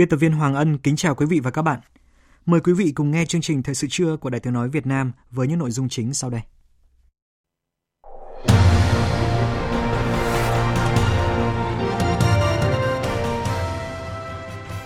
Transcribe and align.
Biên 0.00 0.08
tập 0.08 0.16
viên 0.16 0.32
Hoàng 0.32 0.54
Ân 0.54 0.78
kính 0.78 0.96
chào 0.96 1.14
quý 1.14 1.26
vị 1.26 1.40
và 1.40 1.50
các 1.50 1.62
bạn. 1.62 1.80
Mời 2.46 2.60
quý 2.60 2.72
vị 2.72 2.92
cùng 2.94 3.10
nghe 3.10 3.24
chương 3.24 3.40
trình 3.40 3.62
Thời 3.62 3.74
sự 3.74 3.86
trưa 3.90 4.16
của 4.16 4.30
Đài 4.30 4.40
Tiếng 4.40 4.52
Nói 4.52 4.68
Việt 4.68 4.86
Nam 4.86 5.12
với 5.30 5.46
những 5.46 5.58
nội 5.58 5.70
dung 5.70 5.88
chính 5.88 6.14
sau 6.14 6.30
đây. 6.30 6.40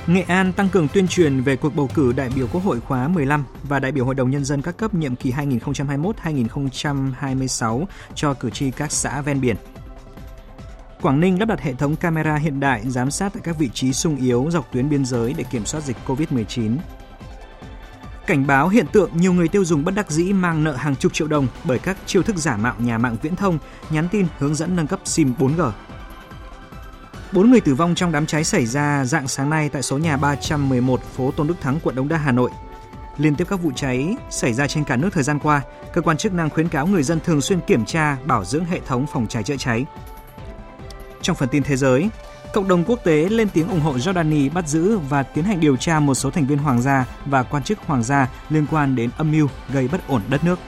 Nghệ 0.07 0.23
An 0.23 0.53
tăng 0.53 0.69
cường 0.69 0.89
tuyên 0.89 1.09
truyền 1.09 1.41
về 1.41 1.57
cuộc 1.57 1.77
bầu 1.77 1.91
cử 1.95 2.13
đại 2.13 2.31
biểu 2.37 2.47
Quốc 2.53 2.65
hội 2.65 2.81
khóa 2.81 3.09
15 3.09 3.45
và 3.63 3.81
đại 3.81 3.93
biểu 3.93 4.05
Hội 4.05 4.15
đồng 4.15 4.31
Nhân 4.31 4.45
dân 4.45 4.63
các 4.63 4.77
cấp 4.77 4.95
nhiệm 4.95 5.17
kỳ 5.17 5.33
2021-2026 5.33 7.85
cho 8.15 8.35
cử 8.35 8.51
tri 8.51 8.71
các 8.71 8.93
xã 8.93 9.21
ven 9.21 9.41
biển. 9.41 9.57
Quảng 11.05 11.21
Ninh 11.21 11.39
lắp 11.41 11.47
đặt 11.47 11.61
hệ 11.61 11.75
thống 11.75 11.97
camera 11.97 12.37
hiện 12.37 12.61
đại 12.61 12.83
giám 12.87 13.11
sát 13.11 13.33
tại 13.33 13.43
các 13.45 13.59
vị 13.59 13.71
trí 13.75 13.93
sung 13.93 14.17
yếu 14.17 14.47
dọc 14.51 14.73
tuyến 14.73 14.89
biên 14.89 15.05
giới 15.05 15.35
để 15.37 15.45
kiểm 15.45 15.67
soát 15.67 15.81
dịch 15.81 15.97
COVID-19. 16.07 16.77
Cảnh 18.27 18.47
báo 18.47 18.69
hiện 18.69 18.87
tượng 18.93 19.11
nhiều 19.15 19.33
người 19.33 19.49
tiêu 19.49 19.65
dùng 19.65 19.85
bất 19.85 19.95
đắc 19.95 20.11
dĩ 20.11 20.33
mang 20.33 20.65
nợ 20.65 20.73
hàng 20.73 20.97
chục 20.97 21.13
triệu 21.13 21.29
đồng 21.29 21.47
bởi 21.65 21.79
các 21.79 21.97
chiêu 22.07 22.23
thức 22.23 22.37
giả 22.37 22.57
mạo 22.57 22.75
nhà 22.79 22.99
mạng 22.99 23.17
viễn 23.23 23.37
thông, 23.37 23.59
nhắn 23.91 24.09
tin 24.09 24.27
hướng 24.39 24.55
dẫn 24.55 24.77
nâng 24.77 24.87
cấp 24.87 25.01
SIM 25.05 25.35
4G. 25.39 25.71
Bốn 27.33 27.51
người 27.51 27.61
tử 27.61 27.75
vong 27.75 27.95
trong 27.95 28.13
đám 28.13 28.27
cháy 28.27 28.45
xảy 28.45 28.67
ra 28.67 29.05
dạng 29.05 29.29
sáng 29.29 29.51
nay 29.51 29.69
tại 29.69 29.83
số 29.83 29.99
nhà 29.99 30.17
311 30.17 31.03
phố 31.03 31.31
Tôn 31.31 31.47
Đức 31.47 31.61
Thắng, 31.61 31.81
quận 31.83 31.97
Đống 31.97 32.09
Đa, 32.09 32.17
Hà 32.17 32.33
Nội. 32.33 32.51
Liên 33.19 33.37
tiếp 33.37 33.47
các 33.51 33.63
vụ 33.63 33.71
cháy 33.77 34.17
xảy 34.31 34.53
ra 34.53 34.67
trên 34.67 34.85
cả 34.85 34.97
nước 34.97 35.11
thời 35.13 35.23
gian 35.23 35.39
qua, 35.39 35.63
cơ 35.93 36.01
quan 36.01 36.17
chức 36.17 36.35
năng 36.35 36.51
khuyến 36.51 36.69
cáo 36.69 36.87
người 36.87 37.03
dân 37.03 37.21
thường 37.25 37.41
xuyên 37.41 37.61
kiểm 37.61 37.85
tra, 37.85 38.17
bảo 38.25 38.45
dưỡng 38.45 38.65
hệ 38.65 38.81
thống 38.87 39.07
phòng 39.13 39.27
cháy 39.29 39.43
chữa 39.43 39.57
cháy. 39.57 39.87
Trong 41.25 41.37
phần 41.37 41.49
tin 41.49 41.63
thế 41.63 41.77
giới, 41.77 42.09
cộng 42.53 42.69
đồng 42.69 42.85
quốc 42.85 43.01
tế 43.05 43.29
lên 43.29 43.49
tiếng 43.49 43.69
ủng 43.69 43.81
hộ 43.81 43.97
Jordani 43.97 44.53
bắt 44.53 44.69
giữ 44.69 44.99
và 44.99 45.23
tiến 45.23 45.45
hành 45.45 45.61
điều 45.61 45.77
tra 45.77 46.01
một 46.01 46.15
số 46.15 46.31
thành 46.31 46.47
viên 46.47 46.59
hoàng 46.59 46.83
gia 46.83 47.07
và 47.27 47.43
quan 47.43 47.63
chức 47.63 47.79
hoàng 47.79 48.03
gia 48.03 48.29
liên 48.51 48.67
quan 48.71 48.97
đến 48.97 49.11
âm 49.17 49.33
mưu 49.33 49.49
gây 49.73 49.89
bất 49.89 50.09
ổn 50.09 50.23
đất 50.29 50.45
nước. 50.45 50.59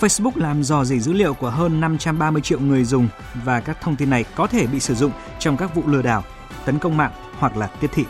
Facebook 0.00 0.30
làm 0.34 0.62
dò 0.62 0.84
dỉ 0.84 1.00
dữ 1.00 1.12
liệu 1.12 1.34
của 1.34 1.50
hơn 1.50 1.80
530 1.80 2.42
triệu 2.42 2.60
người 2.60 2.84
dùng 2.84 3.08
và 3.44 3.60
các 3.60 3.80
thông 3.80 3.96
tin 3.96 4.10
này 4.10 4.24
có 4.34 4.46
thể 4.46 4.66
bị 4.66 4.80
sử 4.80 4.94
dụng 4.94 5.12
trong 5.38 5.56
các 5.56 5.74
vụ 5.74 5.82
lừa 5.86 6.02
đảo, 6.02 6.24
tấn 6.64 6.78
công 6.78 6.96
mạng 6.96 7.12
hoặc 7.38 7.56
là 7.56 7.66
tiếp 7.66 7.90
thị. 7.92 8.04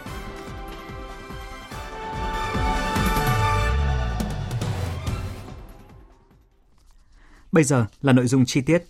Bây 7.53 7.64
giờ 7.64 7.86
là 8.03 8.13
nội 8.13 8.27
dung 8.27 8.45
chi 8.47 8.61
tiết. 8.61 8.83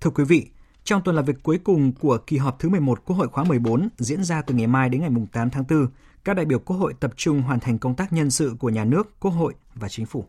Thưa 0.00 0.10
quý 0.10 0.24
vị, 0.24 0.50
trong 0.90 1.02
tuần 1.02 1.16
làm 1.16 1.24
việc 1.24 1.42
cuối 1.42 1.58
cùng 1.64 1.92
của 1.92 2.18
kỳ 2.26 2.36
họp 2.36 2.58
thứ 2.58 2.68
11 2.68 3.04
Quốc 3.04 3.16
hội 3.16 3.28
khóa 3.28 3.44
14 3.44 3.88
diễn 3.98 4.24
ra 4.24 4.42
từ 4.42 4.54
ngày 4.54 4.66
mai 4.66 4.88
đến 4.88 5.00
ngày 5.00 5.10
8 5.32 5.50
tháng 5.50 5.64
4, 5.70 5.86
các 6.24 6.34
đại 6.34 6.44
biểu 6.44 6.58
Quốc 6.58 6.76
hội 6.76 6.94
tập 7.00 7.12
trung 7.16 7.42
hoàn 7.42 7.60
thành 7.60 7.78
công 7.78 7.94
tác 7.94 8.12
nhân 8.12 8.30
sự 8.30 8.54
của 8.58 8.68
nhà 8.68 8.84
nước, 8.84 9.20
Quốc 9.20 9.30
hội 9.30 9.54
và 9.74 9.88
Chính 9.88 10.06
phủ. 10.06 10.24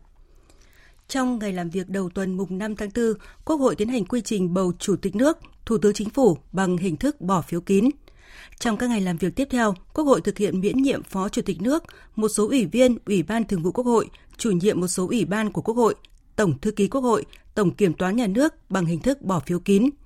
Trong 1.08 1.38
ngày 1.38 1.52
làm 1.52 1.70
việc 1.70 1.88
đầu 1.88 2.10
tuần 2.10 2.36
mùng 2.36 2.58
5 2.58 2.76
tháng 2.76 2.88
4, 2.96 3.04
Quốc 3.44 3.56
hội 3.56 3.76
tiến 3.76 3.88
hành 3.88 4.04
quy 4.04 4.20
trình 4.20 4.54
bầu 4.54 4.72
Chủ 4.78 4.96
tịch 4.96 5.16
nước, 5.16 5.38
Thủ 5.66 5.78
tướng 5.78 5.94
Chính 5.94 6.10
phủ 6.10 6.38
bằng 6.52 6.76
hình 6.76 6.96
thức 6.96 7.20
bỏ 7.20 7.42
phiếu 7.42 7.60
kín. 7.60 7.88
Trong 8.58 8.76
các 8.76 8.90
ngày 8.90 9.00
làm 9.00 9.16
việc 9.16 9.36
tiếp 9.36 9.48
theo, 9.50 9.74
Quốc 9.94 10.04
hội 10.04 10.20
thực 10.20 10.38
hiện 10.38 10.60
miễn 10.60 10.82
nhiệm 10.82 11.02
Phó 11.02 11.28
Chủ 11.28 11.42
tịch 11.42 11.62
nước, 11.62 11.84
một 12.16 12.28
số 12.28 12.48
ủy 12.48 12.66
viên, 12.66 12.98
Ủy 13.06 13.22
ban 13.22 13.44
Thường 13.44 13.62
vụ 13.62 13.72
Quốc 13.72 13.86
hội, 13.86 14.10
chủ 14.36 14.50
nhiệm 14.50 14.80
một 14.80 14.88
số 14.88 15.06
ủy 15.08 15.24
ban 15.24 15.52
của 15.52 15.62
Quốc 15.62 15.76
hội, 15.76 15.94
Tổng 16.36 16.58
thư 16.58 16.70
ký 16.70 16.88
Quốc 16.88 17.00
hội, 17.00 17.24
Tổng 17.54 17.70
kiểm 17.70 17.94
toán 17.94 18.16
nhà 18.16 18.26
nước 18.26 18.54
bằng 18.70 18.86
hình 18.86 19.00
thức 19.00 19.22
bỏ 19.22 19.40
phiếu 19.40 19.58
kín– 19.58 19.90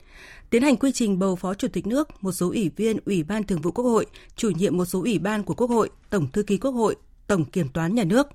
tiến 0.50 0.62
hành 0.62 0.76
quy 0.76 0.92
trình 0.92 1.18
bầu 1.18 1.36
Phó 1.36 1.54
Chủ 1.54 1.68
tịch 1.68 1.86
nước, 1.86 2.08
một 2.22 2.32
số 2.32 2.48
ủy 2.48 2.70
viên 2.76 2.98
Ủy 3.06 3.22
ban 3.22 3.44
Thường 3.44 3.60
vụ 3.60 3.70
Quốc 3.70 3.84
hội, 3.84 4.06
chủ 4.36 4.50
nhiệm 4.50 4.76
một 4.76 4.84
số 4.84 5.00
ủy 5.00 5.18
ban 5.18 5.42
của 5.42 5.54
Quốc 5.54 5.70
hội, 5.70 5.90
Tổng 6.10 6.30
thư 6.32 6.42
ký 6.42 6.58
Quốc 6.58 6.70
hội, 6.70 6.96
Tổng 7.26 7.44
kiểm 7.44 7.68
toán 7.68 7.94
nhà 7.94 8.04
nước. 8.04 8.26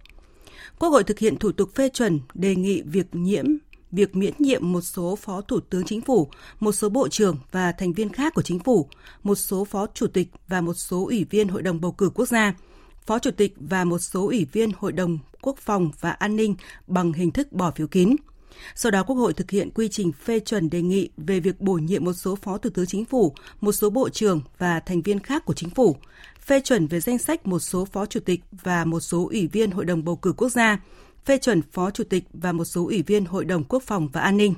Quốc 0.80 0.90
hội 0.90 1.04
thực 1.04 1.20
hiện 1.20 1.38
thủ 1.38 1.52
tục 1.52 1.70
phê 1.76 1.90
chuẩn 1.90 2.20
đề 2.34 2.56
nghị 2.56 2.82
việc 2.82 3.16
nhiễm 3.16 3.46
việc 3.92 4.16
miễn 4.16 4.34
nhiệm 4.40 4.72
một 4.72 4.82
số 4.82 5.16
phó 5.16 5.42
thủ 5.42 5.60
tướng 5.60 5.84
chính 5.86 6.02
phủ, 6.02 6.30
một 6.60 6.72
số 6.72 6.90
bộ 6.90 7.08
trưởng 7.08 7.38
và 7.52 7.72
thành 7.72 7.94
viên 7.94 8.10
khác 8.10 8.34
của 8.34 8.42
chính 8.42 8.60
phủ, 8.60 8.88
một 9.24 9.36
số 9.36 9.66
phó 9.66 9.88
chủ 9.94 10.08
tịch 10.08 10.28
và 10.48 10.62
một 10.62 10.74
số 10.74 11.06
ủy 11.06 11.26
viên 11.30 11.48
hội 11.48 11.62
đồng 11.62 11.82
bầu 11.82 11.92
cử 11.92 12.10
quốc 12.10 12.26
gia, 12.26 12.54
phó 13.06 13.20
chủ 13.20 13.32
tịch 13.32 13.54
và 13.58 13.84
một 13.84 14.00
số 14.00 14.26
ủy 14.26 14.46
viên 14.52 14.72
hội 14.78 14.92
đồng 14.92 15.20
quốc 15.42 15.58
phòng 15.58 15.92
và 16.00 16.12
an 16.12 16.36
ninh 16.36 16.56
bằng 16.88 17.14
hình 17.14 17.32
thức 17.32 17.52
bỏ 17.52 17.72
phiếu 17.72 17.88
kín. 17.88 18.16
Sau 18.76 18.92
đó 18.92 19.04
Quốc 19.04 19.16
hội 19.16 19.34
thực 19.34 19.52
hiện 19.52 19.70
quy 19.72 19.90
trình 19.90 20.12
phê 20.12 20.40
chuẩn 20.40 20.70
đề 20.70 20.82
nghị 20.82 21.10
về 21.18 21.40
việc 21.40 21.62
bổ 21.62 21.74
nhiệm 21.74 22.06
một 22.06 22.14
số 22.14 22.36
phó 22.36 22.58
thủ 22.58 22.70
tướng 22.70 22.86
chính 22.86 23.06
phủ, 23.06 23.34
một 23.62 23.72
số 23.72 23.90
bộ 23.90 24.10
trưởng 24.10 24.42
và 24.58 24.80
thành 24.80 25.02
viên 25.02 25.20
khác 25.20 25.46
của 25.46 25.54
chính 25.54 25.70
phủ, 25.70 25.96
phê 26.40 26.60
chuẩn 26.60 26.88
về 26.88 27.00
danh 27.00 27.18
sách 27.18 27.48
một 27.48 27.60
số 27.60 27.86
phó 27.86 28.06
chủ 28.06 28.20
tịch 28.20 28.42
và 28.52 28.86
một 28.86 29.00
số 29.00 29.28
ủy 29.32 29.48
viên 29.48 29.72
hội 29.72 29.86
đồng 29.86 30.04
bầu 30.04 30.16
cử 30.16 30.34
quốc 30.38 30.50
gia, 30.50 30.80
phê 31.26 31.38
chuẩn 31.38 31.62
phó 31.62 31.92
chủ 31.92 32.04
tịch 32.04 32.24
và 32.34 32.52
một 32.52 32.66
số 32.66 32.86
ủy 32.86 33.02
viên 33.02 33.26
hội 33.26 33.46
đồng 33.46 33.64
quốc 33.64 33.84
phòng 33.84 34.10
và 34.14 34.22
an 34.22 34.38
ninh. 34.38 34.54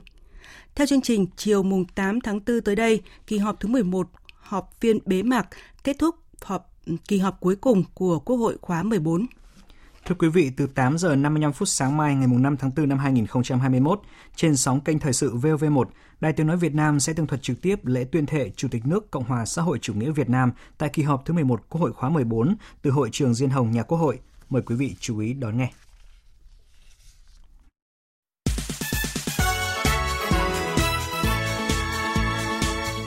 Theo 0.76 0.88
chương 0.88 1.02
trình, 1.02 1.28
chiều 1.36 1.64
mùng 1.64 1.86
8 1.86 2.22
tháng 2.22 2.40
4 2.48 2.62
tới 2.62 2.76
đây, 2.76 3.02
kỳ 3.28 3.38
họp 3.38 3.60
thứ 3.60 3.70
11 3.70 4.10
họp 4.36 4.80
phiên 4.80 5.00
bế 5.06 5.24
mạc 5.24 5.48
kết 5.84 5.96
thúc 6.00 6.16
họp 6.42 6.74
kỳ 7.08 7.18
họp 7.18 7.40
cuối 7.40 7.56
cùng 7.56 7.84
của 7.94 8.20
Quốc 8.20 8.38
hội 8.38 8.58
khóa 8.62 8.84
14. 8.84 9.26
Thưa 10.06 10.16
quý 10.20 10.30
vị, 10.30 10.52
từ 10.58 10.68
8 10.68 10.98
giờ 10.98 11.16
55 11.16 11.54
phút 11.54 11.68
sáng 11.68 11.98
mai 11.98 12.16
ngày 12.16 12.28
5 12.28 12.58
tháng 12.58 12.72
4 12.76 12.90
năm 12.90 12.98
2021, 12.98 14.02
trên 14.36 14.58
sóng 14.58 14.82
kênh 14.82 15.00
Thời 15.00 15.14
sự 15.14 15.36
VOV1, 15.36 15.86
Đài 16.20 16.34
Tiếng 16.34 16.48
Nói 16.48 16.58
Việt 16.58 16.76
Nam 16.76 17.00
sẽ 17.00 17.14
tường 17.14 17.28
thuật 17.28 17.42
trực 17.42 17.62
tiếp 17.62 17.86
lễ 17.86 18.04
tuyên 18.12 18.26
thệ 18.26 18.50
Chủ 18.56 18.68
tịch 18.72 18.86
nước 18.86 19.12
Cộng 19.12 19.24
hòa 19.24 19.46
xã 19.46 19.62
hội 19.62 19.80
chủ 19.82 19.94
nghĩa 19.94 20.12
Việt 20.12 20.30
Nam 20.30 20.52
tại 20.78 20.90
kỳ 20.94 21.04
họp 21.04 21.26
thứ 21.26 21.34
11 21.34 21.62
Quốc 21.70 21.82
hội 21.82 21.94
khóa 21.94 22.10
14 22.10 22.56
từ 22.82 22.92
Hội 22.92 23.10
trường 23.12 23.34
Diên 23.34 23.50
Hồng 23.50 23.72
Nhà 23.72 23.84
Quốc 23.84 23.98
hội. 23.98 24.20
Mời 24.50 24.62
quý 24.62 24.76
vị 24.76 24.96
chú 25.00 25.20
ý 25.20 25.34
đón 25.34 25.58
nghe. 25.58 25.70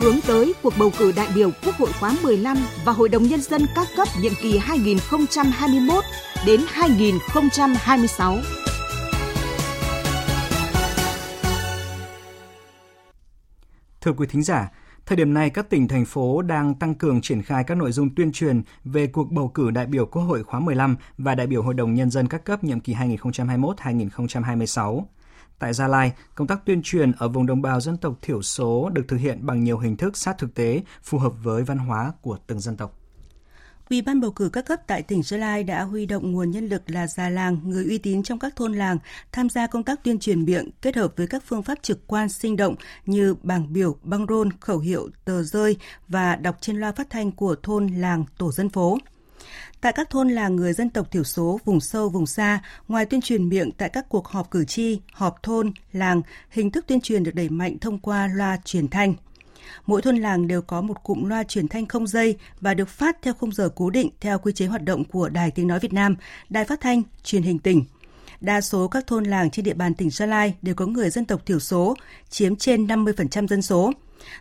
hướng 0.00 0.20
tới 0.26 0.54
cuộc 0.62 0.72
bầu 0.78 0.92
cử 0.98 1.12
đại 1.16 1.28
biểu 1.34 1.50
Quốc 1.64 1.74
hội 1.74 1.90
khóa 2.00 2.14
15 2.22 2.56
và 2.84 2.92
Hội 2.92 3.08
đồng 3.08 3.22
Nhân 3.22 3.40
dân 3.40 3.62
các 3.74 3.86
cấp 3.96 4.08
nhiệm 4.20 4.32
kỳ 4.42 4.58
2021 4.58 6.04
đến 6.46 6.60
2026. 6.68 8.38
Thưa 14.00 14.12
quý 14.12 14.26
thính 14.30 14.42
giả, 14.42 14.70
Thời 15.06 15.16
điểm 15.16 15.34
này, 15.34 15.50
các 15.50 15.70
tỉnh, 15.70 15.88
thành 15.88 16.04
phố 16.04 16.42
đang 16.42 16.74
tăng 16.74 16.94
cường 16.94 17.20
triển 17.20 17.42
khai 17.42 17.64
các 17.64 17.74
nội 17.74 17.92
dung 17.92 18.14
tuyên 18.14 18.32
truyền 18.32 18.62
về 18.84 19.06
cuộc 19.06 19.32
bầu 19.32 19.48
cử 19.48 19.70
đại 19.70 19.86
biểu 19.86 20.06
Quốc 20.06 20.22
hội 20.22 20.44
khóa 20.44 20.60
15 20.60 20.96
và 21.18 21.34
đại 21.34 21.46
biểu 21.46 21.62
Hội 21.62 21.74
đồng 21.74 21.94
Nhân 21.94 22.10
dân 22.10 22.28
các 22.28 22.44
cấp 22.44 22.64
nhiệm 22.64 22.80
kỳ 22.80 22.94
2021-2026. 22.94 25.02
Tại 25.58 25.72
Gia 25.72 25.88
Lai, 25.88 26.12
công 26.34 26.46
tác 26.46 26.64
tuyên 26.64 26.80
truyền 26.84 27.12
ở 27.12 27.28
vùng 27.28 27.46
đồng 27.46 27.62
bào 27.62 27.80
dân 27.80 27.96
tộc 27.96 28.14
thiểu 28.22 28.42
số 28.42 28.90
được 28.92 29.04
thực 29.08 29.16
hiện 29.16 29.46
bằng 29.46 29.64
nhiều 29.64 29.78
hình 29.78 29.96
thức 29.96 30.16
sát 30.16 30.38
thực 30.38 30.54
tế, 30.54 30.82
phù 31.02 31.18
hợp 31.18 31.32
với 31.42 31.62
văn 31.62 31.78
hóa 31.78 32.12
của 32.22 32.38
từng 32.46 32.60
dân 32.60 32.76
tộc. 32.76 32.95
Ủy 33.90 34.02
ban 34.02 34.20
bầu 34.20 34.30
cử 34.30 34.48
các 34.48 34.66
cấp 34.66 34.80
tại 34.86 35.02
tỉnh 35.02 35.22
Gia 35.22 35.36
Lai 35.36 35.64
đã 35.64 35.82
huy 35.82 36.06
động 36.06 36.32
nguồn 36.32 36.50
nhân 36.50 36.68
lực 36.68 36.90
là 36.90 37.06
già 37.06 37.28
làng, 37.28 37.58
người 37.64 37.84
uy 37.84 37.98
tín 37.98 38.22
trong 38.22 38.38
các 38.38 38.56
thôn 38.56 38.74
làng 38.74 38.98
tham 39.32 39.48
gia 39.48 39.66
công 39.66 39.82
tác 39.82 40.04
tuyên 40.04 40.18
truyền 40.18 40.44
miệng 40.44 40.70
kết 40.82 40.96
hợp 40.96 41.12
với 41.16 41.26
các 41.26 41.42
phương 41.46 41.62
pháp 41.62 41.78
trực 41.82 42.06
quan 42.06 42.28
sinh 42.28 42.56
động 42.56 42.74
như 43.06 43.34
bảng 43.42 43.72
biểu, 43.72 43.96
băng 44.02 44.26
rôn, 44.28 44.48
khẩu 44.60 44.78
hiệu, 44.78 45.08
tờ 45.24 45.42
rơi 45.42 45.76
và 46.08 46.36
đọc 46.36 46.58
trên 46.60 46.76
loa 46.76 46.92
phát 46.92 47.10
thanh 47.10 47.32
của 47.32 47.56
thôn 47.62 47.86
làng 47.86 48.24
tổ 48.38 48.52
dân 48.52 48.70
phố. 48.70 48.98
Tại 49.80 49.92
các 49.92 50.10
thôn 50.10 50.28
làng 50.28 50.56
người 50.56 50.72
dân 50.72 50.90
tộc 50.90 51.10
thiểu 51.10 51.24
số, 51.24 51.60
vùng 51.64 51.80
sâu, 51.80 52.08
vùng 52.08 52.26
xa, 52.26 52.62
ngoài 52.88 53.06
tuyên 53.06 53.20
truyền 53.20 53.48
miệng 53.48 53.70
tại 53.72 53.88
các 53.88 54.08
cuộc 54.08 54.28
họp 54.28 54.50
cử 54.50 54.64
tri, 54.64 55.00
họp 55.12 55.42
thôn, 55.42 55.72
làng, 55.92 56.22
hình 56.50 56.70
thức 56.70 56.84
tuyên 56.86 57.00
truyền 57.00 57.22
được 57.22 57.34
đẩy 57.34 57.48
mạnh 57.48 57.78
thông 57.78 57.98
qua 57.98 58.28
loa 58.34 58.58
truyền 58.64 58.88
thanh. 58.88 59.14
Mỗi 59.86 60.02
thôn 60.02 60.16
làng 60.16 60.46
đều 60.46 60.62
có 60.62 60.80
một 60.80 61.02
cụm 61.02 61.24
loa 61.24 61.42
truyền 61.42 61.68
thanh 61.68 61.86
không 61.86 62.06
dây 62.06 62.36
và 62.60 62.74
được 62.74 62.88
phát 62.88 63.22
theo 63.22 63.34
khung 63.34 63.52
giờ 63.52 63.68
cố 63.74 63.90
định 63.90 64.10
theo 64.20 64.38
quy 64.38 64.52
chế 64.52 64.66
hoạt 64.66 64.84
động 64.84 65.04
của 65.04 65.28
Đài 65.28 65.50
Tiếng 65.50 65.66
Nói 65.66 65.78
Việt 65.78 65.92
Nam, 65.92 66.16
Đài 66.50 66.64
Phát 66.64 66.80
Thanh, 66.80 67.02
Truyền 67.24 67.42
hình 67.42 67.58
tỉnh. 67.58 67.84
Đa 68.40 68.60
số 68.60 68.88
các 68.88 69.06
thôn 69.06 69.24
làng 69.24 69.50
trên 69.50 69.64
địa 69.64 69.74
bàn 69.74 69.94
tỉnh 69.94 70.10
Gia 70.10 70.26
Lai 70.26 70.54
đều 70.62 70.74
có 70.74 70.86
người 70.86 71.10
dân 71.10 71.24
tộc 71.24 71.46
thiểu 71.46 71.58
số, 71.58 71.94
chiếm 72.30 72.56
trên 72.56 72.86
50% 72.86 73.46
dân 73.46 73.62
số. 73.62 73.92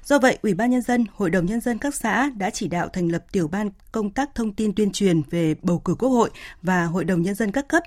Do 0.04 0.19
vậy, 0.19 0.38
Ủy 0.42 0.54
ban 0.54 0.72
Nhân 0.72 0.81
dân, 0.81 1.06
Hội 1.13 1.30
đồng 1.30 1.45
Nhân 1.45 1.62
dân 1.62 1.77
các 1.77 1.95
xã 1.95 2.30
đã 2.38 2.50
chỉ 2.50 2.68
đạo 2.68 2.88
thành 2.94 3.07
lập 3.07 3.25
tiểu 3.31 3.48
ban 3.48 3.69
công 3.92 4.10
tác 4.10 4.36
thông 4.36 4.54
tin 4.54 4.74
tuyên 4.74 4.92
truyền 4.92 5.22
về 5.30 5.56
bầu 5.62 5.80
cử 5.80 5.95
quốc 6.00 6.10
hội 6.10 6.30
và 6.62 6.86
Hội 6.86 7.04
đồng 7.04 7.22
Nhân 7.22 7.36
dân 7.36 7.51
các 7.51 7.68
cấp, 7.68 7.83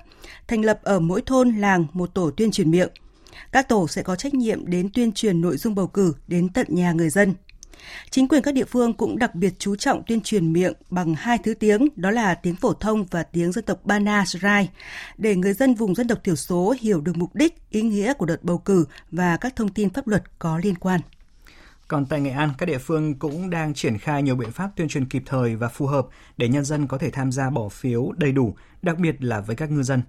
thành 0.47 0.65
lập 0.65 0.79
ở 0.83 0.99
mỗi 0.99 1.21
thôn 1.21 1.49
làng 1.55 1.85
một 1.93 2.13
tổ 2.13 2.31
tuyên 2.31 2.51
truyền 2.51 2.71
miệng. 2.71 2.89
Các 3.51 3.69
tổ 3.69 3.87
sẽ 3.87 4.03
có 4.03 4.15
trách 4.15 4.33
nhiệm 4.33 4.67
đến 4.67 4.89
tuyên 4.93 5.11
truyền 5.11 5.41
nội 5.41 5.57
dung 5.57 5.75
bầu 5.75 5.87
cử 5.87 6.13
đến 6.27 6.49
tận 6.49 6.67
nhà 6.69 6.91
người 6.91 7.09
dân. 7.09 7.33
Chính 8.09 8.27
quyền 8.27 8.41
các 8.41 8.53
địa 8.53 8.65
phương 8.65 8.93
cũng 8.93 9.19
đặc 9.19 9.35
biệt 9.35 9.53
chú 9.59 9.75
trọng 9.75 10.03
tuyên 10.07 10.21
truyền 10.21 10.53
miệng 10.53 10.73
bằng 10.89 11.15
hai 11.15 11.37
thứ 11.37 11.53
tiếng, 11.53 11.87
đó 11.95 12.11
là 12.11 12.35
tiếng 12.35 12.55
phổ 12.55 12.73
thông 12.73 13.05
và 13.05 13.23
tiếng 13.23 13.51
dân 13.51 13.65
tộc 13.65 13.85
Bana 13.85 14.25
Srai, 14.25 14.69
để 15.17 15.35
người 15.35 15.53
dân 15.53 15.75
vùng 15.75 15.95
dân 15.95 16.07
tộc 16.07 16.19
thiểu 16.23 16.35
số 16.35 16.75
hiểu 16.79 17.01
được 17.01 17.17
mục 17.17 17.35
đích, 17.35 17.69
ý 17.69 17.81
nghĩa 17.81 18.13
của 18.13 18.25
đợt 18.25 18.43
bầu 18.43 18.57
cử 18.57 18.85
và 19.11 19.37
các 19.37 19.55
thông 19.55 19.69
tin 19.69 19.89
pháp 19.89 20.07
luật 20.07 20.39
có 20.39 20.57
liên 20.63 20.75
quan. 20.75 21.01
Còn 21.87 22.05
tại 22.05 22.21
Nghệ 22.21 22.31
An, 22.31 22.49
các 22.57 22.65
địa 22.65 22.77
phương 22.77 23.19
cũng 23.19 23.49
đang 23.49 23.73
triển 23.73 23.97
khai 23.97 24.23
nhiều 24.23 24.35
biện 24.35 24.51
pháp 24.51 24.69
tuyên 24.75 24.87
truyền 24.87 25.05
kịp 25.05 25.23
thời 25.25 25.55
và 25.55 25.67
phù 25.67 25.85
hợp 25.87 26.07
để 26.37 26.47
nhân 26.47 26.65
dân 26.65 26.87
có 26.87 26.97
thể 26.97 27.09
tham 27.09 27.31
gia 27.31 27.49
bỏ 27.49 27.69
phiếu 27.69 28.11
đầy 28.17 28.31
đủ, 28.31 28.55
đặc 28.81 28.97
biệt 28.97 29.15
là 29.23 29.41
với 29.41 29.55
các 29.55 29.71
ngư 29.71 29.83
dân. 29.83 30.01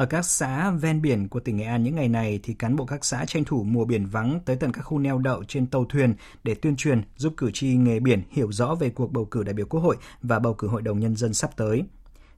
Ở 0.00 0.06
các 0.06 0.22
xã 0.22 0.70
ven 0.70 1.02
biển 1.02 1.28
của 1.28 1.40
tỉnh 1.40 1.56
Nghệ 1.56 1.64
An 1.64 1.82
những 1.82 1.94
ngày 1.94 2.08
này 2.08 2.40
thì 2.42 2.54
cán 2.54 2.76
bộ 2.76 2.86
các 2.86 3.04
xã 3.04 3.24
tranh 3.24 3.44
thủ 3.44 3.62
mùa 3.62 3.84
biển 3.84 4.06
vắng 4.06 4.40
tới 4.44 4.56
tận 4.56 4.72
các 4.72 4.82
khu 4.82 4.98
neo 4.98 5.18
đậu 5.18 5.44
trên 5.44 5.66
tàu 5.66 5.84
thuyền 5.84 6.14
để 6.44 6.54
tuyên 6.54 6.76
truyền 6.76 7.02
giúp 7.16 7.32
cử 7.36 7.50
tri 7.54 7.68
nghề 7.68 8.00
biển 8.00 8.22
hiểu 8.30 8.52
rõ 8.52 8.74
về 8.74 8.90
cuộc 8.90 9.12
bầu 9.12 9.24
cử 9.24 9.42
đại 9.42 9.54
biểu 9.54 9.66
Quốc 9.66 9.80
hội 9.80 9.96
và 10.22 10.38
bầu 10.38 10.54
cử 10.54 10.68
Hội 10.68 10.82
đồng 10.82 11.00
Nhân 11.00 11.16
dân 11.16 11.34
sắp 11.34 11.50
tới. 11.56 11.82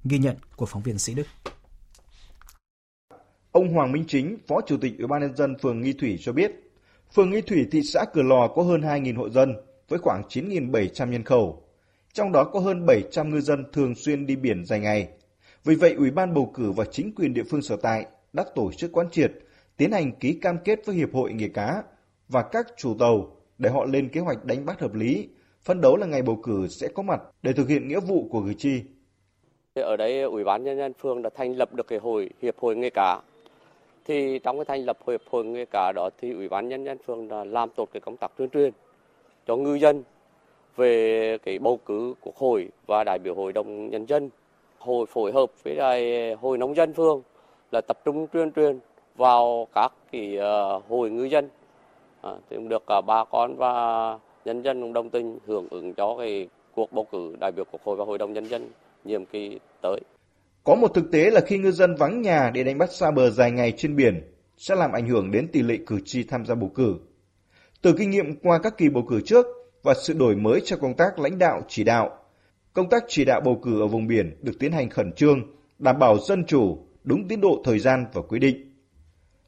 Ghi 0.04 0.18
nhận 0.18 0.36
của 0.56 0.66
phóng 0.66 0.82
viên 0.82 0.98
Sĩ 0.98 1.14
Đức. 1.14 1.26
Ông 3.52 3.72
Hoàng 3.72 3.92
Minh 3.92 4.04
Chính, 4.08 4.36
Phó 4.48 4.60
Chủ 4.66 4.76
tịch 4.76 4.98
Ủy 4.98 5.06
ban 5.06 5.20
nhân 5.20 5.36
dân 5.36 5.56
phường 5.62 5.80
Nghi 5.80 5.92
Thủy 5.92 6.18
cho 6.20 6.32
biết, 6.32 6.52
phường 7.14 7.30
Nghi 7.30 7.40
Thủy 7.40 7.66
thị 7.72 7.80
xã 7.82 8.04
Cửa 8.12 8.22
Lò 8.22 8.48
có 8.48 8.62
hơn 8.62 8.80
2.000 8.80 9.16
hộ 9.16 9.30
dân 9.30 9.54
với 9.88 9.98
khoảng 9.98 10.22
9.700 10.28 11.10
nhân 11.10 11.24
khẩu. 11.24 11.62
Trong 12.12 12.32
đó 12.32 12.44
có 12.44 12.60
hơn 12.60 12.86
700 12.86 13.30
ngư 13.30 13.40
dân 13.40 13.64
thường 13.72 13.94
xuyên 13.94 14.26
đi 14.26 14.36
biển 14.36 14.64
dài 14.64 14.80
ngày. 14.80 15.08
Vì 15.64 15.74
vậy, 15.74 15.94
Ủy 15.98 16.10
ban 16.10 16.34
bầu 16.34 16.50
cử 16.54 16.72
và 16.76 16.84
chính 16.84 17.14
quyền 17.14 17.34
địa 17.34 17.42
phương 17.50 17.62
sở 17.62 17.76
tại 17.76 18.06
đã 18.32 18.44
tổ 18.54 18.72
chức 18.72 18.92
quán 18.92 19.10
triệt, 19.10 19.32
tiến 19.76 19.92
hành 19.92 20.12
ký 20.12 20.38
cam 20.42 20.58
kết 20.64 20.86
với 20.86 20.96
Hiệp 20.96 21.14
hội 21.14 21.32
Nghề 21.32 21.48
cá 21.48 21.82
và 22.28 22.42
các 22.42 22.66
chủ 22.76 22.94
tàu 22.98 23.36
để 23.58 23.70
họ 23.70 23.84
lên 23.84 24.08
kế 24.08 24.20
hoạch 24.20 24.44
đánh 24.44 24.66
bắt 24.66 24.80
hợp 24.80 24.94
lý, 24.94 25.28
phân 25.62 25.80
đấu 25.80 25.96
là 25.96 26.06
ngày 26.06 26.22
bầu 26.22 26.36
cử 26.42 26.66
sẽ 26.68 26.88
có 26.94 27.02
mặt 27.02 27.22
để 27.42 27.52
thực 27.52 27.68
hiện 27.68 27.88
nghĩa 27.88 28.00
vụ 28.00 28.28
của 28.30 28.42
cử 28.46 28.54
tri. 28.54 28.82
Ở 29.74 29.96
đây 29.96 30.22
Ủy 30.22 30.44
ban 30.44 30.64
nhân 30.64 30.78
dân 30.78 30.92
phường 30.94 31.22
đã 31.22 31.30
thành 31.34 31.56
lập 31.56 31.74
được 31.74 31.86
cái 31.86 31.98
hội 31.98 32.30
Hiệp 32.42 32.58
hội 32.58 32.76
Nghề 32.76 32.90
cá 32.90 33.20
thì 34.04 34.38
trong 34.38 34.56
cái 34.58 34.64
thành 34.64 34.84
lập 34.84 34.98
hiệp 35.06 35.20
hội 35.30 35.44
nghề 35.44 35.64
cá 35.64 35.92
đó 35.96 36.10
thì 36.18 36.32
ủy 36.32 36.48
ban 36.48 36.68
nhân 36.68 36.84
dân 36.84 36.98
phường 37.06 37.28
đã 37.28 37.44
làm 37.44 37.68
tốt 37.76 37.88
cái 37.92 38.00
công 38.00 38.16
tác 38.16 38.32
tuyên 38.36 38.48
truyền 38.48 38.72
cho 39.46 39.56
ngư 39.56 39.74
dân 39.74 40.02
về 40.76 41.38
cái 41.38 41.58
bầu 41.58 41.78
cử 41.86 42.14
của 42.20 42.32
hội 42.36 42.68
và 42.86 43.04
đại 43.04 43.18
biểu 43.18 43.34
hội 43.34 43.52
đồng 43.52 43.90
nhân 43.90 44.06
dân 44.06 44.30
hội 44.82 45.06
phối 45.06 45.32
hợp 45.32 45.50
với 45.64 45.74
đại 45.74 46.30
ờ, 46.30 46.36
hội 46.40 46.58
nông 46.58 46.76
dân 46.76 46.94
phường 46.94 47.22
là 47.72 47.80
tập 47.80 47.98
trung 48.04 48.26
tuyên 48.32 48.52
truyền 48.52 48.78
vào 49.16 49.68
các 49.74 49.92
cái 50.12 50.36
ờ, 50.36 50.80
hội 50.88 51.10
ngư 51.10 51.24
dân 51.24 51.48
à, 52.22 52.30
thì 52.50 52.56
được 52.68 52.82
cả 52.86 53.00
bà 53.06 53.24
con 53.24 53.56
và 53.56 53.72
nhân 54.44 54.62
dân 54.62 54.92
đồng 54.92 55.10
tình 55.10 55.38
hưởng 55.46 55.68
ứng 55.70 55.94
cho 55.94 56.16
cái 56.18 56.48
cuộc 56.74 56.92
bầu 56.92 57.06
cử 57.12 57.36
đại 57.40 57.52
biểu 57.52 57.64
quốc 57.72 57.80
hội 57.84 57.96
và 57.96 58.04
hội 58.04 58.18
đồng 58.18 58.32
nhân 58.32 58.44
dân 58.44 58.70
nhiệm 59.04 59.26
kỳ 59.26 59.58
tới. 59.82 60.00
Có 60.64 60.74
một 60.74 60.94
thực 60.94 61.12
tế 61.12 61.30
là 61.30 61.40
khi 61.40 61.58
ngư 61.58 61.70
dân 61.70 61.94
vắng 61.94 62.22
nhà 62.22 62.50
để 62.54 62.64
đánh 62.64 62.78
bắt 62.78 62.92
xa 62.92 63.10
bờ 63.10 63.30
dài 63.30 63.50
ngày 63.50 63.72
trên 63.76 63.96
biển 63.96 64.32
sẽ 64.56 64.74
làm 64.74 64.92
ảnh 64.92 65.08
hưởng 65.08 65.30
đến 65.30 65.48
tỷ 65.52 65.62
lệ 65.62 65.78
cử 65.86 65.98
tri 66.04 66.24
tham 66.24 66.46
gia 66.46 66.54
bầu 66.54 66.70
cử. 66.74 66.96
Từ 67.82 67.94
kinh 67.98 68.10
nghiệm 68.10 68.36
qua 68.36 68.58
các 68.62 68.76
kỳ 68.76 68.88
bầu 68.88 69.04
cử 69.08 69.20
trước 69.20 69.46
và 69.82 69.94
sự 69.94 70.14
đổi 70.14 70.36
mới 70.36 70.60
trong 70.64 70.80
công 70.80 70.94
tác 70.94 71.18
lãnh 71.18 71.38
đạo 71.38 71.62
chỉ 71.68 71.84
đạo, 71.84 72.18
công 72.72 72.88
tác 72.88 73.04
chỉ 73.08 73.24
đạo 73.24 73.40
bầu 73.44 73.60
cử 73.62 73.80
ở 73.80 73.86
vùng 73.86 74.06
biển 74.06 74.36
được 74.42 74.52
tiến 74.58 74.72
hành 74.72 74.90
khẩn 74.90 75.12
trương, 75.12 75.42
đảm 75.78 75.98
bảo 75.98 76.18
dân 76.18 76.44
chủ, 76.46 76.78
đúng 77.04 77.28
tiến 77.28 77.40
độ 77.40 77.62
thời 77.64 77.78
gian 77.78 78.06
và 78.12 78.22
quy 78.22 78.38
định. 78.38 78.74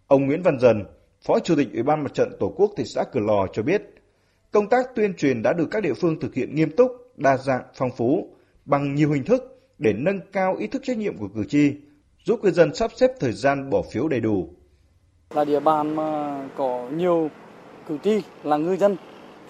Ông 0.07 0.27
Nguyễn 0.27 0.43
Văn 0.43 0.59
Dần, 0.61 0.85
Phó 1.27 1.39
Chủ 1.39 1.57
tịch 1.57 1.69
Ủy 1.73 1.83
ban 1.83 2.03
Mặt 2.03 2.15
trận 2.15 2.33
Tổ 2.41 2.55
quốc 2.57 2.73
thị 2.77 2.85
xã 2.87 3.05
Cửa 3.13 3.21
Lò 3.21 3.47
cho 3.53 3.63
biết, 3.63 3.83
công 4.53 4.69
tác 4.69 4.95
tuyên 4.95 5.15
truyền 5.15 5.43
đã 5.43 5.53
được 5.53 5.69
các 5.71 5.83
địa 5.83 5.95
phương 5.95 6.21
thực 6.21 6.35
hiện 6.35 6.55
nghiêm 6.55 6.71
túc, 6.77 6.91
đa 7.17 7.37
dạng, 7.37 7.63
phong 7.75 7.91
phú 7.97 8.29
bằng 8.65 8.95
nhiều 8.95 9.13
hình 9.13 9.25
thức 9.25 9.61
để 9.79 9.93
nâng 9.93 10.21
cao 10.33 10.57
ý 10.57 10.67
thức 10.67 10.83
trách 10.85 10.99
nhiệm 10.99 11.19
của 11.19 11.29
cử 11.35 11.45
tri, 11.45 11.73
giúp 12.25 12.41
người 12.43 12.53
dân 12.53 12.75
sắp 12.75 12.91
xếp 12.97 13.11
thời 13.21 13.33
gian 13.33 13.71
bỏ 13.71 13.83
phiếu 13.93 14.09
đầy 14.09 14.21
đủ. 14.21 14.49
Là 15.31 15.45
địa 15.45 15.61
bàn 15.61 15.97
mà 15.97 16.41
có 16.57 16.89
nhiều 16.97 17.31
cử 17.89 17.99
tri 18.05 18.23
là 18.43 18.57
ngư 18.57 18.77
dân 18.77 18.97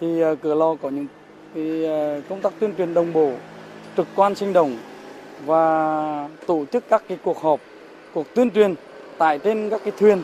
thì 0.01 0.21
ờ, 0.21 0.37
Cửa 0.43 0.55
Lò 0.55 0.77
có 0.83 0.91
những 0.91 1.07
thì 1.55 1.85
ờ, 1.85 2.21
công 2.29 2.41
tác 2.41 2.53
tuyên 2.61 2.75
truyền 2.77 2.95
đồng 2.95 3.13
bộ, 3.13 3.33
trực 3.97 4.07
quan 4.17 4.35
sinh 4.35 4.53
động 4.53 4.77
và 5.45 6.29
tổ 6.47 6.65
chức 6.73 6.85
các 6.89 7.03
cái 7.09 7.19
cuộc 7.25 7.39
họp, 7.39 7.61
cuộc 8.15 8.27
tuyên 8.35 8.51
truyền 8.51 8.75
tại 9.19 9.39
trên 9.39 9.71
các 9.71 9.81
cái 9.85 9.93
thuyền 9.99 10.23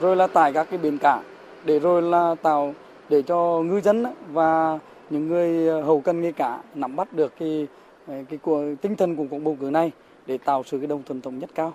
rồi 0.00 0.16
là 0.16 0.26
tại 0.26 0.52
các 0.52 0.66
cái 0.70 0.78
bến 0.78 0.98
cảng 0.98 1.22
để 1.64 1.78
rồi 1.78 2.02
là 2.02 2.34
tạo 2.42 2.74
để 3.08 3.22
cho 3.22 3.62
ngư 3.62 3.80
dân 3.80 4.04
và 4.32 4.78
những 5.10 5.28
người 5.28 5.82
hầu 5.82 6.00
cần 6.00 6.20
nghề 6.20 6.32
cá 6.32 6.62
nắm 6.74 6.96
bắt 6.96 7.12
được 7.12 7.32
cái 7.38 7.66
cái 8.06 8.38
của 8.42 8.64
tinh 8.82 8.96
thần 8.96 9.16
của 9.16 9.24
cuộc 9.30 9.38
bầu 9.38 9.56
cử 9.60 9.70
này 9.70 9.90
để 10.26 10.38
tạo 10.38 10.62
sự 10.66 10.78
cái 10.78 10.86
đồng 10.86 11.02
thuận 11.02 11.20
thống 11.20 11.38
nhất 11.38 11.50
cao. 11.54 11.74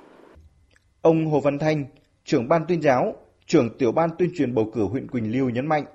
Ông 1.01 1.25
Hồ 1.25 1.39
Văn 1.39 1.59
Thanh, 1.59 1.85
trưởng 2.25 2.47
ban 2.47 2.65
tuyên 2.67 2.81
giáo, 2.81 3.13
trưởng 3.45 3.77
tiểu 3.77 3.91
ban 3.91 4.09
tuyên 4.17 4.31
truyền 4.37 4.55
bầu 4.55 4.71
cử 4.73 4.83
huyện 4.83 5.07
Quỳnh 5.07 5.31
Lưu 5.31 5.49
nhấn 5.49 5.67
mạnh, 5.67 5.85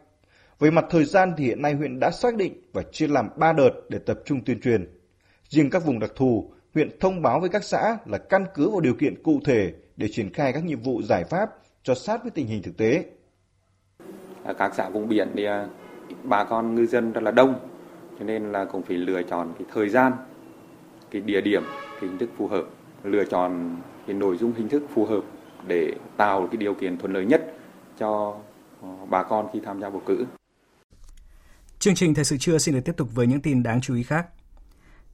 về 0.59 0.71
mặt 0.71 0.85
thời 0.91 1.05
gian 1.05 1.33
thì 1.37 1.45
hiện 1.45 1.63
nay 1.63 1.75
huyện 1.75 2.01
đã 2.01 2.11
xác 2.11 2.37
định 2.37 2.53
và 2.73 2.83
chia 2.93 3.07
làm 3.07 3.29
3 3.37 3.53
đợt 3.53 3.71
để 3.89 3.99
tập 3.99 4.19
trung 4.25 4.45
tuyên 4.45 4.61
truyền. 4.61 4.94
Riêng 5.55 5.71
các 5.71 5.85
vùng 5.85 5.99
đặc 5.99 6.11
thù, 6.17 6.51
huyện 6.75 6.99
thông 7.01 7.23
báo 7.23 7.41
với 7.41 7.49
các 7.49 7.65
xã 7.65 7.99
là 8.07 8.19
căn 8.19 8.45
cứ 8.55 8.71
vào 8.71 8.81
điều 8.81 8.95
kiện 8.95 9.23
cụ 9.23 9.41
thể 9.45 9.73
để 9.97 10.09
triển 10.13 10.33
khai 10.33 10.53
các 10.53 10.65
nhiệm 10.65 10.81
vụ 10.81 11.03
giải 11.03 11.25
pháp 11.25 11.51
cho 11.83 11.95
sát 11.95 12.23
với 12.23 12.31
tình 12.31 12.47
hình 12.47 12.63
thực 12.63 12.77
tế. 12.77 13.05
Các 14.59 14.75
xã 14.75 14.89
vùng 14.89 15.09
biển 15.09 15.29
thì 15.37 15.45
à, 15.45 15.69
bà 16.23 16.45
con 16.45 16.75
ngư 16.75 16.87
dân 16.87 17.13
rất 17.13 17.23
là 17.23 17.31
đông, 17.31 17.69
cho 18.19 18.25
nên 18.25 18.53
là 18.53 18.65
cũng 18.65 18.83
phải 18.83 18.97
lựa 18.97 19.23
chọn 19.23 19.55
cái 19.59 19.67
thời 19.75 19.89
gian 19.89 20.13
cái 21.11 21.23
địa 21.23 21.41
điểm 21.41 21.63
cái 22.01 22.09
hình 22.09 22.19
thức 22.19 22.31
phù 22.39 22.49
hợp 22.49 22.65
lựa 23.03 23.25
chọn 23.25 23.77
cái 24.07 24.15
nội 24.15 24.37
dung 24.37 24.53
hình 24.53 24.69
thức 24.69 24.83
phù 24.95 25.05
hợp 25.05 25.23
để 25.67 25.93
tạo 26.17 26.49
cái 26.53 26.57
điều 26.57 26.75
kiện 26.75 26.99
thuận 26.99 27.13
lợi 27.13 27.25
nhất 27.25 27.55
cho 27.99 28.37
ờ, 28.83 28.89
bà 29.11 29.23
con 29.23 29.49
khi 29.53 29.61
tham 29.65 29.81
gia 29.81 29.91
bầu 29.91 30.03
cử. 30.07 30.27
Chương 31.79 31.95
trình 31.95 32.15
Thời 32.15 32.25
sự 32.25 32.37
trưa 32.37 32.59
xin 32.59 32.75
được 32.75 32.81
tiếp 32.85 32.97
tục 32.97 33.09
với 33.15 33.27
những 33.27 33.41
tin 33.41 33.63
đáng 33.63 33.81
chú 33.81 33.95
ý 33.95 34.03
khác. 34.03 34.27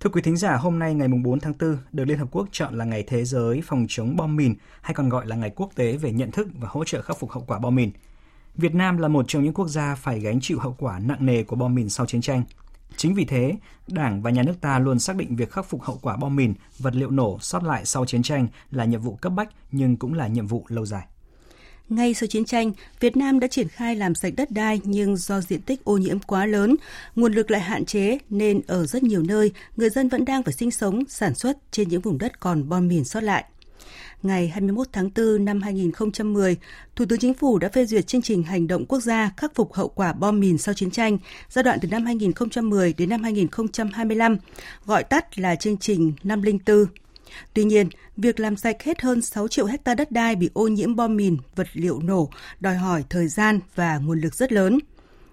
Thưa 0.01 0.11
quý 0.11 0.23
thính 0.23 0.37
giả, 0.37 0.57
hôm 0.57 0.79
nay 0.79 0.95
ngày 0.95 1.09
4 1.09 1.41
tháng 1.41 1.55
4 1.61 1.77
được 1.93 2.05
Liên 2.05 2.19
Hợp 2.19 2.29
Quốc 2.31 2.49
chọn 2.53 2.79
là 2.79 2.85
Ngày 2.85 3.05
Thế 3.07 3.25
giới 3.25 3.63
phòng 3.65 3.87
chống 3.89 4.17
bom 4.17 4.37
mìn 4.37 4.55
hay 4.81 4.95
còn 4.95 5.09
gọi 5.09 5.27
là 5.27 5.37
Ngày 5.37 5.51
Quốc 5.57 5.71
tế 5.75 5.97
về 5.97 6.13
nhận 6.13 6.31
thức 6.31 6.49
và 6.55 6.69
hỗ 6.71 6.85
trợ 6.85 7.03
khắc 7.03 7.19
phục 7.19 7.31
hậu 7.31 7.45
quả 7.47 7.59
bom 7.59 7.75
mìn. 7.75 7.91
Việt 8.55 8.75
Nam 8.75 8.99
là 8.99 9.09
một 9.09 9.25
trong 9.29 9.45
những 9.45 9.55
quốc 9.55 9.69
gia 9.69 9.95
phải 9.95 10.21
gánh 10.21 10.41
chịu 10.41 10.59
hậu 10.59 10.77
quả 10.79 10.99
nặng 10.99 11.27
nề 11.27 11.43
của 11.43 11.57
bom 11.57 11.75
mìn 11.75 11.89
sau 11.89 12.07
chiến 12.07 12.21
tranh. 12.21 12.43
Chính 12.97 13.15
vì 13.15 13.25
thế, 13.25 13.57
Đảng 13.87 14.23
và 14.23 14.31
nhà 14.31 14.43
nước 14.43 14.61
ta 14.61 14.79
luôn 14.79 14.99
xác 14.99 15.17
định 15.17 15.37
việc 15.37 15.51
khắc 15.51 15.67
phục 15.67 15.83
hậu 15.83 15.99
quả 16.03 16.17
bom 16.17 16.37
mìn, 16.37 16.55
vật 16.79 16.95
liệu 16.97 17.11
nổ 17.11 17.39
sót 17.41 17.65
lại 17.65 17.85
sau 17.85 18.05
chiến 18.05 18.23
tranh 18.23 18.49
là 18.71 18.85
nhiệm 18.85 19.01
vụ 19.01 19.17
cấp 19.17 19.33
bách 19.33 19.49
nhưng 19.73 19.97
cũng 19.97 20.15
là 20.15 20.27
nhiệm 20.27 20.47
vụ 20.47 20.65
lâu 20.69 20.87
dài. 20.87 21.07
Ngay 21.91 22.15
sau 22.15 22.27
chiến 22.27 22.45
tranh, 22.45 22.73
Việt 23.01 23.17
Nam 23.17 23.41
đã 23.41 23.47
triển 23.47 23.69
khai 23.69 23.97
làm 23.97 24.15
sạch 24.15 24.33
đất 24.37 24.51
đai 24.51 24.81
nhưng 24.85 25.17
do 25.17 25.41
diện 25.41 25.61
tích 25.61 25.85
ô 25.85 25.97
nhiễm 25.97 26.19
quá 26.19 26.47
lớn, 26.47 26.77
nguồn 27.17 27.33
lực 27.33 27.51
lại 27.51 27.61
hạn 27.61 27.85
chế 27.85 28.19
nên 28.31 28.61
ở 28.67 28.87
rất 28.87 29.03
nhiều 29.03 29.23
nơi, 29.23 29.53
người 29.77 29.91
dân 29.91 30.09
vẫn 30.09 30.25
đang 30.25 30.43
phải 30.43 30.53
sinh 30.53 30.71
sống, 30.71 31.03
sản 31.09 31.35
xuất 31.35 31.59
trên 31.71 31.89
những 31.89 32.01
vùng 32.01 32.19
đất 32.19 32.41
còn 32.41 32.69
bom 32.69 32.89
mìn 32.89 33.05
sót 33.05 33.23
lại 33.23 33.45
ngày 34.23 34.49
21 34.49 34.87
tháng 34.93 35.11
4 35.17 35.45
năm 35.45 35.63
2010, 35.63 36.57
Thủ 36.97 37.05
tướng 37.09 37.19
Chính 37.19 37.35
phủ 37.35 37.59
đã 37.59 37.69
phê 37.69 37.87
duyệt 37.87 38.07
chương 38.07 38.23
trình 38.23 38.43
hành 38.43 38.67
động 38.67 38.87
quốc 38.87 39.01
gia 39.01 39.33
khắc 39.37 39.55
phục 39.55 39.75
hậu 39.75 39.89
quả 39.89 40.13
bom 40.13 40.41
mìn 40.41 40.59
sau 40.59 40.75
chiến 40.75 40.91
tranh 40.91 41.19
giai 41.49 41.63
đoạn 41.63 41.79
từ 41.83 41.89
năm 41.89 42.05
2010 42.05 42.95
đến 42.99 43.09
năm 43.09 43.23
2025, 43.23 44.37
gọi 44.87 45.05
tắt 45.05 45.39
là 45.39 45.57
chương 45.57 45.77
trình 45.77 46.13
504. 46.23 46.87
Tuy 47.55 47.65
nhiên, 47.65 47.89
việc 48.17 48.41
làm 48.41 48.57
sạch 48.57 48.83
hết 48.83 49.01
hơn 49.01 49.23
6 49.23 49.49
triệu 49.49 49.67
hecta 49.67 49.95
đất 49.95 50.13
đai 50.13 50.37
bị 50.37 50.51
ô 50.55 50.69
nhiễm 50.69 50.97
bom 50.97 51.17
mìn, 51.17 51.37
vật 51.57 51.69
liệu 51.73 52.01
nổ 52.03 52.31
đòi 52.61 52.77
hỏi 52.77 53.05
thời 53.11 53.29
gian 53.29 53.61
và 53.75 53.99
nguồn 53.99 54.21
lực 54.21 54.35
rất 54.35 54.53
lớn. 54.53 54.79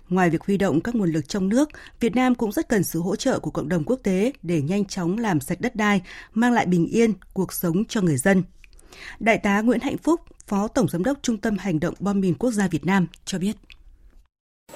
Ngoài 0.10 0.30
việc 0.30 0.44
huy 0.44 0.58
động 0.58 0.82
các 0.82 0.96
nguồn 0.96 1.12
lực 1.12 1.30
trong 1.30 1.50
nước, 1.50 1.70
Việt 2.00 2.16
Nam 2.16 2.36
cũng 2.36 2.51
rất 2.51 2.70
cần 2.70 2.84
sự 2.84 3.00
hỗ 3.00 3.16
trợ 3.16 3.39
của 3.39 3.51
cộng 3.51 3.70
đồng 3.70 3.84
quốc 3.84 4.00
tế 4.04 4.32
để 4.44 4.62
nhanh 4.62 4.86
chóng 4.86 5.18
làm 5.18 5.39
sạch 5.39 5.62
đất 5.62 5.75
đai, 5.75 6.01
mang 6.34 6.54
lại 6.54 6.66
bình 6.66 6.88
yên, 6.88 7.13
cuộc 7.34 7.54
sống 7.54 7.86
cho 7.86 8.01
người 8.01 8.18
dân. 8.18 8.44
Đại 9.20 9.38
tá 9.38 9.62
Nguyễn 9.62 9.80
Hạnh 9.80 9.98
Phúc, 9.98 10.22
Phó 10.48 10.68
Tổng 10.68 10.88
Giám 10.89 11.04
đốc 11.04 11.18
Trung 11.22 11.38
tâm 11.38 11.58
Hành 11.58 11.80
động 11.80 11.94
Bom 12.00 12.20
mìn 12.20 12.34
Quốc 12.34 12.51
gia 12.51 12.68
Việt 12.68 12.86
Nam 12.86 13.08
cho 13.25 13.39
biết. 13.39 13.54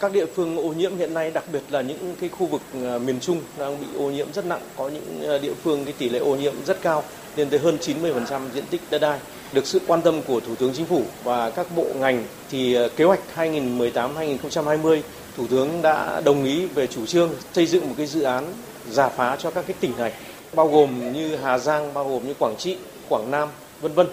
Các 0.02 0.12
địa 0.14 0.26
phương 0.26 0.58
ô 0.58 0.74
nhiễm 0.74 0.98
hiện 0.98 1.14
nay 1.14 1.32
đặc 1.32 1.44
biệt 1.54 1.62
là 1.70 1.82
những 1.82 2.16
cái 2.20 2.30
khu 2.30 2.46
vực 2.46 2.62
ờ, 2.84 3.00
miền 3.00 3.20
Trung 3.20 3.42
đang 3.58 3.80
bị 3.80 3.88
ô 3.98 4.12
nhiễm 4.12 4.34
rất 4.34 4.46
nặng, 4.46 4.62
có 4.78 4.90
những 4.90 5.24
ờ, 5.24 5.40
địa 5.40 5.54
phương 5.64 5.86
cái 5.86 5.94
tỷ 5.98 6.10
lệ 6.10 6.20
ô 6.20 6.36
nhiễm 6.36 6.54
rất 6.66 6.82
cao, 6.82 7.04
lên 7.36 7.50
tới 7.50 7.60
hơn 7.60 7.78
90% 7.82 8.42
diện 8.54 8.64
tích 8.70 8.82
đất 8.90 9.02
đai. 9.02 9.20
Được 9.54 9.68
sự 9.68 9.80
quan 9.88 10.02
tâm 10.02 10.22
của 10.22 10.40
Thủ 10.40 10.56
tướng 10.56 10.74
Chính 10.74 10.86
phủ 10.86 11.04
và 11.24 11.50
các 11.50 11.68
bộ 11.76 11.86
ngành 11.96 12.24
thì 12.52 12.74
ờ, 12.74 12.90
kế 12.90 13.04
hoạch 13.04 13.20
2018-2020 13.36 15.02
Thủ 15.38 15.48
tướng 15.48 15.82
đã 15.82 16.22
đồng 16.26 16.44
ý 16.44 16.66
về 16.66 16.88
chủ 16.88 17.06
trương 17.06 17.30
xây 17.54 17.66
dựng 17.66 17.88
một 17.88 17.94
cái 17.98 18.06
dự 18.08 18.22
án 18.22 18.54
giả 18.90 19.10
phá 19.10 19.36
cho 19.40 19.52
các 19.52 19.64
cái 19.68 19.76
tỉnh 19.80 19.92
này, 19.98 20.14
bao 20.54 20.68
gồm 20.68 21.14
như 21.14 21.36
Hà 21.36 21.58
Giang, 21.58 21.94
bao 21.94 22.10
gồm 22.10 22.28
như 22.28 22.34
Quảng 22.40 22.56
Trị, 22.58 22.78
Quảng 23.10 23.32
Nam, 23.32 23.50
vân 23.82 23.94
vân. 23.94 24.08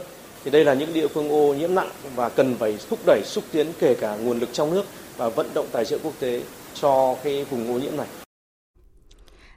Thì 0.44 0.50
đây 0.50 0.64
là 0.64 0.75
những 0.75 0.92
địa 0.92 1.08
phương 1.08 1.28
ô 1.30 1.54
nhiễm 1.54 1.75
nặng 1.75 1.90
và 2.16 2.28
cần 2.28 2.56
phải 2.58 2.78
thúc 2.90 2.99
đẩy 3.06 3.23
xúc 3.25 3.44
tiến 3.52 3.66
kể 3.80 3.94
cả 3.94 4.16
nguồn 4.16 4.38
lực 4.38 4.49
trong 4.52 4.75
nước 4.75 4.85
và 5.19 5.29
vận 5.29 5.47
động 5.55 5.67
tài 5.73 5.85
trợ 5.85 5.99
quốc 6.03 6.15
tế 6.21 6.43
cho 6.75 7.17
cái 7.25 7.45
vùng 7.45 7.73
ô 7.73 7.79
nhiễm 7.79 7.97
này. 7.97 8.07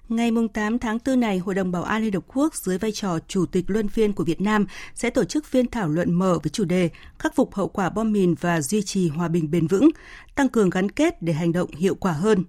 Ngày 0.09 0.31
8 0.53 0.79
tháng 0.79 0.97
4 1.05 1.19
này, 1.19 1.37
Hội 1.37 1.55
đồng 1.55 1.71
Bảo 1.71 1.83
an 1.83 2.03
Liên 2.03 2.13
Hợp 2.13 2.23
Quốc 2.27 2.55
dưới 2.55 2.77
vai 2.77 2.91
trò 2.91 3.19
Chủ 3.27 3.45
tịch 3.45 3.65
Luân 3.67 3.87
phiên 3.87 4.13
của 4.13 4.23
Việt 4.23 4.41
Nam 4.41 4.65
sẽ 4.95 5.09
tổ 5.09 5.23
chức 5.23 5.45
phiên 5.45 5.67
thảo 5.67 5.89
luận 5.89 6.13
mở 6.13 6.39
với 6.43 6.49
chủ 6.49 6.65
đề 6.65 6.89
khắc 7.19 7.35
phục 7.35 7.55
hậu 7.55 7.67
quả 7.67 7.89
bom 7.89 8.11
mìn 8.11 8.33
và 8.33 8.61
duy 8.61 8.81
trì 8.81 9.09
hòa 9.09 9.27
bình 9.27 9.51
bền 9.51 9.67
vững, 9.67 9.89
tăng 10.35 10.49
cường 10.49 10.69
gắn 10.69 10.91
kết 10.91 11.21
để 11.21 11.33
hành 11.33 11.51
động 11.51 11.69
hiệu 11.75 11.95
quả 11.95 12.11
hơn. 12.11 12.43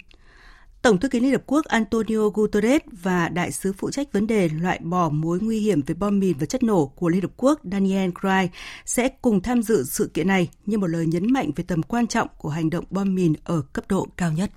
Tổng 0.83 0.99
thư 0.99 1.09
ký 1.09 1.21
Liên 1.21 1.33
Hợp 1.33 1.43
Quốc 1.47 1.65
Antonio 1.65 2.29
Guterres 2.35 2.81
và 3.03 3.29
đại 3.29 3.53
sứ 3.53 3.73
phụ 3.73 3.91
trách 3.91 4.13
vấn 4.13 4.27
đề 4.27 4.49
loại 4.49 4.79
bỏ 4.83 5.09
mối 5.09 5.39
nguy 5.41 5.61
hiểm 5.61 5.81
về 5.87 5.95
bom 5.95 6.19
mìn 6.19 6.37
và 6.39 6.47
chất 6.47 6.63
nổ 6.63 6.87
của 6.87 7.09
Liên 7.09 7.23
Hợp 7.23 7.31
Quốc 7.37 7.61
Daniel 7.73 8.11
Craig 8.21 8.49
sẽ 8.85 9.09
cùng 9.09 9.41
tham 9.41 9.63
dự 9.63 9.85
sự 9.85 10.11
kiện 10.15 10.29
này 10.29 10.49
như 10.67 10.79
một 10.79 10.87
lời 10.87 11.07
nhấn 11.07 11.33
mạnh 11.33 11.51
về 11.57 11.65
tầm 11.69 11.83
quan 11.83 12.07
trọng 12.07 12.29
của 12.39 12.49
hành 12.49 12.71
động 12.71 12.85
bom 12.91 13.15
mìn 13.15 13.33
ở 13.45 13.63
cấp 13.73 13.85
độ 13.89 14.09
cao 14.17 14.33
nhất. 14.33 14.51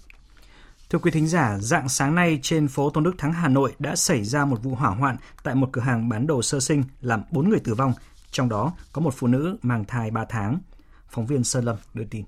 Thưa 0.89 0.99
quý 0.99 1.11
thính 1.11 1.27
giả, 1.27 1.57
dạng 1.59 1.89
sáng 1.89 2.15
nay 2.15 2.39
trên 2.41 2.67
phố 2.67 2.89
Tôn 2.89 3.03
Đức 3.03 3.15
Thắng 3.17 3.33
Hà 3.33 3.47
Nội 3.47 3.73
đã 3.79 3.95
xảy 3.95 4.23
ra 4.23 4.45
một 4.45 4.63
vụ 4.63 4.75
hỏa 4.75 4.89
hoạn 4.89 5.17
tại 5.43 5.55
một 5.55 5.69
cửa 5.71 5.81
hàng 5.81 6.09
bán 6.09 6.27
đồ 6.27 6.41
sơ 6.41 6.59
sinh 6.59 6.83
làm 7.01 7.23
4 7.31 7.49
người 7.49 7.59
tử 7.59 7.73
vong, 7.73 7.93
trong 8.31 8.49
đó 8.49 8.73
có 8.91 9.01
một 9.01 9.13
phụ 9.17 9.27
nữ 9.27 9.57
mang 9.61 9.85
thai 9.85 10.11
3 10.11 10.25
tháng. 10.29 10.59
Phóng 11.09 11.25
viên 11.25 11.43
Sơn 11.43 11.65
Lâm 11.65 11.75
đưa 11.93 12.03
tin. 12.03 12.25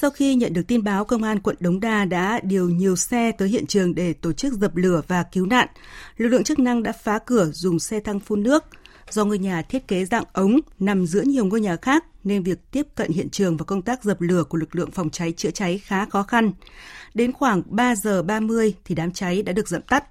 Sau 0.00 0.10
khi 0.10 0.34
nhận 0.34 0.52
được 0.52 0.62
tin 0.68 0.82
báo, 0.84 1.04
Công 1.04 1.22
an 1.22 1.40
quận 1.40 1.56
Đống 1.60 1.80
Đa 1.80 2.04
đã 2.04 2.40
điều 2.42 2.68
nhiều 2.68 2.96
xe 2.96 3.32
tới 3.32 3.48
hiện 3.48 3.66
trường 3.66 3.94
để 3.94 4.12
tổ 4.12 4.32
chức 4.32 4.52
dập 4.52 4.76
lửa 4.76 5.02
và 5.08 5.22
cứu 5.22 5.46
nạn. 5.46 5.68
Lực 6.16 6.28
lượng 6.28 6.44
chức 6.44 6.58
năng 6.58 6.82
đã 6.82 6.92
phá 6.92 7.18
cửa 7.18 7.50
dùng 7.52 7.78
xe 7.78 8.00
thăng 8.00 8.20
phun 8.20 8.42
nước. 8.42 8.64
Do 9.10 9.24
ngôi 9.24 9.38
nhà 9.38 9.62
thiết 9.62 9.88
kế 9.88 10.04
dạng 10.04 10.24
ống 10.32 10.60
nằm 10.78 11.06
giữa 11.06 11.20
nhiều 11.20 11.44
ngôi 11.44 11.60
nhà 11.60 11.76
khác 11.76 12.04
nên 12.24 12.42
việc 12.42 12.70
tiếp 12.70 12.86
cận 12.94 13.10
hiện 13.10 13.30
trường 13.30 13.56
và 13.56 13.64
công 13.64 13.82
tác 13.82 14.04
dập 14.04 14.20
lửa 14.20 14.44
của 14.44 14.58
lực 14.58 14.76
lượng 14.76 14.90
phòng 14.90 15.10
cháy 15.10 15.32
chữa 15.32 15.50
cháy 15.50 15.78
khá 15.78 16.04
khó 16.04 16.22
khăn. 16.22 16.52
Đến 17.14 17.32
khoảng 17.32 17.62
3 17.66 17.94
giờ 17.94 18.22
30 18.22 18.74
thì 18.84 18.94
đám 18.94 19.12
cháy 19.12 19.42
đã 19.42 19.52
được 19.52 19.68
dập 19.68 19.88
tắt. 19.88 20.04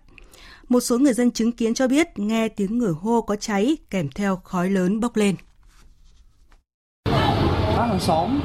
Một 0.70 0.80
số 0.80 0.98
người 0.98 1.14
dân 1.14 1.32
chứng 1.32 1.52
kiến 1.52 1.74
cho 1.74 1.88
biết 1.88 2.20
nghe 2.20 2.48
tiếng 2.50 2.78
người 2.78 2.94
hô 3.02 3.22
có 3.22 3.36
cháy 3.36 3.78
kèm 3.90 4.10
theo 4.16 4.36
khói 4.36 4.70
lớn 4.70 5.00
bốc 5.00 5.18
lên 5.18 5.36
các 7.80 7.86
hàng 7.86 8.00
xóm. 8.00 8.40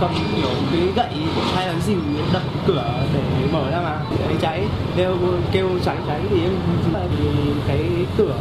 Cầm 0.00 0.10
kiểu 0.36 0.50
cái 0.72 0.80
gậy 0.96 1.14
hay 1.54 1.66
là 1.66 1.72
cái 1.72 1.82
gì 1.82 1.94
đập 2.32 2.42
cửa 2.66 2.84
để 3.14 3.20
mở 3.52 3.70
ra 3.70 3.80
mà. 3.80 4.00
Để 4.28 4.34
cháy 4.40 4.64
kêu 4.96 5.16
kêu 5.52 5.68
cháy 5.84 5.96
cháy 6.06 6.20
thì 6.30 6.40
em 6.40 6.52
thì 7.18 7.24
cái 7.68 7.88
cửa 8.18 8.34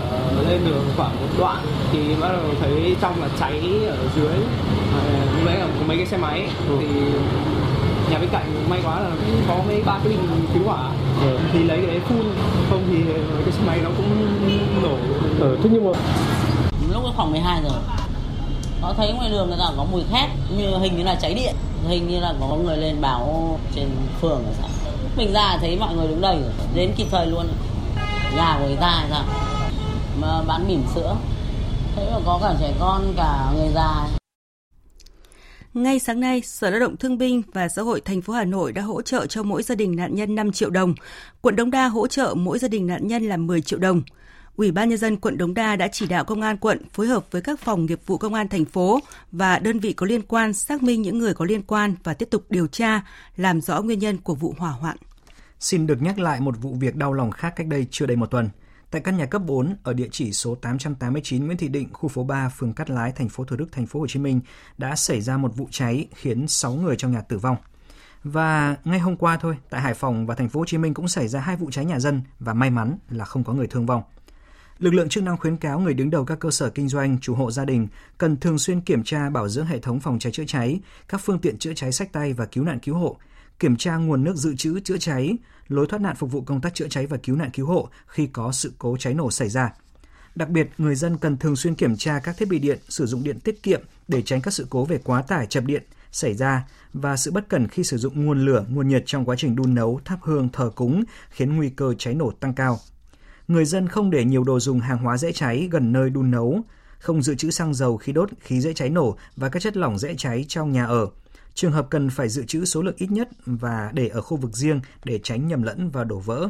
lên 0.50 0.62
đường 0.66 0.84
khoảng 0.98 1.16
một 1.16 1.28
đoạn 1.40 1.58
thì 1.92 2.00
bắt 2.22 2.28
đầu 2.32 2.42
thấy 2.62 2.96
trong 3.02 3.22
là 3.22 3.28
cháy 3.40 3.62
ở 3.88 3.98
dưới. 4.16 4.36
Lúc 5.36 5.46
đấy 5.46 5.60
là 5.60 5.66
có 5.80 5.86
mấy 5.88 5.98
cái 5.98 6.06
xe 6.06 6.18
máy 6.18 6.48
thì 6.80 6.88
nhà 8.12 8.20
bên 8.20 8.30
cạnh 8.32 8.46
may 8.70 8.80
quá 8.86 9.00
là 9.00 9.10
có 9.48 9.56
mấy 9.68 9.84
ba 9.86 10.00
cái 10.04 10.08
bình 10.10 10.48
cứu 10.54 10.64
hỏa. 10.64 10.90
Ừ. 11.22 11.38
thì 11.54 11.64
lấy 11.64 11.78
cái 11.78 11.88
đấy 11.88 12.00
phun 12.10 12.24
không 12.70 12.84
thì 12.92 12.98
cái 13.46 13.52
xe 13.52 13.62
máy 13.68 13.80
nó 13.84 13.90
cũng 13.98 14.38
nổ. 14.84 14.98
Ừ, 15.40 15.58
thế 15.64 15.70
nhưng 15.74 15.86
mà 15.86 15.92
lúc 16.94 17.04
khoảng 17.16 17.32
12 17.32 17.62
giờ 17.64 17.70
nó 18.84 18.94
thấy 18.98 19.14
ngoài 19.14 19.30
đường 19.30 19.48
người 19.48 19.58
ta 19.60 19.72
có 19.78 19.86
mùi 19.92 20.04
khét 20.12 20.30
như 20.58 20.78
hình 20.78 20.98
như 20.98 21.04
là 21.04 21.16
cháy 21.16 21.34
điện. 21.34 21.56
Hình 21.88 22.08
như 22.08 22.20
là 22.20 22.34
có 22.40 22.56
người 22.56 22.78
lên 22.78 23.02
báo 23.02 23.60
trên 23.76 23.90
phường 24.22 24.44
rồi 24.46 24.54
sao. 24.60 24.70
Mình 25.18 25.34
ra 25.34 25.58
thấy 25.62 25.78
mọi 25.80 25.96
người 25.96 26.08
đứng 26.08 26.22
đây 26.22 26.36
rồi 26.42 26.52
đến 26.76 26.92
kịp 26.98 27.08
thời 27.12 27.28
luôn. 27.28 27.48
Nhà 28.36 28.58
của 28.60 28.66
người 28.66 28.76
ta 28.76 29.06
sao. 29.10 29.24
Mà 30.22 30.42
bán 30.48 30.68
bỉm 30.68 30.84
sữa. 30.96 31.16
Thế 31.96 32.10
mà 32.12 32.20
có 32.26 32.40
cả 32.42 32.56
trẻ 32.60 32.74
con 32.80 33.14
cả 33.18 33.52
người 33.56 33.70
già. 33.76 34.08
Ngay 35.74 36.00
sáng 36.00 36.20
nay, 36.20 36.42
Sở 36.42 36.70
Lao 36.70 36.80
động 36.80 36.98
Thương 36.98 37.18
binh 37.18 37.42
và 37.54 37.68
Xã 37.68 37.82
hội 37.82 38.02
thành 38.02 38.22
phố 38.22 38.34
Hà 38.34 38.46
Nội 38.46 38.72
đã 38.72 38.82
hỗ 38.82 39.02
trợ 39.02 39.26
cho 39.26 39.44
mỗi 39.44 39.64
gia 39.64 39.76
đình 39.76 39.96
nạn 39.96 40.16
nhân 40.16 40.36
5 40.36 40.52
triệu 40.52 40.70
đồng. 40.70 40.94
Quận 41.42 41.56
Đống 41.56 41.72
Đa 41.72 41.88
hỗ 41.88 42.08
trợ 42.08 42.34
mỗi 42.38 42.60
gia 42.60 42.68
đình 42.68 42.88
nạn 42.88 43.08
nhân 43.08 43.24
là 43.24 43.38
10 43.38 43.62
triệu 43.62 43.80
đồng. 43.80 44.02
Ủy 44.56 44.72
ban 44.72 44.90
nhân 44.90 44.98
dân 44.98 45.18
quận 45.18 45.38
Đống 45.38 45.54
Đa 45.54 45.76
đã 45.76 45.88
chỉ 45.88 46.08
đạo 46.08 46.26
công 46.26 46.42
an 46.42 46.58
quận 46.58 46.90
phối 46.90 47.08
hợp 47.08 47.26
với 47.32 47.42
các 47.42 47.60
phòng 47.60 47.86
nghiệp 47.86 48.00
vụ 48.06 48.18
công 48.18 48.34
an 48.34 48.48
thành 48.48 48.66
phố 48.66 49.00
và 49.32 49.60
đơn 49.60 49.80
vị 49.80 49.94
có 49.94 50.06
liên 50.06 50.22
quan 50.22 50.54
xác 50.54 50.84
minh 50.84 51.02
những 51.02 51.20
người 51.20 51.34
có 51.34 51.46
liên 51.46 51.62
quan 51.62 51.96
và 52.04 52.14
tiếp 52.14 52.28
tục 52.32 52.46
điều 52.50 52.68
tra, 52.68 53.02
làm 53.38 53.62
rõ 53.62 53.82
nguyên 53.82 54.00
nhân 54.00 54.18
của 54.18 54.36
vụ 54.36 54.56
hỏa 54.58 54.72
hoạn. 54.72 54.98
Xin 55.60 55.88
được 55.88 56.02
nhắc 56.02 56.20
lại 56.20 56.42
một 56.42 56.56
vụ 56.62 56.74
việc 56.80 56.96
đau 56.96 57.14
lòng 57.14 57.32
khác 57.32 57.54
cách 57.56 57.68
đây 57.68 57.88
chưa 57.92 58.06
đầy 58.06 58.18
một 58.18 58.26
tuần. 58.26 58.50
Tại 58.92 59.02
căn 59.02 59.18
nhà 59.18 59.26
cấp 59.26 59.42
4 59.46 59.76
ở 59.84 59.94
địa 59.94 60.08
chỉ 60.12 60.32
số 60.32 60.56
889 60.56 61.46
Nguyễn 61.46 61.58
Thị 61.58 61.68
Định, 61.68 61.90
khu 61.94 62.10
phố 62.10 62.24
3, 62.24 62.50
phường 62.50 62.74
Cát 62.74 62.90
Lái, 62.90 63.12
thành 63.12 63.30
phố 63.30 63.44
Thủ 63.44 63.56
Đức, 63.56 63.72
thành 63.72 63.88
phố 63.88 64.00
Hồ 64.00 64.08
Chí 64.08 64.20
Minh 64.20 64.42
đã 64.78 64.96
xảy 64.96 65.22
ra 65.22 65.38
một 65.38 65.56
vụ 65.56 65.68
cháy 65.72 66.08
khiến 66.16 66.48
6 66.48 66.74
người 66.74 66.96
trong 66.96 67.12
nhà 67.12 67.22
tử 67.22 67.38
vong. 67.38 67.58
Và 68.24 68.76
ngay 68.84 69.00
hôm 69.00 69.18
qua 69.18 69.38
thôi, 69.38 69.58
tại 69.70 69.82
Hải 69.82 69.94
Phòng 69.94 70.26
và 70.26 70.36
thành 70.36 70.50
phố 70.50 70.60
Hồ 70.60 70.66
Chí 70.66 70.78
Minh 70.78 70.94
cũng 70.94 71.08
xảy 71.08 71.28
ra 71.28 71.40
hai 71.40 71.56
vụ 71.56 71.72
cháy 71.72 71.86
nhà 71.86 72.00
dân 72.00 72.22
và 72.40 72.54
may 72.54 72.70
mắn 72.70 72.98
là 73.10 73.26
không 73.26 73.44
có 73.44 73.54
người 73.54 73.68
thương 73.68 73.86
vong. 73.86 74.04
Lực 74.84 74.94
lượng 74.94 75.10
chức 75.10 75.24
năng 75.24 75.38
khuyến 75.38 75.58
cáo 75.58 75.80
người 75.80 75.94
đứng 75.94 76.10
đầu 76.10 76.26
các 76.26 76.40
cơ 76.40 76.52
sở 76.52 76.70
kinh 76.70 76.90
doanh, 76.90 77.20
chủ 77.20 77.36
hộ 77.36 77.52
gia 77.52 77.66
đình 77.66 77.88
cần 78.18 78.38
thường 78.38 78.58
xuyên 78.58 78.82
kiểm 78.82 79.04
tra 79.04 79.30
bảo 79.30 79.50
dưỡng 79.50 79.66
hệ 79.66 79.80
thống 79.80 80.00
phòng 80.00 80.20
cháy 80.20 80.32
chữa 80.32 80.44
cháy, 80.48 80.80
các 81.08 81.22
phương 81.24 81.40
tiện 81.40 81.58
chữa 81.58 81.74
cháy 81.76 81.92
sách 81.92 82.12
tay 82.14 82.34
và 82.34 82.46
cứu 82.46 82.64
nạn 82.64 82.80
cứu 82.80 82.96
hộ, 82.96 83.18
kiểm 83.60 83.76
tra 83.76 83.96
nguồn 83.98 84.24
nước 84.24 84.36
dự 84.36 84.56
trữ 84.56 84.80
chữa 84.80 84.98
cháy, 84.98 85.38
lối 85.68 85.88
thoát 85.90 86.02
nạn 86.02 86.16
phục 86.16 86.32
vụ 86.32 86.42
công 86.42 86.62
tác 86.62 86.74
chữa 86.74 86.88
cháy 86.90 87.08
và 87.08 87.18
cứu 87.18 87.36
nạn 87.36 87.50
cứu 87.54 87.66
hộ 87.66 87.90
khi 88.08 88.28
có 88.28 88.52
sự 88.52 88.74
cố 88.78 88.98
cháy 88.98 89.14
nổ 89.14 89.32
xảy 89.32 89.50
ra. 89.50 89.74
Đặc 90.36 90.50
biệt, 90.50 90.70
người 90.78 90.96
dân 90.96 91.18
cần 91.18 91.38
thường 91.38 91.56
xuyên 91.56 91.76
kiểm 91.76 91.98
tra 91.98 92.20
các 92.20 92.38
thiết 92.38 92.50
bị 92.50 92.60
điện, 92.60 92.80
sử 92.90 93.06
dụng 93.06 93.24
điện 93.24 93.40
tiết 93.40 93.64
kiệm 93.64 93.82
để 94.08 94.22
tránh 94.22 94.42
các 94.42 94.54
sự 94.54 94.68
cố 94.70 94.86
về 94.86 94.98
quá 95.04 95.22
tải 95.22 95.46
chập 95.46 95.64
điện 95.64 95.84
xảy 96.12 96.34
ra 96.34 96.68
và 96.94 97.18
sự 97.18 97.32
bất 97.32 97.50
cẩn 97.50 97.68
khi 97.68 97.84
sử 97.84 97.98
dụng 97.98 98.26
nguồn 98.26 98.46
lửa, 98.46 98.66
nguồn 98.70 98.88
nhiệt 98.88 99.04
trong 99.06 99.26
quá 99.26 99.36
trình 99.40 99.56
đun 99.56 99.76
nấu, 99.76 100.00
thắp 100.06 100.20
hương, 100.22 100.50
thờ 100.50 100.72
cúng 100.76 101.04
khiến 101.30 101.56
nguy 101.56 101.70
cơ 101.70 101.94
cháy 101.98 102.14
nổ 102.14 102.32
tăng 102.32 102.54
cao 102.54 102.80
người 103.48 103.66
dân 103.66 103.88
không 103.88 104.10
để 104.10 104.26
nhiều 104.26 104.44
đồ 104.44 104.60
dùng 104.60 104.80
hàng 104.80 104.98
hóa 104.98 105.18
dễ 105.18 105.32
cháy 105.32 105.68
gần 105.72 105.92
nơi 105.92 106.10
đun 106.10 106.32
nấu, 106.32 106.62
không 107.00 107.22
dự 107.22 107.36
trữ 107.36 107.52
xăng 107.52 107.74
dầu 107.74 107.98
khi 107.98 108.14
đốt 108.14 108.30
khí 108.40 108.62
dễ 108.62 108.74
cháy 108.74 108.90
nổ 108.90 109.18
và 109.36 109.50
các 109.50 109.62
chất 109.62 109.78
lỏng 109.78 109.98
dễ 109.98 110.16
cháy 110.18 110.46
trong 110.48 110.72
nhà 110.72 110.86
ở. 110.86 111.08
Trường 111.54 111.72
hợp 111.72 111.88
cần 111.90 112.10
phải 112.10 112.30
dự 112.30 112.46
trữ 112.46 112.66
số 112.66 112.82
lượng 112.82 112.96
ít 112.98 113.12
nhất 113.12 113.30
và 113.46 113.92
để 113.94 114.08
ở 114.08 114.22
khu 114.22 114.38
vực 114.38 114.56
riêng 114.56 114.82
để 115.04 115.20
tránh 115.24 115.48
nhầm 115.48 115.64
lẫn 115.64 115.90
và 115.90 116.04
đổ 116.04 116.20
vỡ. 116.20 116.50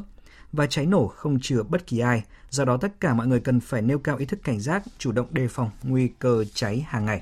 Và 0.51 0.67
cháy 0.67 0.85
nổ 0.85 1.07
không 1.07 1.39
chừa 1.39 1.63
bất 1.63 1.87
kỳ 1.87 1.99
ai, 1.99 2.23
do 2.49 2.65
đó 2.65 2.77
tất 2.77 2.99
cả 2.99 3.13
mọi 3.13 3.27
người 3.27 3.39
cần 3.39 3.59
phải 3.59 3.81
nêu 3.81 3.99
cao 3.99 4.17
ý 4.17 4.25
thức 4.25 4.39
cảnh 4.43 4.59
giác, 4.59 4.83
chủ 4.97 5.11
động 5.11 5.27
đề 5.31 5.47
phòng 5.47 5.69
nguy 5.83 6.07
cơ 6.07 6.45
cháy 6.53 6.85
hàng 6.87 7.05
ngày. 7.05 7.21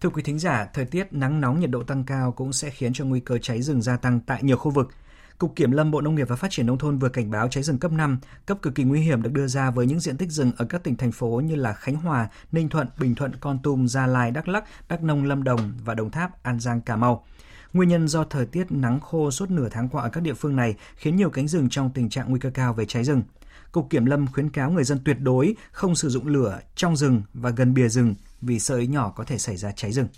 Thưa 0.00 0.10
quý 0.10 0.22
thính 0.22 0.38
giả, 0.38 0.68
thời 0.74 0.84
tiết 0.84 1.12
nắng 1.12 1.40
nóng 1.40 1.60
nhiệt 1.60 1.70
độ 1.70 1.82
tăng 1.82 2.04
cao 2.04 2.32
cũng 2.32 2.52
sẽ 2.52 2.70
khiến 2.70 2.92
cho 2.92 3.04
nguy 3.04 3.20
cơ 3.20 3.38
cháy 3.38 3.62
rừng 3.62 3.82
gia 3.82 3.96
tăng 3.96 4.20
tại 4.20 4.42
nhiều 4.42 4.56
khu 4.56 4.70
vực– 4.70 4.88
Cục 5.38 5.56
Kiểm 5.56 5.70
lâm 5.70 5.90
Bộ 5.90 6.00
Nông 6.00 6.14
nghiệp 6.14 6.28
và 6.28 6.36
Phát 6.36 6.50
triển 6.50 6.66
Nông 6.66 6.78
thôn 6.78 6.98
vừa 6.98 7.08
cảnh 7.08 7.30
báo 7.30 7.48
cháy 7.48 7.62
rừng 7.62 7.78
cấp 7.78 7.92
5, 7.92 8.18
cấp 8.46 8.58
cực 8.62 8.74
kỳ 8.74 8.84
nguy 8.84 9.00
hiểm 9.00 9.22
được 9.22 9.32
đưa 9.32 9.46
ra 9.46 9.70
với 9.70 9.86
những 9.86 10.00
diện 10.00 10.16
tích 10.16 10.30
rừng 10.30 10.52
ở 10.56 10.64
các 10.64 10.82
tỉnh, 10.82 10.96
thành 10.96 11.12
phố 11.12 11.28
như 11.44 11.54
là 11.54 11.72
Khánh 11.72 11.96
Hòa, 11.96 12.28
Ninh 12.52 12.68
Thuận, 12.68 12.88
Bình 12.98 13.14
Thuận, 13.14 13.36
Con 13.36 13.58
Tum, 13.62 13.86
Gia 13.86 14.06
Lai, 14.06 14.30
Đắk 14.30 14.48
Lắk, 14.48 14.64
Đắk 14.88 15.02
Nông, 15.02 15.24
Lâm 15.24 15.44
Đồng 15.44 15.72
và 15.84 15.94
Đồng 15.94 16.10
Tháp, 16.10 16.42
An 16.42 16.60
Giang, 16.60 16.80
Cà 16.80 16.96
Mau. 16.96 17.24
Nguyên 17.72 17.88
nhân 17.88 18.08
do 18.08 18.24
thời 18.24 18.46
tiết 18.46 18.72
nắng 18.72 19.00
khô 19.00 19.30
suốt 19.30 19.50
nửa 19.50 19.68
tháng 19.68 19.88
qua 19.88 20.02
ở 20.02 20.08
các 20.08 20.20
địa 20.20 20.34
phương 20.34 20.56
này 20.56 20.74
khiến 20.96 21.16
nhiều 21.16 21.30
cánh 21.30 21.48
rừng 21.48 21.68
trong 21.70 21.90
tình 21.94 22.10
trạng 22.10 22.30
nguy 22.30 22.40
cơ 22.40 22.50
cao 22.50 22.74
về 22.74 22.84
cháy 22.84 23.04
rừng. 23.04 23.22
Cục 23.72 23.90
Kiểm 23.90 24.04
lâm 24.04 24.26
khuyến 24.26 24.50
cáo 24.50 24.70
người 24.70 24.84
dân 24.84 24.98
tuyệt 25.04 25.16
đối 25.20 25.54
không 25.72 25.94
sử 25.94 26.08
dụng 26.08 26.26
lửa 26.26 26.60
trong 26.74 26.96
rừng 26.96 27.22
và 27.34 27.50
gần 27.50 27.74
bìa 27.74 27.88
rừng 27.88 28.14
vì 28.40 28.58
sợi 28.58 28.86
nhỏ 28.86 29.12
có 29.16 29.24
thể 29.24 29.38
xảy 29.38 29.56
ra 29.56 29.72
cháy 29.72 29.92
rừng. 29.92 30.08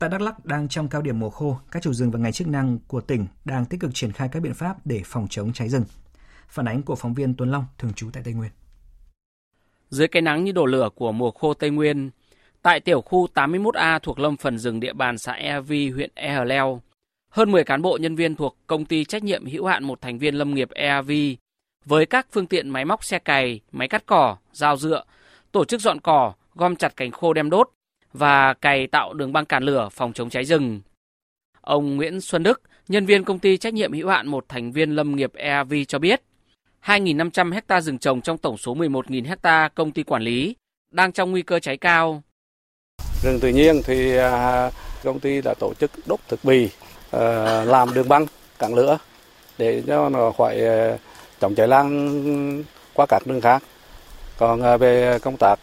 Tại 0.00 0.10
Đắk 0.10 0.20
Lắk 0.20 0.46
đang 0.46 0.68
trong 0.68 0.88
cao 0.88 1.02
điểm 1.02 1.18
mùa 1.18 1.30
khô, 1.30 1.58
các 1.70 1.82
chủ 1.82 1.92
rừng 1.92 2.10
và 2.10 2.18
ngành 2.18 2.32
chức 2.32 2.48
năng 2.48 2.78
của 2.86 3.00
tỉnh 3.00 3.26
đang 3.44 3.64
tích 3.64 3.80
cực 3.80 3.90
triển 3.94 4.12
khai 4.12 4.28
các 4.32 4.42
biện 4.42 4.54
pháp 4.54 4.76
để 4.86 5.02
phòng 5.04 5.26
chống 5.30 5.52
cháy 5.52 5.68
rừng. 5.68 5.84
Phản 6.48 6.68
ánh 6.68 6.82
của 6.82 6.94
phóng 6.94 7.14
viên 7.14 7.34
Tuấn 7.34 7.50
Long 7.50 7.64
thường 7.78 7.92
trú 7.92 8.10
tại 8.12 8.22
Tây 8.24 8.34
Nguyên. 8.34 8.50
Dưới 9.90 10.08
cái 10.08 10.22
nắng 10.22 10.44
như 10.44 10.52
đổ 10.52 10.66
lửa 10.66 10.88
của 10.94 11.12
mùa 11.12 11.30
khô 11.30 11.54
Tây 11.54 11.70
Nguyên, 11.70 12.10
tại 12.62 12.80
tiểu 12.80 13.00
khu 13.00 13.26
81A 13.34 13.98
thuộc 13.98 14.18
lâm 14.18 14.36
phần 14.36 14.58
rừng 14.58 14.80
địa 14.80 14.92
bàn 14.92 15.18
xã 15.18 15.32
E 15.32 15.60
Vi, 15.60 15.90
huyện 15.90 16.10
E 16.14 16.32
Hờ 16.32 16.44
Leo, 16.44 16.82
hơn 17.30 17.52
10 17.52 17.64
cán 17.64 17.82
bộ 17.82 17.98
nhân 18.00 18.16
viên 18.16 18.36
thuộc 18.36 18.56
công 18.66 18.84
ty 18.84 19.04
trách 19.04 19.24
nhiệm 19.24 19.46
hữu 19.46 19.66
hạn 19.66 19.84
một 19.84 20.00
thành 20.00 20.18
viên 20.18 20.34
lâm 20.34 20.54
nghiệp 20.54 20.70
EAV 20.70 21.10
với 21.84 22.06
các 22.06 22.26
phương 22.32 22.46
tiện 22.46 22.68
máy 22.68 22.84
móc 22.84 23.04
xe 23.04 23.18
cày, 23.18 23.60
máy 23.72 23.88
cắt 23.88 24.06
cỏ, 24.06 24.36
dao 24.52 24.76
dựa, 24.76 25.04
tổ 25.52 25.64
chức 25.64 25.80
dọn 25.80 26.00
cỏ, 26.00 26.32
gom 26.54 26.76
chặt 26.76 26.96
cành 26.96 27.10
khô 27.10 27.32
đem 27.32 27.50
đốt, 27.50 27.70
và 28.12 28.54
cày 28.54 28.86
tạo 28.86 29.14
đường 29.14 29.32
băng 29.32 29.44
cản 29.44 29.62
lửa 29.62 29.88
phòng 29.92 30.12
chống 30.12 30.30
cháy 30.30 30.44
rừng. 30.44 30.80
Ông 31.60 31.96
Nguyễn 31.96 32.20
Xuân 32.20 32.42
Đức, 32.42 32.62
nhân 32.88 33.06
viên 33.06 33.24
công 33.24 33.38
ty 33.38 33.56
trách 33.56 33.74
nhiệm 33.74 33.92
hữu 33.92 34.08
hạn 34.08 34.28
một 34.28 34.44
thành 34.48 34.72
viên 34.72 34.90
lâm 34.90 35.16
nghiệp 35.16 35.34
EAV 35.34 35.72
cho 35.88 35.98
biết, 35.98 36.22
2.500 36.84 37.52
hecta 37.52 37.80
rừng 37.80 37.98
trồng 37.98 38.20
trong 38.20 38.38
tổng 38.38 38.58
số 38.58 38.74
11.000 38.74 39.26
hecta 39.26 39.68
công 39.68 39.92
ty 39.92 40.02
quản 40.02 40.22
lý 40.22 40.56
đang 40.90 41.12
trong 41.12 41.30
nguy 41.30 41.42
cơ 41.42 41.60
cháy 41.60 41.76
cao. 41.76 42.22
Rừng 43.22 43.40
tự 43.40 43.48
nhiên 43.48 43.82
thì 43.84 44.16
à, 44.16 44.70
công 45.04 45.20
ty 45.20 45.40
đã 45.40 45.54
tổ 45.54 45.74
chức 45.74 45.90
đốt 46.06 46.20
thực 46.28 46.44
bì, 46.44 46.68
à, 47.10 47.20
làm 47.64 47.94
đường 47.94 48.08
băng, 48.08 48.26
cản 48.58 48.74
lửa 48.74 48.98
để 49.58 49.82
cho 49.86 50.08
nó 50.08 50.32
khỏi 50.38 50.60
à, 50.60 50.96
chống 51.40 51.54
cháy 51.54 51.68
lan 51.68 52.64
qua 52.94 53.06
các 53.08 53.22
rừng 53.24 53.40
khác. 53.40 53.62
Còn 54.38 54.78
về 54.78 55.18
công 55.22 55.36
tác 55.36 55.58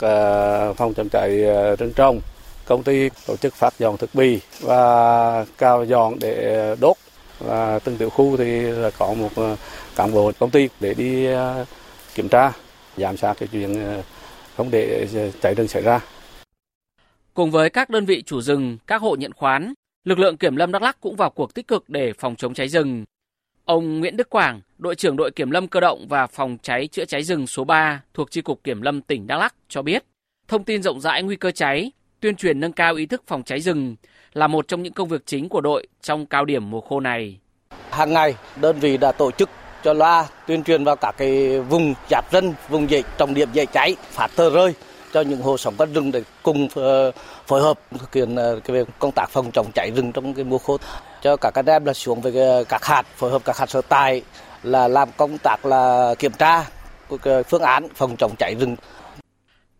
phòng 0.76 0.94
chống 0.94 1.08
cháy 1.08 1.30
rừng 1.78 1.92
trồng, 1.96 2.20
công 2.68 2.82
ty 2.82 3.08
tổ 3.26 3.36
chức 3.36 3.54
phát 3.54 3.78
dọn 3.78 3.96
thực 3.96 4.14
bì 4.14 4.40
và 4.60 5.44
cao 5.58 5.84
dọn 5.84 6.18
để 6.20 6.76
đốt 6.80 6.96
và 7.38 7.78
từng 7.78 7.96
tiểu 7.96 8.10
khu 8.10 8.36
thì 8.36 8.60
là 8.60 8.90
có 8.98 9.14
một 9.14 9.30
ờ, 9.36 9.56
cán 9.96 10.12
bộ 10.12 10.32
công 10.38 10.50
ty 10.50 10.68
để 10.80 10.94
đi 10.94 11.26
ờ, 11.26 11.64
kiểm 12.14 12.28
tra 12.28 12.52
giám 12.96 13.16
sát 13.16 13.34
cái 13.38 13.48
chuyện 13.52 13.84
ờ, 13.84 14.02
không 14.56 14.70
để 14.70 15.06
cháy 15.40 15.54
rừng 15.54 15.68
xảy 15.68 15.82
ra. 15.82 16.00
Cùng 17.34 17.50
với 17.50 17.70
các 17.70 17.90
đơn 17.90 18.04
vị 18.04 18.22
chủ 18.22 18.40
rừng, 18.40 18.78
các 18.86 19.00
hộ 19.00 19.16
nhận 19.16 19.32
khoán, 19.32 19.74
lực 20.04 20.18
lượng 20.18 20.36
kiểm 20.36 20.56
lâm 20.56 20.72
Đắk 20.72 20.82
Lắk 20.82 21.00
cũng 21.00 21.16
vào 21.16 21.30
cuộc 21.30 21.54
tích 21.54 21.68
cực 21.68 21.84
để 21.88 22.12
phòng 22.18 22.36
chống 22.36 22.54
cháy 22.54 22.68
rừng. 22.68 23.04
Ông 23.64 24.00
Nguyễn 24.00 24.16
Đức 24.16 24.30
Quảng, 24.30 24.60
đội 24.78 24.94
trưởng 24.94 25.16
đội 25.16 25.30
kiểm 25.30 25.50
lâm 25.50 25.68
cơ 25.68 25.80
động 25.80 26.06
và 26.08 26.26
phòng 26.26 26.58
cháy 26.62 26.86
chữa 26.86 27.04
cháy 27.04 27.22
rừng 27.22 27.46
số 27.46 27.64
3 27.64 28.02
thuộc 28.14 28.30
Chi 28.30 28.40
cục 28.40 28.64
Kiểm 28.64 28.82
lâm 28.82 29.02
tỉnh 29.02 29.26
Đắk 29.26 29.38
Lắk 29.38 29.54
cho 29.68 29.82
biết, 29.82 30.04
thông 30.48 30.64
tin 30.64 30.82
rộng 30.82 31.00
rãi 31.00 31.22
nguy 31.22 31.36
cơ 31.36 31.50
cháy, 31.50 31.92
tuyên 32.20 32.36
truyền 32.36 32.60
nâng 32.60 32.72
cao 32.72 32.94
ý 32.94 33.06
thức 33.06 33.22
phòng 33.26 33.42
cháy 33.42 33.60
rừng 33.60 33.96
là 34.32 34.46
một 34.46 34.68
trong 34.68 34.82
những 34.82 34.92
công 34.92 35.08
việc 35.08 35.26
chính 35.26 35.48
của 35.48 35.60
đội 35.60 35.86
trong 36.02 36.26
cao 36.26 36.44
điểm 36.44 36.70
mùa 36.70 36.80
khô 36.80 37.00
này. 37.00 37.38
Hàng 37.90 38.12
ngày, 38.12 38.34
đơn 38.56 38.78
vị 38.80 38.96
đã 38.96 39.12
tổ 39.12 39.30
chức 39.30 39.50
cho 39.84 39.92
loa 39.92 40.26
tuyên 40.46 40.64
truyền 40.64 40.84
vào 40.84 40.96
các 40.96 41.14
cái 41.18 41.60
vùng 41.60 41.94
giáp 42.10 42.32
dân, 42.32 42.54
vùng 42.68 42.90
dịch 42.90 43.06
trọng 43.18 43.34
điểm 43.34 43.48
dễ 43.52 43.66
cháy, 43.66 43.96
phát 44.00 44.30
tờ 44.36 44.50
rơi 44.50 44.74
cho 45.12 45.20
những 45.20 45.40
hộ 45.40 45.56
sống 45.56 45.74
đất 45.78 45.88
rừng 45.94 46.12
để 46.12 46.22
cùng 46.42 46.68
ờ, 46.74 47.10
phối 47.46 47.62
hợp 47.62 47.80
thực 47.98 48.14
hiện 48.14 48.36
ờ, 48.36 48.60
cái 48.64 48.84
công 48.98 49.12
tác 49.12 49.26
phòng 49.30 49.50
chống 49.52 49.66
cháy 49.74 49.90
rừng 49.96 50.12
trong 50.12 50.34
cái 50.34 50.44
mùa 50.44 50.58
khô 50.58 50.78
cho 51.22 51.36
các 51.36 51.54
anh 51.54 51.66
em 51.66 51.84
là 51.84 51.92
xuống 51.92 52.20
về 52.20 52.64
các 52.68 52.84
hạt 52.84 53.06
phối 53.16 53.30
hợp 53.30 53.42
các 53.44 53.58
hạt 53.58 53.70
sở 53.70 53.80
tại 53.88 54.22
là 54.62 54.88
làm 54.88 55.08
công 55.16 55.38
tác 55.38 55.66
là 55.66 56.14
kiểm 56.18 56.32
tra 56.32 56.64
phương 57.48 57.62
án 57.62 57.88
phòng 57.94 58.16
chống 58.16 58.36
cháy 58.38 58.54
rừng. 58.54 58.76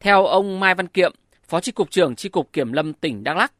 Theo 0.00 0.26
ông 0.26 0.60
Mai 0.60 0.74
Văn 0.74 0.88
Kiệm, 0.88 1.12
Phó 1.48 1.60
tri 1.60 1.72
cục 1.72 1.90
trưởng 1.90 2.16
tri 2.16 2.28
cục 2.28 2.52
Kiểm 2.52 2.72
lâm 2.72 2.92
tỉnh 2.92 3.24
Đắk 3.24 3.36
Lắk, 3.36 3.52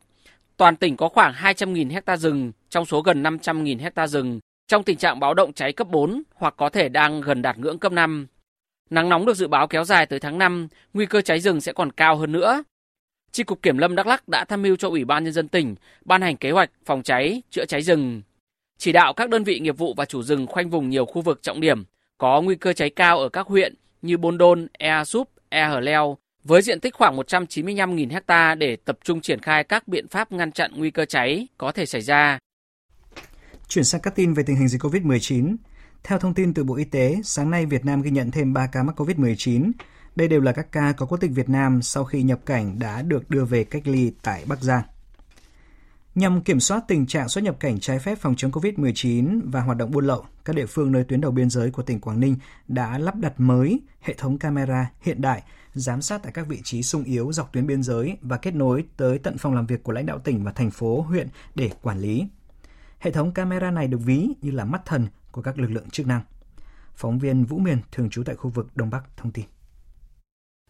toàn 0.57 0.77
tỉnh 0.77 0.97
có 0.97 1.09
khoảng 1.09 1.33
200.000 1.33 1.91
hecta 1.91 2.17
rừng, 2.17 2.53
trong 2.71 2.85
số 2.85 3.01
gần 3.03 3.23
500.000 3.23 3.79
hecta 3.79 4.07
rừng 4.07 4.41
trong 4.69 4.83
tình 4.83 4.99
trạng 4.99 5.21
báo 5.21 5.35
động 5.35 5.53
cháy 5.53 5.73
cấp 5.73 5.89
4 5.91 6.23
hoặc 6.35 6.55
có 6.57 6.69
thể 6.69 6.89
đang 6.89 7.21
gần 7.21 7.43
đạt 7.43 7.59
ngưỡng 7.59 7.79
cấp 7.79 7.93
5. 7.93 8.27
Nắng 8.91 9.09
nóng 9.09 9.27
được 9.27 9.37
dự 9.37 9.49
báo 9.49 9.67
kéo 9.67 9.85
dài 9.85 10.07
tới 10.07 10.21
tháng 10.21 10.39
5, 10.39 10.69
nguy 10.95 11.07
cơ 11.07 11.21
cháy 11.21 11.41
rừng 11.41 11.61
sẽ 11.61 11.73
còn 11.73 11.93
cao 11.93 12.17
hơn 12.17 12.33
nữa. 12.33 12.63
Tri 13.33 13.43
cục 13.45 13.63
Kiểm 13.63 13.79
lâm 13.79 13.95
Đắk 13.95 14.07
Lắk 14.07 14.29
đã 14.29 14.45
tham 14.45 14.63
mưu 14.63 14.77
cho 14.77 14.89
Ủy 14.89 15.05
ban 15.05 15.25
nhân 15.25 15.33
dân 15.33 15.49
tỉnh 15.49 15.75
ban 16.05 16.23
hành 16.23 16.37
kế 16.37 16.51
hoạch 16.51 16.71
phòng 16.85 17.03
cháy, 17.03 17.43
chữa 17.51 17.65
cháy 17.65 17.83
rừng. 17.83 18.23
Chỉ 18.79 18.93
đạo 18.93 19.13
các 19.13 19.31
đơn 19.31 19.45
vị 19.45 19.61
nghiệp 19.61 19.79
vụ 19.79 19.95
và 19.95 20.05
chủ 20.05 20.23
rừng 20.23 20.47
khoanh 20.47 20.71
vùng 20.71 20.91
nhiều 20.91 21.05
khu 21.05 21.23
vực 21.23 21.43
trọng 21.43 21.61
điểm 21.61 21.85
có 22.19 22.41
nguy 22.41 22.55
cơ 22.55 22.73
cháy 22.73 22.91
cao 22.91 23.19
ở 23.19 23.29
các 23.29 23.47
huyện 23.47 23.75
như 24.03 24.17
Bôn 24.17 24.39
Đôn, 24.39 24.67
Ea 24.73 25.05
Súp, 25.05 25.31
Ea 25.49 25.69
Hở 25.69 25.81
Leo 25.81 26.19
với 26.49 26.63
diện 26.63 26.81
tích 26.81 26.95
khoảng 26.95 27.17
195.000 27.17 28.21
ha 28.29 28.55
để 28.55 28.77
tập 28.85 28.99
trung 29.05 29.21
triển 29.21 29.41
khai 29.41 29.65
các 29.65 29.89
biện 29.89 30.09
pháp 30.09 30.33
ngăn 30.33 30.53
chặn 30.53 30.71
nguy 30.77 30.91
cơ 30.91 31.05
cháy 31.05 31.49
có 31.59 31.73
thể 31.73 31.87
xảy 31.87 32.01
ra. 32.01 32.39
Chuyển 33.69 33.85
sang 33.85 34.01
các 34.01 34.15
tin 34.17 34.35
về 34.35 34.43
tình 34.43 34.57
hình 34.57 34.69
dịch 34.69 34.83
COVID-19. 34.83 35.57
Theo 36.03 36.19
thông 36.19 36.35
tin 36.35 36.55
từ 36.55 36.65
Bộ 36.65 36.77
Y 36.77 36.85
tế, 36.85 37.17
sáng 37.25 37.51
nay 37.51 37.67
Việt 37.67 37.85
Nam 37.85 38.03
ghi 38.03 38.11
nhận 38.11 38.31
thêm 38.31 38.53
3 38.53 38.67
ca 38.67 38.83
mắc 38.83 39.01
COVID-19. 39.01 39.73
Đây 40.17 40.29
đều 40.29 40.41
là 40.41 40.53
các 40.53 40.73
ca 40.73 40.93
có 40.93 41.07
quốc 41.07 41.19
tịch 41.21 41.31
Việt 41.35 41.49
Nam 41.49 41.83
sau 41.83 42.05
khi 42.05 42.23
nhập 42.23 42.41
cảnh 42.47 42.79
đã 42.79 43.03
được 43.03 43.31
đưa 43.31 43.45
về 43.45 43.65
cách 43.65 43.89
ly 43.89 44.13
tại 44.23 44.45
Bắc 44.47 44.63
Giang. 44.63 44.83
Nhằm 46.15 46.43
kiểm 46.43 46.61
soát 46.61 46.83
tình 46.89 47.07
trạng 47.07 47.29
xuất 47.29 47.45
nhập 47.45 47.57
cảnh 47.61 47.81
trái 47.81 47.99
phép 47.99 48.19
phòng 48.19 48.35
chống 48.37 48.51
COVID-19 48.51 49.41
và 49.45 49.61
hoạt 49.61 49.77
động 49.77 49.91
buôn 49.91 50.07
lậu, 50.07 50.25
các 50.45 50.57
địa 50.57 50.67
phương 50.67 50.93
nơi 50.93 51.05
tuyến 51.05 51.21
đầu 51.21 51.31
biên 51.31 51.51
giới 51.51 51.71
của 51.71 51.83
tỉnh 51.83 52.01
Quảng 52.01 52.21
Ninh 52.21 52.37
đã 52.69 52.99
lắp 52.99 53.17
đặt 53.17 53.33
mới 53.37 53.81
hệ 54.01 54.15
thống 54.15 54.39
camera 54.39 54.91
hiện 55.01 55.21
đại 55.21 55.43
giám 55.75 56.03
sát 56.03 56.23
tại 56.23 56.33
các 56.33 56.47
vị 56.47 56.61
trí 56.65 56.83
sung 56.83 57.05
yếu 57.05 57.33
dọc 57.33 57.53
tuyến 57.53 57.67
biên 57.67 57.83
giới 57.83 58.17
và 58.23 58.37
kết 58.37 58.55
nối 58.55 58.85
tới 58.97 59.19
tận 59.19 59.39
phòng 59.39 59.55
làm 59.55 59.67
việc 59.67 59.83
của 59.83 59.93
lãnh 59.93 60.07
đạo 60.07 60.19
tỉnh 60.19 60.45
và 60.45 60.53
thành 60.53 60.71
phố, 60.71 61.01
huyện 61.01 61.29
để 61.55 61.71
quản 61.83 61.99
lý. 61.99 62.27
Hệ 62.99 63.11
thống 63.11 63.33
camera 63.33 63.71
này 63.71 63.89
được 63.89 64.01
ví 64.05 64.29
như 64.43 64.51
là 64.51 64.65
mắt 64.65 64.87
thần 64.87 65.07
của 65.33 65.43
các 65.43 65.59
lực 65.59 65.71
lượng 65.71 65.91
chức 65.91 66.07
năng. 66.07 66.21
Phóng 66.95 67.19
viên 67.19 67.45
Vũ 67.45 67.59
Miền 67.59 67.79
thường 67.93 68.11
trú 68.11 68.23
tại 68.23 68.37
khu 68.37 68.51
vực 68.51 68.67
Đông 68.75 68.91
Bắc 68.91 69.17
thông 69.17 69.33
tin. 69.33 69.45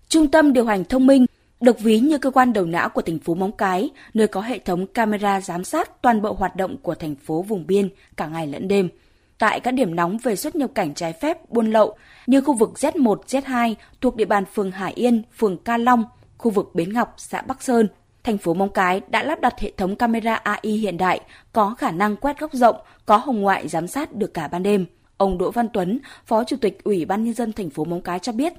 Trung 0.09 0.31
tâm 0.31 0.53
điều 0.53 0.65
hành 0.65 0.85
thông 0.85 1.07
minh 1.07 1.27
được 1.61 1.81
ví 1.81 2.01
như 2.01 2.19
cơ 2.19 2.31
quan 2.31 2.53
đầu 2.53 2.67
não 2.67 2.89
của 2.89 3.03
thành 3.03 3.19
phố 3.19 3.35
Móng 3.35 3.53
Cái, 3.53 3.91
nơi 4.15 4.29
có 4.29 4.41
hệ 4.41 4.59
thống 4.59 4.87
camera 4.87 5.41
giám 5.41 5.65
sát 5.65 6.03
toàn 6.03 6.23
bộ 6.23 6.33
hoạt 6.33 6.57
động 6.57 6.77
của 6.83 6.95
thành 6.95 7.15
phố 7.15 7.43
vùng 7.43 7.67
biên 7.67 7.89
cả 8.17 8.27
ngày 8.27 8.47
lẫn 8.47 8.69
đêm. 8.69 8.89
Tại 9.39 9.61
các 9.61 9.71
điểm 9.71 9.97
nóng 9.97 10.19
về 10.23 10.37
xuất 10.37 10.57
nhập 10.57 10.71
cảnh 10.75 10.95
trái 10.95 11.13
phép, 11.13 11.51
buôn 11.51 11.71
lậu 11.71 11.97
như 12.27 12.41
khu 12.41 12.55
vực 12.55 12.71
Z1, 12.77 13.17
Z2 13.27 13.75
thuộc 14.01 14.17
địa 14.17 14.25
bàn 14.25 14.45
phường 14.55 14.71
Hải 14.71 14.93
Yên, 14.93 15.23
phường 15.39 15.57
Ca 15.57 15.77
Long, 15.77 16.05
khu 16.39 16.51
vực 16.51 16.71
Bến 16.75 16.93
Ngọc, 16.93 17.15
xã 17.17 17.43
Bắc 17.43 17.63
Sơn, 17.63 17.89
thành 18.25 18.39
phố 18.39 18.55
Móng 18.55 18.73
Cái 18.73 19.01
đã 19.09 19.23
lắp 19.23 19.41
đặt 19.41 19.55
hệ 19.59 19.73
thống 19.77 19.97
camera 19.97 20.35
AI 20.35 20.73
hiện 20.73 20.97
đại 20.97 21.21
có 21.53 21.75
khả 21.79 21.91
năng 21.91 22.17
quét 22.17 22.39
góc 22.39 22.53
rộng, 22.53 22.77
có 23.07 23.17
hồng 23.17 23.41
ngoại 23.41 23.69
giám 23.69 23.87
sát 23.87 24.15
được 24.15 24.35
cả 24.35 24.49
ban 24.49 24.63
đêm. 24.63 24.87
Ông 25.17 25.39
Đỗ 25.39 25.51
Văn 25.51 25.69
Tuấn, 25.73 25.99
Phó 26.27 26.45
Chủ 26.45 26.57
tịch 26.61 26.85
Ủy 26.85 27.05
ban 27.05 27.25
nhân 27.25 27.35
dân 27.35 27.53
thành 27.53 27.71
phố 27.71 27.85
Móng 27.85 28.01
Cái 28.01 28.19
cho 28.19 28.33
biết, 28.33 28.53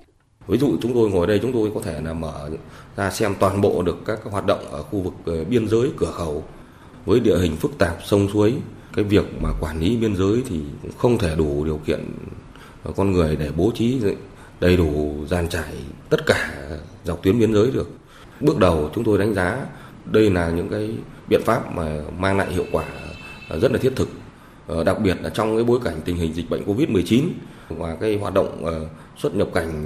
Ví 0.48 0.58
dụ 0.58 0.78
chúng 0.82 0.94
tôi 0.94 1.10
ngồi 1.10 1.28
đây 1.28 1.40
chúng 1.42 1.54
tôi 1.54 1.72
có 1.76 1.82
thể 1.84 2.02
là 2.02 2.14
mở 2.14 2.50
ra 2.96 3.12
xem 3.12 3.36
toàn 3.40 3.62
bộ 3.62 3.82
được 3.82 3.98
các 4.06 4.20
hoạt 4.24 4.46
động 4.46 4.60
ở 4.72 4.84
khu 4.84 5.00
vực 5.00 5.14
ờ, 5.26 5.44
biên 5.44 5.68
giới 5.68 5.92
cửa 5.98 6.12
khẩu 6.12 6.44
với 7.06 7.20
địa 7.20 7.38
hình 7.38 7.56
phức 7.56 7.78
tạp 7.78 7.98
sông 8.04 8.28
suối 8.34 8.54
cái 9.00 9.04
việc 9.04 9.42
mà 9.42 9.50
quản 9.60 9.80
lý 9.80 9.98
biên 9.98 10.16
giới 10.16 10.44
thì 10.50 10.60
cũng 10.82 10.92
không 10.98 11.18
thể 11.18 11.36
đủ 11.36 11.66
điều 11.66 11.78
kiện 11.86 12.06
con 12.96 13.12
người 13.12 13.36
để 13.36 13.52
bố 13.58 13.72
trí 13.76 14.02
đầy 14.60 14.78
đủ 14.78 15.16
dàn 15.30 15.50
trải 15.50 15.74
tất 16.10 16.26
cả 16.26 16.52
dọc 17.04 17.24
tuyến 17.24 17.40
biên 17.40 17.54
giới 17.54 17.72
được. 17.72 17.90
Bước 18.40 18.58
đầu 18.58 18.92
chúng 18.96 19.04
tôi 19.04 19.18
đánh 19.18 19.34
giá 19.34 19.66
đây 20.06 20.30
là 20.30 20.50
những 20.50 20.70
cái 20.70 20.90
biện 21.30 21.42
pháp 21.46 21.76
mà 21.76 22.02
mang 22.18 22.38
lại 22.38 22.48
hiệu 22.52 22.66
quả 22.72 22.86
rất 23.62 23.72
là 23.72 23.78
thiết 23.78 23.94
thực. 23.96 24.10
Ờ, 24.68 24.84
đặc 24.84 25.00
biệt 25.00 25.18
là 25.22 25.30
trong 25.30 25.56
cái 25.56 25.64
bối 25.64 25.80
cảnh 25.84 26.02
tình 26.06 26.16
hình 26.16 26.34
dịch 26.34 26.50
bệnh 26.50 26.64
covid 26.64 26.90
19 26.90 27.30
và 27.70 27.96
cái 27.96 28.18
hoạt 28.18 28.34
động 28.34 28.66
ờ, 28.66 28.86
xuất 29.18 29.36
nhập 29.36 29.48
cảnh 29.54 29.86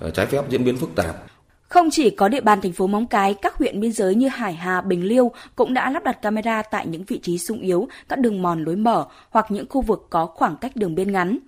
ờ, 0.00 0.10
trái 0.10 0.26
phép 0.26 0.50
diễn 0.50 0.64
biến 0.64 0.76
phức 0.76 0.94
tạp 0.94 1.26
không 1.68 1.90
chỉ 1.90 2.10
có 2.10 2.28
địa 2.28 2.40
bàn 2.40 2.60
thành 2.62 2.72
phố 2.72 2.86
Móng 2.86 3.06
Cái, 3.06 3.34
các 3.42 3.54
huyện 3.54 3.80
biên 3.80 3.92
giới 3.92 4.14
như 4.14 4.28
Hải 4.28 4.54
Hà, 4.54 4.80
Bình 4.80 5.04
Liêu 5.04 5.30
cũng 5.56 5.74
đã 5.74 5.90
lắp 5.90 6.04
đặt 6.04 6.22
camera 6.22 6.62
tại 6.62 6.86
những 6.86 7.04
vị 7.08 7.18
trí 7.18 7.38
sung 7.38 7.60
yếu, 7.60 7.88
các 8.08 8.18
đường 8.18 8.42
mòn 8.42 8.64
lối 8.64 8.76
mở 8.76 9.06
hoặc 9.30 9.46
những 9.50 9.66
khu 9.68 9.82
vực 9.82 10.06
có 10.10 10.26
khoảng 10.26 10.56
cách 10.56 10.72
đường 10.74 10.94
biên 10.94 11.12
ngắn. 11.12 11.38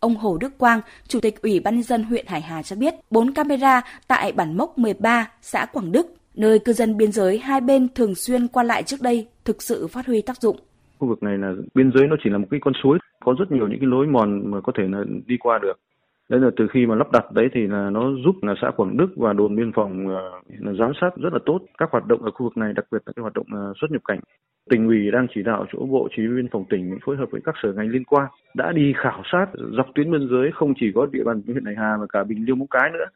Ông 0.00 0.16
Hồ 0.16 0.38
Đức 0.40 0.58
Quang, 0.58 0.80
Chủ 1.08 1.20
tịch 1.20 1.42
Ủy 1.42 1.60
ban 1.60 1.74
nhân 1.74 1.82
dân 1.82 2.02
huyện 2.02 2.26
Hải 2.26 2.40
Hà 2.40 2.62
cho 2.62 2.76
biết, 2.76 2.94
4 3.10 3.32
camera 3.32 3.82
tại 4.08 4.32
bản 4.32 4.56
mốc 4.56 4.78
13, 4.78 5.30
xã 5.42 5.66
Quảng 5.72 5.92
Đức, 5.92 6.06
nơi 6.34 6.58
cư 6.58 6.72
dân 6.72 6.96
biên 6.96 7.12
giới 7.12 7.38
hai 7.38 7.60
bên 7.60 7.88
thường 7.94 8.14
xuyên 8.14 8.48
qua 8.48 8.62
lại 8.62 8.82
trước 8.82 9.02
đây, 9.02 9.26
thực 9.44 9.62
sự 9.62 9.86
phát 9.86 10.06
huy 10.06 10.22
tác 10.22 10.36
dụng. 10.36 10.56
Khu 10.98 11.08
vực 11.08 11.22
này 11.22 11.38
là 11.38 11.52
biên 11.74 11.90
giới 11.94 12.06
nó 12.06 12.16
chỉ 12.24 12.30
là 12.30 12.38
một 12.38 12.46
cái 12.50 12.60
con 12.62 12.74
suối, 12.82 12.98
có 13.24 13.34
rất 13.38 13.44
nhiều 13.50 13.68
những 13.68 13.78
cái 13.80 13.88
lối 13.88 14.06
mòn 14.06 14.50
mà 14.50 14.60
có 14.60 14.72
thể 14.78 14.84
là 14.88 15.04
đi 15.26 15.36
qua 15.40 15.58
được 15.62 15.74
đấy 16.28 16.40
là 16.40 16.50
từ 16.56 16.68
khi 16.72 16.86
mà 16.86 16.94
lắp 16.94 17.12
đặt 17.12 17.32
đấy 17.32 17.48
thì 17.52 17.66
là 17.66 17.90
nó 17.90 18.10
giúp 18.24 18.34
là 18.42 18.54
xã 18.62 18.70
Quảng 18.76 18.96
Đức 18.96 19.08
và 19.16 19.32
đồn 19.32 19.56
biên 19.56 19.72
phòng 19.72 20.08
ờ, 20.08 20.40
là 20.58 20.72
giám 20.72 20.92
sát 21.00 21.10
rất 21.16 21.32
là 21.32 21.38
tốt 21.46 21.60
các 21.78 21.88
hoạt 21.92 22.06
động 22.06 22.22
ở 22.22 22.30
khu 22.30 22.46
vực 22.46 22.56
này 22.56 22.72
đặc 22.72 22.86
biệt 22.92 22.98
là 23.06 23.12
cái 23.16 23.20
hoạt 23.22 23.34
động 23.34 23.46
ờ, 23.52 23.72
xuất 23.80 23.90
nhập 23.90 24.02
cảnh 24.08 24.20
tỉnh 24.70 24.86
ủy 24.86 25.10
đang 25.10 25.26
chỉ 25.34 25.42
đạo 25.42 25.66
chỗ 25.72 25.86
bộ 25.86 26.08
chỉ 26.16 26.26
huy 26.26 26.36
biên 26.36 26.48
phòng 26.52 26.64
tỉnh 26.70 26.98
phối 27.04 27.16
hợp 27.16 27.26
với 27.30 27.40
các 27.44 27.54
sở 27.62 27.72
ngành 27.72 27.88
liên 27.88 28.04
quan 28.04 28.26
đã 28.54 28.72
đi 28.72 28.92
khảo 28.96 29.22
sát 29.32 29.46
dọc 29.76 29.86
tuyến 29.94 30.10
biên 30.10 30.28
giới 30.30 30.50
không 30.54 30.74
chỉ 30.80 30.92
có 30.94 31.06
địa 31.06 31.24
bàn 31.24 31.42
huyện 31.46 31.64
Hải 31.64 31.74
Hà 31.78 31.96
mà 32.00 32.06
cả 32.12 32.24
Bình 32.24 32.44
Liêu 32.44 32.56
Móng 32.56 32.68
Cái 32.70 32.90
nữa 32.92 33.06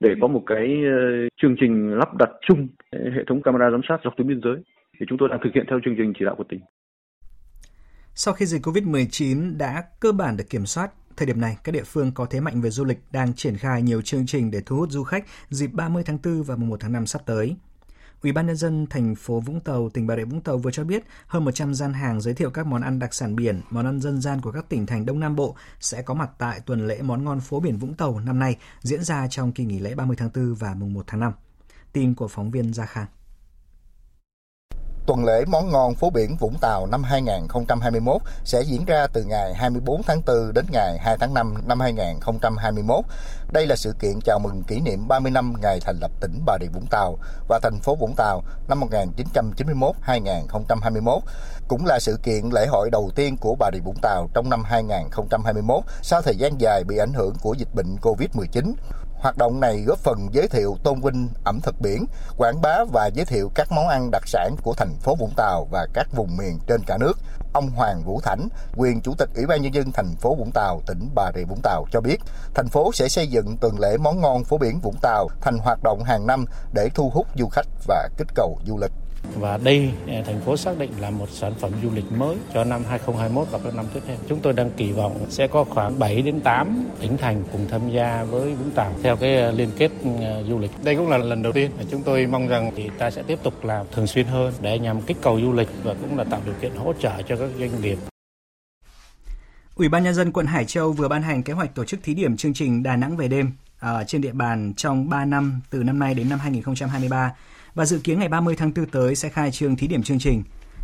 để 0.00 0.14
có 0.20 0.26
một 0.28 0.42
cái 0.46 0.66
ờ, 0.84 1.28
chương 1.42 1.56
trình 1.60 1.94
lắp 1.98 2.14
đặt 2.18 2.30
chung 2.48 2.68
hệ 2.92 3.24
thống 3.26 3.42
camera 3.42 3.70
giám 3.70 3.80
sát 3.88 4.00
dọc 4.04 4.16
tuyến 4.16 4.28
biên 4.28 4.40
giới 4.44 4.56
thì 5.00 5.06
chúng 5.08 5.18
tôi 5.18 5.28
đang 5.28 5.40
thực 5.44 5.50
hiện 5.54 5.64
theo 5.70 5.80
chương 5.84 5.94
trình 5.98 6.12
chỉ 6.18 6.24
đạo 6.24 6.34
của 6.34 6.44
tỉnh. 6.44 6.60
Sau 8.14 8.34
khi 8.34 8.46
dịch 8.46 8.62
COVID-19 8.62 9.58
đã 9.58 9.82
cơ 10.00 10.12
bản 10.12 10.36
được 10.36 10.44
kiểm 10.50 10.66
soát, 10.66 10.90
Thời 11.22 11.26
điểm 11.26 11.40
này, 11.40 11.56
các 11.64 11.72
địa 11.72 11.84
phương 11.84 12.12
có 12.12 12.26
thế 12.26 12.40
mạnh 12.40 12.60
về 12.60 12.70
du 12.70 12.84
lịch 12.84 12.98
đang 13.10 13.34
triển 13.34 13.56
khai 13.56 13.82
nhiều 13.82 14.02
chương 14.02 14.26
trình 14.26 14.50
để 14.50 14.60
thu 14.66 14.76
hút 14.76 14.90
du 14.90 15.04
khách 15.04 15.24
dịp 15.50 15.66
30 15.66 16.02
tháng 16.06 16.18
4 16.24 16.42
và 16.42 16.56
mùng 16.56 16.68
1 16.68 16.80
tháng 16.80 16.92
5 16.92 17.06
sắp 17.06 17.22
tới. 17.26 17.56
Ủy 18.22 18.32
ban 18.32 18.46
nhân 18.46 18.56
dân 18.56 18.86
thành 18.90 19.14
phố 19.14 19.40
Vũng 19.40 19.60
Tàu, 19.60 19.90
tỉnh 19.90 20.06
Bà 20.06 20.16
Rịa 20.16 20.24
Vũng 20.24 20.40
Tàu 20.40 20.58
vừa 20.58 20.70
cho 20.70 20.84
biết 20.84 21.04
hơn 21.26 21.44
100 21.44 21.74
gian 21.74 21.92
hàng 21.92 22.20
giới 22.20 22.34
thiệu 22.34 22.50
các 22.50 22.66
món 22.66 22.82
ăn 22.82 22.98
đặc 22.98 23.14
sản 23.14 23.36
biển, 23.36 23.60
món 23.70 23.86
ăn 23.86 24.00
dân 24.00 24.20
gian 24.20 24.40
của 24.40 24.52
các 24.52 24.68
tỉnh 24.68 24.86
thành 24.86 25.06
Đông 25.06 25.20
Nam 25.20 25.36
Bộ 25.36 25.56
sẽ 25.80 26.02
có 26.02 26.14
mặt 26.14 26.30
tại 26.38 26.60
tuần 26.60 26.86
lễ 26.86 27.02
món 27.02 27.24
ngon 27.24 27.40
phố 27.40 27.60
biển 27.60 27.78
Vũng 27.78 27.94
Tàu 27.94 28.20
năm 28.20 28.38
nay 28.38 28.56
diễn 28.80 29.04
ra 29.04 29.26
trong 29.30 29.52
kỳ 29.52 29.64
nghỉ 29.64 29.78
lễ 29.78 29.94
30 29.94 30.16
tháng 30.16 30.30
4 30.34 30.54
và 30.54 30.74
mùng 30.74 30.94
1 30.94 31.04
tháng 31.06 31.20
5. 31.20 31.32
Tin 31.92 32.14
của 32.14 32.28
phóng 32.28 32.50
viên 32.50 32.72
Gia 32.72 32.86
Khang. 32.86 33.06
Tuần 35.06 35.24
lễ 35.24 35.44
món 35.44 35.70
ngon 35.70 35.94
phố 35.94 36.10
biển 36.10 36.36
Vũng 36.36 36.58
Tàu 36.60 36.86
năm 36.86 37.02
2021 37.02 38.22
sẽ 38.44 38.62
diễn 38.62 38.84
ra 38.84 39.06
từ 39.12 39.24
ngày 39.24 39.54
24 39.54 40.02
tháng 40.02 40.22
4 40.26 40.52
đến 40.54 40.66
ngày 40.70 40.98
2 40.98 41.16
tháng 41.20 41.34
5 41.34 41.54
năm 41.66 41.80
2021. 41.80 43.04
Đây 43.52 43.66
là 43.66 43.76
sự 43.76 43.94
kiện 44.00 44.20
chào 44.24 44.38
mừng 44.38 44.62
kỷ 44.62 44.80
niệm 44.80 45.08
30 45.08 45.30
năm 45.30 45.54
ngày 45.62 45.80
thành 45.80 45.96
lập 46.00 46.10
tỉnh 46.20 46.42
Bà 46.46 46.58
Rịa 46.60 46.66
Vũng 46.66 46.86
Tàu 46.90 47.18
và 47.48 47.58
thành 47.62 47.80
phố 47.80 47.94
Vũng 47.94 48.14
Tàu 48.16 48.42
năm 48.68 48.80
1991-2021. 48.80 51.20
Cũng 51.68 51.86
là 51.86 51.98
sự 52.00 52.18
kiện 52.22 52.48
lễ 52.52 52.66
hội 52.66 52.90
đầu 52.90 53.10
tiên 53.14 53.36
của 53.36 53.54
Bà 53.58 53.70
Rịa 53.72 53.80
Vũng 53.80 53.98
Tàu 54.02 54.28
trong 54.34 54.50
năm 54.50 54.64
2021 54.64 55.84
sau 56.02 56.22
thời 56.22 56.36
gian 56.36 56.60
dài 56.60 56.84
bị 56.84 56.98
ảnh 56.98 57.12
hưởng 57.12 57.34
của 57.42 57.54
dịch 57.54 57.74
bệnh 57.74 57.96
COVID-19. 58.02 58.72
Hoạt 59.22 59.38
động 59.38 59.60
này 59.60 59.82
góp 59.86 59.98
phần 59.98 60.28
giới 60.32 60.48
thiệu 60.48 60.76
tôn 60.82 61.00
vinh 61.00 61.28
ẩm 61.44 61.60
thực 61.62 61.80
biển, 61.80 62.04
quảng 62.36 62.60
bá 62.62 62.84
và 62.92 63.06
giới 63.06 63.26
thiệu 63.26 63.50
các 63.54 63.72
món 63.72 63.88
ăn 63.88 64.10
đặc 64.10 64.22
sản 64.26 64.56
của 64.62 64.74
thành 64.74 64.94
phố 65.00 65.14
Vũng 65.14 65.32
Tàu 65.36 65.66
và 65.70 65.86
các 65.92 66.06
vùng 66.12 66.36
miền 66.36 66.58
trên 66.66 66.82
cả 66.86 66.98
nước. 66.98 67.18
Ông 67.52 67.70
Hoàng 67.70 68.02
Vũ 68.02 68.20
Thảnh, 68.20 68.48
quyền 68.76 69.00
chủ 69.00 69.14
tịch 69.18 69.28
Ủy 69.34 69.46
ban 69.46 69.62
nhân 69.62 69.74
dân 69.74 69.92
thành 69.92 70.14
phố 70.16 70.34
Vũng 70.34 70.50
Tàu, 70.54 70.80
tỉnh 70.86 71.08
Bà 71.14 71.30
Rịa 71.34 71.44
Vũng 71.44 71.60
Tàu 71.62 71.84
cho 71.92 72.00
biết, 72.00 72.20
thành 72.54 72.68
phố 72.68 72.92
sẽ 72.92 73.08
xây 73.08 73.26
dựng 73.26 73.56
tuần 73.56 73.80
lễ 73.80 73.96
món 73.96 74.20
ngon 74.20 74.44
phố 74.44 74.58
biển 74.58 74.80
Vũng 74.80 74.96
Tàu 75.02 75.28
thành 75.40 75.58
hoạt 75.58 75.82
động 75.82 76.04
hàng 76.04 76.26
năm 76.26 76.44
để 76.72 76.88
thu 76.94 77.10
hút 77.10 77.26
du 77.36 77.48
khách 77.48 77.66
và 77.86 78.08
kích 78.16 78.28
cầu 78.34 78.58
du 78.66 78.78
lịch. 78.78 78.92
Và 79.34 79.56
đây 79.56 79.90
à, 80.06 80.22
thành 80.26 80.40
phố 80.40 80.56
xác 80.56 80.78
định 80.78 80.90
là 81.00 81.10
một 81.10 81.30
sản 81.30 81.52
phẩm 81.58 81.70
du 81.82 81.90
lịch 81.94 82.12
mới 82.12 82.36
cho 82.54 82.64
năm 82.64 82.82
2021 82.88 83.48
và 83.50 83.58
các 83.64 83.74
năm 83.74 83.86
tiếp 83.94 84.00
theo. 84.06 84.16
Chúng 84.28 84.40
tôi 84.40 84.52
đang 84.52 84.70
kỳ 84.70 84.92
vọng 84.92 85.26
sẽ 85.28 85.46
có 85.46 85.64
khoảng 85.64 85.98
7 85.98 86.22
đến 86.22 86.40
8 86.40 86.84
tỉnh 87.00 87.16
thành 87.16 87.44
cùng 87.52 87.66
tham 87.70 87.90
gia 87.90 88.24
với 88.24 88.54
Vũng 88.54 88.70
Tàu 88.70 88.94
theo 89.02 89.16
cái 89.16 89.42
à, 89.42 89.50
liên 89.50 89.68
kết 89.78 89.90
à, 90.20 90.42
du 90.48 90.58
lịch. 90.58 90.70
Đây 90.84 90.96
cũng 90.96 91.08
là 91.08 91.18
lần 91.18 91.42
đầu 91.42 91.52
tiên 91.52 91.70
chúng 91.90 92.02
tôi 92.02 92.26
mong 92.26 92.48
rằng 92.48 92.70
thì 92.76 92.90
ta 92.98 93.10
sẽ 93.10 93.22
tiếp 93.22 93.38
tục 93.42 93.64
làm 93.64 93.86
thường 93.92 94.06
xuyên 94.06 94.26
hơn 94.26 94.52
để 94.60 94.78
nhằm 94.78 95.02
kích 95.02 95.16
cầu 95.22 95.40
du 95.40 95.52
lịch 95.52 95.68
và 95.82 95.94
cũng 95.94 96.18
là 96.18 96.24
tạo 96.24 96.40
điều 96.44 96.54
kiện 96.60 96.76
hỗ 96.76 96.92
trợ 96.92 97.22
cho 97.22 97.36
các 97.36 97.50
doanh 97.58 97.80
nghiệp 97.80 97.98
Ủy 99.76 99.88
ban 99.88 100.04
nhân 100.04 100.14
dân 100.14 100.32
quận 100.32 100.46
Hải 100.46 100.64
Châu 100.64 100.92
vừa 100.92 101.08
ban 101.08 101.22
hành 101.22 101.42
kế 101.42 101.52
hoạch 101.52 101.74
tổ 101.74 101.84
chức 101.84 102.00
thí 102.02 102.14
điểm 102.14 102.36
chương 102.36 102.54
trình 102.54 102.82
Đà 102.82 102.96
Nẵng 102.96 103.16
về 103.16 103.28
đêm 103.28 103.52
ở 103.78 104.04
trên 104.04 104.20
địa 104.20 104.32
bàn 104.32 104.72
trong 104.76 105.08
3 105.08 105.24
năm 105.24 105.60
từ 105.70 105.82
năm 105.82 105.98
nay 105.98 106.14
đến 106.14 106.28
năm 106.28 106.38
2023 106.38 107.32
và 107.74 107.86
dự 107.86 107.98
kiến 107.98 108.18
ngày 108.18 108.28
30 108.28 108.56
tháng 108.56 108.72
4 108.76 108.86
tới 108.86 109.14
sẽ 109.14 109.28
khai 109.28 109.50
trương 109.50 109.76
thí 109.76 109.86
điểm 109.86 110.02
chương 110.02 110.18
trình. 110.18 110.42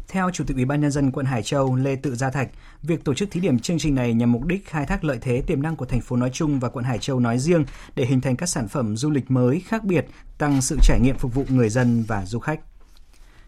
Theo 0.08 0.30
Chủ 0.30 0.44
tịch 0.44 0.56
Ủy 0.56 0.64
ban 0.64 0.80
nhân 0.80 0.90
dân 0.90 1.10
quận 1.10 1.26
Hải 1.26 1.42
Châu 1.42 1.76
Lê 1.76 1.96
Tự 1.96 2.14
Gia 2.14 2.30
Thạch, 2.30 2.48
việc 2.82 3.04
tổ 3.04 3.14
chức 3.14 3.30
thí 3.30 3.40
điểm 3.40 3.58
chương 3.58 3.78
trình 3.78 3.94
này 3.94 4.14
nhằm 4.14 4.32
mục 4.32 4.44
đích 4.44 4.66
khai 4.66 4.86
thác 4.86 5.04
lợi 5.04 5.18
thế 5.20 5.42
tiềm 5.46 5.62
năng 5.62 5.76
của 5.76 5.84
thành 5.84 6.00
phố 6.00 6.16
nói 6.16 6.30
chung 6.32 6.60
và 6.60 6.68
quận 6.68 6.84
Hải 6.84 6.98
Châu 6.98 7.20
nói 7.20 7.38
riêng 7.38 7.64
để 7.94 8.04
hình 8.04 8.20
thành 8.20 8.36
các 8.36 8.46
sản 8.46 8.68
phẩm 8.68 8.96
du 8.96 9.10
lịch 9.10 9.30
mới 9.30 9.62
khác 9.66 9.84
biệt, 9.84 10.06
tăng 10.38 10.62
sự 10.62 10.76
trải 10.82 11.00
nghiệm 11.00 11.16
phục 11.18 11.34
vụ 11.34 11.44
người 11.48 11.68
dân 11.68 12.04
và 12.08 12.26
du 12.26 12.38
khách. 12.38 12.60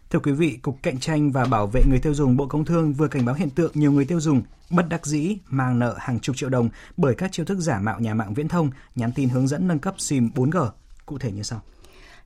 Thưa 0.09 0.19
quý 0.19 0.31
vị, 0.31 0.59
Cục 0.61 0.77
Cạnh 0.83 0.99
tranh 0.99 1.31
và 1.31 1.45
Bảo 1.45 1.67
vệ 1.67 1.83
người 1.89 1.99
tiêu 1.99 2.13
dùng 2.13 2.37
Bộ 2.37 2.47
Công 2.47 2.65
Thương 2.65 2.93
vừa 2.93 3.07
cảnh 3.07 3.25
báo 3.25 3.35
hiện 3.35 3.49
tượng 3.49 3.71
nhiều 3.73 3.91
người 3.91 4.05
tiêu 4.05 4.19
dùng 4.19 4.41
bất 4.69 4.89
đắc 4.89 5.05
dĩ 5.05 5.37
mang 5.49 5.79
nợ 5.79 5.95
hàng 5.99 6.19
chục 6.19 6.35
triệu 6.35 6.49
đồng 6.49 6.69
bởi 6.97 7.15
các 7.15 7.31
chiêu 7.31 7.45
thức 7.45 7.59
giả 7.59 7.79
mạo 7.79 7.99
nhà 7.99 8.13
mạng 8.13 8.33
viễn 8.33 8.47
thông 8.47 8.69
nhắn 8.95 9.11
tin 9.15 9.29
hướng 9.29 9.47
dẫn 9.47 9.67
nâng 9.67 9.79
cấp 9.79 9.95
SIM 9.97 10.29
4G. 10.35 10.69
Cụ 11.05 11.17
thể 11.17 11.31
như 11.31 11.43
sau 11.43 11.61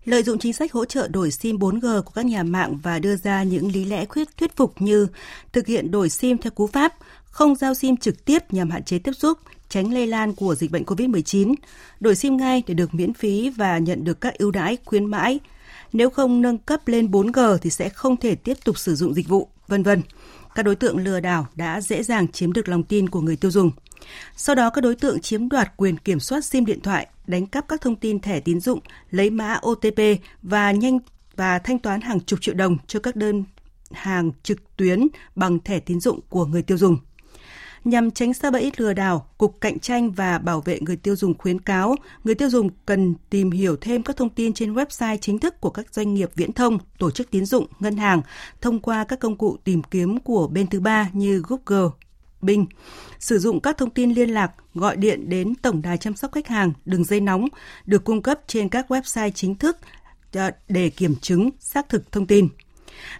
lợi 0.05 0.23
dụng 0.23 0.39
chính 0.39 0.53
sách 0.53 0.71
hỗ 0.71 0.85
trợ 0.85 1.07
đổi 1.07 1.31
SIM 1.31 1.57
4G 1.57 2.01
của 2.01 2.11
các 2.15 2.25
nhà 2.25 2.43
mạng 2.43 2.77
và 2.83 2.99
đưa 2.99 3.15
ra 3.15 3.43
những 3.43 3.71
lý 3.71 3.85
lẽ 3.85 4.05
khuyết 4.05 4.37
thuyết 4.37 4.55
phục 4.55 4.81
như 4.81 5.07
thực 5.53 5.67
hiện 5.67 5.91
đổi 5.91 6.09
SIM 6.09 6.37
theo 6.37 6.51
cú 6.51 6.67
pháp, 6.67 6.93
không 7.25 7.55
giao 7.55 7.73
SIM 7.73 7.97
trực 7.97 8.25
tiếp 8.25 8.53
nhằm 8.53 8.69
hạn 8.69 8.83
chế 8.83 8.99
tiếp 8.99 9.11
xúc, 9.17 9.37
tránh 9.69 9.93
lây 9.93 10.07
lan 10.07 10.33
của 10.33 10.55
dịch 10.55 10.71
bệnh 10.71 10.83
COVID-19, 10.83 11.53
đổi 11.99 12.15
SIM 12.15 12.37
ngay 12.37 12.63
để 12.67 12.73
được 12.73 12.93
miễn 12.93 13.13
phí 13.13 13.49
và 13.49 13.77
nhận 13.77 14.03
được 14.03 14.21
các 14.21 14.37
ưu 14.37 14.51
đãi 14.51 14.77
khuyến 14.85 15.05
mãi. 15.05 15.39
Nếu 15.93 16.09
không 16.09 16.41
nâng 16.41 16.57
cấp 16.57 16.87
lên 16.87 17.07
4G 17.07 17.57
thì 17.57 17.69
sẽ 17.69 17.89
không 17.89 18.17
thể 18.17 18.35
tiếp 18.35 18.57
tục 18.63 18.77
sử 18.77 18.95
dụng 18.95 19.13
dịch 19.13 19.27
vụ, 19.27 19.49
vân 19.67 19.83
vân. 19.83 20.01
Các 20.55 20.63
đối 20.63 20.75
tượng 20.75 20.97
lừa 20.97 21.19
đảo 21.19 21.47
đã 21.55 21.81
dễ 21.81 22.03
dàng 22.03 22.27
chiếm 22.27 22.53
được 22.53 22.69
lòng 22.69 22.83
tin 22.83 23.09
của 23.09 23.21
người 23.21 23.35
tiêu 23.35 23.51
dùng. 23.51 23.71
Sau 24.35 24.55
đó 24.55 24.69
các 24.69 24.81
đối 24.81 24.95
tượng 24.95 25.19
chiếm 25.19 25.49
đoạt 25.49 25.77
quyền 25.77 25.97
kiểm 25.97 26.19
soát 26.19 26.45
SIM 26.45 26.65
điện 26.65 26.81
thoại, 26.81 27.07
đánh 27.27 27.45
cắp 27.45 27.67
các 27.67 27.81
thông 27.81 27.95
tin 27.95 28.19
thẻ 28.19 28.39
tín 28.39 28.59
dụng, 28.59 28.79
lấy 29.11 29.29
mã 29.29 29.59
OTP 29.67 29.99
và 30.41 30.71
nhanh 30.71 30.99
và 31.35 31.59
thanh 31.59 31.79
toán 31.79 32.01
hàng 32.01 32.19
chục 32.19 32.41
triệu 32.41 32.55
đồng 32.55 32.77
cho 32.87 32.99
các 32.99 33.15
đơn 33.15 33.43
hàng 33.91 34.31
trực 34.43 34.77
tuyến 34.77 35.07
bằng 35.35 35.59
thẻ 35.59 35.79
tín 35.79 35.99
dụng 35.99 36.19
của 36.29 36.45
người 36.45 36.61
tiêu 36.61 36.77
dùng. 36.77 36.97
Nhằm 37.85 38.11
tránh 38.11 38.33
xa 38.33 38.51
bẫy 38.51 38.71
lừa 38.77 38.93
đảo, 38.93 39.27
Cục 39.37 39.61
Cạnh 39.61 39.79
tranh 39.79 40.11
và 40.11 40.37
Bảo 40.37 40.61
vệ 40.61 40.79
người 40.81 40.95
tiêu 40.95 41.15
dùng 41.15 41.37
khuyến 41.37 41.59
cáo 41.59 41.95
người 42.23 42.35
tiêu 42.35 42.49
dùng 42.49 42.69
cần 42.85 43.15
tìm 43.29 43.51
hiểu 43.51 43.75
thêm 43.81 44.03
các 44.03 44.17
thông 44.17 44.29
tin 44.29 44.53
trên 44.53 44.73
website 44.73 45.17
chính 45.21 45.39
thức 45.39 45.61
của 45.61 45.69
các 45.69 45.93
doanh 45.93 46.13
nghiệp 46.13 46.29
viễn 46.35 46.53
thông, 46.53 46.77
tổ 46.99 47.11
chức 47.11 47.31
tín 47.31 47.45
dụng, 47.45 47.67
ngân 47.79 47.97
hàng 47.97 48.21
thông 48.61 48.79
qua 48.79 49.03
các 49.03 49.19
công 49.19 49.37
cụ 49.37 49.57
tìm 49.63 49.83
kiếm 49.83 50.19
của 50.19 50.47
bên 50.47 50.67
thứ 50.67 50.79
ba 50.79 51.09
như 51.13 51.43
Google, 51.47 51.89
bình 52.41 52.65
Sử 53.19 53.39
dụng 53.39 53.59
các 53.59 53.77
thông 53.77 53.89
tin 53.89 54.11
liên 54.11 54.29
lạc, 54.29 54.51
gọi 54.73 54.97
điện 54.97 55.29
đến 55.29 55.55
tổng 55.55 55.81
đài 55.81 55.97
chăm 55.97 56.15
sóc 56.15 56.31
khách 56.31 56.47
hàng, 56.47 56.73
đường 56.85 57.03
dây 57.03 57.19
nóng 57.19 57.47
được 57.85 58.03
cung 58.03 58.21
cấp 58.21 58.39
trên 58.47 58.69
các 58.69 58.91
website 58.91 59.31
chính 59.35 59.55
thức 59.55 59.77
ờ, 60.33 60.51
để 60.67 60.89
kiểm 60.89 61.15
chứng 61.15 61.49
xác 61.59 61.89
thực 61.89 62.11
thông 62.11 62.27
tin. 62.27 62.47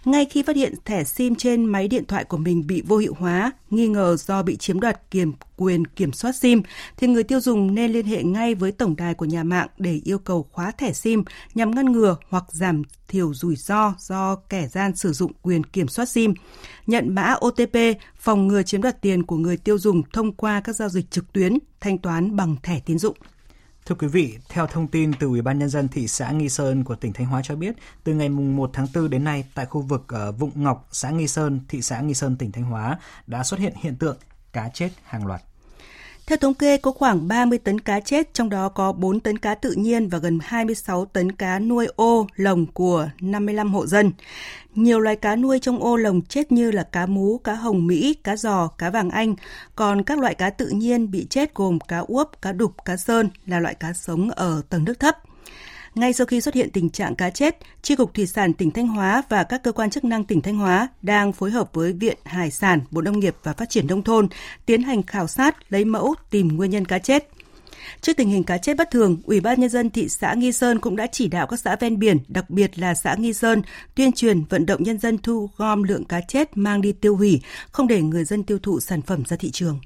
Ngay 0.04 0.24
khi 0.24 0.42
phát 0.42 0.56
hiện 0.56 0.74
thẻ 0.84 1.04
SIM 1.04 1.34
trên 1.34 1.64
máy 1.64 1.88
điện 1.88 2.04
thoại 2.04 2.24
của 2.24 2.36
mình 2.36 2.66
bị 2.66 2.82
vô 2.86 2.96
hiệu 2.96 3.14
hóa, 3.18 3.52
nghi 3.70 3.88
ngờ 3.88 4.16
do 4.16 4.42
bị 4.42 4.56
chiếm 4.56 4.80
đoạt 4.80 5.10
kiểm 5.10 5.32
quyền 5.56 5.84
kiểm 5.86 6.12
soát 6.12 6.36
SIM, 6.36 6.62
thì 6.96 7.06
người 7.06 7.22
tiêu 7.22 7.40
dùng 7.40 7.74
nên 7.74 7.92
liên 7.92 8.06
hệ 8.06 8.22
ngay 8.22 8.54
với 8.54 8.72
tổng 8.72 8.96
đài 8.96 9.14
của 9.14 9.24
nhà 9.24 9.44
mạng 9.44 9.68
để 9.78 10.00
yêu 10.04 10.18
cầu 10.18 10.48
khóa 10.52 10.70
thẻ 10.70 10.92
SIM 10.92 11.22
nhằm 11.54 11.70
ngăn 11.70 11.92
ngừa 11.92 12.16
hoặc 12.28 12.44
giảm 12.50 12.82
thiểu 13.08 13.34
rủi 13.34 13.56
ro 13.56 13.94
do 13.98 14.36
kẻ 14.36 14.66
gian 14.66 14.96
sử 14.96 15.12
dụng 15.12 15.32
quyền 15.42 15.64
kiểm 15.64 15.88
soát 15.88 16.06
SIM. 16.06 16.34
Nhận 16.86 17.14
mã 17.14 17.34
OTP, 17.46 17.76
phòng 18.18 18.48
ngừa 18.48 18.62
chiếm 18.62 18.82
đoạt 18.82 19.02
tiền 19.02 19.22
của 19.22 19.36
người 19.36 19.56
tiêu 19.56 19.78
dùng 19.78 20.02
thông 20.12 20.32
qua 20.32 20.60
các 20.60 20.76
giao 20.76 20.88
dịch 20.88 21.10
trực 21.10 21.32
tuyến, 21.32 21.58
thanh 21.80 21.98
toán 21.98 22.36
bằng 22.36 22.56
thẻ 22.62 22.80
tín 22.86 22.98
dụng. 22.98 23.16
Thưa 23.86 23.94
quý 23.94 24.06
vị, 24.06 24.38
theo 24.48 24.66
thông 24.66 24.88
tin 24.88 25.12
từ 25.20 25.26
Ủy 25.26 25.42
ban 25.42 25.58
nhân 25.58 25.68
dân 25.68 25.88
thị 25.88 26.08
xã 26.08 26.30
Nghi 26.30 26.48
Sơn 26.48 26.84
của 26.84 26.94
tỉnh 26.94 27.12
Thanh 27.12 27.26
Hóa 27.26 27.40
cho 27.44 27.56
biết, 27.56 27.76
từ 28.04 28.14
ngày 28.14 28.28
1 28.28 28.70
tháng 28.72 28.86
4 28.94 29.10
đến 29.10 29.24
nay 29.24 29.44
tại 29.54 29.66
khu 29.66 29.80
vực 29.80 30.04
ở 30.08 30.32
Vụng 30.32 30.50
Ngọc, 30.54 30.88
xã 30.92 31.10
Nghi 31.10 31.28
Sơn, 31.28 31.60
thị 31.68 31.82
xã 31.82 32.00
Nghi 32.00 32.14
Sơn, 32.14 32.36
tỉnh 32.36 32.52
Thanh 32.52 32.64
Hóa 32.64 32.98
đã 33.26 33.44
xuất 33.44 33.60
hiện 33.60 33.72
hiện 33.76 33.96
tượng 33.96 34.16
cá 34.52 34.68
chết 34.68 34.90
hàng 35.04 35.26
loạt. 35.26 35.42
Theo 36.26 36.38
thống 36.38 36.54
kê, 36.54 36.76
có 36.76 36.90
khoảng 36.90 37.28
30 37.28 37.58
tấn 37.58 37.80
cá 37.80 38.00
chết, 38.00 38.34
trong 38.34 38.48
đó 38.48 38.68
có 38.68 38.92
4 38.92 39.20
tấn 39.20 39.38
cá 39.38 39.54
tự 39.54 39.72
nhiên 39.72 40.08
và 40.08 40.18
gần 40.18 40.38
26 40.42 41.04
tấn 41.04 41.32
cá 41.32 41.58
nuôi 41.58 41.86
ô, 41.96 42.26
lồng 42.36 42.66
của 42.66 43.08
55 43.20 43.74
hộ 43.74 43.86
dân. 43.86 44.12
Nhiều 44.74 45.00
loài 45.00 45.16
cá 45.16 45.36
nuôi 45.36 45.58
trong 45.58 45.78
ô 45.82 45.96
lồng 45.96 46.22
chết 46.22 46.52
như 46.52 46.70
là 46.70 46.82
cá 46.82 47.06
mú, 47.06 47.38
cá 47.38 47.54
hồng 47.54 47.86
Mỹ, 47.86 48.14
cá 48.24 48.36
giò, 48.36 48.68
cá 48.68 48.90
vàng 48.90 49.10
Anh. 49.10 49.34
Còn 49.74 50.02
các 50.02 50.18
loại 50.18 50.34
cá 50.34 50.50
tự 50.50 50.68
nhiên 50.68 51.10
bị 51.10 51.26
chết 51.30 51.54
gồm 51.54 51.78
cá 51.80 51.98
uốp, 51.98 52.42
cá 52.42 52.52
đục, 52.52 52.84
cá 52.84 52.96
sơn 52.96 53.28
là 53.46 53.60
loại 53.60 53.74
cá 53.74 53.92
sống 53.92 54.30
ở 54.30 54.62
tầng 54.68 54.84
nước 54.84 55.00
thấp. 55.00 55.16
Ngay 55.96 56.12
sau 56.12 56.26
khi 56.26 56.40
xuất 56.40 56.54
hiện 56.54 56.70
tình 56.70 56.90
trạng 56.90 57.14
cá 57.14 57.30
chết, 57.30 57.58
Tri 57.82 57.96
cục 57.96 58.14
Thủy 58.14 58.26
sản 58.26 58.52
tỉnh 58.52 58.70
Thanh 58.70 58.88
Hóa 58.88 59.22
và 59.28 59.44
các 59.44 59.62
cơ 59.62 59.72
quan 59.72 59.90
chức 59.90 60.04
năng 60.04 60.24
tỉnh 60.24 60.40
Thanh 60.40 60.56
Hóa 60.56 60.88
đang 61.02 61.32
phối 61.32 61.50
hợp 61.50 61.70
với 61.72 61.92
Viện 61.92 62.16
Hải 62.24 62.50
sản, 62.50 62.80
Bộ 62.90 63.00
Nông 63.02 63.20
nghiệp 63.20 63.36
và 63.42 63.52
Phát 63.52 63.70
triển 63.70 63.86
Nông 63.86 64.02
thôn 64.02 64.28
tiến 64.66 64.82
hành 64.82 65.02
khảo 65.02 65.26
sát, 65.26 65.72
lấy 65.72 65.84
mẫu, 65.84 66.14
tìm 66.30 66.48
nguyên 66.48 66.70
nhân 66.70 66.84
cá 66.84 66.98
chết. 66.98 67.28
Trước 68.00 68.12
tình 68.16 68.28
hình 68.28 68.44
cá 68.44 68.58
chết 68.58 68.76
bất 68.76 68.90
thường, 68.90 69.16
Ủy 69.24 69.40
ban 69.40 69.60
nhân 69.60 69.70
dân 69.70 69.90
thị 69.90 70.08
xã 70.08 70.34
Nghi 70.34 70.52
Sơn 70.52 70.80
cũng 70.80 70.96
đã 70.96 71.06
chỉ 71.06 71.28
đạo 71.28 71.46
các 71.46 71.60
xã 71.60 71.76
ven 71.76 71.98
biển, 71.98 72.18
đặc 72.28 72.50
biệt 72.50 72.78
là 72.78 72.94
xã 72.94 73.14
Nghi 73.14 73.32
Sơn, 73.32 73.62
tuyên 73.94 74.12
truyền 74.12 74.44
vận 74.44 74.66
động 74.66 74.82
nhân 74.82 74.98
dân 74.98 75.18
thu 75.18 75.50
gom 75.56 75.82
lượng 75.82 76.04
cá 76.04 76.20
chết 76.20 76.56
mang 76.56 76.80
đi 76.80 76.92
tiêu 76.92 77.16
hủy, 77.16 77.40
không 77.70 77.86
để 77.86 78.02
người 78.02 78.24
dân 78.24 78.42
tiêu 78.42 78.58
thụ 78.62 78.80
sản 78.80 79.02
phẩm 79.02 79.22
ra 79.28 79.36
thị 79.36 79.50
trường. 79.50 79.80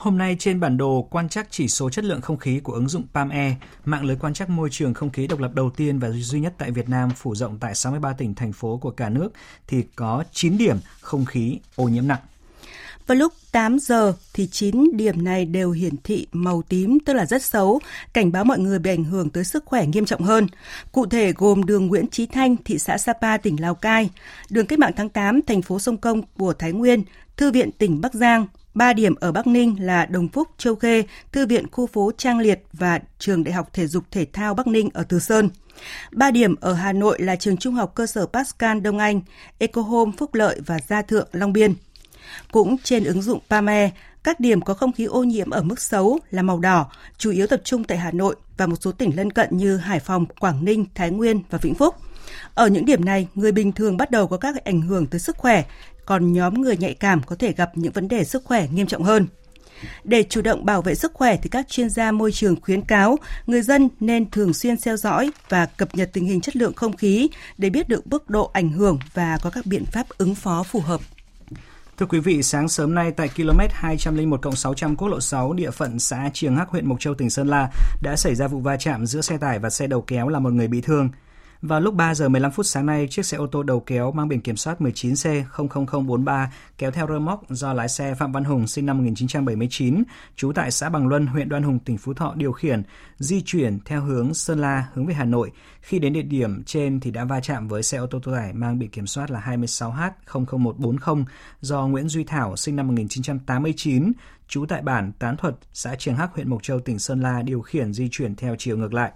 Hôm 0.00 0.18
nay 0.18 0.36
trên 0.38 0.60
bản 0.60 0.76
đồ 0.76 1.08
quan 1.10 1.28
trắc 1.28 1.46
chỉ 1.50 1.68
số 1.68 1.90
chất 1.90 2.04
lượng 2.04 2.20
không 2.20 2.36
khí 2.36 2.60
của 2.60 2.72
ứng 2.72 2.88
dụng 2.88 3.02
PamE, 3.14 3.54
mạng 3.84 4.04
lưới 4.04 4.16
quan 4.16 4.34
trắc 4.34 4.50
môi 4.50 4.68
trường 4.72 4.94
không 4.94 5.10
khí 5.10 5.26
độc 5.26 5.40
lập 5.40 5.54
đầu 5.54 5.70
tiên 5.70 5.98
và 5.98 6.10
duy 6.10 6.40
nhất 6.40 6.54
tại 6.58 6.70
Việt 6.70 6.88
Nam 6.88 7.10
phủ 7.16 7.34
rộng 7.34 7.58
tại 7.58 7.74
63 7.74 8.12
tỉnh 8.12 8.34
thành 8.34 8.52
phố 8.52 8.76
của 8.76 8.90
cả 8.90 9.08
nước 9.08 9.32
thì 9.66 9.82
có 9.96 10.24
9 10.32 10.58
điểm 10.58 10.76
không 11.00 11.24
khí 11.24 11.58
ô 11.76 11.84
nhiễm 11.84 12.08
nặng. 12.08 12.18
Vào 13.06 13.16
lúc 13.16 13.32
8 13.52 13.78
giờ 13.78 14.12
thì 14.34 14.46
9 14.46 14.96
điểm 14.96 15.24
này 15.24 15.44
đều 15.44 15.70
hiển 15.70 15.94
thị 16.04 16.26
màu 16.32 16.62
tím 16.62 16.98
tức 17.06 17.12
là 17.12 17.26
rất 17.26 17.42
xấu, 17.42 17.80
cảnh 18.12 18.32
báo 18.32 18.44
mọi 18.44 18.58
người 18.58 18.78
bị 18.78 18.90
ảnh 18.90 19.04
hưởng 19.04 19.30
tới 19.30 19.44
sức 19.44 19.64
khỏe 19.66 19.86
nghiêm 19.86 20.04
trọng 20.04 20.22
hơn. 20.22 20.46
Cụ 20.92 21.06
thể 21.06 21.32
gồm 21.32 21.64
đường 21.64 21.86
Nguyễn 21.86 22.08
Chí 22.08 22.26
Thanh, 22.26 22.56
thị 22.64 22.78
xã 22.78 22.98
Sapa, 22.98 23.36
tỉnh 23.36 23.60
Lào 23.60 23.74
Cai, 23.74 24.10
đường 24.50 24.66
Cách 24.66 24.78
mạng 24.78 24.92
tháng 24.96 25.08
8, 25.08 25.40
thành 25.46 25.62
phố 25.62 25.78
Sông 25.78 25.96
Công 25.96 26.22
của 26.38 26.52
Thái 26.52 26.72
Nguyên, 26.72 27.02
Thư 27.36 27.50
viện 27.50 27.70
tỉnh 27.78 28.00
Bắc 28.00 28.14
Giang, 28.14 28.46
Ba 28.74 28.92
điểm 28.92 29.14
ở 29.14 29.32
Bắc 29.32 29.46
Ninh 29.46 29.76
là 29.80 30.06
Đồng 30.06 30.28
Phúc, 30.28 30.48
Châu 30.58 30.74
Khê, 30.74 31.02
Thư 31.32 31.46
viện 31.46 31.70
khu 31.72 31.86
phố 31.86 32.10
Trang 32.16 32.38
Liệt 32.38 32.62
và 32.72 33.00
Trường 33.18 33.44
Đại 33.44 33.52
học 33.52 33.68
Thể 33.72 33.86
dục 33.86 34.04
Thể 34.10 34.26
thao 34.32 34.54
Bắc 34.54 34.66
Ninh 34.66 34.88
ở 34.94 35.02
Từ 35.02 35.18
Sơn. 35.18 35.48
Ba 36.12 36.30
điểm 36.30 36.54
ở 36.60 36.72
Hà 36.72 36.92
Nội 36.92 37.22
là 37.22 37.36
Trường 37.36 37.56
Trung 37.56 37.74
học 37.74 37.92
cơ 37.94 38.06
sở 38.06 38.26
Pascal 38.26 38.80
Đông 38.80 38.98
Anh, 38.98 39.20
Eco 39.58 39.82
Home 39.82 40.12
Phúc 40.18 40.34
Lợi 40.34 40.60
và 40.66 40.78
Gia 40.88 41.02
Thượng 41.02 41.28
Long 41.32 41.52
Biên. 41.52 41.74
Cũng 42.52 42.76
trên 42.84 43.04
ứng 43.04 43.22
dụng 43.22 43.40
PAME, 43.50 43.90
các 44.22 44.40
điểm 44.40 44.60
có 44.60 44.74
không 44.74 44.92
khí 44.92 45.04
ô 45.04 45.22
nhiễm 45.22 45.50
ở 45.50 45.62
mức 45.62 45.80
xấu 45.80 46.18
là 46.30 46.42
màu 46.42 46.58
đỏ, 46.58 46.90
chủ 47.18 47.30
yếu 47.30 47.46
tập 47.46 47.60
trung 47.64 47.84
tại 47.84 47.98
Hà 47.98 48.10
Nội 48.10 48.36
và 48.56 48.66
một 48.66 48.76
số 48.80 48.92
tỉnh 48.92 49.16
lân 49.16 49.30
cận 49.30 49.56
như 49.56 49.76
Hải 49.76 50.00
Phòng, 50.00 50.26
Quảng 50.26 50.64
Ninh, 50.64 50.86
Thái 50.94 51.10
Nguyên 51.10 51.42
và 51.50 51.58
Vĩnh 51.58 51.74
Phúc. 51.74 51.94
Ở 52.54 52.68
những 52.68 52.84
điểm 52.84 53.04
này, 53.04 53.28
người 53.34 53.52
bình 53.52 53.72
thường 53.72 53.96
bắt 53.96 54.10
đầu 54.10 54.26
có 54.26 54.36
các 54.36 54.64
ảnh 54.64 54.80
hưởng 54.80 55.06
tới 55.06 55.20
sức 55.20 55.36
khỏe, 55.36 55.64
còn 56.10 56.32
nhóm 56.32 56.62
người 56.62 56.76
nhạy 56.76 56.94
cảm 56.94 57.22
có 57.22 57.36
thể 57.36 57.52
gặp 57.52 57.70
những 57.74 57.92
vấn 57.92 58.08
đề 58.08 58.24
sức 58.24 58.44
khỏe 58.44 58.66
nghiêm 58.72 58.86
trọng 58.86 59.02
hơn. 59.02 59.26
Để 60.04 60.22
chủ 60.22 60.42
động 60.42 60.64
bảo 60.64 60.82
vệ 60.82 60.94
sức 60.94 61.12
khỏe 61.14 61.36
thì 61.36 61.48
các 61.48 61.68
chuyên 61.68 61.90
gia 61.90 62.12
môi 62.12 62.32
trường 62.32 62.60
khuyến 62.60 62.82
cáo 62.82 63.16
người 63.46 63.62
dân 63.62 63.88
nên 64.00 64.30
thường 64.30 64.54
xuyên 64.54 64.76
theo 64.76 64.96
dõi 64.96 65.30
và 65.48 65.66
cập 65.66 65.94
nhật 65.94 66.10
tình 66.12 66.24
hình 66.24 66.40
chất 66.40 66.56
lượng 66.56 66.74
không 66.74 66.96
khí 66.96 67.28
để 67.58 67.70
biết 67.70 67.88
được 67.88 68.06
mức 68.06 68.30
độ 68.30 68.50
ảnh 68.52 68.68
hưởng 68.68 68.98
và 69.14 69.38
có 69.42 69.50
các 69.50 69.66
biện 69.66 69.84
pháp 69.84 70.06
ứng 70.18 70.34
phó 70.34 70.62
phù 70.62 70.80
hợp. 70.80 71.00
Thưa 71.98 72.06
quý 72.06 72.20
vị, 72.20 72.42
sáng 72.42 72.68
sớm 72.68 72.94
nay 72.94 73.10
tại 73.10 73.28
km 73.36 73.60
201 73.70 74.40
600 74.56 74.96
quốc 74.96 75.08
lộ 75.08 75.20
6 75.20 75.52
địa 75.52 75.70
phận 75.70 75.98
xã 75.98 76.30
Triềng 76.34 76.56
Hắc 76.56 76.68
huyện 76.68 76.88
Mộc 76.88 77.00
Châu 77.00 77.14
tỉnh 77.14 77.30
Sơn 77.30 77.48
La 77.48 77.70
đã 78.02 78.16
xảy 78.16 78.34
ra 78.34 78.48
vụ 78.48 78.60
va 78.60 78.76
chạm 78.76 79.06
giữa 79.06 79.20
xe 79.20 79.38
tải 79.38 79.58
và 79.58 79.70
xe 79.70 79.86
đầu 79.86 80.02
kéo 80.06 80.28
làm 80.28 80.42
một 80.42 80.52
người 80.52 80.68
bị 80.68 80.80
thương. 80.80 81.08
Vào 81.62 81.80
lúc 81.80 81.94
3 81.94 82.14
giờ 82.14 82.28
15 82.28 82.50
phút 82.50 82.66
sáng 82.66 82.86
nay, 82.86 83.06
chiếc 83.10 83.26
xe 83.26 83.36
ô 83.36 83.46
tô 83.46 83.62
đầu 83.62 83.80
kéo 83.80 84.12
mang 84.12 84.28
biển 84.28 84.40
kiểm 84.40 84.56
soát 84.56 84.80
19C00043 84.80 86.46
kéo 86.78 86.90
theo 86.90 87.06
rơ 87.06 87.18
móc 87.18 87.50
do 87.50 87.72
lái 87.72 87.88
xe 87.88 88.14
Phạm 88.14 88.32
Văn 88.32 88.44
Hùng 88.44 88.66
sinh 88.66 88.86
năm 88.86 88.98
1979, 88.98 90.02
trú 90.36 90.52
tại 90.52 90.70
xã 90.70 90.88
Bằng 90.88 91.06
Luân, 91.06 91.26
huyện 91.26 91.48
Đoan 91.48 91.62
Hùng, 91.62 91.78
tỉnh 91.78 91.98
Phú 91.98 92.14
Thọ 92.14 92.34
điều 92.36 92.52
khiển, 92.52 92.82
di 93.18 93.42
chuyển 93.42 93.78
theo 93.84 94.00
hướng 94.00 94.34
Sơn 94.34 94.58
La 94.58 94.86
hướng 94.94 95.06
về 95.06 95.14
Hà 95.14 95.24
Nội. 95.24 95.50
Khi 95.80 95.98
đến 95.98 96.12
địa 96.12 96.22
điểm 96.22 96.64
trên 96.64 97.00
thì 97.00 97.10
đã 97.10 97.24
va 97.24 97.40
chạm 97.40 97.68
với 97.68 97.82
xe 97.82 97.98
ô 97.98 98.06
tô 98.06 98.18
tải 98.18 98.52
mang 98.52 98.78
biển 98.78 98.90
kiểm 98.90 99.06
soát 99.06 99.30
là 99.30 99.40
26H00140 99.46 101.24
do 101.60 101.86
Nguyễn 101.86 102.08
Duy 102.08 102.24
Thảo 102.24 102.56
sinh 102.56 102.76
năm 102.76 102.88
1989, 102.88 104.12
trú 104.48 104.66
tại 104.66 104.82
bản 104.82 105.12
Tán 105.18 105.36
Thuật, 105.36 105.56
xã 105.72 105.94
Triềng 105.94 106.16
Hắc, 106.16 106.34
huyện 106.34 106.50
Mộc 106.50 106.62
Châu, 106.62 106.80
tỉnh 106.80 106.98
Sơn 106.98 107.20
La 107.20 107.42
điều 107.42 107.60
khiển 107.60 107.92
di 107.92 108.08
chuyển 108.10 108.36
theo 108.36 108.56
chiều 108.58 108.76
ngược 108.76 108.94
lại. 108.94 109.12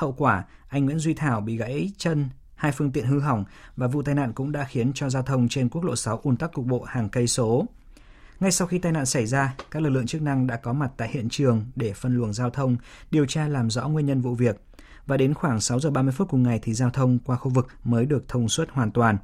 Hậu 0.00 0.12
quả, 0.12 0.44
anh 0.68 0.84
Nguyễn 0.84 0.98
Duy 0.98 1.14
Thảo 1.14 1.40
bị 1.40 1.56
gãy 1.56 1.92
chân, 1.98 2.28
hai 2.54 2.72
phương 2.72 2.92
tiện 2.92 3.06
hư 3.06 3.20
hỏng 3.20 3.44
và 3.76 3.86
vụ 3.86 4.02
tai 4.02 4.14
nạn 4.14 4.32
cũng 4.32 4.52
đã 4.52 4.64
khiến 4.64 4.92
cho 4.94 5.10
giao 5.10 5.22
thông 5.22 5.48
trên 5.48 5.68
quốc 5.68 5.84
lộ 5.84 5.96
6 5.96 6.20
ùn 6.22 6.36
tắc 6.36 6.52
cục 6.52 6.66
bộ 6.66 6.82
hàng 6.82 7.08
cây 7.08 7.26
số. 7.26 7.66
Ngay 8.40 8.52
sau 8.52 8.66
khi 8.66 8.78
tai 8.78 8.92
nạn 8.92 9.06
xảy 9.06 9.26
ra, 9.26 9.54
các 9.70 9.82
lực 9.82 9.90
lượng 9.90 10.06
chức 10.06 10.22
năng 10.22 10.46
đã 10.46 10.56
có 10.56 10.72
mặt 10.72 10.90
tại 10.96 11.08
hiện 11.12 11.28
trường 11.28 11.64
để 11.76 11.92
phân 11.92 12.14
luồng 12.14 12.32
giao 12.32 12.50
thông, 12.50 12.76
điều 13.10 13.26
tra 13.26 13.48
làm 13.48 13.70
rõ 13.70 13.88
nguyên 13.88 14.06
nhân 14.06 14.20
vụ 14.20 14.34
việc. 14.34 14.60
Và 15.06 15.16
đến 15.16 15.34
khoảng 15.34 15.60
6 15.60 15.80
giờ 15.80 15.90
30 15.90 16.12
phút 16.12 16.28
cùng 16.28 16.42
ngày 16.42 16.58
thì 16.62 16.74
giao 16.74 16.90
thông 16.90 17.18
qua 17.18 17.36
khu 17.36 17.50
vực 17.50 17.66
mới 17.84 18.06
được 18.06 18.28
thông 18.28 18.48
suốt 18.48 18.68
hoàn 18.70 18.90
toàn. 18.90 19.18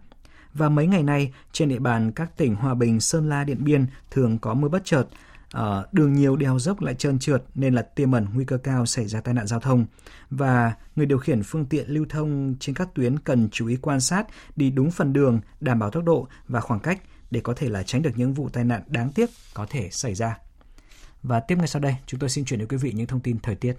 Và 0.54 0.68
mấy 0.68 0.86
ngày 0.86 1.02
nay, 1.02 1.32
trên 1.52 1.68
địa 1.68 1.78
bàn 1.78 2.12
các 2.12 2.36
tỉnh 2.36 2.54
Hòa 2.54 2.74
Bình, 2.74 3.00
Sơn 3.00 3.28
La, 3.28 3.44
Điện 3.44 3.64
Biên 3.64 3.86
thường 4.10 4.38
có 4.38 4.54
mưa 4.54 4.68
bất 4.68 4.84
chợt, 4.84 5.04
uh, 5.60 5.92
đường 5.92 6.12
nhiều 6.12 6.36
đèo 6.36 6.58
dốc 6.58 6.80
lại 6.80 6.94
trơn 6.94 7.18
trượt 7.18 7.44
nên 7.54 7.74
là 7.74 7.82
tiềm 7.82 8.12
ẩn 8.12 8.26
nguy 8.34 8.44
cơ 8.44 8.58
cao 8.58 8.86
xảy 8.86 9.06
ra 9.06 9.20
tai 9.20 9.34
nạn 9.34 9.46
giao 9.46 9.60
thông 9.60 9.86
và 10.30 10.74
người 10.96 11.06
điều 11.06 11.18
khiển 11.18 11.42
phương 11.42 11.66
tiện 11.66 11.88
lưu 11.88 12.06
thông 12.08 12.54
trên 12.60 12.74
các 12.74 12.94
tuyến 12.94 13.18
cần 13.18 13.48
chú 13.52 13.66
ý 13.66 13.76
quan 13.76 14.00
sát 14.00 14.26
đi 14.56 14.70
đúng 14.70 14.90
phần 14.90 15.12
đường 15.12 15.40
đảm 15.60 15.78
bảo 15.78 15.90
tốc 15.90 16.04
độ 16.04 16.28
và 16.48 16.60
khoảng 16.60 16.80
cách 16.80 17.02
để 17.30 17.40
có 17.40 17.54
thể 17.56 17.68
là 17.68 17.82
tránh 17.82 18.02
được 18.02 18.12
những 18.16 18.34
vụ 18.34 18.48
tai 18.48 18.64
nạn 18.64 18.82
đáng 18.86 19.12
tiếc 19.12 19.30
có 19.54 19.66
thể 19.70 19.88
xảy 19.90 20.14
ra. 20.14 20.38
Và 21.22 21.40
tiếp 21.40 21.58
ngay 21.58 21.68
sau 21.68 21.82
đây, 21.82 21.96
chúng 22.06 22.20
tôi 22.20 22.30
xin 22.30 22.44
chuyển 22.44 22.60
đến 22.60 22.68
quý 22.68 22.76
vị 22.76 22.92
những 22.92 23.06
thông 23.06 23.20
tin 23.20 23.38
thời 23.38 23.54
tiết. 23.54 23.74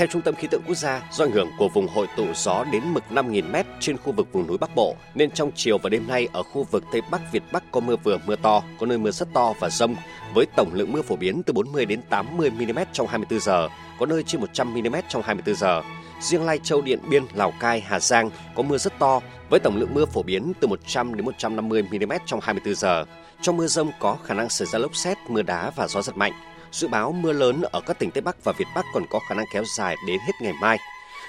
Theo 0.00 0.06
Trung 0.06 0.22
tâm 0.22 0.34
Khí 0.34 0.48
tượng 0.50 0.62
Quốc 0.66 0.74
gia, 0.74 1.02
do 1.12 1.24
ảnh 1.24 1.30
hưởng 1.30 1.50
của 1.58 1.68
vùng 1.68 1.88
hội 1.88 2.06
tụ 2.16 2.26
gió 2.34 2.64
đến 2.72 2.82
mực 2.86 3.04
5.000m 3.10 3.64
trên 3.80 3.96
khu 3.96 4.12
vực 4.12 4.32
vùng 4.32 4.46
núi 4.46 4.58
Bắc 4.58 4.74
Bộ, 4.74 4.96
nên 5.14 5.30
trong 5.30 5.50
chiều 5.54 5.78
và 5.78 5.88
đêm 5.88 6.08
nay 6.08 6.28
ở 6.32 6.42
khu 6.42 6.66
vực 6.70 6.84
Tây 6.92 7.00
Bắc 7.10 7.32
Việt 7.32 7.42
Bắc 7.52 7.72
có 7.72 7.80
mưa 7.80 7.96
vừa 7.96 8.18
mưa 8.26 8.36
to, 8.36 8.62
có 8.80 8.86
nơi 8.86 8.98
mưa 8.98 9.10
rất 9.10 9.28
to 9.34 9.54
và 9.60 9.70
rông, 9.70 9.96
với 10.34 10.46
tổng 10.56 10.70
lượng 10.74 10.92
mưa 10.92 11.02
phổ 11.02 11.16
biến 11.16 11.42
từ 11.46 11.52
40 11.52 11.86
đến 11.86 12.00
80 12.10 12.50
mm 12.50 12.78
trong 12.92 13.06
24 13.06 13.40
giờ, 13.40 13.68
có 13.98 14.06
nơi 14.06 14.22
trên 14.22 14.40
100 14.40 14.74
mm 14.74 14.96
trong 15.08 15.22
24 15.22 15.54
giờ. 15.54 15.82
Riêng 16.20 16.44
Lai 16.44 16.58
Châu, 16.62 16.80
Điện 16.80 16.98
Biên, 17.10 17.22
Lào 17.34 17.52
Cai, 17.60 17.80
Hà 17.80 18.00
Giang 18.00 18.30
có 18.54 18.62
mưa 18.62 18.78
rất 18.78 18.98
to, 18.98 19.20
với 19.50 19.60
tổng 19.60 19.76
lượng 19.76 19.94
mưa 19.94 20.06
phổ 20.06 20.22
biến 20.22 20.52
từ 20.60 20.68
100 20.68 21.14
đến 21.14 21.24
150 21.24 21.82
mm 21.82 22.12
trong 22.26 22.40
24 22.42 22.74
giờ. 22.74 23.04
Trong 23.42 23.56
mưa 23.56 23.66
rông 23.66 23.90
có 23.98 24.16
khả 24.24 24.34
năng 24.34 24.48
xảy 24.48 24.68
ra 24.68 24.78
lốc 24.78 24.96
xét, 24.96 25.18
mưa 25.28 25.42
đá 25.42 25.70
và 25.76 25.88
gió 25.88 26.02
giật 26.02 26.16
mạnh. 26.16 26.32
Dự 26.72 26.88
báo 26.88 27.12
mưa 27.12 27.32
lớn 27.32 27.62
ở 27.72 27.80
các 27.80 27.98
tỉnh 27.98 28.10
Tây 28.10 28.20
Bắc 28.20 28.44
và 28.44 28.52
Việt 28.52 28.68
Bắc 28.74 28.84
còn 28.94 29.06
có 29.10 29.20
khả 29.28 29.34
năng 29.34 29.46
kéo 29.52 29.64
dài 29.76 29.96
đến 30.06 30.20
hết 30.20 30.32
ngày 30.40 30.52
mai. 30.60 30.78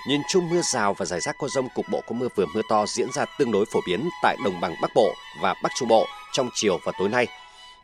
Nhìn 0.08 0.22
chung 0.30 0.50
mưa 0.50 0.62
rào 0.74 0.94
và 0.94 1.06
rải 1.06 1.20
rác 1.20 1.36
có 1.40 1.48
rông 1.48 1.70
cục 1.76 1.86
bộ 1.92 2.02
có 2.08 2.14
mưa 2.14 2.28
vừa 2.36 2.46
mưa 2.54 2.62
to 2.70 2.86
diễn 2.86 3.12
ra 3.12 3.26
tương 3.40 3.52
đối 3.52 3.66
phổ 3.74 3.80
biến 3.88 4.10
tại 4.24 4.38
đồng 4.46 4.62
bằng 4.62 4.76
Bắc 4.82 4.92
Bộ 4.96 5.14
và 5.42 5.56
Bắc 5.64 5.72
Trung 5.80 5.90
Bộ 5.90 6.06
trong 6.34 6.50
chiều 6.54 6.80
và 6.84 6.92
tối 7.00 7.10
nay. 7.10 7.28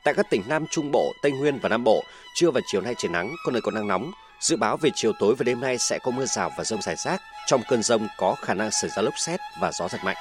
Tại 0.04 0.14
các 0.14 0.30
tỉnh 0.30 0.44
Nam 0.48 0.66
Trung 0.68 0.92
Bộ, 0.92 1.14
Tây 1.22 1.32
Nguyên 1.32 1.60
và 1.60 1.70
Nam 1.70 1.84
Bộ, 1.84 2.04
trưa 2.36 2.52
và 2.52 2.62
chiều 2.66 2.82
nay 2.82 2.96
trời 2.98 3.10
nắng, 3.10 3.36
có 3.46 3.52
nơi 3.52 3.62
có 3.62 3.72
nắng 3.72 3.88
nóng. 3.88 4.12
Dự 4.40 4.58
báo 4.58 4.78
về 4.78 4.90
chiều 4.96 5.12
tối 5.20 5.36
và 5.36 5.44
đêm 5.44 5.62
nay 5.62 5.78
sẽ 5.78 6.00
có 6.00 6.12
mưa 6.12 6.26
rào 6.26 6.52
và 6.58 6.64
rông 6.64 6.82
rải 6.82 6.96
rác. 6.96 7.22
Trong 7.48 7.62
cơn 7.70 7.84
rông 7.84 8.08
có 8.18 8.36
khả 8.42 8.54
năng 8.54 8.72
xảy 8.72 8.90
ra 8.90 9.02
lốc 9.02 9.14
xét 9.18 9.40
và 9.62 9.72
gió 9.72 9.88
giật 9.88 10.04
mạnh. 10.04 10.18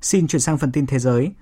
Xin 0.00 0.28
chuyển 0.28 0.40
sang 0.40 0.58
phần 0.58 0.72
tin 0.72 0.86
thế 0.86 0.98
giới. 0.98 1.32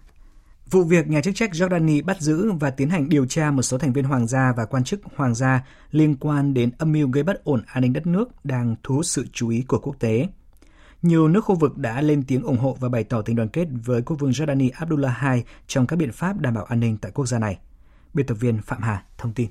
Vụ 0.70 0.84
việc 0.84 1.08
nhà 1.08 1.20
chức 1.20 1.34
trách 1.34 1.50
Jordani 1.52 2.04
bắt 2.04 2.20
giữ 2.20 2.52
và 2.52 2.70
tiến 2.70 2.90
hành 2.90 3.08
điều 3.08 3.26
tra 3.26 3.50
một 3.50 3.62
số 3.62 3.78
thành 3.78 3.92
viên 3.92 4.04
hoàng 4.04 4.26
gia 4.26 4.52
và 4.56 4.64
quan 4.64 4.84
chức 4.84 5.00
hoàng 5.16 5.34
gia 5.34 5.66
liên 5.90 6.16
quan 6.16 6.54
đến 6.54 6.70
âm 6.78 6.92
mưu 6.92 7.08
gây 7.08 7.22
bất 7.22 7.44
ổn 7.44 7.62
an 7.66 7.82
ninh 7.82 7.92
đất 7.92 8.06
nước 8.06 8.44
đang 8.44 8.76
thu 8.82 8.94
hút 8.94 9.06
sự 9.06 9.26
chú 9.32 9.48
ý 9.48 9.62
của 9.62 9.78
quốc 9.78 9.96
tế. 9.98 10.28
Nhiều 11.02 11.28
nước 11.28 11.40
khu 11.40 11.54
vực 11.54 11.78
đã 11.78 12.00
lên 12.00 12.22
tiếng 12.22 12.42
ủng 12.42 12.58
hộ 12.58 12.76
và 12.80 12.88
bày 12.88 13.04
tỏ 13.04 13.22
tình 13.22 13.36
đoàn 13.36 13.48
kết 13.48 13.68
với 13.84 14.02
quốc 14.02 14.16
vương 14.20 14.30
Jordani 14.30 14.70
Abdullah 14.74 15.22
II 15.34 15.42
trong 15.66 15.86
các 15.86 15.96
biện 15.96 16.12
pháp 16.12 16.40
đảm 16.40 16.54
bảo 16.54 16.64
an 16.64 16.80
ninh 16.80 16.96
tại 16.96 17.12
quốc 17.14 17.26
gia 17.26 17.38
này. 17.38 17.58
Biên 18.14 18.26
tập 18.26 18.34
viên 18.34 18.62
Phạm 18.62 18.82
Hà 18.82 19.04
thông 19.18 19.32
tin. 19.32 19.48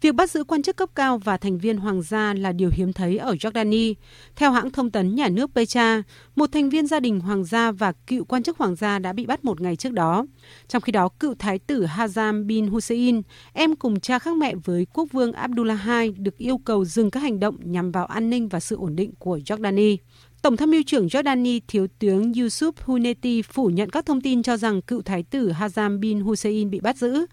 Việc 0.00 0.14
bắt 0.14 0.30
giữ 0.30 0.44
quan 0.44 0.62
chức 0.62 0.76
cấp 0.76 0.88
cao 0.94 1.18
và 1.18 1.36
thành 1.36 1.58
viên 1.58 1.76
hoàng 1.76 2.02
gia 2.02 2.34
là 2.34 2.52
điều 2.52 2.70
hiếm 2.72 2.92
thấy 2.92 3.16
ở 3.16 3.34
Jordani. 3.34 3.94
Theo 4.36 4.50
hãng 4.50 4.70
thông 4.70 4.90
tấn 4.90 5.14
nhà 5.14 5.28
nước 5.28 5.50
Petra, 5.54 6.02
một 6.36 6.52
thành 6.52 6.70
viên 6.70 6.86
gia 6.86 7.00
đình 7.00 7.20
hoàng 7.20 7.44
gia 7.44 7.70
và 7.70 7.92
cựu 7.92 8.24
quan 8.24 8.42
chức 8.42 8.58
hoàng 8.58 8.76
gia 8.76 8.98
đã 8.98 9.12
bị 9.12 9.26
bắt 9.26 9.44
một 9.44 9.60
ngày 9.60 9.76
trước 9.76 9.92
đó. 9.92 10.26
Trong 10.68 10.82
khi 10.82 10.92
đó, 10.92 11.08
cựu 11.08 11.34
thái 11.38 11.58
tử 11.58 11.86
Hazam 11.86 12.46
bin 12.46 12.66
Hussein, 12.66 13.22
em 13.52 13.76
cùng 13.76 14.00
cha 14.00 14.18
khác 14.18 14.36
mẹ 14.36 14.54
với 14.64 14.86
quốc 14.92 15.08
vương 15.12 15.32
Abdullah 15.32 15.80
II, 15.86 16.10
được 16.18 16.38
yêu 16.38 16.58
cầu 16.58 16.84
dừng 16.84 17.10
các 17.10 17.20
hành 17.20 17.40
động 17.40 17.56
nhằm 17.60 17.92
vào 17.92 18.06
an 18.06 18.30
ninh 18.30 18.48
và 18.48 18.60
sự 18.60 18.76
ổn 18.76 18.96
định 18.96 19.12
của 19.18 19.38
Jordani. 19.38 19.96
Tổng 20.42 20.56
tham 20.56 20.70
mưu 20.70 20.82
trưởng 20.86 21.06
Jordani 21.06 21.60
Thiếu 21.68 21.86
tướng 21.98 22.32
Yusuf 22.32 22.72
Huneti 22.84 23.42
phủ 23.42 23.66
nhận 23.66 23.90
các 23.90 24.06
thông 24.06 24.20
tin 24.20 24.42
cho 24.42 24.56
rằng 24.56 24.82
cựu 24.82 25.02
thái 25.02 25.22
tử 25.22 25.52
Hazam 25.52 26.00
bin 26.00 26.20
Hussein 26.20 26.70
bị 26.70 26.80
bắt 26.80 26.96
giữ. 26.96 27.26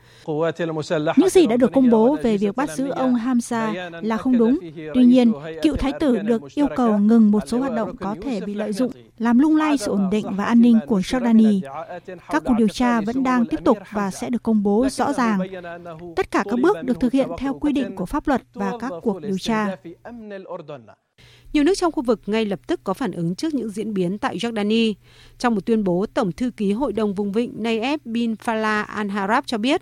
Những 1.17 1.29
gì 1.29 1.47
đã 1.47 1.57
được 1.57 1.71
công 1.73 1.89
bố 1.89 2.17
về 2.23 2.37
việc 2.37 2.55
bắt 2.55 2.69
giữ 2.69 2.89
ông 2.89 3.15
Hamza 3.15 3.91
là 4.01 4.17
không 4.17 4.37
đúng. 4.37 4.59
Tuy 4.93 5.03
nhiên, 5.03 5.33
cựu 5.61 5.75
thái 5.75 5.93
tử 5.99 6.17
được 6.17 6.41
yêu 6.55 6.67
cầu 6.75 6.97
ngừng 6.97 7.31
một 7.31 7.43
số 7.47 7.59
hoạt 7.59 7.73
động 7.73 7.97
có 7.97 8.15
thể 8.21 8.41
bị 8.41 8.53
lợi 8.53 8.73
dụng, 8.73 8.91
làm 9.17 9.39
lung 9.39 9.55
lay 9.57 9.77
sự 9.77 9.91
ổn 9.91 10.09
định 10.11 10.25
và 10.37 10.45
an 10.45 10.61
ninh 10.61 10.79
của 10.87 10.99
Jordani. 10.99 11.61
Các 12.29 12.43
cuộc 12.45 12.53
điều 12.57 12.67
tra 12.67 13.01
vẫn 13.01 13.23
đang 13.23 13.45
tiếp 13.45 13.59
tục 13.65 13.77
và 13.91 14.11
sẽ 14.11 14.29
được 14.29 14.43
công 14.43 14.63
bố 14.63 14.87
rõ 14.91 15.13
ràng. 15.13 15.39
Tất 16.15 16.31
cả 16.31 16.43
các 16.49 16.59
bước 16.61 16.77
được 16.83 16.99
thực 16.99 17.13
hiện 17.13 17.29
theo 17.37 17.53
quy 17.53 17.71
định 17.71 17.95
của 17.95 18.05
pháp 18.05 18.27
luật 18.27 18.41
và 18.53 18.71
các 18.79 18.91
cuộc 19.01 19.21
điều 19.21 19.37
tra. 19.37 19.75
Nhiều 21.55 21.63
nước 21.63 21.77
trong 21.77 21.91
khu 21.91 22.03
vực 22.03 22.21
ngay 22.25 22.45
lập 22.45 22.59
tức 22.67 22.83
có 22.83 22.93
phản 22.93 23.11
ứng 23.11 23.35
trước 23.35 23.53
những 23.53 23.69
diễn 23.69 23.93
biến 23.93 24.17
tại 24.17 24.37
Jordani. 24.37 24.93
Trong 25.37 25.55
một 25.55 25.65
tuyên 25.65 25.83
bố, 25.83 26.05
Tổng 26.13 26.31
thư 26.31 26.51
ký 26.57 26.71
Hội 26.71 26.93
đồng 26.93 27.13
Vùng 27.13 27.31
Vịnh 27.31 27.53
Nayef 27.63 27.97
bin 28.05 28.33
Falah 28.33 28.85
al-Harab 28.85 29.41
cho 29.45 29.57
biết, 29.57 29.81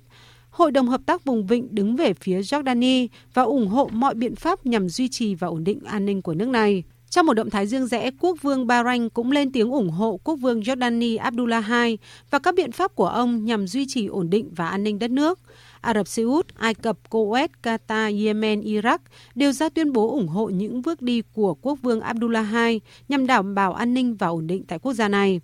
Hội 0.49 0.71
đồng 0.71 0.87
Hợp 0.87 1.01
tác 1.05 1.25
Vùng 1.25 1.47
Vịnh 1.47 1.75
đứng 1.75 1.95
về 1.95 2.13
phía 2.13 2.39
Jordani 2.39 3.07
và 3.33 3.43
ủng 3.43 3.67
hộ 3.67 3.89
mọi 3.93 4.15
biện 4.15 4.35
pháp 4.35 4.65
nhằm 4.65 4.89
duy 4.89 5.07
trì 5.09 5.35
và 5.35 5.47
ổn 5.47 5.63
định 5.63 5.79
an 5.85 6.05
ninh 6.05 6.21
của 6.21 6.33
nước 6.33 6.47
này. 6.47 6.83
Trong 7.09 7.25
một 7.25 7.33
động 7.33 7.49
thái 7.49 7.67
riêng 7.67 7.87
rẽ, 7.87 8.11
quốc 8.19 8.37
vương 8.41 8.67
Bahrain 8.67 9.09
cũng 9.09 9.31
lên 9.31 9.51
tiếng 9.51 9.71
ủng 9.71 9.89
hộ 9.89 10.19
quốc 10.23 10.35
vương 10.35 10.61
Jordani 10.61 11.19
Abdullah 11.19 11.65
II 11.69 11.97
và 12.29 12.39
các 12.39 12.55
biện 12.55 12.71
pháp 12.71 12.95
của 12.95 13.07
ông 13.07 13.45
nhằm 13.45 13.67
duy 13.67 13.85
trì 13.87 14.07
ổn 14.07 14.29
định 14.29 14.49
và 14.55 14.67
an 14.67 14.83
ninh 14.83 14.99
đất 14.99 15.11
nước. 15.11 15.39
Ả 15.83 15.93
Rập 15.93 16.07
Xê 16.07 16.23
Út, 16.23 16.55
Ai 16.55 16.73
Cập, 16.73 16.97
Kuwait, 17.09 17.47
Qatar, 17.63 18.25
Yemen, 18.25 18.61
Iraq 18.61 18.97
đều 19.35 19.51
ra 19.51 19.69
tuyên 19.69 19.93
bố 19.93 20.11
ủng 20.11 20.27
hộ 20.27 20.49
những 20.49 20.81
bước 20.81 21.01
đi 21.01 21.21
của 21.33 21.53
quốc 21.53 21.79
vương 21.81 22.01
Abdullah 22.01 22.45
II 22.53 22.81
nhằm 23.09 23.27
đảm 23.27 23.55
bảo 23.55 23.73
an 23.73 23.93
ninh 23.93 24.15
và 24.15 24.27
ổn 24.27 24.47
định 24.47 24.63
tại 24.67 24.79
quốc 24.79 24.93
gia 24.93 25.07
này. 25.07 25.41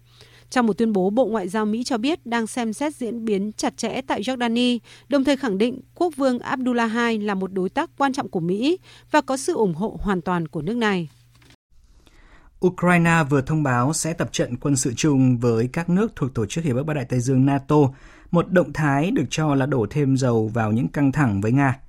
Trong 0.49 0.67
một 0.67 0.77
tuyên 0.77 0.93
bố, 0.93 1.09
Bộ 1.09 1.25
Ngoại 1.25 1.47
giao 1.47 1.65
Mỹ 1.65 1.83
cho 1.83 1.97
biết 1.97 2.25
đang 2.25 2.47
xem 2.47 2.73
xét 2.73 2.95
diễn 2.95 3.25
biến 3.25 3.51
chặt 3.51 3.77
chẽ 3.77 4.01
tại 4.01 4.21
Jordani, 4.21 4.79
đồng 5.09 5.23
thời 5.23 5.37
khẳng 5.37 5.57
định 5.57 5.81
quốc 5.95 6.13
vương 6.17 6.39
Abdullah 6.39 6.91
II 6.95 7.19
là 7.19 7.35
một 7.35 7.53
đối 7.53 7.69
tác 7.69 7.89
quan 7.97 8.13
trọng 8.13 8.29
của 8.29 8.39
Mỹ 8.39 8.77
và 9.11 9.21
có 9.21 9.37
sự 9.37 9.53
ủng 9.53 9.73
hộ 9.73 9.99
hoàn 10.01 10.21
toàn 10.21 10.47
của 10.47 10.61
nước 10.61 10.75
này. 10.75 11.09
Ukraine 12.65 13.23
vừa 13.29 13.41
thông 13.41 13.63
báo 13.63 13.93
sẽ 13.93 14.13
tập 14.13 14.29
trận 14.31 14.57
quân 14.57 14.75
sự 14.75 14.93
chung 14.95 15.37
với 15.37 15.69
các 15.73 15.89
nước 15.89 16.15
thuộc 16.15 16.33
Tổ 16.33 16.45
chức 16.45 16.63
Hiệp 16.63 16.75
ước 16.75 16.83
Bắc 16.83 16.93
Đại 16.93 17.05
Tây 17.05 17.19
Dương 17.19 17.45
NATO, 17.45 17.75
một 18.31 18.51
động 18.51 18.73
thái 18.73 19.11
được 19.11 19.25
cho 19.29 19.55
là 19.55 19.65
đổ 19.65 19.87
thêm 19.89 20.17
dầu 20.17 20.47
vào 20.47 20.71
những 20.71 20.87
căng 20.87 21.11
thẳng 21.11 21.41
với 21.41 21.51
Nga. 21.51 21.79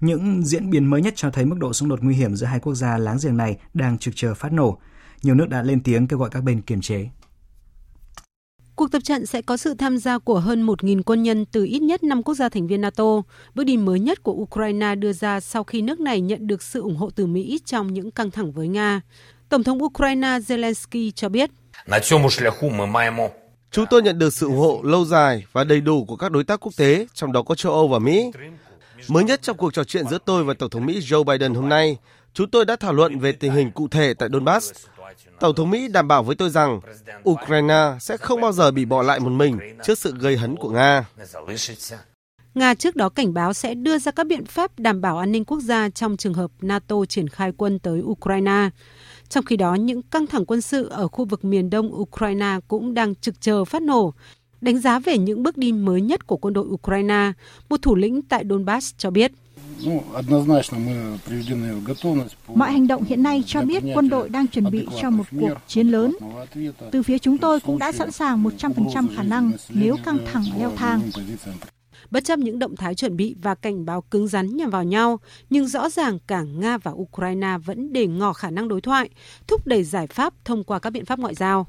Những 0.00 0.42
diễn 0.44 0.70
biến 0.70 0.84
mới 0.84 1.02
nhất 1.02 1.12
cho 1.16 1.30
thấy 1.30 1.44
mức 1.44 1.56
độ 1.58 1.72
xung 1.72 1.88
đột 1.88 1.98
nguy 2.02 2.14
hiểm 2.14 2.36
giữa 2.36 2.46
hai 2.46 2.60
quốc 2.60 2.74
gia 2.74 2.98
láng 2.98 3.18
giềng 3.22 3.36
này 3.36 3.58
đang 3.74 3.98
trực 3.98 4.16
chờ 4.16 4.34
phát 4.34 4.52
nổ. 4.52 4.78
Nhiều 5.22 5.34
nước 5.34 5.48
đã 5.48 5.62
lên 5.62 5.82
tiếng 5.82 6.06
kêu 6.06 6.18
gọi 6.18 6.30
các 6.30 6.40
bên 6.40 6.60
kiềm 6.60 6.80
chế. 6.80 7.08
Cuộc 8.76 8.92
tập 8.92 9.02
trận 9.04 9.26
sẽ 9.26 9.42
có 9.42 9.56
sự 9.56 9.74
tham 9.74 9.98
gia 9.98 10.18
của 10.18 10.40
hơn 10.40 10.66
1.000 10.66 11.02
quân 11.02 11.22
nhân 11.22 11.44
từ 11.52 11.64
ít 11.64 11.82
nhất 11.82 12.04
5 12.04 12.22
quốc 12.22 12.34
gia 12.34 12.48
thành 12.48 12.66
viên 12.66 12.80
NATO, 12.80 13.22
bước 13.54 13.64
đi 13.64 13.76
mới 13.76 14.00
nhất 14.00 14.22
của 14.22 14.32
Ukraine 14.32 14.94
đưa 14.94 15.12
ra 15.12 15.40
sau 15.40 15.64
khi 15.64 15.82
nước 15.82 16.00
này 16.00 16.20
nhận 16.20 16.46
được 16.46 16.62
sự 16.62 16.80
ủng 16.80 16.96
hộ 16.96 17.10
từ 17.10 17.26
Mỹ 17.26 17.60
trong 17.64 17.92
những 17.92 18.10
căng 18.10 18.30
thẳng 18.30 18.52
với 18.52 18.68
Nga. 18.68 19.00
Tổng 19.48 19.62
thống 19.62 19.82
Ukraine 19.82 20.38
Zelensky 20.38 21.10
cho 21.10 21.28
biết. 21.28 21.50
Chúng 23.72 23.86
tôi 23.90 24.02
nhận 24.02 24.18
được 24.18 24.32
sự 24.32 24.46
ủng 24.46 24.56
hộ 24.56 24.80
lâu 24.84 25.04
dài 25.04 25.44
và 25.52 25.64
đầy 25.64 25.80
đủ 25.80 26.04
của 26.04 26.16
các 26.16 26.32
đối 26.32 26.44
tác 26.44 26.60
quốc 26.60 26.72
tế, 26.76 27.06
trong 27.14 27.32
đó 27.32 27.42
có 27.42 27.54
châu 27.54 27.72
Âu 27.72 27.88
và 27.88 27.98
Mỹ. 27.98 28.30
Mới 29.08 29.24
nhất 29.24 29.42
trong 29.42 29.56
cuộc 29.56 29.74
trò 29.74 29.84
chuyện 29.84 30.06
giữa 30.08 30.18
tôi 30.24 30.44
và 30.44 30.54
Tổng 30.54 30.70
thống 30.70 30.86
Mỹ 30.86 31.00
Joe 31.00 31.24
Biden 31.24 31.54
hôm 31.54 31.68
nay, 31.68 31.96
chúng 32.34 32.50
tôi 32.50 32.64
đã 32.64 32.76
thảo 32.76 32.92
luận 32.92 33.18
về 33.18 33.32
tình 33.32 33.52
hình 33.52 33.70
cụ 33.70 33.88
thể 33.88 34.14
tại 34.14 34.28
Donbass. 34.32 34.72
Tổng 35.40 35.54
thống 35.54 35.70
Mỹ 35.70 35.88
đảm 35.88 36.08
bảo 36.08 36.22
với 36.22 36.36
tôi 36.36 36.50
rằng 36.50 36.80
Ukraine 37.30 37.96
sẽ 38.00 38.16
không 38.16 38.40
bao 38.40 38.52
giờ 38.52 38.70
bị 38.70 38.84
bỏ 38.84 39.02
lại 39.02 39.20
một 39.20 39.30
mình 39.30 39.58
trước 39.84 39.98
sự 39.98 40.14
gây 40.18 40.36
hấn 40.36 40.56
của 40.56 40.70
Nga. 40.70 41.04
Nga 42.54 42.74
trước 42.74 42.96
đó 42.96 43.08
cảnh 43.08 43.34
báo 43.34 43.52
sẽ 43.52 43.74
đưa 43.74 43.98
ra 43.98 44.12
các 44.12 44.26
biện 44.26 44.44
pháp 44.44 44.78
đảm 44.78 45.00
bảo 45.00 45.18
an 45.18 45.32
ninh 45.32 45.44
quốc 45.44 45.60
gia 45.60 45.88
trong 45.88 46.16
trường 46.16 46.34
hợp 46.34 46.50
NATO 46.60 46.96
triển 47.08 47.28
khai 47.28 47.52
quân 47.56 47.78
tới 47.78 48.00
Ukraine. 48.02 48.70
Trong 49.32 49.44
khi 49.44 49.56
đó, 49.56 49.74
những 49.74 50.02
căng 50.02 50.26
thẳng 50.26 50.44
quân 50.44 50.60
sự 50.60 50.88
ở 50.88 51.08
khu 51.08 51.24
vực 51.24 51.44
miền 51.44 51.70
đông 51.70 51.94
Ukraine 52.00 52.58
cũng 52.68 52.94
đang 52.94 53.14
trực 53.14 53.40
chờ 53.40 53.64
phát 53.64 53.82
nổ. 53.82 54.14
Đánh 54.60 54.78
giá 54.78 54.98
về 54.98 55.18
những 55.18 55.42
bước 55.42 55.56
đi 55.56 55.72
mới 55.72 56.00
nhất 56.00 56.26
của 56.26 56.36
quân 56.36 56.54
đội 56.54 56.66
Ukraine, 56.66 57.32
một 57.68 57.82
thủ 57.82 57.94
lĩnh 57.94 58.22
tại 58.22 58.44
Donbass 58.50 58.94
cho 58.98 59.10
biết. 59.10 59.32
Mọi 62.54 62.72
hành 62.72 62.86
động 62.86 63.04
hiện 63.04 63.22
nay 63.22 63.42
cho 63.46 63.62
biết 63.62 63.82
quân 63.94 64.08
đội 64.08 64.28
đang 64.28 64.46
chuẩn 64.46 64.70
bị 64.70 64.86
cho 65.00 65.10
một 65.10 65.24
cuộc 65.40 65.54
chiến 65.66 65.88
lớn. 65.88 66.16
Từ 66.90 67.02
phía 67.02 67.18
chúng 67.18 67.38
tôi 67.38 67.60
cũng 67.60 67.78
đã 67.78 67.92
sẵn 67.92 68.10
sàng 68.10 68.44
100% 68.44 69.06
khả 69.16 69.22
năng 69.22 69.52
nếu 69.68 69.96
căng 70.04 70.18
thẳng 70.32 70.44
leo 70.58 70.72
thang. 70.76 71.00
Bất 72.12 72.24
chấp 72.24 72.38
những 72.38 72.58
động 72.58 72.76
thái 72.76 72.94
chuẩn 72.94 73.16
bị 73.16 73.34
và 73.42 73.54
cảnh 73.54 73.84
báo 73.84 74.00
cứng 74.00 74.28
rắn 74.28 74.56
nhằm 74.56 74.70
vào 74.70 74.84
nhau, 74.84 75.20
nhưng 75.50 75.66
rõ 75.66 75.90
ràng 75.90 76.18
cả 76.26 76.42
Nga 76.42 76.78
và 76.78 76.90
Ukraine 76.90 77.58
vẫn 77.64 77.92
để 77.92 78.06
ngỏ 78.06 78.32
khả 78.32 78.50
năng 78.50 78.68
đối 78.68 78.80
thoại, 78.80 79.10
thúc 79.46 79.66
đẩy 79.66 79.84
giải 79.84 80.06
pháp 80.06 80.34
thông 80.44 80.64
qua 80.64 80.78
các 80.78 80.90
biện 80.90 81.04
pháp 81.04 81.18
ngoại 81.18 81.34
giao. 81.34 81.66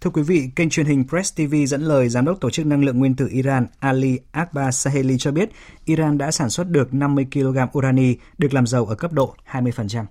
Thưa 0.00 0.10
quý 0.10 0.22
vị, 0.22 0.50
kênh 0.56 0.70
truyền 0.70 0.86
hình 0.86 1.04
Press 1.08 1.36
TV 1.36 1.54
dẫn 1.66 1.82
lời 1.82 2.08
Giám 2.08 2.24
đốc 2.24 2.40
Tổ 2.40 2.50
chức 2.50 2.66
Năng 2.66 2.84
lượng 2.84 2.98
Nguyên 2.98 3.16
tử 3.16 3.28
Iran 3.30 3.66
Ali 3.78 4.18
Akbar 4.32 4.74
Saheli 4.74 5.18
cho 5.18 5.32
biết 5.32 5.50
Iran 5.84 6.18
đã 6.18 6.30
sản 6.30 6.50
xuất 6.50 6.68
được 6.68 6.94
50 6.94 7.26
kg 7.32 7.78
urani 7.78 8.14
được 8.38 8.54
làm 8.54 8.66
giàu 8.66 8.86
ở 8.86 8.94
cấp 8.94 9.12
độ 9.12 9.34
20%. 9.52 10.04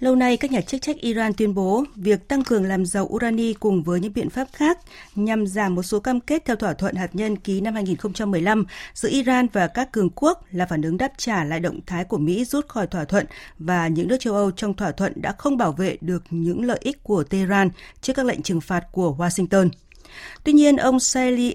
Lâu 0.00 0.16
nay, 0.16 0.36
các 0.36 0.52
nhà 0.52 0.60
chức 0.60 0.82
trách 0.82 0.96
Iran 0.96 1.32
tuyên 1.34 1.54
bố 1.54 1.84
việc 1.96 2.28
tăng 2.28 2.44
cường 2.44 2.64
làm 2.64 2.86
giàu 2.86 3.08
urani 3.12 3.52
cùng 3.52 3.82
với 3.82 4.00
những 4.00 4.12
biện 4.12 4.30
pháp 4.30 4.48
khác 4.52 4.78
nhằm 5.14 5.46
giảm 5.46 5.74
một 5.74 5.82
số 5.82 6.00
cam 6.00 6.20
kết 6.20 6.44
theo 6.44 6.56
thỏa 6.56 6.72
thuận 6.72 6.94
hạt 6.94 7.10
nhân 7.12 7.36
ký 7.36 7.60
năm 7.60 7.74
2015 7.74 8.66
giữa 8.94 9.08
Iran 9.08 9.46
và 9.52 9.66
các 9.66 9.92
cường 9.92 10.10
quốc 10.10 10.44
là 10.50 10.66
phản 10.66 10.82
ứng 10.82 10.96
đáp 10.96 11.12
trả 11.16 11.44
lại 11.44 11.60
động 11.60 11.80
thái 11.86 12.04
của 12.04 12.18
Mỹ 12.18 12.44
rút 12.44 12.68
khỏi 12.68 12.86
thỏa 12.86 13.04
thuận 13.04 13.26
và 13.58 13.88
những 13.88 14.08
nước 14.08 14.16
châu 14.20 14.34
Âu 14.34 14.50
trong 14.50 14.74
thỏa 14.74 14.92
thuận 14.92 15.12
đã 15.16 15.32
không 15.38 15.56
bảo 15.56 15.72
vệ 15.72 15.96
được 16.00 16.22
những 16.30 16.64
lợi 16.64 16.78
ích 16.80 17.02
của 17.02 17.24
Tehran 17.24 17.70
trước 18.00 18.12
các 18.12 18.26
lệnh 18.26 18.42
trừng 18.42 18.60
phạt 18.60 18.84
của 18.92 19.16
Washington. 19.18 19.68
Tuy 20.44 20.52
nhiên, 20.52 20.76
ông 20.76 21.00
Salehi 21.00 21.54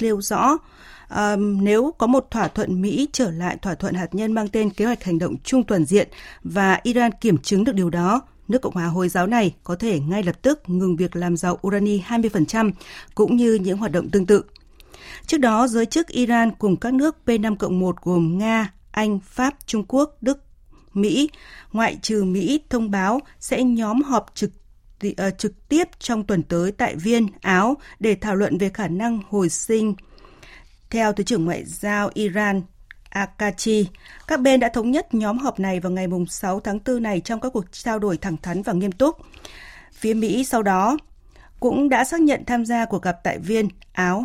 nêu 0.00 0.20
rõ 0.20 0.58
um, 1.16 1.64
nếu 1.64 1.94
có 1.98 2.06
một 2.06 2.30
thỏa 2.30 2.48
thuận 2.48 2.82
Mỹ 2.82 3.08
trở 3.12 3.30
lại 3.30 3.56
thỏa 3.62 3.74
thuận 3.74 3.94
hạt 3.94 4.14
nhân 4.14 4.32
mang 4.32 4.48
tên 4.48 4.70
kế 4.70 4.84
hoạch 4.84 5.04
hành 5.04 5.18
động 5.18 5.34
chung 5.44 5.64
toàn 5.64 5.84
diện 5.84 6.08
và 6.44 6.80
Iran 6.82 7.12
kiểm 7.20 7.38
chứng 7.38 7.64
được 7.64 7.74
điều 7.74 7.90
đó, 7.90 8.20
nước 8.48 8.62
Cộng 8.62 8.74
hòa 8.74 8.86
Hồi 8.86 9.08
giáo 9.08 9.26
này 9.26 9.54
có 9.64 9.76
thể 9.76 10.00
ngay 10.00 10.22
lập 10.22 10.42
tức 10.42 10.62
ngừng 10.66 10.96
việc 10.96 11.16
làm 11.16 11.36
giàu 11.36 11.58
urani 11.66 12.00
20% 12.08 12.72
cũng 13.14 13.36
như 13.36 13.54
những 13.54 13.78
hoạt 13.78 13.92
động 13.92 14.10
tương 14.10 14.26
tự. 14.26 14.42
Trước 15.26 15.38
đó, 15.38 15.68
giới 15.68 15.86
chức 15.86 16.08
Iran 16.08 16.50
cùng 16.58 16.76
các 16.76 16.94
nước 16.94 17.16
P5 17.26 17.56
cộng 17.56 17.80
1 17.80 17.96
gồm 18.02 18.38
Nga, 18.38 18.72
Anh, 18.90 19.18
Pháp, 19.20 19.54
Trung 19.66 19.84
Quốc, 19.88 20.16
Đức, 20.20 20.44
Mỹ, 20.94 21.30
ngoại 21.72 21.98
trừ 22.02 22.24
Mỹ 22.24 22.60
thông 22.70 22.90
báo 22.90 23.20
sẽ 23.40 23.62
nhóm 23.62 24.02
họp 24.02 24.26
trực 24.34 24.50
ờ, 25.16 25.30
trực 25.30 25.68
tiếp 25.68 25.88
trong 25.98 26.24
tuần 26.24 26.42
tới 26.42 26.72
tại 26.72 26.96
Viên, 26.96 27.26
Áo 27.40 27.76
để 28.00 28.14
thảo 28.14 28.36
luận 28.36 28.58
về 28.58 28.68
khả 28.68 28.88
năng 28.88 29.20
hồi 29.28 29.48
sinh 29.48 29.94
theo 30.92 31.12
Thứ 31.12 31.24
trưởng 31.24 31.44
Ngoại 31.44 31.64
giao 31.64 32.10
Iran 32.14 32.62
Akachi, 33.08 33.88
các 34.26 34.40
bên 34.40 34.60
đã 34.60 34.68
thống 34.68 34.90
nhất 34.90 35.14
nhóm 35.14 35.38
họp 35.38 35.60
này 35.60 35.80
vào 35.80 35.92
ngày 35.92 36.06
6 36.28 36.60
tháng 36.60 36.78
4 36.86 37.02
này 37.02 37.20
trong 37.20 37.40
các 37.40 37.52
cuộc 37.52 37.64
trao 37.72 37.98
đổi 37.98 38.16
thẳng 38.16 38.36
thắn 38.36 38.62
và 38.62 38.72
nghiêm 38.72 38.92
túc. 38.92 39.16
Phía 39.92 40.14
Mỹ 40.14 40.44
sau 40.44 40.62
đó 40.62 40.98
cũng 41.60 41.88
đã 41.88 42.04
xác 42.04 42.20
nhận 42.20 42.44
tham 42.44 42.64
gia 42.64 42.84
cuộc 42.84 43.02
gặp 43.02 43.16
tại 43.24 43.38
Viên, 43.38 43.68
Áo. 43.92 44.24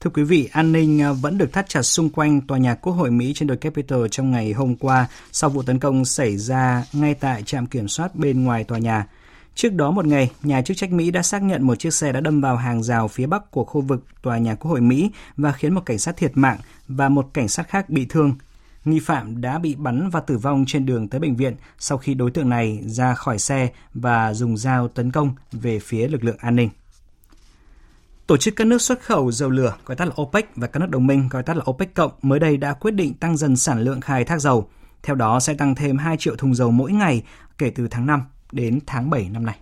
Thưa 0.00 0.10
quý 0.10 0.22
vị, 0.22 0.48
an 0.52 0.72
ninh 0.72 1.02
vẫn 1.20 1.38
được 1.38 1.52
thắt 1.52 1.68
chặt 1.68 1.82
xung 1.82 2.10
quanh 2.10 2.40
tòa 2.40 2.58
nhà 2.58 2.74
Quốc 2.74 2.92
hội 2.92 3.10
Mỹ 3.10 3.32
trên 3.34 3.48
đồi 3.48 3.56
Capitol 3.56 4.06
trong 4.10 4.30
ngày 4.30 4.52
hôm 4.52 4.76
qua 4.76 5.06
sau 5.32 5.50
vụ 5.50 5.62
tấn 5.62 5.78
công 5.78 6.04
xảy 6.04 6.36
ra 6.36 6.84
ngay 6.92 7.14
tại 7.14 7.42
trạm 7.42 7.66
kiểm 7.66 7.88
soát 7.88 8.14
bên 8.14 8.44
ngoài 8.44 8.64
tòa 8.64 8.78
nhà. 8.78 9.06
Trước 9.58 9.74
đó 9.74 9.90
một 9.90 10.06
ngày, 10.06 10.30
nhà 10.42 10.62
chức 10.62 10.76
trách 10.76 10.92
Mỹ 10.92 11.10
đã 11.10 11.22
xác 11.22 11.42
nhận 11.42 11.62
một 11.62 11.78
chiếc 11.78 11.94
xe 11.94 12.12
đã 12.12 12.20
đâm 12.20 12.40
vào 12.40 12.56
hàng 12.56 12.82
rào 12.82 13.08
phía 13.08 13.26
bắc 13.26 13.50
của 13.50 13.64
khu 13.64 13.80
vực 13.80 14.04
tòa 14.22 14.38
nhà 14.38 14.54
Quốc 14.54 14.70
hội 14.70 14.80
Mỹ 14.80 15.10
và 15.36 15.52
khiến 15.52 15.74
một 15.74 15.80
cảnh 15.86 15.98
sát 15.98 16.16
thiệt 16.16 16.32
mạng 16.34 16.58
và 16.88 17.08
một 17.08 17.30
cảnh 17.34 17.48
sát 17.48 17.68
khác 17.68 17.90
bị 17.90 18.06
thương. 18.08 18.34
Nghi 18.84 18.98
phạm 18.98 19.40
đã 19.40 19.58
bị 19.58 19.74
bắn 19.74 20.10
và 20.10 20.20
tử 20.20 20.38
vong 20.38 20.64
trên 20.66 20.86
đường 20.86 21.08
tới 21.08 21.20
bệnh 21.20 21.36
viện 21.36 21.54
sau 21.78 21.98
khi 21.98 22.14
đối 22.14 22.30
tượng 22.30 22.48
này 22.48 22.80
ra 22.86 23.14
khỏi 23.14 23.38
xe 23.38 23.68
và 23.94 24.34
dùng 24.34 24.56
dao 24.56 24.88
tấn 24.88 25.10
công 25.10 25.34
về 25.52 25.78
phía 25.78 26.08
lực 26.08 26.24
lượng 26.24 26.38
an 26.38 26.56
ninh. 26.56 26.70
Tổ 28.26 28.36
chức 28.36 28.56
các 28.56 28.66
nước 28.66 28.82
xuất 28.82 29.00
khẩu 29.02 29.30
dầu 29.30 29.50
lửa, 29.50 29.74
gọi 29.86 29.96
tắt 29.96 30.04
là 30.04 30.14
OPEC 30.22 30.56
và 30.56 30.66
các 30.66 30.80
nước 30.80 30.90
đồng 30.90 31.06
minh, 31.06 31.28
gọi 31.28 31.42
tắt 31.42 31.56
là 31.56 31.64
OPEC 31.70 31.94
cộng, 31.94 32.12
mới 32.22 32.38
đây 32.38 32.56
đã 32.56 32.72
quyết 32.72 32.94
định 32.94 33.14
tăng 33.14 33.36
dần 33.36 33.56
sản 33.56 33.80
lượng 33.80 34.00
khai 34.00 34.24
thác 34.24 34.40
dầu. 34.40 34.68
Theo 35.02 35.16
đó 35.16 35.40
sẽ 35.40 35.54
tăng 35.54 35.74
thêm 35.74 35.98
2 35.98 36.16
triệu 36.16 36.36
thùng 36.36 36.54
dầu 36.54 36.70
mỗi 36.70 36.92
ngày 36.92 37.22
kể 37.58 37.70
từ 37.70 37.88
tháng 37.88 38.06
5 38.06 38.22
đến 38.52 38.80
tháng 38.86 39.10
7 39.10 39.28
năm 39.28 39.46
nay. 39.46 39.58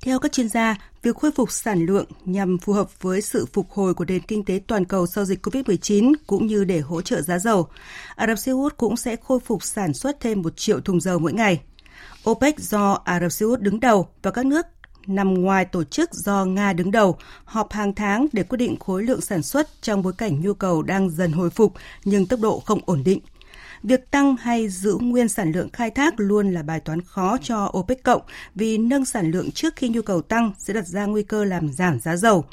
Theo 0.00 0.18
các 0.18 0.32
chuyên 0.32 0.48
gia, 0.48 0.76
việc 1.02 1.16
khôi 1.16 1.30
phục 1.32 1.50
sản 1.52 1.86
lượng 1.86 2.04
nhằm 2.24 2.58
phù 2.58 2.72
hợp 2.72 3.02
với 3.02 3.22
sự 3.22 3.46
phục 3.52 3.70
hồi 3.70 3.94
của 3.94 4.04
nền 4.04 4.20
kinh 4.22 4.44
tế 4.44 4.60
toàn 4.66 4.84
cầu 4.84 5.06
sau 5.06 5.24
dịch 5.24 5.46
COVID-19 5.46 6.12
cũng 6.26 6.46
như 6.46 6.64
để 6.64 6.80
hỗ 6.80 7.02
trợ 7.02 7.20
giá 7.20 7.38
dầu. 7.38 7.68
Ả 8.16 8.26
Rập 8.26 8.38
Xê 8.38 8.52
Út 8.52 8.76
cũng 8.76 8.96
sẽ 8.96 9.16
khôi 9.16 9.40
phục 9.40 9.64
sản 9.64 9.94
xuất 9.94 10.20
thêm 10.20 10.42
1 10.42 10.56
triệu 10.56 10.80
thùng 10.80 11.00
dầu 11.00 11.18
mỗi 11.18 11.32
ngày. 11.32 11.60
OPEC 12.30 12.58
do 12.58 13.00
Ả 13.04 13.20
Rập 13.20 13.32
Xê 13.32 13.46
Út 13.46 13.60
đứng 13.60 13.80
đầu 13.80 14.08
và 14.22 14.30
các 14.30 14.46
nước 14.46 14.66
nằm 15.06 15.34
ngoài 15.34 15.64
tổ 15.64 15.84
chức 15.84 16.14
do 16.14 16.44
Nga 16.44 16.72
đứng 16.72 16.90
đầu 16.90 17.16
họp 17.44 17.72
hàng 17.72 17.94
tháng 17.94 18.26
để 18.32 18.42
quyết 18.42 18.58
định 18.58 18.76
khối 18.78 19.02
lượng 19.02 19.20
sản 19.20 19.42
xuất 19.42 19.68
trong 19.82 20.02
bối 20.02 20.12
cảnh 20.18 20.40
nhu 20.40 20.54
cầu 20.54 20.82
đang 20.82 21.10
dần 21.10 21.32
hồi 21.32 21.50
phục 21.50 21.74
nhưng 22.04 22.26
tốc 22.26 22.40
độ 22.40 22.60
không 22.60 22.80
ổn 22.86 23.02
định. 23.04 23.20
Việc 23.82 24.10
tăng 24.10 24.36
hay 24.36 24.68
giữ 24.68 24.96
nguyên 25.00 25.28
sản 25.28 25.52
lượng 25.52 25.68
khai 25.72 25.90
thác 25.90 26.14
luôn 26.16 26.52
là 26.52 26.62
bài 26.62 26.80
toán 26.80 27.00
khó 27.00 27.36
cho 27.42 27.72
OPEC 27.78 28.02
cộng 28.02 28.22
vì 28.54 28.78
nâng 28.78 29.04
sản 29.04 29.30
lượng 29.30 29.50
trước 29.50 29.76
khi 29.76 29.88
nhu 29.88 30.02
cầu 30.02 30.22
tăng 30.22 30.52
sẽ 30.58 30.74
đặt 30.74 30.86
ra 30.86 31.06
nguy 31.06 31.22
cơ 31.22 31.44
làm 31.44 31.72
giảm 31.72 32.00
giá 32.00 32.16
dầu. 32.16 32.44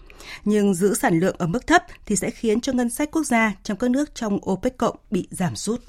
Nhưng 0.46 0.74
giữ 0.74 0.94
sản 0.94 1.20
lượng 1.20 1.36
ở 1.40 1.48
mức 1.48 1.68
thấp 1.68 1.84
thì 2.06 2.16
sẽ 2.16 2.30
khiến 2.30 2.62
cho 2.62 2.74
ngân 2.74 2.90
sách 2.90 3.12
quốc 3.12 3.24
gia 3.24 3.54
trong 3.64 3.78
các 3.78 3.92
nước 3.92 4.16
trong 4.16 4.40
OPEC 4.52 4.78
cộng 4.78 4.96
bị 5.12 5.28
giảm 5.32 5.56
sút. 5.56 5.82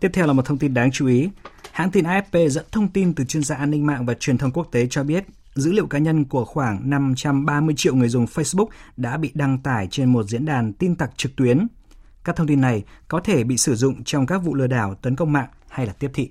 Tiếp 0.00 0.10
theo 0.12 0.26
là 0.26 0.32
một 0.32 0.46
thông 0.46 0.58
tin 0.58 0.74
đáng 0.74 0.90
chú 0.90 1.06
ý. 1.06 1.28
Hãng 1.72 1.90
tin 1.90 2.04
AFP 2.04 2.48
dẫn 2.48 2.64
thông 2.72 2.88
tin 2.88 3.14
từ 3.14 3.24
chuyên 3.24 3.42
gia 3.42 3.56
an 3.56 3.70
ninh 3.70 3.86
mạng 3.86 4.06
và 4.06 4.14
truyền 4.14 4.38
thông 4.38 4.50
quốc 4.50 4.68
tế 4.72 4.86
cho 4.90 5.04
biết, 5.04 5.24
dữ 5.54 5.72
liệu 5.72 5.86
cá 5.86 5.98
nhân 5.98 6.24
của 6.24 6.44
khoảng 6.44 6.90
530 6.90 7.74
triệu 7.78 7.94
người 7.94 8.08
dùng 8.08 8.24
Facebook 8.24 8.66
đã 8.96 9.16
bị 9.16 9.30
đăng 9.34 9.58
tải 9.58 9.88
trên 9.90 10.12
một 10.12 10.22
diễn 10.22 10.44
đàn 10.44 10.72
tin 10.72 10.96
tặc 10.96 11.10
trực 11.16 11.36
tuyến 11.36 11.66
các 12.24 12.36
thông 12.36 12.46
tin 12.46 12.60
này 12.60 12.82
có 13.08 13.20
thể 13.20 13.44
bị 13.44 13.56
sử 13.56 13.74
dụng 13.74 14.04
trong 14.04 14.26
các 14.26 14.38
vụ 14.38 14.54
lừa 14.54 14.66
đảo 14.66 14.94
tấn 14.94 15.16
công 15.16 15.32
mạng 15.32 15.48
hay 15.68 15.86
là 15.86 15.92
tiếp 15.92 16.10
thị. 16.14 16.30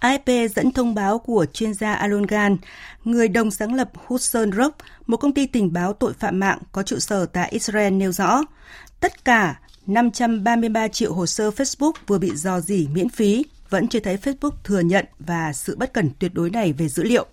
AFP 0.00 0.48
dẫn 0.48 0.72
thông 0.72 0.94
báo 0.94 1.18
của 1.18 1.46
chuyên 1.52 1.74
gia 1.74 1.94
Alon 1.94 2.26
Gan, 2.26 2.56
người 3.04 3.28
đồng 3.28 3.50
sáng 3.50 3.74
lập 3.74 3.90
Hudson 4.06 4.52
Rock, 4.52 4.76
một 5.06 5.16
công 5.16 5.32
ty 5.32 5.46
tình 5.46 5.72
báo 5.72 5.92
tội 5.92 6.12
phạm 6.12 6.40
mạng 6.40 6.58
có 6.72 6.82
trụ 6.82 6.98
sở 6.98 7.26
tại 7.26 7.48
Israel 7.50 7.92
nêu 7.92 8.12
rõ, 8.12 8.42
tất 9.00 9.24
cả 9.24 9.60
533 9.86 10.88
triệu 10.88 11.12
hồ 11.12 11.26
sơ 11.26 11.50
Facebook 11.50 11.92
vừa 12.06 12.18
bị 12.18 12.30
dò 12.34 12.60
dỉ 12.60 12.88
miễn 12.92 13.08
phí 13.08 13.44
vẫn 13.70 13.88
chưa 13.88 14.00
thấy 14.00 14.16
Facebook 14.16 14.50
thừa 14.64 14.80
nhận 14.80 15.04
và 15.18 15.52
sự 15.52 15.76
bất 15.76 15.92
cẩn 15.92 16.10
tuyệt 16.18 16.34
đối 16.34 16.50
này 16.50 16.72
về 16.72 16.88
dữ 16.88 17.02
liệu. 17.02 17.26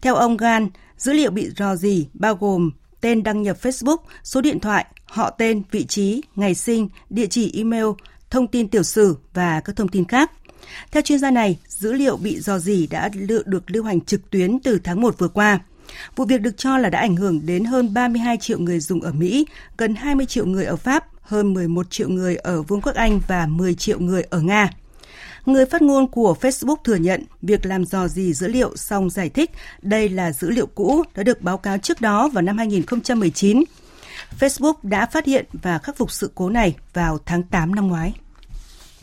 Theo 0.00 0.14
ông 0.14 0.36
Gan, 0.36 0.68
dữ 0.96 1.12
liệu 1.12 1.30
bị 1.30 1.50
rò 1.56 1.76
rỉ 1.76 2.06
bao 2.14 2.34
gồm 2.34 2.70
tên 3.00 3.22
đăng 3.22 3.42
nhập 3.42 3.56
Facebook, 3.62 3.96
số 4.24 4.40
điện 4.40 4.60
thoại, 4.60 4.86
họ 5.04 5.30
tên, 5.30 5.62
vị 5.70 5.84
trí, 5.84 6.22
ngày 6.36 6.54
sinh, 6.54 6.88
địa 7.10 7.26
chỉ 7.26 7.52
email, 7.56 7.86
thông 8.30 8.46
tin 8.46 8.68
tiểu 8.68 8.82
sử 8.82 9.16
và 9.34 9.60
các 9.60 9.76
thông 9.76 9.88
tin 9.88 10.04
khác. 10.04 10.32
Theo 10.90 11.02
chuyên 11.02 11.18
gia 11.18 11.30
này, 11.30 11.58
dữ 11.68 11.92
liệu 11.92 12.16
bị 12.16 12.40
dò 12.40 12.58
dỉ 12.58 12.86
đã 12.86 13.10
được 13.46 13.70
lưu 13.70 13.84
hành 13.84 14.00
trực 14.00 14.30
tuyến 14.30 14.58
từ 14.60 14.78
tháng 14.84 15.00
1 15.00 15.18
vừa 15.18 15.28
qua. 15.28 15.58
Vụ 16.16 16.24
việc 16.24 16.40
được 16.40 16.56
cho 16.56 16.78
là 16.78 16.90
đã 16.90 16.98
ảnh 17.00 17.16
hưởng 17.16 17.46
đến 17.46 17.64
hơn 17.64 17.94
32 17.94 18.36
triệu 18.36 18.58
người 18.58 18.80
dùng 18.80 19.00
ở 19.00 19.12
Mỹ, 19.12 19.46
gần 19.76 19.94
20 19.94 20.26
triệu 20.26 20.46
người 20.46 20.64
ở 20.64 20.76
Pháp, 20.76 21.04
hơn 21.22 21.54
11 21.54 21.90
triệu 21.90 22.08
người 22.08 22.36
ở 22.36 22.62
Vương 22.62 22.80
quốc 22.80 22.94
Anh 22.94 23.20
và 23.28 23.46
10 23.46 23.74
triệu 23.74 24.00
người 24.00 24.22
ở 24.22 24.40
Nga. 24.40 24.70
Người 25.48 25.66
phát 25.66 25.82
ngôn 25.82 26.08
của 26.08 26.36
Facebook 26.40 26.76
thừa 26.84 26.94
nhận 26.94 27.24
việc 27.42 27.66
làm 27.66 27.84
dò 27.84 28.08
dỉ 28.08 28.32
dữ 28.32 28.48
liệu 28.48 28.76
song 28.76 29.10
giải 29.10 29.28
thích 29.28 29.50
đây 29.82 30.08
là 30.08 30.32
dữ 30.32 30.50
liệu 30.50 30.66
cũ 30.66 31.02
đã 31.16 31.22
được 31.22 31.42
báo 31.42 31.58
cáo 31.58 31.78
trước 31.78 32.00
đó 32.00 32.28
vào 32.28 32.42
năm 32.42 32.58
2019. 32.58 33.64
Facebook 34.40 34.74
đã 34.82 35.06
phát 35.06 35.26
hiện 35.26 35.46
và 35.62 35.78
khắc 35.78 35.96
phục 35.96 36.12
sự 36.12 36.30
cố 36.34 36.50
này 36.50 36.76
vào 36.92 37.18
tháng 37.26 37.42
8 37.42 37.74
năm 37.74 37.88
ngoái. 37.88 38.14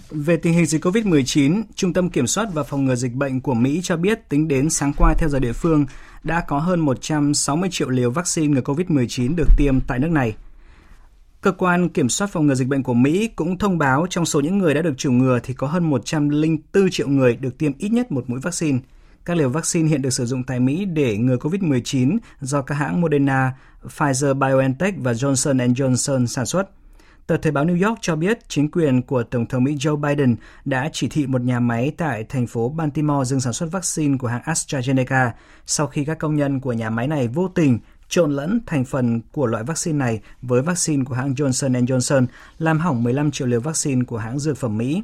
Về 0.10 0.38
tình 0.38 0.54
hình 0.54 0.66
dịch 0.66 0.86
COVID-19, 0.86 1.64
Trung 1.76 1.94
tâm 1.94 2.10
Kiểm 2.10 2.28
soát 2.28 2.48
và 2.54 2.64
Phòng 2.64 2.86
ngừa 2.86 2.96
Dịch 2.96 3.14
bệnh 3.14 3.42
của 3.42 3.54
Mỹ 3.54 3.80
cho 3.84 3.98
biết 3.98 4.30
tính 4.30 4.48
đến 4.48 4.70
sáng 4.70 4.94
qua 4.98 5.14
theo 5.18 5.30
giờ 5.30 5.40
địa 5.40 5.54
phương 5.54 5.86
đã 6.24 6.44
có 6.48 6.60
hơn 6.60 6.80
160 6.80 7.70
triệu 7.72 7.90
liều 7.90 8.12
vaccine 8.12 8.48
ngừa 8.48 8.62
COVID-19 8.62 9.36
được 9.36 9.48
tiêm 9.58 9.80
tại 9.88 10.00
nước 10.00 10.12
này. 10.12 10.36
Cơ 11.46 11.52
quan 11.52 11.90
Kiểm 11.90 12.10
soát 12.10 12.28
Phòng 12.28 12.48
ngừa 12.48 12.56
Dịch 12.56 12.68
bệnh 12.68 12.84
của 12.84 12.94
Mỹ 12.94 13.28
cũng 13.28 13.58
thông 13.58 13.78
báo 13.78 14.08
trong 14.10 14.26
số 14.26 14.42
những 14.42 14.58
người 14.58 14.74
đã 14.74 14.82
được 14.82 14.98
chủng 14.98 15.18
ngừa 15.18 15.40
thì 15.44 15.54
có 15.54 15.68
hơn 15.68 15.90
104 15.90 16.90
triệu 16.92 17.08
người 17.08 17.36
được 17.36 17.58
tiêm 17.58 17.72
ít 17.78 17.90
nhất 17.90 18.12
một 18.12 18.30
mũi 18.30 18.40
vaccine. 18.40 18.80
Các 19.26 19.38
liều 19.38 19.50
vaccine 19.50 19.90
hiện 19.90 20.02
được 20.02 20.10
sử 20.10 20.26
dụng 20.26 20.44
tại 20.44 20.60
Mỹ 20.60 20.86
để 20.86 21.18
ngừa 21.18 21.36
COVID-19 21.36 22.18
do 22.42 22.62
các 22.62 22.76
hãng 22.76 23.02
Moderna, 23.02 23.54
Pfizer-BioNTech 23.98 24.94
và 24.98 25.12
Johnson 25.12 25.74
Johnson 25.74 26.26
sản 26.26 26.46
xuất. 26.46 26.70
Tờ 27.28 27.38
Thời 27.38 27.52
báo 27.52 27.66
New 27.66 27.88
York 27.88 28.00
cho 28.02 28.16
biết 28.16 28.40
chính 28.50 28.72
quyền 28.72 29.02
của 29.02 29.24
Tổng 29.24 29.46
thống 29.46 29.64
Mỹ 29.64 29.76
Joe 29.76 29.96
Biden 29.96 30.36
đã 30.66 30.90
chỉ 30.94 31.08
thị 31.10 31.28
một 31.28 31.42
nhà 31.42 31.60
máy 31.60 31.92
tại 31.98 32.24
thành 32.24 32.48
phố 32.48 32.70
Baltimore 32.70 33.26
dừng 33.26 33.40
sản 33.40 33.54
xuất 33.54 33.72
vaccine 33.72 34.18
của 34.18 34.28
hãng 34.28 34.42
AstraZeneca 34.42 35.30
sau 35.66 35.88
khi 35.88 36.06
các 36.06 36.20
công 36.20 36.36
nhân 36.36 36.60
của 36.60 36.74
nhà 36.74 36.90
máy 36.90 37.08
này 37.08 37.28
vô 37.28 37.48
tình 37.48 37.80
trộn 38.10 38.32
lẫn 38.32 38.60
thành 38.66 38.86
phần 38.86 39.22
của 39.32 39.46
loại 39.46 39.64
vaccine 39.64 39.98
này 39.98 40.22
với 40.42 40.62
vaccine 40.62 41.04
của 41.04 41.16
hãng 41.16 41.34
Johnson 41.34 41.86
Johnson, 41.86 42.26
làm 42.60 42.80
hỏng 42.80 43.04
15 43.04 43.32
triệu 43.32 43.48
liều 43.48 43.62
vaccine 43.62 44.04
của 44.04 44.18
hãng 44.18 44.40
dược 44.40 44.58
phẩm 44.58 44.78
Mỹ. 44.78 45.04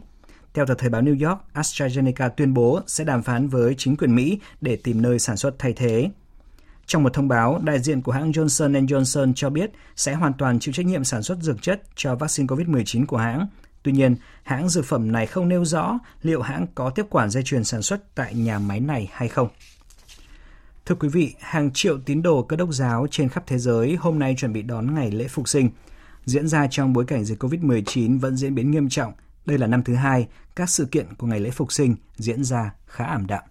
Theo 0.54 0.66
tờ 0.66 0.74
Thời 0.74 0.89
báo 0.89 1.02
New 1.02 1.30
York, 1.30 1.41
AstraZeneca 1.54 2.30
tuyên 2.30 2.54
bố 2.54 2.82
sẽ 2.88 3.04
đàm 3.04 3.24
phán 3.24 3.47
với 3.47 3.76
chính 3.78 3.95
quyền 3.95 4.16
Mỹ 4.16 4.39
để 4.62 4.76
tìm 4.76 5.02
nơi 5.02 5.20
sản 5.20 5.38
xuất 5.38 5.60
thay 5.60 5.74
thế. 5.74 6.10
Trong 6.86 7.04
một 7.04 7.14
thông 7.14 7.28
báo, 7.28 7.62
đại 7.64 7.80
diện 7.80 8.02
của 8.02 8.12
hãng 8.12 8.32
Johnson 8.32 8.86
Johnson 8.86 9.34
cho 9.36 9.49
biết 9.49 9.72
sẽ 9.95 10.14
hoàn 10.14 10.34
toàn 10.34 10.60
chịu 10.60 10.74
trách 10.74 10.86
nhiệm 10.86 11.04
sản 11.04 11.24
xuất 11.24 11.38
dược 11.41 11.62
chất 11.62 11.82
cho 11.95 12.16
vaccine 12.16 12.47
COVID-19 12.47 13.06
của 13.06 13.18
hãng. 13.18 13.47
Tuy 13.84 13.91
nhiên, 13.91 14.16
hãng 14.43 14.70
dược 14.70 14.86
phẩm 14.86 15.12
này 15.12 15.28
không 15.28 15.49
nêu 15.49 15.66
rõ 15.66 15.99
liệu 16.22 16.41
hãng 16.41 16.68
có 16.76 16.89
tiếp 16.89 17.06
quản 17.10 17.30
dây 17.30 17.43
chuyền 17.43 17.64
sản 17.64 17.82
xuất 17.82 18.16
tại 18.16 18.34
nhà 18.34 18.60
máy 18.60 18.80
này 18.80 19.10
hay 19.14 19.28
không. 19.28 19.47
Thưa 20.86 20.96
quý 20.96 21.10
vị, 21.10 21.34
hàng 21.40 21.72
triệu 21.74 21.98
tín 22.06 22.22
đồ 22.22 22.44
cơ 22.44 22.56
đốc 22.56 22.74
giáo 22.74 23.08
trên 23.12 23.30
khắp 23.30 23.44
thế 23.48 23.58
giới 23.58 23.96
hôm 23.96 24.20
nay 24.20 24.36
chuẩn 24.38 24.54
bị 24.54 24.62
đón 24.62 24.96
ngày 24.96 25.12
lễ 25.12 25.28
Phục 25.28 25.48
sinh. 25.48 25.70
Diễn 26.26 26.48
ra 26.48 26.68
trong 26.72 26.94
bối 26.94 27.06
cảnh 27.06 27.26
dịch 27.26 27.44
COVID-19 27.44 28.20
vẫn 28.20 28.38
diễn 28.38 28.56
biến 28.56 28.72
nghiêm 28.72 28.90
trọng, 28.90 29.14
đây 29.46 29.58
là 29.58 29.68
năm 29.68 29.84
thứ 29.84 29.96
hai 29.96 30.28
các 30.56 30.70
sự 30.70 30.86
kiện 30.86 31.06
của 31.18 31.28
ngày 31.28 31.40
lễ 31.40 31.50
Phục 31.50 31.72
sinh 31.72 31.96
diễn 32.16 32.44
ra 32.44 32.74
khá 32.86 33.06
ảm 33.06 33.28
đạm. 33.28 33.44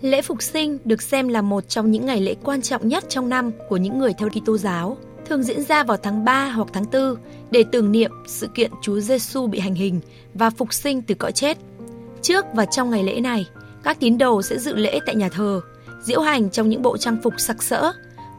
Lễ 0.00 0.22
Phục 0.22 0.42
sinh 0.42 0.78
được 0.84 1.02
xem 1.02 1.28
là 1.28 1.42
một 1.42 1.68
trong 1.68 1.90
những 1.90 2.06
ngày 2.06 2.20
lễ 2.20 2.34
quan 2.42 2.62
trọng 2.62 2.88
nhất 2.88 3.04
trong 3.08 3.28
năm 3.28 3.50
của 3.68 3.76
những 3.76 3.98
người 3.98 4.12
theo 4.18 4.28
Kitô 4.28 4.58
giáo, 4.58 4.96
thường 5.32 5.42
diễn 5.42 5.62
ra 5.62 5.84
vào 5.84 5.96
tháng 5.96 6.24
3 6.24 6.48
hoặc 6.48 6.68
tháng 6.72 6.84
4 6.92 7.16
để 7.50 7.64
tưởng 7.72 7.92
niệm 7.92 8.10
sự 8.26 8.48
kiện 8.54 8.70
Chúa 8.82 9.00
Giêsu 9.00 9.46
bị 9.46 9.58
hành 9.58 9.74
hình 9.74 10.00
và 10.34 10.50
phục 10.50 10.72
sinh 10.72 11.02
từ 11.02 11.14
cõi 11.14 11.32
chết. 11.32 11.58
Trước 12.22 12.44
và 12.54 12.64
trong 12.64 12.90
ngày 12.90 13.02
lễ 13.02 13.20
này, 13.20 13.46
các 13.82 14.00
tín 14.00 14.18
đồ 14.18 14.42
sẽ 14.42 14.58
dự 14.58 14.76
lễ 14.76 15.00
tại 15.06 15.14
nhà 15.14 15.28
thờ, 15.28 15.60
diễu 16.02 16.20
hành 16.20 16.50
trong 16.50 16.68
những 16.68 16.82
bộ 16.82 16.96
trang 16.96 17.16
phục 17.22 17.34
sặc 17.38 17.62
sỡ, 17.62 17.92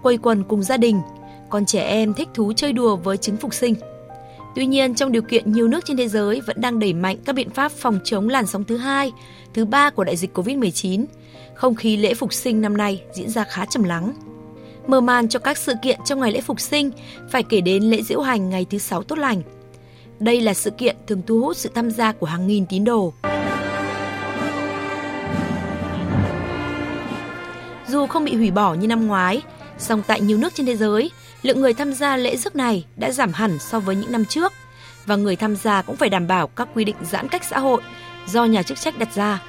quây 0.04 0.18
quần 0.18 0.44
cùng 0.44 0.64
gia 0.64 0.78
đình, 0.78 1.02
còn 1.50 1.66
trẻ 1.66 1.82
em 1.82 2.14
thích 2.14 2.30
thú 2.34 2.54
chơi 2.54 2.74
đùa 2.74 2.96
với 2.96 3.18
trứng 3.18 3.38
phục 3.38 3.54
sinh. 3.54 3.76
Tuy 4.56 4.66
nhiên, 4.66 4.96
trong 4.96 5.12
điều 5.12 5.22
kiện 5.22 5.52
nhiều 5.52 5.68
nước 5.68 5.86
trên 5.86 5.98
thế 5.98 6.08
giới 6.08 6.42
vẫn 6.42 6.62
đang 6.62 6.80
đẩy 6.80 6.94
mạnh 6.94 7.18
các 7.26 7.34
biện 7.36 7.50
pháp 7.50 7.72
phòng 7.72 8.00
chống 8.04 8.30
làn 8.30 8.46
sóng 8.46 8.64
thứ 8.64 8.78
hai, 8.78 9.12
thứ 9.54 9.66
ba 9.66 9.90
của 9.90 10.04
đại 10.04 10.16
dịch 10.16 10.38
COVID-19, 10.38 11.06
không 11.54 11.76
khí 11.76 11.98
lễ 11.98 12.14
phục 12.14 12.34
sinh 12.34 12.62
năm 12.62 12.78
nay 12.78 13.04
diễn 13.14 13.30
ra 13.30 13.44
khá 13.44 13.66
trầm 13.66 13.84
lắng. 13.84 14.14
Mở 14.88 15.02
màn 15.02 15.30
cho 15.30 15.40
các 15.40 15.58
sự 15.58 15.74
kiện 15.82 16.00
trong 16.06 16.20
ngày 16.20 16.32
lễ 16.32 16.42
phục 16.42 16.60
sinh 16.60 16.92
phải 17.30 17.44
kể 17.44 17.62
đến 17.62 17.84
lễ 17.84 18.02
diễu 18.02 18.22
hành 18.22 18.50
ngày 18.50 18.66
thứ 18.70 18.78
sáu 18.78 19.04
tốt 19.04 19.18
lành. 19.20 19.42
Đây 20.20 20.42
là 20.42 20.54
sự 20.54 20.72
kiện 20.72 20.96
thường 21.08 21.22
thu 21.28 21.42
hút 21.42 21.58
sự 21.58 21.72
tham 21.76 21.92
gia 21.92 22.12
của 22.12 22.26
hàng 22.26 22.48
nghìn 22.48 22.66
tín 22.66 22.84
đồ. 22.84 23.14
Dù 27.88 28.08
không 28.08 28.26
bị 28.26 28.36
hủy 28.36 28.52
bỏ 28.52 28.74
như 28.74 28.88
năm 28.88 29.08
ngoái, 29.08 29.42
song 29.78 30.02
tại 30.08 30.22
nhiều 30.22 30.38
nước 30.38 30.56
trên 30.56 30.66
thế 30.66 30.76
giới, 30.76 31.12
lượng 31.42 31.62
người 31.62 31.74
tham 31.74 31.94
gia 31.94 32.18
lễ 32.18 32.38
rước 32.38 32.56
này 32.56 32.86
đã 32.96 33.12
giảm 33.12 33.34
hẳn 33.34 33.60
so 33.60 33.80
với 33.80 33.96
những 33.96 34.12
năm 34.12 34.26
trước 34.26 34.54
và 35.06 35.16
người 35.16 35.36
tham 35.36 35.56
gia 35.56 35.82
cũng 35.82 35.96
phải 35.96 36.10
đảm 36.10 36.28
bảo 36.28 36.48
các 36.48 36.68
quy 36.74 36.84
định 36.84 36.96
giãn 37.12 37.28
cách 37.28 37.44
xã 37.44 37.60
hội 37.60 37.82
do 38.28 38.46
nhà 38.46 38.64
chức 38.64 38.80
trách 38.80 39.00
đặt 39.00 39.16
ra. 39.16 39.44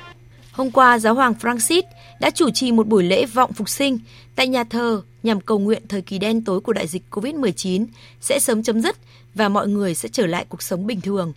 Hôm 0.53 0.71
qua, 0.71 0.99
Giáo 0.99 1.15
hoàng 1.15 1.35
Francis 1.41 1.83
đã 2.21 2.31
chủ 2.31 2.51
trì 2.51 2.73
một 2.73 2.87
buổi 2.87 3.05
lễ 3.05 3.27
vọng 3.27 3.53
phục 3.53 3.69
sinh 3.69 3.99
tại 4.37 4.49
nhà 4.49 4.65
thờ 4.65 5.03
nhằm 5.23 5.41
cầu 5.41 5.59
nguyện 5.59 5.83
thời 5.89 6.03
kỳ 6.03 6.19
đen 6.19 6.45
tối 6.45 6.61
của 6.61 6.73
đại 6.73 6.87
dịch 6.87 7.03
COVID-19 7.11 7.87
sẽ 8.21 8.39
sớm 8.39 8.63
chấm 8.63 8.81
dứt 8.81 8.97
và 9.35 9.49
mọi 9.49 9.69
người 9.69 9.95
sẽ 9.95 10.09
trở 10.09 10.27
lại 10.27 10.47
cuộc 10.49 10.63
sống 10.63 10.87
bình 10.87 11.01
thường. 11.01 11.33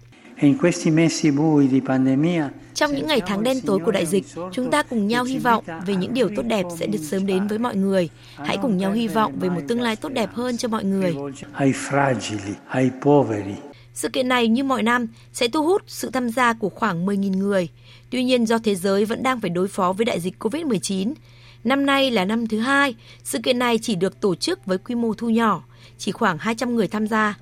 Trong 2.73 2.95
những 2.95 3.07
ngày 3.07 3.21
tháng 3.27 3.43
đen 3.43 3.61
tối 3.61 3.79
của 3.85 3.91
đại 3.91 4.05
dịch, 4.05 4.25
chúng 4.51 4.71
ta 4.71 4.83
cùng 4.83 5.07
nhau 5.07 5.23
hy 5.23 5.37
vọng 5.37 5.63
về 5.85 5.95
những 5.95 6.13
điều 6.13 6.29
tốt 6.35 6.43
đẹp 6.43 6.65
sẽ 6.79 6.87
được 6.87 6.99
sớm 7.01 7.25
đến 7.25 7.47
với 7.47 7.59
mọi 7.59 7.75
người. 7.75 8.09
Hãy 8.35 8.57
cùng 8.61 8.77
nhau 8.77 8.91
hy 8.91 9.07
vọng 9.07 9.33
về 9.39 9.49
một 9.49 9.61
tương 9.67 9.81
lai 9.81 9.95
tốt 9.95 10.09
đẹp 10.09 10.29
hơn 10.33 10.57
cho 10.57 10.67
mọi 10.67 10.83
người. 10.83 11.15
Sự 13.93 14.09
kiện 14.09 14.27
này 14.27 14.47
như 14.47 14.63
mọi 14.63 14.83
năm 14.83 15.07
sẽ 15.33 15.47
thu 15.47 15.63
hút 15.63 15.81
sự 15.87 16.09
tham 16.09 16.29
gia 16.29 16.53
của 16.53 16.69
khoảng 16.69 17.05
10.000 17.05 17.37
người. 17.37 17.69
Tuy 18.09 18.23
nhiên 18.23 18.45
do 18.45 18.57
thế 18.57 18.75
giới 18.75 19.05
vẫn 19.05 19.23
đang 19.23 19.41
phải 19.41 19.49
đối 19.49 19.67
phó 19.67 19.93
với 19.93 20.05
đại 20.05 20.19
dịch 20.19 20.43
COVID-19, 20.43 21.13
năm 21.63 21.85
nay 21.85 22.11
là 22.11 22.25
năm 22.25 22.47
thứ 22.47 22.59
hai, 22.59 22.95
sự 23.23 23.39
kiện 23.43 23.59
này 23.59 23.79
chỉ 23.81 23.95
được 23.95 24.19
tổ 24.19 24.35
chức 24.35 24.65
với 24.65 24.77
quy 24.77 24.95
mô 24.95 25.13
thu 25.13 25.29
nhỏ, 25.29 25.63
chỉ 25.97 26.11
khoảng 26.11 26.37
200 26.37 26.75
người 26.75 26.87
tham 26.87 27.07
gia. 27.07 27.37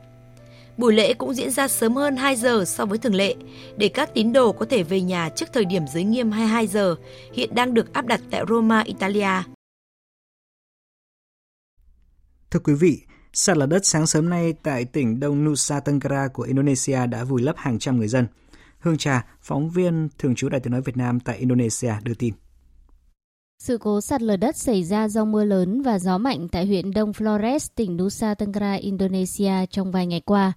Buổi 0.77 0.93
lễ 0.93 1.13
cũng 1.13 1.33
diễn 1.33 1.51
ra 1.51 1.67
sớm 1.67 1.95
hơn 1.95 2.15
2 2.15 2.35
giờ 2.35 2.63
so 2.67 2.85
với 2.85 2.97
thường 2.97 3.15
lệ, 3.15 3.35
để 3.77 3.87
các 3.87 4.13
tín 4.13 4.33
đồ 4.33 4.51
có 4.51 4.65
thể 4.69 4.83
về 4.83 5.01
nhà 5.01 5.29
trước 5.29 5.45
thời 5.53 5.65
điểm 5.65 5.87
giới 5.93 6.03
nghiêm 6.03 6.31
22 6.31 6.67
giờ, 6.67 6.95
hiện 7.33 7.55
đang 7.55 7.73
được 7.73 7.93
áp 7.93 8.05
đặt 8.05 8.21
tại 8.31 8.41
Roma, 8.49 8.81
Italia. 8.81 9.43
Thưa 12.51 12.59
quý 12.59 12.73
vị, 12.73 13.01
sạt 13.33 13.57
lở 13.57 13.65
đất 13.65 13.85
sáng 13.85 14.07
sớm 14.07 14.29
nay 14.29 14.53
tại 14.63 14.85
tỉnh 14.85 15.19
Đông 15.19 15.45
Nusa 15.45 15.79
Tenggara 15.79 16.27
của 16.27 16.43
Indonesia 16.43 17.07
đã 17.07 17.23
vùi 17.23 17.41
lấp 17.41 17.55
hàng 17.57 17.79
trăm 17.79 17.97
người 17.97 18.07
dân. 18.07 18.27
Hương 18.85 18.97
Trà, 18.97 19.25
phóng 19.41 19.69
viên 19.69 20.09
thường 20.17 20.35
trú 20.35 20.49
Đài 20.49 20.59
tiếng 20.59 20.71
nói 20.71 20.81
Việt 20.81 20.97
Nam 20.97 21.19
tại 21.19 21.37
Indonesia 21.37 21.93
đưa 22.03 22.13
tin. 22.13 22.33
Sự 23.59 23.77
cố 23.77 24.01
sạt 24.01 24.21
lở 24.21 24.37
đất 24.37 24.57
xảy 24.57 24.83
ra 24.83 25.07
do 25.07 25.25
mưa 25.25 25.43
lớn 25.43 25.81
và 25.81 25.99
gió 25.99 26.17
mạnh 26.17 26.47
tại 26.51 26.65
huyện 26.65 26.91
Đông 26.91 27.11
Flores, 27.11 27.67
tỉnh 27.75 27.97
Nusa 27.97 28.33
Tenggara, 28.33 28.73
Indonesia 28.73 29.65
trong 29.69 29.91
vài 29.91 30.07
ngày 30.07 30.21
qua. 30.21 30.53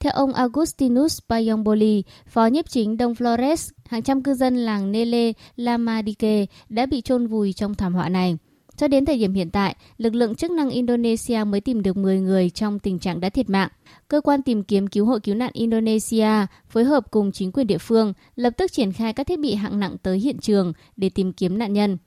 Theo 0.00 0.12
ông 0.12 0.32
Agustinus 0.32 1.18
Payongboli, 1.28 2.02
phó 2.26 2.46
nhiếp 2.46 2.68
chính 2.68 2.96
Đông 2.96 3.12
Flores, 3.12 3.70
hàng 3.86 4.02
trăm 4.02 4.22
cư 4.22 4.34
dân 4.34 4.56
làng 4.56 4.92
Nele 4.92 5.32
Lamadike 5.56 6.46
đã 6.68 6.86
bị 6.86 7.00
chôn 7.00 7.26
vùi 7.26 7.52
trong 7.52 7.74
thảm 7.74 7.94
họa 7.94 8.08
này. 8.08 8.38
Cho 8.76 8.88
đến 8.88 9.04
thời 9.04 9.18
điểm 9.18 9.34
hiện 9.34 9.50
tại, 9.50 9.76
lực 9.98 10.14
lượng 10.14 10.34
chức 10.34 10.50
năng 10.50 10.70
Indonesia 10.70 11.44
mới 11.44 11.60
tìm 11.60 11.82
được 11.82 11.96
10 11.96 12.20
người 12.20 12.50
trong 12.50 12.78
tình 12.78 12.98
trạng 12.98 13.20
đã 13.20 13.28
thiệt 13.28 13.50
mạng. 13.50 13.68
Cơ 14.08 14.20
quan 14.20 14.42
tìm 14.42 14.62
kiếm 14.62 14.86
cứu 14.86 15.06
hộ 15.06 15.18
cứu 15.18 15.34
nạn 15.34 15.50
Indonesia 15.52 16.46
phối 16.68 16.84
hợp 16.84 17.10
cùng 17.10 17.32
chính 17.32 17.52
quyền 17.52 17.66
địa 17.66 17.78
phương 17.78 18.12
lập 18.36 18.50
tức 18.56 18.72
triển 18.72 18.92
khai 18.92 19.12
các 19.12 19.26
thiết 19.26 19.38
bị 19.38 19.54
hạng 19.54 19.80
nặng 19.80 19.96
tới 20.02 20.18
hiện 20.18 20.38
trường 20.38 20.72
để 20.96 21.10
tìm 21.10 21.32
kiếm 21.32 21.58
nạn 21.58 21.72
nhân. 21.72 21.98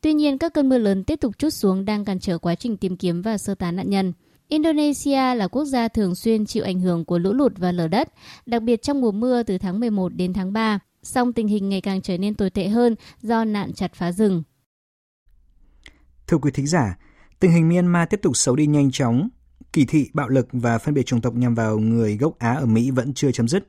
Tuy 0.00 0.12
nhiên, 0.12 0.38
các 0.38 0.54
cơn 0.54 0.68
mưa 0.68 0.78
lớn 0.78 1.04
tiếp 1.04 1.20
tục 1.20 1.38
chút 1.38 1.50
xuống 1.50 1.84
đang 1.84 2.04
cản 2.04 2.18
trở 2.18 2.38
quá 2.38 2.54
trình 2.54 2.76
tìm 2.76 2.96
kiếm 2.96 3.22
và 3.22 3.38
sơ 3.38 3.54
tán 3.54 3.76
nạn 3.76 3.90
nhân. 3.90 4.12
Indonesia 4.48 5.34
là 5.34 5.48
quốc 5.48 5.64
gia 5.64 5.88
thường 5.88 6.14
xuyên 6.14 6.46
chịu 6.46 6.64
ảnh 6.64 6.80
hưởng 6.80 7.04
của 7.04 7.18
lũ 7.18 7.32
lụt 7.32 7.52
và 7.58 7.72
lở 7.72 7.88
đất, 7.88 8.08
đặc 8.46 8.62
biệt 8.62 8.82
trong 8.82 9.00
mùa 9.00 9.12
mưa 9.12 9.42
từ 9.42 9.58
tháng 9.58 9.80
11 9.80 10.14
đến 10.14 10.32
tháng 10.32 10.52
3. 10.52 10.78
Song 11.02 11.32
tình 11.32 11.48
hình 11.48 11.68
ngày 11.68 11.80
càng 11.80 12.02
trở 12.02 12.18
nên 12.18 12.34
tồi 12.34 12.50
tệ 12.50 12.68
hơn 12.68 12.94
do 13.22 13.44
nạn 13.44 13.72
chặt 13.72 13.94
phá 13.94 14.12
rừng. 14.12 14.42
Thưa 16.32 16.38
quý 16.38 16.50
thính 16.50 16.66
giả, 16.66 16.96
tình 17.40 17.50
hình 17.50 17.68
Myanmar 17.68 18.08
tiếp 18.10 18.20
tục 18.22 18.36
xấu 18.36 18.56
đi 18.56 18.66
nhanh 18.66 18.90
chóng. 18.90 19.28
Kỳ 19.72 19.84
thị, 19.84 20.10
bạo 20.14 20.28
lực 20.28 20.48
và 20.52 20.78
phân 20.78 20.94
biệt 20.94 21.06
chủng 21.06 21.20
tộc 21.20 21.34
nhằm 21.34 21.54
vào 21.54 21.78
người 21.78 22.16
gốc 22.16 22.38
Á 22.38 22.54
ở 22.54 22.66
Mỹ 22.66 22.90
vẫn 22.90 23.14
chưa 23.14 23.32
chấm 23.32 23.48
dứt. 23.48 23.68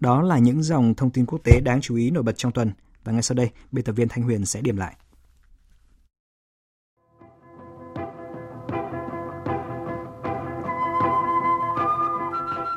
Đó 0.00 0.22
là 0.22 0.38
những 0.38 0.62
dòng 0.62 0.94
thông 0.94 1.10
tin 1.10 1.26
quốc 1.26 1.38
tế 1.44 1.60
đáng 1.64 1.80
chú 1.80 1.96
ý 1.96 2.10
nổi 2.10 2.22
bật 2.22 2.32
trong 2.36 2.52
tuần. 2.52 2.72
Và 3.04 3.12
ngay 3.12 3.22
sau 3.22 3.34
đây, 3.34 3.50
biên 3.72 3.84
tập 3.84 3.92
viên 3.92 4.08
Thanh 4.08 4.22
Huyền 4.22 4.46
sẽ 4.46 4.60
điểm 4.60 4.76
lại. 4.76 4.96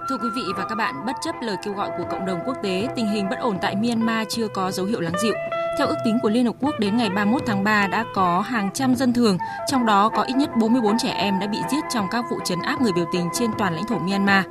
Thưa 0.09 0.17
quý 0.17 0.29
vị 0.35 0.43
và 0.57 0.65
các 0.69 0.75
bạn, 0.75 1.05
bất 1.05 1.15
chấp 1.25 1.35
lời 1.41 1.55
kêu 1.63 1.73
gọi 1.73 1.89
của 1.97 2.05
cộng 2.11 2.25
đồng 2.25 2.39
quốc 2.45 2.57
tế, 2.63 2.87
tình 2.95 3.07
hình 3.07 3.29
bất 3.29 3.39
ổn 3.39 3.57
tại 3.61 3.75
Myanmar 3.75 4.27
chưa 4.29 4.47
có 4.47 4.71
dấu 4.71 4.85
hiệu 4.85 4.99
lắng 4.99 5.15
dịu. 5.23 5.33
Theo 5.77 5.87
ước 5.87 5.95
tính 6.03 6.19
của 6.21 6.29
Liên 6.29 6.45
Hợp 6.45 6.55
Quốc, 6.59 6.79
đến 6.79 6.97
ngày 6.97 7.09
31 7.09 7.41
tháng 7.45 7.63
3 7.63 7.87
đã 7.87 8.05
có 8.13 8.41
hàng 8.41 8.69
trăm 8.73 8.95
dân 8.95 9.13
thường, 9.13 9.37
trong 9.67 9.85
đó 9.85 10.09
có 10.09 10.23
ít 10.23 10.33
nhất 10.33 10.49
44 10.57 10.97
trẻ 10.97 11.09
em 11.09 11.39
đã 11.39 11.47
bị 11.47 11.57
giết 11.71 11.83
trong 11.89 12.07
các 12.11 12.25
vụ 12.31 12.39
trấn 12.45 12.61
áp 12.61 12.81
người 12.81 12.91
biểu 12.93 13.05
tình 13.13 13.29
trên 13.33 13.51
toàn 13.57 13.73
lãnh 13.73 13.87
thổ 13.87 13.99
Myanmar. 13.99 14.45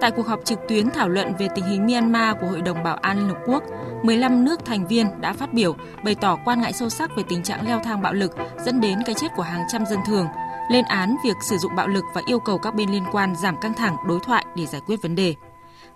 Tại 0.00 0.10
cuộc 0.10 0.26
họp 0.26 0.44
trực 0.44 0.58
tuyến 0.68 0.90
thảo 0.90 1.08
luận 1.08 1.32
về 1.38 1.48
tình 1.54 1.64
hình 1.64 1.86
Myanmar 1.86 2.36
của 2.40 2.46
Hội 2.46 2.62
đồng 2.62 2.82
Bảo 2.82 2.96
an 2.96 3.18
Liên 3.18 3.28
Hợp 3.28 3.38
Quốc, 3.46 3.62
15 4.02 4.44
nước 4.44 4.64
thành 4.64 4.86
viên 4.86 5.20
đã 5.20 5.32
phát 5.32 5.52
biểu 5.52 5.76
bày 6.04 6.14
tỏ 6.14 6.38
quan 6.44 6.60
ngại 6.60 6.72
sâu 6.72 6.88
sắc 6.88 7.10
về 7.16 7.22
tình 7.28 7.42
trạng 7.42 7.66
leo 7.66 7.80
thang 7.84 8.02
bạo 8.02 8.12
lực 8.12 8.36
dẫn 8.64 8.80
đến 8.80 8.98
cái 9.06 9.14
chết 9.14 9.28
của 9.36 9.42
hàng 9.42 9.64
trăm 9.72 9.86
dân 9.86 9.98
thường, 10.06 10.26
lên 10.70 10.84
án 10.84 11.16
việc 11.24 11.36
sử 11.40 11.56
dụng 11.56 11.74
bạo 11.76 11.88
lực 11.88 12.04
và 12.14 12.22
yêu 12.26 12.38
cầu 12.38 12.58
các 12.58 12.74
bên 12.74 12.90
liên 12.90 13.04
quan 13.12 13.36
giảm 13.36 13.56
căng 13.60 13.74
thẳng 13.74 13.96
đối 14.08 14.20
thoại 14.20 14.44
để 14.56 14.66
giải 14.66 14.80
quyết 14.86 15.02
vấn 15.02 15.14
đề. 15.14 15.34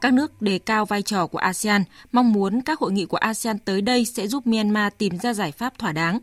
Các 0.00 0.12
nước 0.12 0.42
đề 0.42 0.58
cao 0.58 0.84
vai 0.84 1.02
trò 1.02 1.26
của 1.26 1.38
ASEAN, 1.38 1.84
mong 2.12 2.32
muốn 2.32 2.62
các 2.62 2.78
hội 2.78 2.92
nghị 2.92 3.06
của 3.06 3.16
ASEAN 3.16 3.58
tới 3.58 3.80
đây 3.80 4.04
sẽ 4.04 4.28
giúp 4.28 4.46
Myanmar 4.46 4.92
tìm 4.98 5.18
ra 5.18 5.34
giải 5.34 5.52
pháp 5.52 5.78
thỏa 5.78 5.92
đáng. 5.92 6.18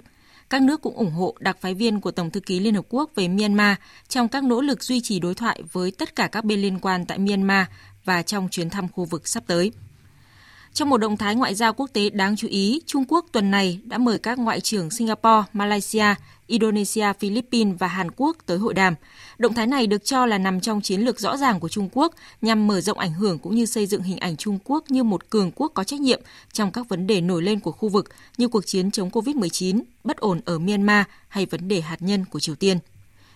Các 0.50 0.62
nước 0.62 0.82
cũng 0.82 0.96
ủng 0.96 1.12
hộ 1.12 1.36
đặc 1.40 1.58
phái 1.62 1.74
viên 1.74 2.02
của 2.02 2.12
Tổng 2.12 2.30
thư 2.30 2.40
ký 2.40 2.60
Liên 2.60 2.76
Hợp 2.76 2.86
Quốc 2.90 3.12
về 3.16 3.28
Myanmar 3.28 3.76
trong 4.08 4.28
các 4.28 4.44
nỗ 4.44 4.62
lực 4.62 4.84
duy 4.84 5.02
trì 5.02 5.20
đối 5.20 5.36
thoại 5.36 5.64
với 5.72 5.92
tất 5.92 6.16
cả 6.16 6.28
các 6.28 6.46
bên 6.46 6.62
liên 6.62 6.80
quan 6.80 7.06
tại 7.06 7.18
Myanmar 7.18 7.66
và 8.06 8.22
trong 8.22 8.50
chuyến 8.50 8.70
thăm 8.70 8.88
khu 8.88 9.06
vực 9.06 9.28
sắp 9.28 9.44
tới. 9.48 9.72
Trong 10.74 10.90
một 10.90 10.98
động 10.98 11.18
thái 11.18 11.36
ngoại 11.36 11.56
giao 11.56 11.74
quốc 11.74 11.90
tế 11.94 12.10
đáng 12.10 12.36
chú 12.36 12.48
ý, 12.48 12.82
Trung 12.86 13.06
Quốc 13.08 13.26
tuần 13.32 13.52
này 13.52 13.80
đã 13.84 13.98
mời 13.98 14.20
các 14.20 14.40
ngoại 14.40 14.62
trưởng 14.62 14.90
Singapore, 14.90 15.44
Malaysia, 15.54 16.16
Indonesia, 16.48 17.14
Philippines 17.20 17.76
và 17.80 17.88
Hàn 17.88 18.12
Quốc 18.16 18.38
tới 18.46 18.58
hội 18.58 18.74
đàm. 18.74 18.96
Động 19.38 19.54
thái 19.54 19.68
này 19.68 19.88
được 19.88 20.06
cho 20.06 20.26
là 20.26 20.38
nằm 20.38 20.62
trong 20.62 20.82
chiến 20.82 21.02
lược 21.02 21.20
rõ 21.20 21.38
ràng 21.38 21.60
của 21.60 21.70
Trung 21.70 21.90
Quốc 21.94 22.14
nhằm 22.42 22.68
mở 22.68 22.82
rộng 22.82 23.00
ảnh 23.00 23.14
hưởng 23.14 23.40
cũng 23.40 23.56
như 23.56 23.66
xây 23.66 23.86
dựng 23.86 24.02
hình 24.02 24.18
ảnh 24.18 24.38
Trung 24.38 24.60
Quốc 24.64 24.84
như 24.92 25.04
một 25.04 25.30
cường 25.30 25.52
quốc 25.56 25.72
có 25.74 25.84
trách 25.84 26.00
nhiệm 26.00 26.22
trong 26.54 26.72
các 26.72 26.90
vấn 26.90 27.08
đề 27.08 27.22
nổi 27.22 27.44
lên 27.44 27.60
của 27.60 27.72
khu 27.72 27.90
vực 27.90 28.10
như 28.38 28.48
cuộc 28.48 28.66
chiến 28.66 28.92
chống 28.92 29.10
COVID-19, 29.10 29.82
bất 30.04 30.18
ổn 30.18 30.42
ở 30.46 30.60
Myanmar 30.60 31.06
hay 31.28 31.46
vấn 31.46 31.68
đề 31.68 31.82
hạt 31.82 32.02
nhân 32.02 32.26
của 32.26 32.40
Triều 32.40 32.56
Tiên. 32.56 32.78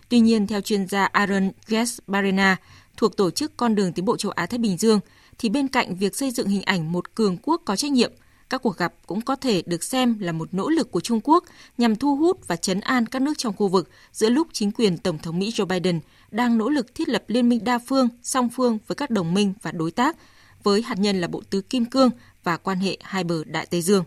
Tuy 0.09 0.19
nhiên, 0.19 0.47
theo 0.47 0.61
chuyên 0.61 0.87
gia 0.87 1.05
Aaron 1.05 1.51
Gasparena 1.67 2.57
thuộc 2.97 3.17
Tổ 3.17 3.31
chức 3.31 3.57
Con 3.57 3.75
đường 3.75 3.93
Tiến 3.93 4.05
bộ 4.05 4.17
châu 4.17 4.31
Á-Thái 4.31 4.57
Bình 4.57 4.77
Dương, 4.77 4.99
thì 5.37 5.49
bên 5.49 5.67
cạnh 5.67 5.95
việc 5.95 6.15
xây 6.15 6.31
dựng 6.31 6.47
hình 6.47 6.61
ảnh 6.61 6.91
một 6.91 7.15
cường 7.15 7.37
quốc 7.43 7.61
có 7.65 7.75
trách 7.75 7.91
nhiệm, 7.91 8.11
các 8.49 8.61
cuộc 8.61 8.77
gặp 8.77 8.93
cũng 9.05 9.21
có 9.21 9.35
thể 9.35 9.63
được 9.65 9.83
xem 9.83 10.19
là 10.19 10.31
một 10.31 10.53
nỗ 10.53 10.69
lực 10.69 10.91
của 10.91 10.99
Trung 10.99 11.19
Quốc 11.23 11.43
nhằm 11.77 11.95
thu 11.95 12.15
hút 12.15 12.47
và 12.47 12.55
chấn 12.55 12.79
an 12.79 13.05
các 13.05 13.21
nước 13.21 13.37
trong 13.37 13.55
khu 13.55 13.67
vực 13.67 13.89
giữa 14.11 14.29
lúc 14.29 14.47
chính 14.53 14.71
quyền 14.71 14.97
Tổng 14.97 15.17
thống 15.17 15.39
Mỹ 15.39 15.51
Joe 15.55 15.65
Biden 15.65 15.99
đang 16.31 16.57
nỗ 16.57 16.69
lực 16.69 16.95
thiết 16.95 17.09
lập 17.09 17.23
liên 17.27 17.49
minh 17.49 17.63
đa 17.63 17.79
phương, 17.79 18.09
song 18.23 18.49
phương 18.49 18.77
với 18.87 18.95
các 18.95 19.09
đồng 19.09 19.33
minh 19.33 19.53
và 19.61 19.71
đối 19.71 19.91
tác, 19.91 20.17
với 20.63 20.81
hạt 20.81 20.99
nhân 20.99 21.21
là 21.21 21.27
Bộ 21.27 21.41
Tứ 21.49 21.61
Kim 21.61 21.85
Cương 21.85 22.09
và 22.43 22.57
quan 22.57 22.79
hệ 22.79 22.97
hai 23.01 23.23
bờ 23.23 23.43
Đại 23.43 23.65
Tây 23.65 23.81
Dương. 23.81 24.03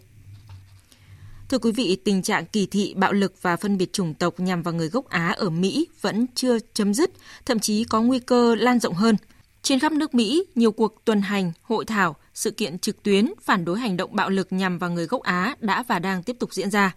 Thưa 1.49 1.59
quý 1.59 1.73
vị, 1.73 1.97
tình 2.05 2.23
trạng 2.23 2.47
kỳ 2.47 2.67
thị, 2.67 2.95
bạo 2.97 3.13
lực 3.13 3.35
và 3.43 3.57
phân 3.57 3.79
biệt 3.79 3.93
chủng 3.93 4.15
tộc 4.15 4.41
nhằm 4.41 4.63
vào 4.63 4.75
người 4.75 4.89
gốc 4.89 5.09
Á 5.09 5.35
ở 5.37 5.51
Mỹ 5.51 5.89
vẫn 6.01 6.27
chưa 6.35 6.59
chấm 6.75 6.95
dứt, 6.95 7.11
thậm 7.47 7.59
chí 7.59 7.85
có 7.85 8.03
nguy 8.03 8.19
cơ 8.19 8.55
lan 8.55 8.81
rộng 8.81 8.95
hơn– 8.95 9.17
trên 9.63 9.79
khắp 9.79 9.93
nước 9.93 10.15
Mỹ, 10.15 10.45
nhiều 10.55 10.73
cuộc 10.73 11.05
tuần 11.05 11.21
hành, 11.21 11.53
hội 11.63 11.85
thảo, 11.85 12.17
sự 12.35 12.51
kiện 12.51 12.79
trực 12.79 13.03
tuyến 13.03 13.33
phản 13.43 13.65
đối 13.65 13.79
hành 13.79 13.97
động 13.97 14.17
bạo 14.17 14.31
lực 14.31 14.53
nhằm 14.53 14.79
vào 14.79 14.91
người 14.91 15.07
gốc 15.07 15.23
Á 15.23 15.57
đã 15.61 15.83
và 15.89 15.99
đang 15.99 16.23
tiếp 16.23 16.37
tục 16.41 16.55
diễn 16.55 16.71
ra. 16.71 16.95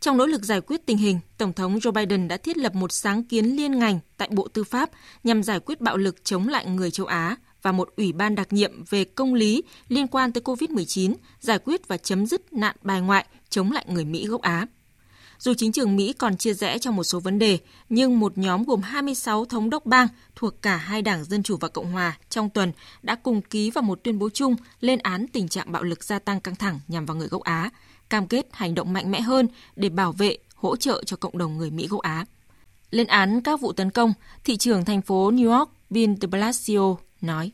Trong 0.00 0.16
nỗ 0.16 0.26
lực 0.26 0.42
giải 0.42 0.60
quyết 0.60 0.86
tình 0.86 0.98
hình, 0.98 1.20
Tổng 1.38 1.52
thống 1.52 1.78
Joe 1.78 1.92
Biden 1.92 2.28
đã 2.28 2.36
thiết 2.36 2.56
lập 2.56 2.74
một 2.74 2.92
sáng 2.92 3.24
kiến 3.24 3.46
liên 3.46 3.78
ngành 3.78 3.98
tại 4.16 4.28
Bộ 4.32 4.48
Tư 4.48 4.64
pháp 4.64 4.90
nhằm 5.24 5.42
giải 5.42 5.60
quyết 5.60 5.80
bạo 5.80 5.96
lực 5.96 6.24
chống 6.24 6.48
lại 6.48 6.66
người 6.66 6.90
châu 6.90 7.06
Á 7.06 7.36
và 7.62 7.72
một 7.72 7.88
ủy 7.96 8.12
ban 8.12 8.34
đặc 8.34 8.52
nhiệm 8.52 8.84
về 8.90 9.04
công 9.04 9.34
lý 9.34 9.62
liên 9.88 10.06
quan 10.06 10.32
tới 10.32 10.42
COVID-19, 10.42 11.14
giải 11.40 11.58
quyết 11.58 11.88
và 11.88 11.96
chấm 11.96 12.26
dứt 12.26 12.52
nạn 12.52 12.76
bài 12.82 13.00
ngoại 13.00 13.26
chống 13.48 13.72
lại 13.72 13.84
người 13.88 14.04
Mỹ 14.04 14.26
gốc 14.26 14.42
Á. 14.42 14.66
Dù 15.44 15.54
chính 15.54 15.72
trường 15.72 15.96
Mỹ 15.96 16.12
còn 16.12 16.36
chia 16.36 16.54
rẽ 16.54 16.78
trong 16.78 16.96
một 16.96 17.04
số 17.04 17.20
vấn 17.20 17.38
đề, 17.38 17.58
nhưng 17.88 18.20
một 18.20 18.38
nhóm 18.38 18.64
gồm 18.64 18.82
26 18.82 19.44
thống 19.44 19.70
đốc 19.70 19.86
bang 19.86 20.08
thuộc 20.36 20.62
cả 20.62 20.76
hai 20.76 21.02
đảng 21.02 21.24
Dân 21.24 21.42
Chủ 21.42 21.56
và 21.56 21.68
Cộng 21.68 21.92
Hòa 21.92 22.18
trong 22.30 22.50
tuần 22.50 22.72
đã 23.02 23.14
cùng 23.14 23.42
ký 23.42 23.70
vào 23.70 23.82
một 23.82 24.00
tuyên 24.02 24.18
bố 24.18 24.28
chung 24.34 24.56
lên 24.80 24.98
án 24.98 25.26
tình 25.28 25.48
trạng 25.48 25.72
bạo 25.72 25.82
lực 25.82 26.04
gia 26.04 26.18
tăng 26.18 26.40
căng 26.40 26.56
thẳng 26.56 26.80
nhằm 26.88 27.06
vào 27.06 27.16
người 27.16 27.28
gốc 27.28 27.42
Á, 27.42 27.70
cam 28.10 28.26
kết 28.26 28.46
hành 28.52 28.74
động 28.74 28.92
mạnh 28.92 29.10
mẽ 29.10 29.20
hơn 29.20 29.48
để 29.76 29.88
bảo 29.88 30.12
vệ, 30.12 30.38
hỗ 30.54 30.76
trợ 30.76 31.02
cho 31.06 31.16
cộng 31.16 31.38
đồng 31.38 31.58
người 31.58 31.70
Mỹ 31.70 31.86
gốc 31.88 32.00
Á. 32.00 32.24
Lên 32.90 33.06
án 33.06 33.40
các 33.40 33.60
vụ 33.60 33.72
tấn 33.72 33.90
công, 33.90 34.12
thị 34.44 34.56
trưởng 34.56 34.84
thành 34.84 35.02
phố 35.02 35.30
New 35.30 35.58
York 35.58 35.70
Bill 35.90 36.12
de 36.20 36.26
Blasio 36.26 36.96
nói. 37.20 37.50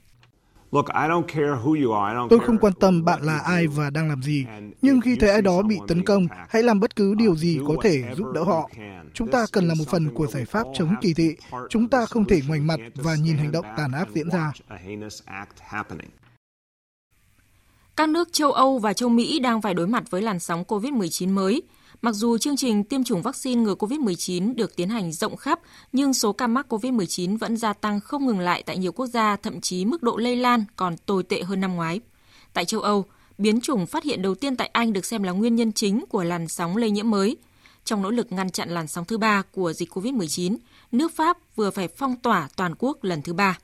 Tôi 2.30 2.40
không 2.46 2.58
quan 2.60 2.72
tâm 2.80 3.04
bạn 3.04 3.22
là 3.22 3.38
ai 3.38 3.66
và 3.66 3.90
đang 3.90 4.08
làm 4.08 4.22
gì, 4.22 4.46
nhưng 4.82 5.00
khi 5.00 5.16
thấy 5.16 5.30
ai 5.30 5.42
đó 5.42 5.62
bị 5.62 5.78
tấn 5.88 6.04
công, 6.04 6.26
hãy 6.48 6.62
làm 6.62 6.80
bất 6.80 6.96
cứ 6.96 7.14
điều 7.14 7.36
gì 7.36 7.60
có 7.68 7.74
thể 7.82 8.02
giúp 8.16 8.26
đỡ 8.34 8.44
họ. 8.44 8.70
Chúng 9.14 9.30
ta 9.30 9.46
cần 9.52 9.68
là 9.68 9.74
một 9.74 9.84
phần 9.88 10.14
của 10.14 10.26
giải 10.26 10.44
pháp 10.44 10.66
chống 10.74 10.94
kỳ 11.00 11.14
thị. 11.14 11.36
Chúng 11.70 11.88
ta 11.88 12.06
không 12.06 12.24
thể 12.24 12.40
ngoảnh 12.48 12.66
mặt 12.66 12.80
và 12.94 13.14
nhìn 13.14 13.36
hành 13.36 13.52
động 13.52 13.66
tàn 13.76 13.92
ác 13.92 14.08
diễn 14.14 14.30
ra. 14.30 14.52
Các 17.96 18.08
nước 18.08 18.32
châu 18.32 18.52
Âu 18.52 18.78
và 18.78 18.92
châu 18.92 19.08
Mỹ 19.08 19.38
đang 19.38 19.62
phải 19.62 19.74
đối 19.74 19.86
mặt 19.86 20.04
với 20.10 20.22
làn 20.22 20.38
sóng 20.38 20.64
COVID-19 20.68 21.28
mới. 21.28 21.62
Mặc 22.02 22.12
dù 22.12 22.38
chương 22.38 22.56
trình 22.56 22.84
tiêm 22.84 23.04
chủng 23.04 23.22
vaccine 23.22 23.62
ngừa 23.62 23.74
COVID-19 23.74 24.54
được 24.54 24.76
tiến 24.76 24.88
hành 24.88 25.12
rộng 25.12 25.36
khắp, 25.36 25.60
nhưng 25.92 26.14
số 26.14 26.32
ca 26.32 26.46
mắc 26.46 26.72
COVID-19 26.72 27.38
vẫn 27.38 27.56
gia 27.56 27.72
tăng 27.72 28.00
không 28.00 28.26
ngừng 28.26 28.40
lại 28.40 28.62
tại 28.66 28.78
nhiều 28.78 28.92
quốc 28.92 29.06
gia, 29.06 29.36
thậm 29.36 29.60
chí 29.60 29.84
mức 29.84 30.02
độ 30.02 30.16
lây 30.16 30.36
lan 30.36 30.64
còn 30.76 30.96
tồi 30.96 31.22
tệ 31.22 31.42
hơn 31.42 31.60
năm 31.60 31.74
ngoái. 31.74 32.00
Tại 32.52 32.64
châu 32.64 32.80
Âu, 32.80 33.04
biến 33.38 33.60
chủng 33.60 33.86
phát 33.86 34.04
hiện 34.04 34.22
đầu 34.22 34.34
tiên 34.34 34.56
tại 34.56 34.70
Anh 34.72 34.92
được 34.92 35.04
xem 35.04 35.22
là 35.22 35.32
nguyên 35.32 35.56
nhân 35.56 35.72
chính 35.72 36.04
của 36.08 36.24
làn 36.24 36.48
sóng 36.48 36.76
lây 36.76 36.90
nhiễm 36.90 37.10
mới. 37.10 37.36
Trong 37.84 38.02
nỗ 38.02 38.10
lực 38.10 38.32
ngăn 38.32 38.50
chặn 38.50 38.68
làn 38.68 38.88
sóng 38.88 39.04
thứ 39.04 39.18
ba 39.18 39.42
của 39.52 39.72
dịch 39.72 39.90
COVID-19, 39.90 40.56
nước 40.92 41.12
Pháp 41.16 41.38
vừa 41.56 41.70
phải 41.70 41.88
phong 41.88 42.16
tỏa 42.16 42.48
toàn 42.56 42.74
quốc 42.78 43.04
lần 43.04 43.22
thứ 43.22 43.32
ba. 43.32 43.58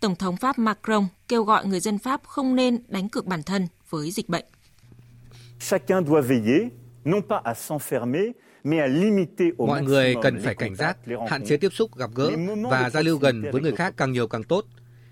Tổng 0.00 0.16
thống 0.16 0.36
Pháp 0.36 0.58
Macron 0.58 1.06
kêu 1.28 1.44
gọi 1.44 1.66
người 1.66 1.80
dân 1.80 1.98
Pháp 1.98 2.24
không 2.24 2.56
nên 2.56 2.82
đánh 2.88 3.08
cược 3.08 3.26
bản 3.26 3.42
thân 3.42 3.68
với 3.90 4.10
dịch 4.10 4.28
bệnh. 4.28 4.44
Chacun 5.60 6.06
doit 6.06 6.24
veiller 6.28 6.72
Mọi 9.58 9.82
người 9.82 10.14
cần 10.22 10.40
phải 10.44 10.54
cảnh 10.54 10.74
giác, 10.74 10.96
hạn 11.28 11.44
chế 11.44 11.56
tiếp 11.56 11.72
xúc, 11.72 11.96
gặp 11.96 12.10
gỡ 12.14 12.30
và 12.70 12.90
giao 12.90 13.02
lưu 13.02 13.18
gần 13.18 13.42
với 13.52 13.62
người 13.62 13.72
khác 13.72 13.94
càng 13.96 14.12
nhiều 14.12 14.28
càng 14.28 14.42
tốt. 14.44 14.64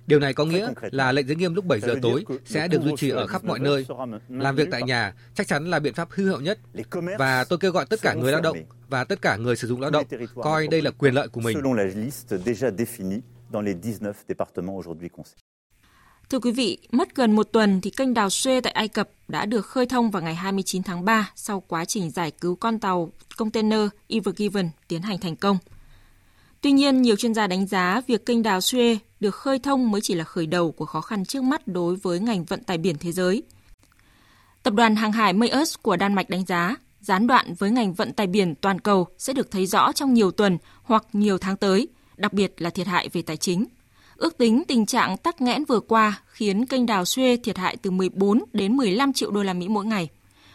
Điều 0.07 0.21
này 0.21 0.35
có 0.35 0.45
nghĩa 0.45 0.69
là 0.83 1.13
lệnh 1.13 1.27
giới 1.27 1.37
nghiêm 1.37 1.55
lúc 1.55 1.65
7 1.65 1.81
giờ 1.81 1.95
tối 2.03 2.25
sẽ 2.45 2.69
được 2.69 2.83
duy 2.83 2.93
trì 2.97 3.11
ở 3.11 3.27
khắp 3.27 3.45
mọi 3.45 3.59
nơi. 3.59 3.87
Làm 4.29 4.57
việc 4.57 4.69
tại 4.71 4.83
nhà 4.83 5.15
chắc 5.35 5.47
chắn 5.47 5.71
là 5.71 5.79
biện 5.79 5.95
pháp 5.95 6.09
hữu 6.11 6.27
hiệu 6.27 6.41
nhất. 6.41 6.59
Và 7.19 7.45
tôi 7.45 7.59
kêu 7.59 7.73
gọi 7.73 7.87
tất 7.91 8.01
cả 8.03 8.15
người 8.15 8.33
lao 8.33 8.41
động 8.41 8.59
và 8.89 9.05
tất 9.05 9.23
cả 9.23 9.37
người 9.37 9.57
sử 9.57 9.69
dụng 9.69 9.81
lao 9.81 9.91
động 9.91 10.07
coi 10.35 10.69
đây 10.69 10.83
là 10.83 10.91
quyền 10.91 11.15
lợi 11.15 11.29
của 11.29 11.41
mình. 11.41 11.59
Thưa 16.35 16.41
quý 16.41 16.53
vị, 16.53 16.79
mất 16.93 17.15
gần 17.15 17.33
một 17.33 17.43
tuần 17.43 17.81
thì 17.81 17.91
kênh 17.91 18.15
đào 18.15 18.29
Suez 18.29 18.61
tại 18.61 18.73
Ai 18.73 18.89
Cập 18.89 19.09
đã 19.29 19.47
được 19.47 19.67
khơi 19.67 19.87
thông 19.87 20.11
vào 20.11 20.23
ngày 20.23 20.35
29 20.35 20.83
tháng 20.83 21.05
3 21.05 21.31
sau 21.37 21.61
quá 21.61 21.85
trình 21.85 22.11
giải 22.11 22.31
cứu 22.31 22.57
con 22.57 22.79
tàu 22.79 23.13
container 23.37 23.81
Ever 24.09 24.37
Given 24.37 24.71
tiến 24.89 25.03
hành 25.03 25.19
thành 25.19 25.37
công. 25.37 25.59
Tuy 26.61 26.73
nhiên, 26.73 27.03
nhiều 27.03 27.17
chuyên 27.17 27.35
gia 27.35 27.47
đánh 27.47 27.67
giá 27.67 28.01
việc 28.07 28.27
kênh 28.27 28.43
đào 28.43 28.59
Suez 28.59 28.97
được 29.21 29.35
khơi 29.35 29.59
thông 29.59 29.91
mới 29.91 30.01
chỉ 30.01 30.15
là 30.15 30.25
khởi 30.25 30.47
đầu 30.47 30.73
của 30.73 30.85
khó 30.85 31.01
khăn 31.01 31.25
trước 31.25 31.43
mắt 31.43 31.69
đối 31.69 31.97
với 31.97 32.21
ngành 32.21 32.45
vận 32.45 32.65
tải 32.65 32.79
biển 32.79 32.97
thế 33.01 33.13
giới. 33.13 33.43
Tập 34.63 34.75
đoàn 34.75 34.97
hàng 34.97 35.13
hải 35.13 35.33
Maersk 35.33 35.83
của 35.83 35.97
Đan 35.97 36.15
Mạch 36.15 36.31
đánh 36.31 36.45
giá 36.47 36.77
gián 37.01 37.27
đoạn 37.27 37.55
với 37.55 37.71
ngành 37.71 37.95
vận 37.95 38.13
tải 38.13 38.27
biển 38.27 38.55
toàn 38.55 38.81
cầu 38.81 39.07
sẽ 39.19 39.33
được 39.33 39.51
thấy 39.51 39.67
rõ 39.67 39.93
trong 39.93 40.15
nhiều 40.15 40.31
tuần 40.31 40.59
hoặc 40.83 41.07
nhiều 41.13 41.39
tháng 41.39 41.57
tới, 41.57 41.89
đặc 42.17 42.33
biệt 42.33 42.55
là 42.59 42.71
thiệt 42.71 42.87
hại 42.87 43.09
về 43.09 43.23
tài 43.23 43.37
chính. 43.37 43.65
Ước 44.17 44.39
tính 44.39 44.63
tình 44.69 44.87
trạng 44.87 45.17
tắc 45.17 45.41
nghẽn 45.41 45.65
vừa 45.65 45.81
qua 45.81 46.23
khiến 46.27 46.67
kênh 46.67 46.87
đào 46.87 47.03
Suez 47.03 47.37
thiệt 47.43 47.59
hại 47.59 47.77
từ 47.77 47.91
14 47.91 48.45
đến 48.53 48.77
15 48.77 49.13
triệu 49.13 49.31
đô 49.31 49.43
la 49.43 49.53
Mỹ 49.53 49.69
mỗi 49.69 49.85
ngày. 49.85 50.09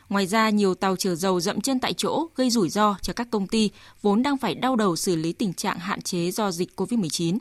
Ngoài 0.09 0.27
ra, 0.27 0.49
nhiều 0.49 0.75
tàu 0.75 0.95
chở 0.95 1.15
dầu 1.15 1.39
dậm 1.39 1.61
chân 1.61 1.79
tại 1.79 1.93
chỗ 1.93 2.27
gây 2.35 2.49
rủi 2.49 2.69
ro 2.69 2.95
cho 3.01 3.13
các 3.13 3.27
công 3.31 3.47
ty 3.47 3.69
vốn 4.01 4.23
đang 4.23 4.37
phải 4.37 4.55
đau 4.55 4.75
đầu 4.75 4.95
xử 4.95 5.15
lý 5.15 5.33
tình 5.33 5.53
trạng 5.53 5.79
hạn 5.79 6.01
chế 6.01 6.31
do 6.31 6.51
dịch 6.51 6.69
COVID-19. 6.75 7.37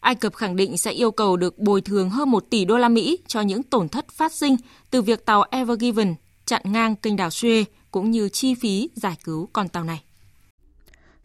Ai 0.00 0.14
Cập 0.14 0.34
khẳng 0.34 0.56
định 0.56 0.76
sẽ 0.76 0.90
yêu 0.92 1.10
cầu 1.10 1.36
được 1.36 1.58
bồi 1.58 1.80
thường 1.80 2.10
hơn 2.10 2.30
1 2.30 2.44
tỷ 2.50 2.64
đô 2.64 2.78
la 2.78 2.88
Mỹ 2.88 3.18
cho 3.26 3.40
những 3.40 3.62
tổn 3.62 3.88
thất 3.88 4.08
phát 4.12 4.32
sinh 4.32 4.56
từ 4.90 5.02
việc 5.02 5.26
tàu 5.26 5.44
Ever 5.50 5.80
Given 5.80 6.14
chặn 6.46 6.62
ngang 6.64 6.96
kênh 6.96 7.16
đào 7.16 7.28
Suez 7.28 7.64
cũng 7.90 8.10
như 8.10 8.28
chi 8.28 8.54
phí 8.54 8.90
giải 8.94 9.16
cứu 9.24 9.48
con 9.52 9.68
tàu 9.68 9.84
này. 9.84 10.02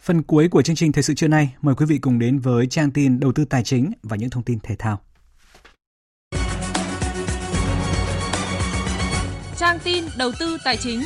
Phần 0.05 0.23
cuối 0.23 0.47
của 0.47 0.61
chương 0.61 0.75
trình 0.75 0.91
Thời 0.91 1.03
sự 1.03 1.13
trưa 1.13 1.27
nay, 1.27 1.55
mời 1.61 1.75
quý 1.75 1.85
vị 1.85 1.97
cùng 1.97 2.19
đến 2.19 2.39
với 2.39 2.67
trang 2.67 2.91
tin 2.91 3.19
đầu 3.19 3.31
tư 3.31 3.45
tài 3.45 3.63
chính 3.63 3.91
và 4.03 4.17
những 4.17 4.29
thông 4.29 4.43
tin 4.43 4.59
thể 4.59 4.75
thao. 4.79 5.01
Trang 9.57 9.79
tin 9.83 10.03
đầu 10.17 10.31
tư 10.39 10.57
tài 10.63 10.77
chính. 10.77 11.01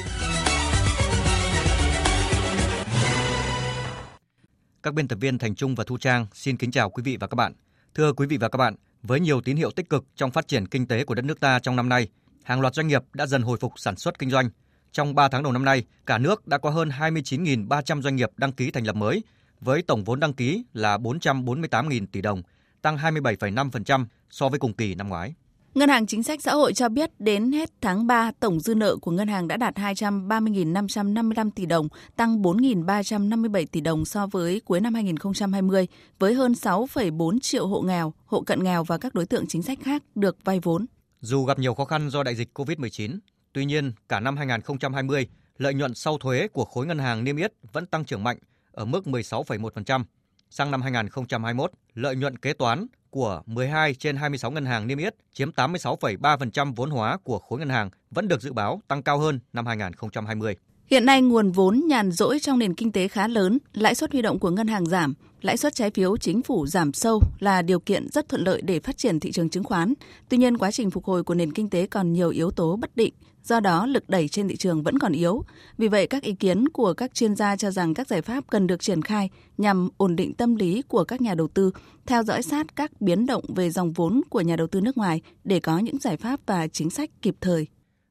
Các 4.84 4.94
biên 4.94 5.08
tập 5.08 5.18
viên 5.22 5.38
Thành 5.38 5.56
Trung 5.56 5.76
và 5.76 5.84
Thu 5.88 5.98
Trang 5.98 6.26
xin 6.34 6.58
kính 6.58 6.72
chào 6.72 6.90
quý 6.90 7.04
vị 7.04 7.18
và 7.20 7.28
các 7.28 7.36
bạn. 7.36 7.54
Thưa 7.96 8.14
quý 8.14 8.28
vị 8.28 8.38
và 8.38 8.50
các 8.50 8.58
bạn, 8.58 8.76
với 9.04 9.20
nhiều 9.20 9.42
tín 9.42 9.58
hiệu 9.58 9.72
tích 9.72 9.90
cực 9.90 10.06
trong 10.16 10.32
phát 10.32 10.48
triển 10.48 10.68
kinh 10.68 10.88
tế 10.88 11.04
của 11.04 11.16
đất 11.16 11.26
nước 11.26 11.40
ta 11.40 11.60
trong 11.60 11.76
năm 11.76 11.90
nay, 11.90 12.08
hàng 12.44 12.62
loạt 12.62 12.74
doanh 12.74 12.88
nghiệp 12.88 13.02
đã 13.14 13.26
dần 13.26 13.42
hồi 13.42 13.58
phục 13.62 13.74
sản 13.76 13.96
xuất 13.96 14.20
kinh 14.20 14.30
doanh. 14.30 14.50
Trong 14.92 15.16
3 15.16 15.30
tháng 15.30 15.44
đầu 15.44 15.52
năm 15.52 15.66
nay, 15.66 15.84
cả 16.06 16.18
nước 16.18 16.48
đã 16.48 16.58
có 16.58 16.70
hơn 16.70 16.90
29.300 16.90 18.02
doanh 18.02 18.16
nghiệp 18.16 18.30
đăng 18.38 18.52
ký 18.52 18.72
thành 18.72 18.84
lập 18.84 18.96
mới, 18.96 19.24
với 19.62 19.82
tổng 19.82 20.04
vốn 20.04 20.20
đăng 20.20 20.34
ký 20.34 20.64
là 20.74 20.98
448.000 20.98 22.06
tỷ 22.12 22.22
đồng, 22.22 22.42
tăng 22.82 22.98
27,5% 22.98 24.06
so 24.30 24.50
với 24.50 24.60
cùng 24.60 24.74
kỳ 24.74 24.96
năm 24.96 25.10
ngoái. 25.10 25.34
Ngân 25.74 25.90
hàng 25.90 26.08
Chính 26.08 26.24
sách 26.24 26.42
Xã 26.42 26.54
hội 26.54 26.74
cho 26.74 26.90
biết 26.90 27.10
đến 27.20 27.52
hết 27.52 27.72
tháng 27.82 28.08
3, 28.08 28.32
tổng 28.40 28.60
dư 28.60 28.76
nợ 28.76 28.96
của 28.96 29.12
ngân 29.12 29.28
hàng 29.28 29.48
đã 29.48 29.58
đạt 29.58 29.76
230.555 29.76 31.52
tỷ 31.52 31.66
đồng, 31.66 31.88
tăng 32.16 32.42
4.357 32.42 33.66
tỷ 33.72 33.82
đồng 33.82 34.06
so 34.06 34.28
với 34.28 34.62
cuối 34.66 34.80
năm 34.80 34.94
2020, 34.94 35.88
với 36.20 36.34
hơn 36.34 36.52
6,4 36.52 37.40
triệu 37.40 37.68
hộ 37.68 37.82
nghèo, 37.82 38.14
hộ 38.26 38.42
cận 38.42 38.64
nghèo 38.64 38.84
và 38.84 38.98
các 38.98 39.14
đối 39.14 39.26
tượng 39.26 39.48
chính 39.48 39.62
sách 39.62 39.80
khác 39.84 40.04
được 40.16 40.38
vay 40.44 40.60
vốn. 40.60 40.86
Dù 41.22 41.44
gặp 41.44 41.60
nhiều 41.60 41.74
khó 41.74 41.86
khăn 41.86 42.10
do 42.10 42.24
đại 42.24 42.36
dịch 42.36 42.60
COVID-19, 42.60 43.18
tuy 43.58 43.66
nhiên 43.66 43.92
cả 44.10 44.20
năm 44.20 44.38
2020, 44.38 45.28
lợi 45.58 45.74
nhuận 45.74 45.94
sau 45.94 46.18
thuế 46.18 46.48
của 46.48 46.66
khối 46.66 46.86
ngân 46.86 47.00
hàng 47.00 47.24
niêm 47.24 47.38
yết 47.38 47.54
vẫn 47.74 47.86
tăng 47.86 48.06
trưởng 48.06 48.24
mạnh 48.24 48.38
ở 48.72 48.86
mức 48.86 49.06
16,1%. 49.06 50.04
Sang 50.50 50.72
năm 50.72 50.82
2021, 50.82 51.72
lợi 51.94 52.16
nhuận 52.16 52.38
kế 52.38 52.54
toán 52.54 52.88
của 53.10 53.42
12 53.46 53.94
trên 53.94 54.16
26 54.16 54.52
ngân 54.52 54.66
hàng 54.66 54.88
niêm 54.88 54.98
yết 54.98 55.16
chiếm 55.34 55.50
86,3% 55.50 56.74
vốn 56.76 56.90
hóa 56.90 57.18
của 57.24 57.40
khối 57.40 57.60
ngân 57.60 57.70
hàng 57.70 57.90
vẫn 58.12 58.28
được 58.28 58.42
dự 58.42 58.54
báo 58.54 58.82
tăng 58.88 59.04
cao 59.04 59.20
hơn 59.20 59.40
năm 59.54 59.66
2020. 59.66 60.56
Hiện 60.88 61.06
nay 61.06 61.22
nguồn 61.22 61.52
vốn 61.52 61.82
nhàn 61.88 62.12
rỗi 62.12 62.40
trong 62.40 62.60
nền 62.60 62.74
kinh 62.74 62.92
tế 62.92 63.08
khá 63.08 63.28
lớn, 63.28 63.58
lãi 63.74 63.96
suất 63.96 64.12
huy 64.12 64.22
động 64.22 64.40
của 64.40 64.50
ngân 64.50 64.68
hàng 64.68 64.86
giảm, 64.86 65.14
lãi 65.42 65.58
suất 65.58 65.76
trái 65.76 65.92
phiếu 65.92 66.18
chính 66.18 66.42
phủ 66.42 66.68
giảm 66.68 66.94
sâu 66.94 67.22
là 67.40 67.62
điều 67.62 67.80
kiện 67.80 68.08
rất 68.10 68.30
thuận 68.30 68.44
lợi 68.44 68.62
để 68.62 68.80
phát 68.80 68.98
triển 68.98 69.20
thị 69.20 69.32
trường 69.32 69.50
chứng 69.50 69.64
khoán. 69.64 69.94
Tuy 70.30 70.38
nhiên 70.38 70.58
quá 70.58 70.72
trình 70.72 70.92
phục 70.92 71.06
hồi 71.06 71.24
của 71.24 71.34
nền 71.34 71.54
kinh 71.54 71.70
tế 71.70 71.88
còn 71.88 72.14
nhiều 72.14 72.30
yếu 72.30 72.52
tố 72.52 72.76
bất 72.76 72.98
định, 72.98 73.14
do 73.48 73.60
đó 73.60 73.86
lực 73.86 74.10
đẩy 74.10 74.28
trên 74.28 74.48
thị 74.48 74.56
trường 74.56 74.84
vẫn 74.84 75.00
còn 75.00 75.12
yếu. 75.12 75.44
Vì 75.78 75.88
vậy 75.88 76.08
các 76.08 76.24
ý 76.24 76.34
kiến 76.34 76.70
của 76.70 76.94
các 76.94 77.14
chuyên 77.14 77.36
gia 77.36 77.56
cho 77.56 77.72
rằng 77.72 77.94
các 77.94 78.08
giải 78.08 78.22
pháp 78.22 78.44
cần 78.50 78.68
được 78.68 78.82
triển 78.82 79.02
khai 79.02 79.30
nhằm 79.58 79.90
ổn 79.98 80.16
định 80.16 80.34
tâm 80.34 80.56
lý 80.56 80.82
của 80.82 81.04
các 81.04 81.22
nhà 81.22 81.36
đầu 81.36 81.48
tư, 81.48 81.72
theo 82.06 82.24
dõi 82.24 82.44
sát 82.44 82.76
các 82.76 83.02
biến 83.02 83.26
động 83.26 83.44
về 83.56 83.70
dòng 83.70 83.94
vốn 83.94 84.22
của 84.30 84.42
nhà 84.42 84.56
đầu 84.56 84.68
tư 84.68 84.82
nước 84.82 84.98
ngoài 84.98 85.22
để 85.44 85.60
có 85.60 85.80
những 85.80 86.00
giải 86.00 86.18
pháp 86.18 86.40
và 86.46 86.68
chính 86.68 86.90
sách 86.90 87.10
kịp 87.22 87.36
thời. 87.42 87.68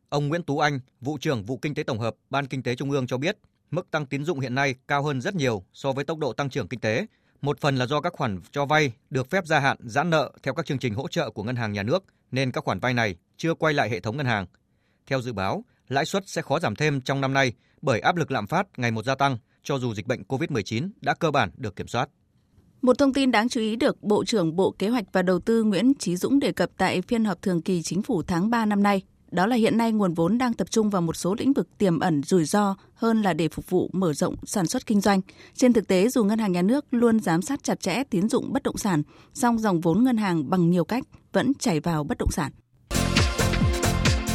Ông 0.08 0.28
Nguyễn 0.28 0.42
Tú 0.42 0.58
Anh, 0.58 0.80
vụ 1.00 1.18
trưởng 1.20 1.44
vụ 1.44 1.56
kinh 1.56 1.74
tế 1.74 1.82
tổng 1.82 1.98
hợp 1.98 2.14
Ban 2.30 2.46
Kinh 2.46 2.62
tế 2.62 2.74
Trung 2.74 2.90
ương 2.90 3.06
cho 3.06 3.18
biết, 3.18 3.38
mức 3.70 3.90
tăng 3.90 4.06
tín 4.06 4.24
dụng 4.24 4.40
hiện 4.40 4.54
nay 4.54 4.74
cao 4.88 5.02
hơn 5.02 5.20
rất 5.20 5.34
nhiều 5.34 5.62
so 5.72 5.92
với 5.92 6.04
tốc 6.04 6.18
độ 6.18 6.32
tăng 6.32 6.50
trưởng 6.50 6.68
kinh 6.68 6.80
tế. 6.80 7.06
Một 7.42 7.60
phần 7.60 7.76
là 7.76 7.86
do 7.86 8.00
các 8.00 8.12
khoản 8.12 8.40
cho 8.50 8.66
vay 8.66 8.92
được 9.10 9.30
phép 9.30 9.46
gia 9.46 9.58
hạn 9.58 9.76
giãn 9.80 10.10
nợ 10.10 10.32
theo 10.42 10.54
các 10.54 10.66
chương 10.66 10.78
trình 10.78 10.94
hỗ 10.94 11.08
trợ 11.08 11.30
của 11.30 11.42
ngân 11.42 11.56
hàng 11.56 11.72
nhà 11.72 11.82
nước 11.82 12.04
nên 12.30 12.52
các 12.52 12.64
khoản 12.64 12.80
vay 12.80 12.94
này 12.94 13.16
chưa 13.36 13.54
quay 13.54 13.74
lại 13.74 13.90
hệ 13.90 14.00
thống 14.00 14.16
ngân 14.16 14.26
hàng. 14.26 14.46
Theo 15.06 15.20
dự 15.22 15.32
báo, 15.32 15.64
lãi 15.88 16.04
suất 16.04 16.28
sẽ 16.28 16.42
khó 16.42 16.60
giảm 16.60 16.76
thêm 16.76 17.00
trong 17.00 17.20
năm 17.20 17.34
nay 17.34 17.52
bởi 17.82 18.00
áp 18.00 18.16
lực 18.16 18.30
lạm 18.30 18.46
phát 18.46 18.66
ngày 18.76 18.90
một 18.90 19.04
gia 19.04 19.14
tăng 19.14 19.38
cho 19.62 19.78
dù 19.78 19.94
dịch 19.94 20.06
bệnh 20.06 20.22
COVID-19 20.28 20.90
đã 21.00 21.14
cơ 21.14 21.30
bản 21.30 21.50
được 21.56 21.76
kiểm 21.76 21.88
soát. 21.88 22.08
Một 22.82 22.98
thông 22.98 23.12
tin 23.12 23.30
đáng 23.30 23.48
chú 23.48 23.60
ý 23.60 23.76
được 23.76 24.02
Bộ 24.02 24.24
trưởng 24.24 24.56
Bộ 24.56 24.74
Kế 24.78 24.88
hoạch 24.88 25.04
và 25.12 25.22
Đầu 25.22 25.40
tư 25.40 25.62
Nguyễn 25.64 25.92
Chí 25.98 26.16
Dũng 26.16 26.38
đề 26.38 26.52
cập 26.52 26.70
tại 26.76 27.02
phiên 27.02 27.24
họp 27.24 27.42
thường 27.42 27.62
kỳ 27.62 27.82
chính 27.82 28.02
phủ 28.02 28.22
tháng 28.22 28.50
3 28.50 28.66
năm 28.66 28.82
nay. 28.82 29.02
Đó 29.30 29.46
là 29.46 29.56
hiện 29.56 29.78
nay 29.78 29.92
nguồn 29.92 30.14
vốn 30.14 30.38
đang 30.38 30.54
tập 30.54 30.70
trung 30.70 30.90
vào 30.90 31.02
một 31.02 31.16
số 31.16 31.34
lĩnh 31.34 31.52
vực 31.52 31.78
tiềm 31.78 31.98
ẩn 31.98 32.22
rủi 32.22 32.44
ro 32.44 32.76
hơn 32.94 33.22
là 33.22 33.32
để 33.32 33.48
phục 33.48 33.70
vụ 33.70 33.90
mở 33.92 34.12
rộng 34.12 34.34
sản 34.44 34.66
xuất 34.66 34.86
kinh 34.86 35.00
doanh. 35.00 35.20
Trên 35.54 35.72
thực 35.72 35.88
tế, 35.88 36.08
dù 36.08 36.24
ngân 36.24 36.38
hàng 36.38 36.52
nhà 36.52 36.62
nước 36.62 36.84
luôn 36.90 37.20
giám 37.20 37.42
sát 37.42 37.64
chặt 37.64 37.80
chẽ 37.80 38.04
tín 38.10 38.28
dụng 38.28 38.52
bất 38.52 38.62
động 38.62 38.76
sản, 38.76 39.02
song 39.34 39.58
dòng 39.58 39.80
vốn 39.80 40.04
ngân 40.04 40.16
hàng 40.16 40.50
bằng 40.50 40.70
nhiều 40.70 40.84
cách 40.84 41.04
vẫn 41.32 41.54
chảy 41.54 41.80
vào 41.80 42.04
bất 42.04 42.18
động 42.18 42.30
sản. 42.30 42.52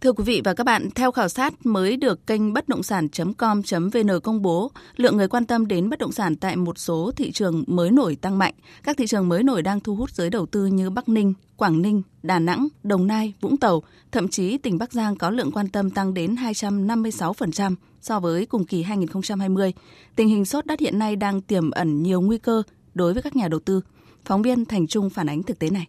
Thưa 0.00 0.12
quý 0.12 0.24
vị 0.24 0.40
và 0.44 0.54
các 0.54 0.64
bạn, 0.64 0.88
theo 0.94 1.12
khảo 1.12 1.28
sát 1.28 1.66
mới 1.66 1.96
được 1.96 2.26
kênh 2.26 2.52
bất 2.52 2.68
động 2.68 2.82
sản.com.vn 2.82 4.20
công 4.22 4.42
bố, 4.42 4.70
lượng 4.96 5.16
người 5.16 5.28
quan 5.28 5.44
tâm 5.44 5.66
đến 5.66 5.90
bất 5.90 5.98
động 5.98 6.12
sản 6.12 6.36
tại 6.36 6.56
một 6.56 6.78
số 6.78 7.12
thị 7.16 7.32
trường 7.32 7.64
mới 7.66 7.90
nổi 7.90 8.16
tăng 8.16 8.38
mạnh. 8.38 8.54
Các 8.82 8.96
thị 8.96 9.06
trường 9.06 9.28
mới 9.28 9.42
nổi 9.42 9.62
đang 9.62 9.80
thu 9.80 9.94
hút 9.94 10.10
giới 10.10 10.30
đầu 10.30 10.46
tư 10.46 10.66
như 10.66 10.90
Bắc 10.90 11.08
Ninh, 11.08 11.34
Quảng 11.56 11.82
Ninh, 11.82 12.02
Đà 12.22 12.38
Nẵng, 12.38 12.68
Đồng 12.82 13.06
Nai, 13.06 13.32
Vũng 13.40 13.56
Tàu, 13.56 13.82
thậm 14.12 14.28
chí 14.28 14.58
tỉnh 14.58 14.78
Bắc 14.78 14.92
Giang 14.92 15.16
có 15.16 15.30
lượng 15.30 15.52
quan 15.52 15.68
tâm 15.68 15.90
tăng 15.90 16.14
đến 16.14 16.34
256% 16.34 17.74
so 18.00 18.20
với 18.20 18.46
cùng 18.46 18.64
kỳ 18.64 18.82
2020. 18.82 19.72
Tình 20.16 20.28
hình 20.28 20.44
sốt 20.44 20.66
đất 20.66 20.80
hiện 20.80 20.98
nay 20.98 21.16
đang 21.16 21.40
tiềm 21.40 21.70
ẩn 21.70 22.02
nhiều 22.02 22.20
nguy 22.20 22.38
cơ 22.38 22.62
đối 22.94 23.12
với 23.12 23.22
các 23.22 23.36
nhà 23.36 23.48
đầu 23.48 23.60
tư. 23.60 23.80
Phóng 24.24 24.42
viên 24.42 24.64
Thành 24.64 24.86
Trung 24.86 25.10
phản 25.10 25.28
ánh 25.28 25.42
thực 25.42 25.58
tế 25.58 25.70
này. 25.70 25.86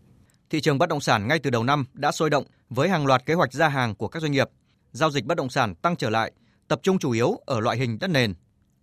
Thị 0.49 0.61
trường 0.61 0.77
bất 0.77 0.89
động 0.89 1.01
sản 1.01 1.27
ngay 1.27 1.39
từ 1.39 1.49
đầu 1.49 1.63
năm 1.63 1.85
đã 1.93 2.11
sôi 2.11 2.29
động 2.29 2.43
với 2.69 2.89
hàng 2.89 3.05
loạt 3.05 3.25
kế 3.25 3.33
hoạch 3.33 3.53
ra 3.53 3.67
hàng 3.67 3.95
của 3.95 4.07
các 4.07 4.21
doanh 4.21 4.31
nghiệp. 4.31 4.49
Giao 4.91 5.11
dịch 5.11 5.25
bất 5.25 5.37
động 5.37 5.49
sản 5.49 5.75
tăng 5.75 5.95
trở 5.95 6.09
lại, 6.09 6.31
tập 6.67 6.79
trung 6.83 6.99
chủ 6.99 7.11
yếu 7.11 7.39
ở 7.45 7.59
loại 7.59 7.77
hình 7.77 7.99
đất 7.99 8.07
nền. 8.07 8.33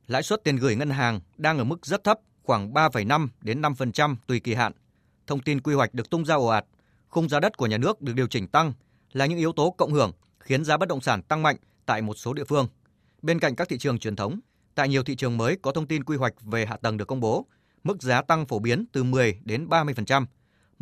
Lãi 0.07 0.23
suất 0.23 0.45
tiền 0.45 0.57
gửi 0.57 0.77
ngân 0.77 0.91
hàng 0.91 1.21
đang 1.37 1.59
ở 1.59 1.65
mức 1.65 1.87
rất 1.87 2.05
thấp, 2.05 2.19
khoảng 2.43 2.73
3,5 2.73 3.29
đến 3.41 3.63
5% 3.63 4.17
tùy 4.27 4.41
kỳ 4.41 4.55
hạn. 4.55 4.73
Thông 5.27 5.41
tin 5.41 5.61
quy 5.61 5.75
hoạch 5.75 5.95
được 5.95 6.11
tung 6.11 6.25
ra 6.25 6.35
ồ 6.35 6.47
ạt, 6.47 6.65
khung 7.09 7.29
giá 7.29 7.41
đất 7.41 7.57
của 7.57 7.67
nhà 7.67 7.79
nước 7.79 8.03
được 8.03 8.13
điều 8.15 8.27
chỉnh 8.27 8.47
tăng 8.47 8.73
là 9.13 9.27
những 9.27 9.39
yếu 9.39 9.53
tố 9.53 9.71
cộng 9.71 9.93
hưởng 9.93 10.13
khiến 10.41 10.65
giá 10.65 10.77
bất 10.77 10.89
động 10.89 11.01
sản 11.01 11.23
tăng 11.23 11.43
mạnh 11.43 11.57
tại 11.87 12.03
một 12.03 12.15
số 12.15 12.33
địa 12.33 12.45
phương. 12.45 12.69
Bên 13.23 13.39
cạnh 13.41 13.57
các 13.57 13.69
thị 13.69 13.79
trường 13.79 13.99
truyền 13.99 14.17
thống, 14.17 14.41
tại 14.75 14.89
nhiều 14.89 15.03
thị 15.03 15.17
trường 15.17 15.37
mới 15.37 15.57
có 15.63 15.73
thông 15.73 15.87
tin 15.87 16.05
quy 16.05 16.17
hoạch 16.17 16.35
về 16.43 16.67
hạ 16.67 16.77
tầng 16.77 16.97
được 16.97 17.09
công 17.09 17.21
bố, 17.21 17.47
mức 17.85 18.03
giá 18.03 18.23
tăng 18.23 18.47
phổ 18.47 18.59
biến 18.59 18.85
từ 18.93 19.05
10 19.05 19.39
đến 19.45 19.67
30%. 19.69 20.27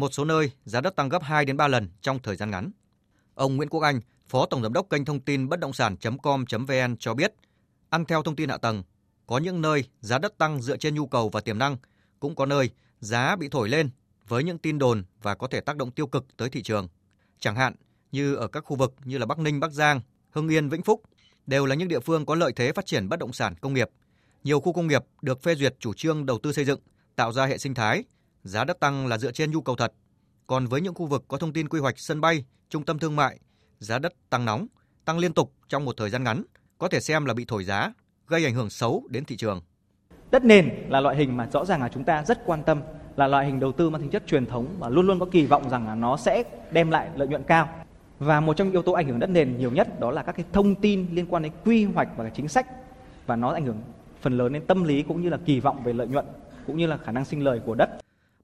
Một 0.02 0.14
số 0.14 0.24
nơi 0.24 0.50
giá 0.64 0.80
đất 0.80 0.96
tăng 0.96 1.08
gấp 1.08 1.22
2 1.22 1.44
đến 1.44 1.56
3 1.56 1.68
lần 1.68 1.88
trong 2.00 2.18
thời 2.18 2.36
gian 2.36 2.50
ngắn. 2.50 2.70
Ông 3.34 3.56
Nguyễn 3.56 3.68
Quốc 3.68 3.80
Anh, 3.80 4.00
Phó 4.28 4.46
Tổng 4.46 4.62
Giám 4.62 4.72
đốc 4.72 4.90
kênh 4.90 5.04
thông 5.04 5.20
tin 5.20 5.48
bất 5.48 5.60
động 5.60 5.72
sản.com.vn 5.72 6.96
cho 6.98 7.14
biết, 7.14 7.34
ăn 7.90 8.04
theo 8.04 8.22
thông 8.22 8.36
tin 8.36 8.48
hạ 8.48 8.56
tầng, 8.56 8.82
có 9.26 9.38
những 9.38 9.60
nơi 9.60 9.84
giá 10.00 10.18
đất 10.18 10.38
tăng 10.38 10.62
dựa 10.62 10.76
trên 10.76 10.94
nhu 10.94 11.06
cầu 11.06 11.28
và 11.28 11.40
tiềm 11.40 11.58
năng, 11.58 11.76
cũng 12.20 12.34
có 12.34 12.46
nơi 12.46 12.70
giá 13.00 13.36
bị 13.36 13.48
thổi 13.48 13.68
lên 13.68 13.90
với 14.28 14.44
những 14.44 14.58
tin 14.58 14.78
đồn 14.78 15.04
và 15.22 15.34
có 15.34 15.46
thể 15.46 15.60
tác 15.60 15.76
động 15.76 15.90
tiêu 15.90 16.06
cực 16.06 16.36
tới 16.36 16.50
thị 16.50 16.62
trường. 16.62 16.88
Chẳng 17.38 17.56
hạn 17.56 17.74
như 18.12 18.34
ở 18.34 18.48
các 18.48 18.60
khu 18.60 18.76
vực 18.76 18.94
như 19.04 19.18
là 19.18 19.26
Bắc 19.26 19.38
Ninh, 19.38 19.60
Bắc 19.60 19.72
Giang, 19.72 20.00
Hưng 20.30 20.48
Yên, 20.48 20.68
Vĩnh 20.68 20.82
Phúc 20.82 21.02
đều 21.46 21.66
là 21.66 21.74
những 21.74 21.88
địa 21.88 22.00
phương 22.00 22.26
có 22.26 22.34
lợi 22.34 22.52
thế 22.56 22.72
phát 22.72 22.86
triển 22.86 23.08
bất 23.08 23.18
động 23.18 23.32
sản 23.32 23.54
công 23.60 23.74
nghiệp. 23.74 23.90
Nhiều 24.44 24.60
khu 24.60 24.72
công 24.72 24.86
nghiệp 24.86 25.02
được 25.22 25.42
phê 25.42 25.54
duyệt 25.54 25.74
chủ 25.78 25.94
trương 25.94 26.26
đầu 26.26 26.38
tư 26.38 26.52
xây 26.52 26.64
dựng, 26.64 26.80
tạo 27.16 27.32
ra 27.32 27.46
hệ 27.46 27.58
sinh 27.58 27.74
thái, 27.74 28.04
giá 28.42 28.64
đất 28.64 28.80
tăng 28.80 29.06
là 29.06 29.18
dựa 29.18 29.32
trên 29.32 29.50
nhu 29.50 29.60
cầu 29.60 29.76
thật. 29.76 29.92
Còn 30.46 30.66
với 30.66 30.80
những 30.80 30.94
khu 30.94 31.06
vực 31.06 31.24
có 31.28 31.38
thông 31.38 31.52
tin 31.52 31.68
quy 31.68 31.80
hoạch 31.80 31.98
sân 31.98 32.20
bay, 32.20 32.44
trung 32.68 32.84
tâm 32.84 32.98
thương 32.98 33.16
mại, 33.16 33.38
giá 33.78 33.98
đất 33.98 34.12
tăng 34.30 34.44
nóng, 34.44 34.66
tăng 35.04 35.18
liên 35.18 35.32
tục 35.32 35.52
trong 35.68 35.84
một 35.84 35.96
thời 35.96 36.10
gian 36.10 36.24
ngắn, 36.24 36.42
có 36.78 36.88
thể 36.88 37.00
xem 37.00 37.24
là 37.24 37.34
bị 37.34 37.44
thổi 37.48 37.64
giá, 37.64 37.92
gây 38.28 38.44
ảnh 38.44 38.54
hưởng 38.54 38.70
xấu 38.70 39.02
đến 39.10 39.24
thị 39.24 39.36
trường. 39.36 39.60
Đất 40.30 40.44
nền 40.44 40.68
là 40.88 41.00
loại 41.00 41.16
hình 41.16 41.36
mà 41.36 41.48
rõ 41.52 41.64
ràng 41.64 41.80
là 41.82 41.88
chúng 41.88 42.04
ta 42.04 42.24
rất 42.24 42.38
quan 42.46 42.62
tâm, 42.62 42.82
là 43.16 43.26
loại 43.26 43.46
hình 43.46 43.60
đầu 43.60 43.72
tư 43.72 43.90
mang 43.90 44.00
tính 44.00 44.10
chất 44.10 44.22
truyền 44.26 44.46
thống 44.46 44.76
và 44.78 44.88
luôn 44.88 45.06
luôn 45.06 45.20
có 45.20 45.26
kỳ 45.26 45.46
vọng 45.46 45.70
rằng 45.70 45.86
là 45.86 45.94
nó 45.94 46.16
sẽ 46.16 46.42
đem 46.70 46.90
lại 46.90 47.10
lợi 47.16 47.28
nhuận 47.28 47.42
cao. 47.42 47.68
Và 48.18 48.40
một 48.40 48.56
trong 48.56 48.66
những 48.66 48.72
yếu 48.72 48.82
tố 48.82 48.92
ảnh 48.92 49.08
hưởng 49.08 49.18
đất 49.18 49.30
nền 49.30 49.58
nhiều 49.58 49.70
nhất 49.70 50.00
đó 50.00 50.10
là 50.10 50.22
các 50.22 50.32
cái 50.32 50.44
thông 50.52 50.74
tin 50.74 51.06
liên 51.12 51.26
quan 51.26 51.42
đến 51.42 51.52
quy 51.64 51.84
hoạch 51.84 52.08
và 52.16 52.30
chính 52.30 52.48
sách 52.48 52.66
và 53.26 53.36
nó 53.36 53.52
ảnh 53.52 53.66
hưởng 53.66 53.82
phần 54.20 54.38
lớn 54.38 54.52
đến 54.52 54.66
tâm 54.66 54.84
lý 54.84 55.02
cũng 55.02 55.22
như 55.22 55.28
là 55.28 55.38
kỳ 55.44 55.60
vọng 55.60 55.82
về 55.84 55.92
lợi 55.92 56.06
nhuận 56.06 56.26
cũng 56.66 56.76
như 56.76 56.86
là 56.86 56.96
khả 56.96 57.12
năng 57.12 57.24
sinh 57.24 57.44
lời 57.44 57.60
của 57.66 57.74
đất. 57.74 57.90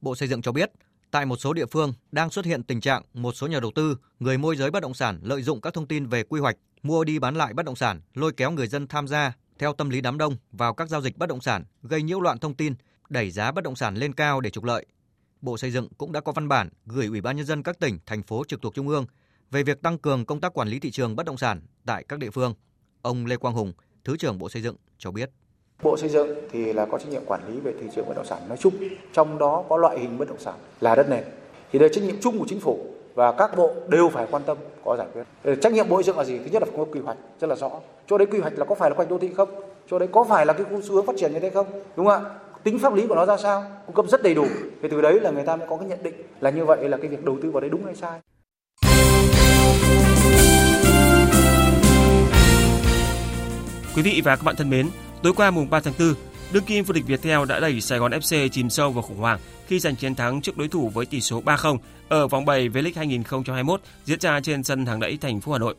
Bộ 0.01 0.15
Xây 0.15 0.29
dựng 0.29 0.43
cho 0.43 0.53
biết, 0.53 0.71
tại 1.11 1.27
một 1.27 1.37
số 1.37 1.53
địa 1.53 1.67
phương 1.67 1.93
đang 2.13 2.31
xuất 2.31 2.45
hiện 2.45 2.63
tình 2.63 2.81
trạng 2.81 3.03
một 3.15 3.33
số 3.33 3.47
nhà 3.47 3.61
đầu 3.61 3.71
tư, 3.75 3.97
người 4.19 4.39
môi 4.39 4.57
giới 4.57 4.71
bất 4.71 4.83
động 4.83 4.95
sản 4.95 5.21
lợi 5.23 5.43
dụng 5.43 5.61
các 5.61 5.75
thông 5.75 5.87
tin 5.87 6.07
về 6.07 6.23
quy 6.23 6.41
hoạch, 6.41 6.57
mua 6.83 7.05
đi 7.05 7.19
bán 7.19 7.35
lại 7.35 7.55
bất 7.55 7.67
động 7.67 7.77
sản, 7.77 8.01
lôi 8.15 8.33
kéo 8.33 8.51
người 8.51 8.67
dân 8.67 8.87
tham 8.87 9.09
gia 9.09 9.33
theo 9.59 9.73
tâm 9.73 9.91
lý 9.91 10.01
đám 10.01 10.19
đông 10.19 10.37
vào 10.53 10.75
các 10.75 10.89
giao 10.89 11.01
dịch 11.01 11.19
bất 11.19 11.29
động 11.29 11.41
sản, 11.41 11.65
gây 11.83 12.03
nhiễu 12.03 12.21
loạn 12.21 12.39
thông 12.39 12.55
tin, 12.55 12.75
đẩy 13.09 13.31
giá 13.31 13.53
bất 13.53 13.65
động 13.65 13.77
sản 13.77 13.95
lên 13.95 14.13
cao 14.13 14.41
để 14.41 14.51
trục 14.51 14.65
lợi. 14.65 14.87
Bộ 15.41 15.59
Xây 15.59 15.71
dựng 15.71 15.89
cũng 15.99 16.13
đã 16.13 16.21
có 16.21 16.33
văn 16.33 16.49
bản 16.49 16.69
gửi 16.87 17.07
Ủy 17.07 17.21
ban 17.21 17.37
nhân 17.37 17.47
dân 17.47 17.63
các 17.63 17.79
tỉnh, 17.81 17.99
thành 18.07 18.23
phố 18.23 18.45
trực 18.49 18.63
thuộc 18.63 18.75
trung 18.75 18.89
ương 18.89 19.07
về 19.51 19.63
việc 19.63 19.83
tăng 19.83 19.99
cường 19.99 20.27
công 20.27 20.41
tác 20.41 20.55
quản 20.55 20.69
lý 20.69 20.81
thị 20.81 20.91
trường 20.91 21.17
bất 21.17 21.27
động 21.27 21.37
sản 21.37 21.63
tại 21.87 22.05
các 22.09 22.19
địa 22.19 22.31
phương. 22.31 22.55
Ông 23.03 23.27
Lê 23.27 23.37
Quang 23.37 23.55
Hùng, 23.55 23.73
Thứ 24.05 24.17
trưởng 24.17 24.39
Bộ 24.39 24.49
Xây 24.49 24.63
dựng 24.63 24.77
cho 24.99 25.11
biết. 25.11 25.31
Bộ 25.83 25.97
Xây 25.97 26.09
dựng 26.09 26.35
thì 26.53 26.73
là 26.73 26.87
có 26.87 26.99
trách 26.99 27.09
nhiệm 27.11 27.25
quản 27.27 27.41
lý 27.49 27.61
về 27.61 27.73
thị 27.81 27.87
trường 27.95 28.09
bất 28.09 28.17
động 28.17 28.27
sản 28.27 28.39
nói 28.49 28.57
chung, 28.57 28.75
trong 29.13 29.39
đó 29.39 29.65
có 29.69 29.77
loại 29.77 29.99
hình 29.99 30.19
bất 30.19 30.29
động 30.29 30.39
sản 30.39 30.55
là 30.81 30.95
đất 30.95 31.11
nền. 31.11 31.25
Thì 31.73 31.79
đây 31.79 31.89
trách 31.93 32.05
nhiệm 32.05 32.21
chung 32.21 32.39
của 32.39 32.45
chính 32.49 32.61
phủ 32.61 32.87
và 33.15 33.33
các 33.33 33.57
bộ 33.57 33.73
đều 33.89 34.09
phải 34.09 34.27
quan 34.31 34.43
tâm 34.43 34.57
có 34.85 34.97
giải 34.97 35.07
quyết. 35.13 35.55
Trách 35.61 35.73
nhiệm 35.73 35.89
Bộ 35.89 35.97
Xây 35.97 36.05
dựng 36.05 36.19
là 36.19 36.25
gì? 36.25 36.39
Thứ 36.39 36.45
nhất 36.53 36.63
là 36.63 36.69
có 36.77 36.85
quy 36.85 37.01
hoạch 37.01 37.17
rất 37.41 37.47
là 37.47 37.57
rõ. 37.57 37.71
Chỗ 38.07 38.19
đấy 38.19 38.27
quy 38.31 38.39
hoạch 38.39 38.59
là 38.59 38.65
có 38.65 38.75
phải 38.75 38.91
là 38.91 38.95
quy 38.95 38.97
hoạch 38.97 39.11
đô 39.11 39.19
thị 39.19 39.31
không? 39.37 39.49
Chỗ 39.91 39.99
đấy 39.99 40.09
có 40.13 40.25
phải 40.25 40.47
là 40.47 40.53
cái 40.53 40.67
xu 40.83 40.95
hướng 40.95 41.07
phát 41.07 41.17
triển 41.19 41.33
như 41.33 41.41
thế 41.41 41.51
không? 41.51 41.67
Đúng 41.97 42.07
không 42.07 42.25
ạ? 42.25 42.31
Tính 42.65 42.79
pháp 42.79 42.95
lý 42.95 43.07
của 43.07 43.15
nó 43.15 43.27
ra 43.27 43.37
sao? 43.37 43.65
Cung 43.87 43.95
cấp 43.95 44.05
rất 44.09 44.23
đầy 44.23 44.35
đủ. 44.35 44.47
Thì 44.83 44.89
từ 44.91 45.01
đấy 45.01 45.21
là 45.21 45.31
người 45.31 45.45
ta 45.45 45.57
mới 45.57 45.67
có 45.69 45.77
cái 45.77 45.89
nhận 45.89 46.03
định 46.03 46.15
là 46.41 46.51
như 46.51 46.65
vậy 46.65 46.89
là 46.89 46.97
cái 46.97 47.09
việc 47.09 47.25
đầu 47.25 47.37
tư 47.43 47.51
vào 47.51 47.61
đấy 47.61 47.71
đúng 47.71 47.85
hay 47.85 47.95
sai. 47.95 48.21
Quý 53.97 54.03
vị 54.03 54.23
và 54.25 54.37
các 54.37 54.43
bạn 54.45 54.57
thân 54.57 54.71
mến, 54.71 54.89
tối 55.23 55.33
qua 55.37 55.51
mùng 55.51 55.71
3 55.71 55.81
tháng 55.81 55.95
4, 55.99 56.15
Đương 56.53 56.65
kim 56.65 56.85
vô 56.85 56.93
địch 56.93 57.07
Viettel 57.07 57.45
đã 57.49 57.61
đẩy 57.61 57.81
Sài 57.81 57.99
Gòn 57.99 58.13
FC 58.13 58.49
chìm 58.49 58.71
sâu 58.71 58.91
vào 58.91 59.03
khủng 59.03 59.19
hoảng 59.19 59.39
khi 59.67 59.79
giành 59.79 59.97
chiến 59.97 60.15
thắng 60.15 60.41
trước 60.41 60.57
đối 60.57 60.69
thủ 60.69 60.89
với 60.89 61.07
tỷ 61.07 61.21
số 61.21 61.43
3-0 61.43 61.79
ở 62.09 62.27
vòng 62.27 62.45
7 62.45 62.69
V-League 62.69 62.93
2021 62.97 63.81
diễn 64.05 64.21
ra 64.21 64.41
trên 64.41 64.63
sân 64.63 64.87
hàng 64.87 65.01
đẫy 65.01 65.19
thành 65.21 65.41
phố 65.41 65.53
Hà 65.53 65.59
Nội. 65.59 65.75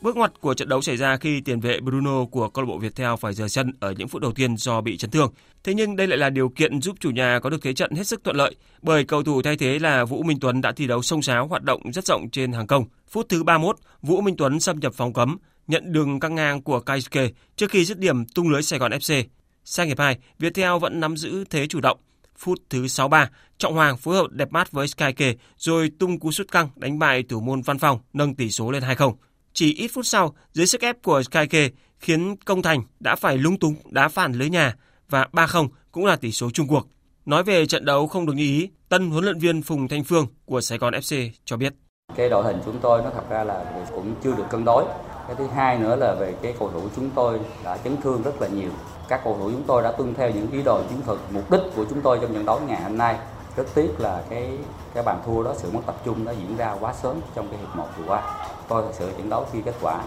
Bước 0.00 0.16
ngoặt 0.16 0.40
của 0.40 0.54
trận 0.54 0.68
đấu 0.68 0.82
xảy 0.82 0.96
ra 0.96 1.16
khi 1.16 1.40
tiền 1.40 1.60
vệ 1.60 1.80
Bruno 1.80 2.24
của 2.24 2.48
câu 2.48 2.64
lạc 2.64 2.68
bộ 2.68 2.78
Viettel 2.78 3.14
phải 3.20 3.34
rời 3.34 3.48
sân 3.48 3.72
ở 3.80 3.94
những 3.98 4.08
phút 4.08 4.22
đầu 4.22 4.32
tiên 4.32 4.56
do 4.56 4.80
bị 4.80 4.96
chấn 4.96 5.10
thương. 5.10 5.32
Thế 5.64 5.74
nhưng 5.74 5.96
đây 5.96 6.06
lại 6.06 6.18
là 6.18 6.30
điều 6.30 6.48
kiện 6.48 6.80
giúp 6.80 6.96
chủ 7.00 7.10
nhà 7.10 7.38
có 7.42 7.50
được 7.50 7.62
thế 7.62 7.72
trận 7.72 7.94
hết 7.94 8.06
sức 8.06 8.24
thuận 8.24 8.36
lợi 8.36 8.54
bởi 8.82 9.04
cầu 9.04 9.22
thủ 9.22 9.42
thay 9.42 9.56
thế 9.56 9.78
là 9.78 10.04
Vũ 10.04 10.22
Minh 10.22 10.40
Tuấn 10.40 10.60
đã 10.60 10.72
thi 10.72 10.86
đấu 10.86 11.02
sông 11.02 11.22
sáo 11.22 11.46
hoạt 11.46 11.62
động 11.62 11.92
rất 11.92 12.04
rộng 12.06 12.30
trên 12.30 12.52
hàng 12.52 12.66
công. 12.66 12.84
Phút 13.08 13.28
thứ 13.28 13.42
31, 13.42 13.76
Vũ 14.02 14.20
Minh 14.20 14.36
Tuấn 14.36 14.60
xâm 14.60 14.80
nhập 14.80 14.94
phòng 14.94 15.12
cấm, 15.12 15.38
nhận 15.66 15.92
đường 15.92 16.20
căng 16.20 16.34
ngang 16.34 16.62
của 16.62 16.80
Kaisuke 16.80 17.28
trước 17.56 17.70
khi 17.70 17.84
dứt 17.84 17.98
điểm 17.98 18.24
tung 18.26 18.48
lưới 18.48 18.62
Sài 18.62 18.78
Gòn 18.78 18.92
FC. 18.92 19.24
Sang 19.64 19.88
hiệp 19.88 19.98
2, 19.98 20.18
Viettel 20.38 20.78
vẫn 20.80 21.00
nắm 21.00 21.16
giữ 21.16 21.44
thế 21.50 21.66
chủ 21.66 21.80
động. 21.80 21.98
Phút 22.36 22.58
thứ 22.70 22.88
63, 22.88 23.30
Trọng 23.58 23.74
Hoàng 23.74 23.96
phối 23.96 24.16
hợp 24.16 24.26
đẹp 24.30 24.52
mắt 24.52 24.72
với 24.72 24.88
Skyke 24.88 25.34
rồi 25.56 25.90
tung 25.98 26.20
cú 26.20 26.32
sút 26.32 26.50
căng 26.50 26.68
đánh 26.76 26.98
bại 26.98 27.22
thủ 27.28 27.40
môn 27.40 27.62
Văn 27.62 27.78
Phong 27.78 27.98
nâng 28.12 28.34
tỷ 28.34 28.50
số 28.50 28.70
lên 28.70 28.82
2-0. 28.82 29.14
Chỉ 29.52 29.74
ít 29.74 29.88
phút 29.88 30.06
sau, 30.06 30.34
dưới 30.52 30.66
sức 30.66 30.80
ép 30.80 31.02
của 31.02 31.22
Skyke 31.22 31.68
khiến 31.98 32.36
Công 32.36 32.62
Thành 32.62 32.82
đã 33.00 33.16
phải 33.16 33.38
lung 33.38 33.58
túng 33.58 33.74
đá 33.90 34.08
phản 34.08 34.32
lưới 34.32 34.50
nhà 34.50 34.74
và 35.08 35.28
3-0 35.32 35.68
cũng 35.92 36.06
là 36.06 36.16
tỷ 36.16 36.32
số 36.32 36.50
chung 36.50 36.68
cuộc. 36.68 36.88
Nói 37.26 37.42
về 37.42 37.66
trận 37.66 37.84
đấu 37.84 38.06
không 38.06 38.26
được 38.26 38.32
như 38.32 38.42
ý, 38.42 38.68
tân 38.88 39.10
huấn 39.10 39.24
luyện 39.24 39.38
viên 39.38 39.62
Phùng 39.62 39.88
Thanh 39.88 40.04
Phương 40.04 40.26
của 40.44 40.60
Sài 40.60 40.78
Gòn 40.78 40.94
FC 40.94 41.30
cho 41.44 41.56
biết. 41.56 41.74
Cái 42.16 42.28
đội 42.28 42.44
hình 42.44 42.62
chúng 42.64 42.78
tôi 42.82 43.02
nó 43.02 43.10
thật 43.14 43.24
ra 43.30 43.44
là 43.44 43.86
cũng 43.90 44.14
chưa 44.24 44.36
được 44.36 44.44
cân 44.50 44.64
đối. 44.64 44.84
Cái 45.26 45.36
thứ 45.36 45.46
hai 45.46 45.78
nữa 45.78 45.96
là 45.96 46.14
về 46.14 46.34
cái 46.42 46.54
cầu 46.58 46.70
thủ 46.70 46.80
chúng 46.96 47.10
tôi 47.10 47.40
đã 47.64 47.76
chấn 47.76 47.96
thương 48.02 48.22
rất 48.22 48.40
là 48.40 48.48
nhiều. 48.48 48.70
Các 49.08 49.20
cầu 49.24 49.36
thủ 49.40 49.50
chúng 49.50 49.62
tôi 49.66 49.82
đã 49.82 49.92
tuân 49.92 50.14
theo 50.14 50.30
những 50.30 50.50
ý 50.50 50.62
đồ 50.62 50.82
chiến 50.88 51.02
thuật, 51.02 51.18
mục 51.30 51.50
đích 51.50 51.60
của 51.76 51.84
chúng 51.90 52.00
tôi 52.00 52.18
trong 52.22 52.34
trận 52.34 52.46
đấu 52.46 52.60
ngày 52.66 52.82
hôm 52.82 52.98
nay. 52.98 53.16
Rất 53.56 53.64
tiếc 53.74 54.00
là 54.00 54.22
cái 54.30 54.58
cái 54.94 55.02
bàn 55.02 55.22
thua 55.26 55.42
đó 55.42 55.54
sự 55.56 55.70
mất 55.72 55.80
tập 55.86 55.96
trung 56.04 56.24
đã 56.24 56.32
diễn 56.32 56.56
ra 56.56 56.76
quá 56.80 56.94
sớm 57.02 57.20
trong 57.34 57.48
cái 57.48 57.58
hiệp 57.58 57.76
một 57.76 57.86
vừa 57.98 58.04
qua. 58.06 58.48
Tôi 58.68 58.82
thật 58.82 58.92
sự 58.98 59.10
trận 59.18 59.30
đấu 59.30 59.46
khi 59.52 59.58
kết 59.64 59.74
quả 59.80 60.02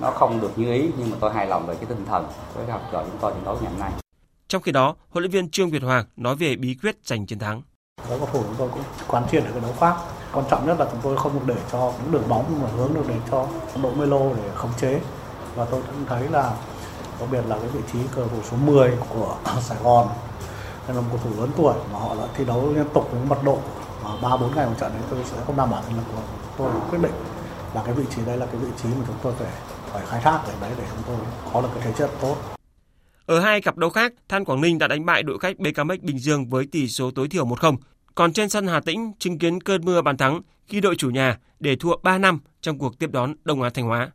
nó 0.00 0.10
không 0.10 0.40
được 0.40 0.58
như 0.58 0.72
ý 0.72 0.90
nhưng 0.98 1.10
mà 1.10 1.16
tôi 1.20 1.32
hài 1.32 1.46
lòng 1.46 1.66
về 1.66 1.74
cái 1.74 1.84
tinh 1.84 2.06
thần 2.06 2.26
với 2.54 2.66
học 2.66 2.82
trò 2.92 3.02
chúng 3.02 3.18
tôi 3.20 3.32
trận 3.32 3.44
đấu 3.44 3.58
ngày 3.62 3.70
hôm 3.70 3.80
nay. 3.80 3.92
Trong 4.48 4.62
khi 4.62 4.72
đó, 4.72 4.94
huấn 5.10 5.22
luyện 5.22 5.30
viên 5.30 5.50
Trương 5.50 5.70
Việt 5.70 5.82
Hoàng 5.82 6.04
nói 6.16 6.36
về 6.36 6.56
bí 6.56 6.76
quyết 6.82 6.96
giành 7.04 7.26
chiến 7.26 7.38
thắng. 7.38 7.62
Các 8.08 8.16
cầu 8.18 8.28
thủ 8.32 8.42
chúng 8.42 8.54
tôi 8.58 8.68
cũng 8.68 8.82
quán 9.08 9.24
triệt 9.30 9.44
được 9.44 9.50
cái 9.52 9.60
đấu 9.60 9.72
pháp. 9.72 9.96
Quan 10.32 10.46
trọng 10.50 10.66
nhất 10.66 10.76
là 10.78 10.86
chúng 10.90 11.00
tôi 11.02 11.16
không 11.16 11.32
được 11.34 11.54
để 11.54 11.56
cho 11.72 11.92
những 12.02 12.12
đường 12.12 12.28
bóng 12.28 12.62
mà 12.62 12.68
hướng 12.76 12.94
được 12.94 13.04
để 13.08 13.16
cho 13.30 13.46
đội 13.82 13.94
Melo 13.94 14.20
để 14.36 14.50
khống 14.54 14.72
chế. 14.80 15.00
Và 15.54 15.64
tôi 15.64 15.82
cũng 15.86 16.04
thấy 16.08 16.28
là 16.28 16.52
đặc 17.20 17.28
biệt 17.32 17.42
là 17.48 17.58
cái 17.58 17.68
vị 17.68 17.80
trí 17.92 17.98
cờ 18.16 18.28
thủ 18.28 18.38
số 18.50 18.56
10 18.56 18.98
của 19.08 19.36
Sài 19.60 19.78
Gòn 19.82 20.08
là 20.88 21.00
một 21.00 21.06
cầu 21.10 21.20
thủ 21.24 21.40
lớn 21.40 21.50
tuổi 21.56 21.74
mà 21.92 21.98
họ 21.98 22.14
đã 22.14 22.26
thi 22.34 22.44
đấu 22.44 22.72
liên 22.74 22.86
tục 22.94 23.08
với 23.12 23.20
mật 23.28 23.44
độ 23.44 23.58
ba 24.22 24.36
bốn 24.36 24.56
ngày 24.56 24.66
một 24.66 24.74
trận 24.80 24.92
đấy 24.92 25.02
tôi 25.10 25.18
sẽ 25.24 25.36
không 25.46 25.56
đảm 25.56 25.70
bảo 25.70 25.82
thành 25.82 25.96
lực 25.96 26.02
của 26.12 26.22
tôi 26.58 26.70
quyết 26.90 26.98
định 27.02 27.12
là 27.74 27.82
cái 27.84 27.94
vị 27.94 28.04
trí 28.16 28.22
đây 28.26 28.36
là 28.36 28.46
cái 28.46 28.56
vị 28.56 28.68
trí 28.82 28.88
mà 28.88 29.04
chúng 29.06 29.16
tôi 29.22 29.32
phải 29.38 29.48
phải 29.92 30.06
khai 30.06 30.20
thác 30.20 30.40
để 30.48 30.54
đấy 30.60 30.70
để 30.78 30.84
chúng 30.90 31.02
tôi 31.06 31.26
có 31.52 31.60
được 31.60 31.68
cái 31.74 31.82
thế 31.84 31.92
trận 31.98 32.10
tốt. 32.20 32.36
Ở 33.26 33.40
hai 33.40 33.60
cặp 33.60 33.76
đấu 33.76 33.90
khác, 33.90 34.12
Than 34.28 34.44
Quảng 34.44 34.60
Ninh 34.60 34.78
đã 34.78 34.88
đánh 34.88 35.06
bại 35.06 35.22
đội 35.22 35.38
khách 35.38 35.58
BKMX 35.58 36.00
Bình 36.00 36.18
Dương 36.18 36.48
với 36.48 36.66
tỷ 36.72 36.88
số 36.88 37.10
tối 37.10 37.28
thiểu 37.28 37.46
1-0. 37.46 37.76
Còn 38.14 38.32
trên 38.32 38.48
sân 38.48 38.66
Hà 38.66 38.80
Tĩnh 38.80 39.12
chứng 39.18 39.38
kiến 39.38 39.60
cơn 39.60 39.84
mưa 39.84 40.02
bàn 40.02 40.16
thắng 40.16 40.40
khi 40.66 40.80
đội 40.80 40.96
chủ 40.96 41.10
nhà 41.10 41.38
để 41.60 41.76
thua 41.76 41.96
3 41.96 42.18
năm 42.18 42.40
trong 42.60 42.78
cuộc 42.78 42.98
tiếp 42.98 43.10
đón 43.12 43.34
Đông 43.44 43.62
Á 43.62 43.70
Thanh 43.70 43.84
Hóa. 43.84 44.10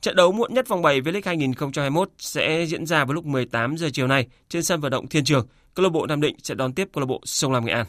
Trận 0.00 0.16
đấu 0.16 0.32
muộn 0.32 0.54
nhất 0.54 0.68
vòng 0.68 0.82
7 0.82 1.00
V-League 1.00 1.22
2021 1.24 2.10
sẽ 2.18 2.64
diễn 2.66 2.86
ra 2.86 3.04
vào 3.04 3.12
lúc 3.12 3.24
18 3.24 3.76
giờ 3.76 3.88
chiều 3.92 4.06
nay 4.06 4.26
trên 4.48 4.62
sân 4.62 4.80
vận 4.80 4.90
động 4.90 5.08
Thiên 5.08 5.24
Trường. 5.24 5.46
Câu 5.74 5.84
lạc 5.84 5.90
bộ 5.90 6.06
Nam 6.06 6.20
Định 6.20 6.36
sẽ 6.42 6.54
đón 6.54 6.72
tiếp 6.72 6.88
câu 6.92 7.00
lạc 7.00 7.06
bộ 7.06 7.20
Sông 7.24 7.52
Lam 7.52 7.64
Nghệ 7.64 7.72
An. 7.72 7.86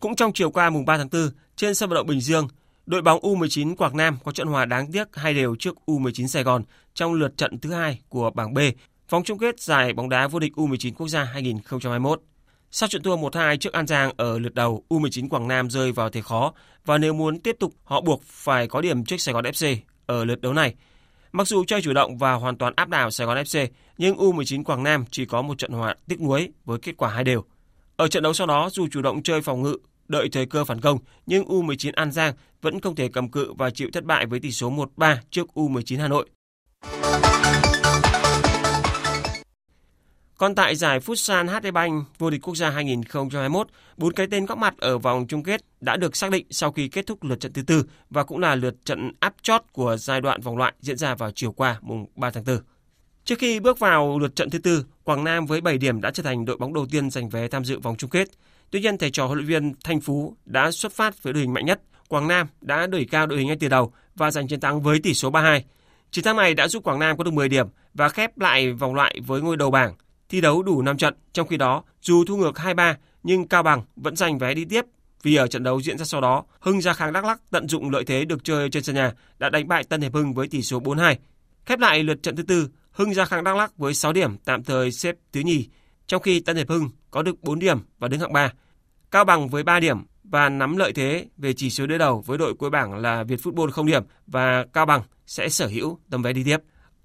Cũng 0.00 0.16
trong 0.16 0.32
chiều 0.34 0.50
qua 0.50 0.70
mùng 0.70 0.84
3 0.84 0.96
tháng 0.96 1.08
4, 1.12 1.30
trên 1.56 1.74
sân 1.74 1.88
vận 1.88 1.96
động 1.96 2.06
Bình 2.06 2.20
Dương, 2.20 2.48
đội 2.86 3.02
bóng 3.02 3.20
U19 3.20 3.76
Quảng 3.76 3.96
Nam 3.96 4.18
có 4.24 4.32
trận 4.32 4.46
hòa 4.46 4.64
đáng 4.64 4.92
tiếc 4.92 5.16
hai 5.16 5.34
đều 5.34 5.56
trước 5.58 5.76
U19 5.86 6.26
Sài 6.26 6.42
Gòn 6.42 6.62
trong 6.94 7.14
lượt 7.14 7.36
trận 7.36 7.58
thứ 7.58 7.72
hai 7.72 8.00
của 8.08 8.30
bảng 8.30 8.54
B, 8.54 8.58
vòng 9.10 9.24
chung 9.24 9.38
kết 9.38 9.60
giải 9.60 9.92
bóng 9.92 10.08
đá 10.08 10.28
vô 10.28 10.38
địch 10.38 10.52
U19 10.56 10.92
quốc 10.96 11.08
gia 11.08 11.24
2021. 11.24 12.20
Sau 12.70 12.88
trận 12.88 13.02
thua 13.02 13.16
1-2 13.16 13.56
trước 13.56 13.72
An 13.72 13.86
Giang 13.86 14.12
ở 14.16 14.38
lượt 14.38 14.54
đầu, 14.54 14.84
U19 14.88 15.28
Quảng 15.28 15.48
Nam 15.48 15.70
rơi 15.70 15.92
vào 15.92 16.10
thế 16.10 16.20
khó 16.20 16.52
và 16.84 16.98
nếu 16.98 17.12
muốn 17.12 17.40
tiếp 17.40 17.56
tục 17.60 17.74
họ 17.84 18.00
buộc 18.00 18.22
phải 18.24 18.68
có 18.68 18.80
điểm 18.80 19.04
trước 19.04 19.20
Sài 19.20 19.32
Gòn 19.32 19.44
FC 19.44 19.76
ở 20.06 20.24
lượt 20.24 20.40
đấu 20.40 20.52
này. 20.52 20.74
Mặc 21.32 21.48
dù 21.48 21.64
chơi 21.64 21.82
chủ 21.82 21.92
động 21.92 22.18
và 22.18 22.32
hoàn 22.32 22.58
toàn 22.58 22.72
áp 22.76 22.88
đảo 22.88 23.10
Sài 23.10 23.26
Gòn 23.26 23.36
FC, 23.36 23.66
nhưng 23.98 24.16
U19 24.16 24.64
Quảng 24.64 24.82
Nam 24.82 25.04
chỉ 25.10 25.24
có 25.24 25.42
một 25.42 25.58
trận 25.58 25.72
hòa 25.72 25.94
tiếc 26.08 26.20
nuối 26.20 26.48
với 26.64 26.78
kết 26.78 26.96
quả 26.96 27.10
hai 27.10 27.24
đều. 27.24 27.44
Ở 27.96 28.08
trận 28.08 28.22
đấu 28.22 28.32
sau 28.32 28.46
đó, 28.46 28.70
dù 28.72 28.88
chủ 28.90 29.02
động 29.02 29.22
chơi 29.22 29.40
phòng 29.40 29.62
ngự, 29.62 29.76
đợi 30.08 30.28
thời 30.32 30.46
cơ 30.46 30.64
phản 30.64 30.80
công, 30.80 30.98
nhưng 31.26 31.44
U19 31.44 31.92
An 31.94 32.12
Giang 32.12 32.34
vẫn 32.62 32.80
không 32.80 32.94
thể 32.94 33.08
cầm 33.08 33.30
cự 33.30 33.52
và 33.52 33.70
chịu 33.70 33.88
thất 33.92 34.04
bại 34.04 34.26
với 34.26 34.40
tỷ 34.40 34.50
số 34.50 34.70
1-3 34.96 35.16
trước 35.30 35.46
U19 35.54 36.00
Hà 36.00 36.08
Nội. 36.08 36.28
Còn 40.38 40.54
tại 40.54 40.76
giải 40.76 41.00
Futsal 41.00 41.46
HD 41.46 41.72
Bank 41.72 42.04
vô 42.18 42.30
địch 42.30 42.42
quốc 42.42 42.56
gia 42.56 42.70
2021, 42.70 43.68
bốn 43.96 44.12
cái 44.12 44.26
tên 44.30 44.46
góp 44.46 44.58
mặt 44.58 44.74
ở 44.78 44.98
vòng 44.98 45.26
chung 45.28 45.42
kết 45.42 45.64
đã 45.80 45.96
được 45.96 46.16
xác 46.16 46.30
định 46.30 46.46
sau 46.50 46.72
khi 46.72 46.88
kết 46.88 47.06
thúc 47.06 47.24
lượt 47.24 47.40
trận 47.40 47.52
thứ 47.52 47.62
tư 47.62 47.84
và 48.10 48.24
cũng 48.24 48.38
là 48.38 48.54
lượt 48.54 48.74
trận 48.84 49.12
áp 49.20 49.34
chót 49.42 49.62
của 49.72 49.96
giai 49.96 50.20
đoạn 50.20 50.40
vòng 50.40 50.56
loại 50.56 50.72
diễn 50.80 50.96
ra 50.96 51.14
vào 51.14 51.30
chiều 51.34 51.52
qua 51.52 51.78
mùng 51.80 52.06
3 52.16 52.30
tháng 52.30 52.44
4. 52.44 52.58
Trước 53.24 53.38
khi 53.38 53.60
bước 53.60 53.78
vào 53.78 54.18
lượt 54.18 54.36
trận 54.36 54.50
thứ 54.50 54.58
tư, 54.58 54.84
Quảng 55.04 55.24
Nam 55.24 55.46
với 55.46 55.60
7 55.60 55.78
điểm 55.78 56.00
đã 56.00 56.10
trở 56.10 56.22
thành 56.22 56.44
đội 56.44 56.56
bóng 56.56 56.74
đầu 56.74 56.86
tiên 56.90 57.10
giành 57.10 57.28
vé 57.28 57.48
tham 57.48 57.64
dự 57.64 57.78
vòng 57.78 57.96
chung 57.96 58.10
kết. 58.10 58.28
Tuy 58.70 58.80
nhiên, 58.80 58.98
thầy 58.98 59.10
trò 59.10 59.26
huấn 59.26 59.38
luyện 59.38 59.48
viên 59.48 59.74
Thanh 59.84 60.00
Phú 60.00 60.36
đã 60.44 60.70
xuất 60.70 60.92
phát 60.92 61.22
với 61.22 61.32
đội 61.32 61.40
hình 61.40 61.54
mạnh 61.54 61.66
nhất. 61.66 61.80
Quảng 62.08 62.28
Nam 62.28 62.46
đã 62.60 62.86
đẩy 62.86 63.04
cao 63.04 63.26
đội 63.26 63.38
hình 63.38 63.48
ngay 63.48 63.56
từ 63.60 63.68
đầu 63.68 63.92
và 64.14 64.30
giành 64.30 64.48
chiến 64.48 64.60
thắng 64.60 64.82
với 64.82 65.00
tỷ 65.00 65.14
số 65.14 65.30
3-2. 65.30 65.60
Chiến 66.10 66.24
thắng 66.24 66.36
này 66.36 66.54
đã 66.54 66.68
giúp 66.68 66.84
Quảng 66.84 66.98
Nam 66.98 67.16
có 67.16 67.24
được 67.24 67.32
10 67.32 67.48
điểm 67.48 67.66
và 67.94 68.08
khép 68.08 68.38
lại 68.38 68.72
vòng 68.72 68.94
loại 68.94 69.20
với 69.26 69.40
ngôi 69.40 69.56
đầu 69.56 69.70
bảng, 69.70 69.94
thi 70.28 70.40
đấu 70.40 70.62
đủ 70.62 70.82
5 70.82 70.96
trận. 70.96 71.14
Trong 71.32 71.48
khi 71.48 71.56
đó, 71.56 71.82
dù 72.02 72.24
thu 72.24 72.36
ngược 72.36 72.54
2-3 72.54 72.94
nhưng 73.22 73.48
Cao 73.48 73.62
Bằng 73.62 73.82
vẫn 73.96 74.16
giành 74.16 74.38
vé 74.38 74.54
đi 74.54 74.64
tiếp 74.64 74.84
vì 75.22 75.34
ở 75.34 75.46
trận 75.46 75.62
đấu 75.62 75.80
diễn 75.80 75.98
ra 75.98 76.04
sau 76.04 76.20
đó, 76.20 76.44
Hưng 76.60 76.80
Gia 76.80 76.92
Khang 76.92 77.12
Đắk 77.12 77.24
Lắk 77.24 77.40
tận 77.50 77.68
dụng 77.68 77.90
lợi 77.90 78.04
thế 78.04 78.24
được 78.24 78.44
chơi 78.44 78.70
trên 78.70 78.82
sân 78.82 78.96
nhà 78.96 79.12
đã 79.38 79.50
đánh 79.50 79.68
bại 79.68 79.84
Tân 79.84 80.00
Hiệp 80.00 80.14
Hưng 80.14 80.34
với 80.34 80.48
tỷ 80.48 80.62
số 80.62 80.80
4-2. 80.80 81.16
Khép 81.64 81.78
lại 81.78 82.02
lượt 82.02 82.22
trận 82.22 82.36
thứ 82.36 82.42
tư, 82.42 82.68
Hưng 82.90 83.14
Gia 83.14 83.24
Khang 83.24 83.44
Đắk 83.44 83.56
Lắk 83.56 83.78
với 83.78 83.94
6 83.94 84.12
điểm 84.12 84.36
tạm 84.44 84.64
thời 84.64 84.92
xếp 84.92 85.16
thứ 85.32 85.40
nhì, 85.40 85.68
trong 86.06 86.22
khi 86.22 86.40
Tân 86.40 86.56
Hiệp 86.56 86.68
Hưng 86.68 86.90
có 87.10 87.22
được 87.22 87.42
4 87.42 87.58
điểm 87.58 87.78
và 87.98 88.08
đứng 88.08 88.20
hạng 88.20 88.32
3. 88.32 88.52
Cao 89.10 89.24
Bằng 89.24 89.48
với 89.48 89.62
3 89.62 89.80
điểm 89.80 89.98
và 90.24 90.48
nắm 90.48 90.76
lợi 90.76 90.92
thế 90.92 91.26
về 91.36 91.52
chỉ 91.52 91.70
số 91.70 91.86
đối 91.86 91.98
đầu 91.98 92.22
với 92.26 92.38
đội 92.38 92.54
cuối 92.54 92.70
bảng 92.70 92.94
là 92.94 93.22
Việt 93.22 93.40
Football 93.40 93.70
không 93.70 93.86
điểm 93.86 94.02
và 94.26 94.66
Cao 94.72 94.86
Bằng 94.86 95.02
sẽ 95.26 95.48
sở 95.48 95.66
hữu 95.66 95.98
tấm 96.10 96.22
vé 96.22 96.32
đi 96.32 96.44
tiếp. 96.44 96.58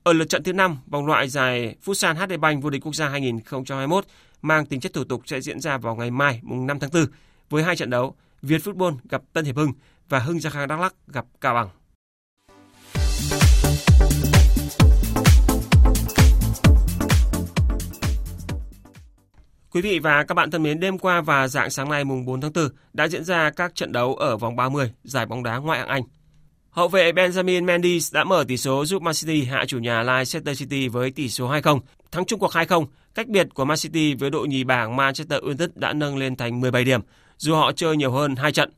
Ở 0.03 0.13
lượt 0.13 0.29
trận 0.29 0.43
thứ 0.43 0.53
5, 0.53 0.77
vòng 0.87 1.05
loại 1.05 1.29
giải 1.29 1.75
Futsal 1.85 2.15
HD 2.15 2.39
Bank 2.39 2.63
vô 2.63 2.69
địch 2.69 2.81
quốc 2.85 2.95
gia 2.95 3.09
2021 3.09 4.05
mang 4.41 4.65
tính 4.65 4.79
chất 4.79 4.93
thủ 4.93 5.03
tục 5.03 5.21
sẽ 5.25 5.41
diễn 5.41 5.59
ra 5.59 5.77
vào 5.77 5.95
ngày 5.95 6.11
mai 6.11 6.39
mùng 6.43 6.67
5 6.67 6.79
tháng 6.79 6.89
4 6.93 7.05
với 7.49 7.63
hai 7.63 7.75
trận 7.75 7.89
đấu 7.89 8.15
Việt 8.41 8.61
Football 8.61 8.97
gặp 9.09 9.21
Tân 9.33 9.45
Hiệp 9.45 9.55
Hưng 9.55 9.71
và 10.09 10.19
Hưng 10.19 10.39
Gia 10.39 10.49
Khang 10.49 10.67
Đắk 10.67 10.79
Lắk 10.79 10.93
gặp 11.07 11.25
Cao 11.41 11.53
Bằng. 11.53 11.69
Quý 19.71 19.81
vị 19.81 19.99
và 19.99 20.23
các 20.23 20.35
bạn 20.35 20.51
thân 20.51 20.63
mến, 20.63 20.79
đêm 20.79 20.97
qua 20.97 21.21
và 21.21 21.47
dạng 21.47 21.69
sáng 21.69 21.89
nay 21.89 22.03
mùng 22.03 22.25
4 22.25 22.41
tháng 22.41 22.53
4 22.53 22.69
đã 22.93 23.07
diễn 23.07 23.23
ra 23.23 23.51
các 23.55 23.75
trận 23.75 23.91
đấu 23.91 24.15
ở 24.15 24.37
vòng 24.37 24.55
30 24.55 24.91
giải 25.03 25.25
bóng 25.25 25.43
đá 25.43 25.57
ngoại 25.57 25.79
hạng 25.79 25.87
Anh. 25.87 26.03
Hậu 26.73 26.87
vệ 26.87 27.11
Benjamin 27.11 27.65
Mendy 27.65 27.99
đã 28.11 28.23
mở 28.23 28.45
tỷ 28.47 28.57
số 28.57 28.85
giúp 28.85 29.01
Man 29.01 29.13
City 29.13 29.43
hạ 29.43 29.65
chủ 29.67 29.79
nhà 29.79 30.03
Leicester 30.03 30.59
City 30.59 30.87
với 30.87 31.11
tỷ 31.11 31.29
số 31.29 31.49
2-0. 31.51 31.79
Thắng 32.11 32.25
chung 32.25 32.39
cuộc 32.39 32.51
2-0, 32.51 32.85
cách 33.15 33.27
biệt 33.27 33.47
của 33.53 33.65
Man 33.65 33.77
City 33.77 34.13
với 34.13 34.29
đội 34.29 34.47
nhì 34.47 34.63
bảng 34.63 34.95
Manchester 34.95 35.41
United 35.41 35.69
đã 35.75 35.93
nâng 35.93 36.17
lên 36.17 36.35
thành 36.35 36.61
17 36.61 36.83
điểm, 36.83 37.01
dù 37.37 37.55
họ 37.55 37.71
chơi 37.71 37.97
nhiều 37.97 38.11
hơn 38.11 38.35
2 38.35 38.51
trận. 38.51 38.71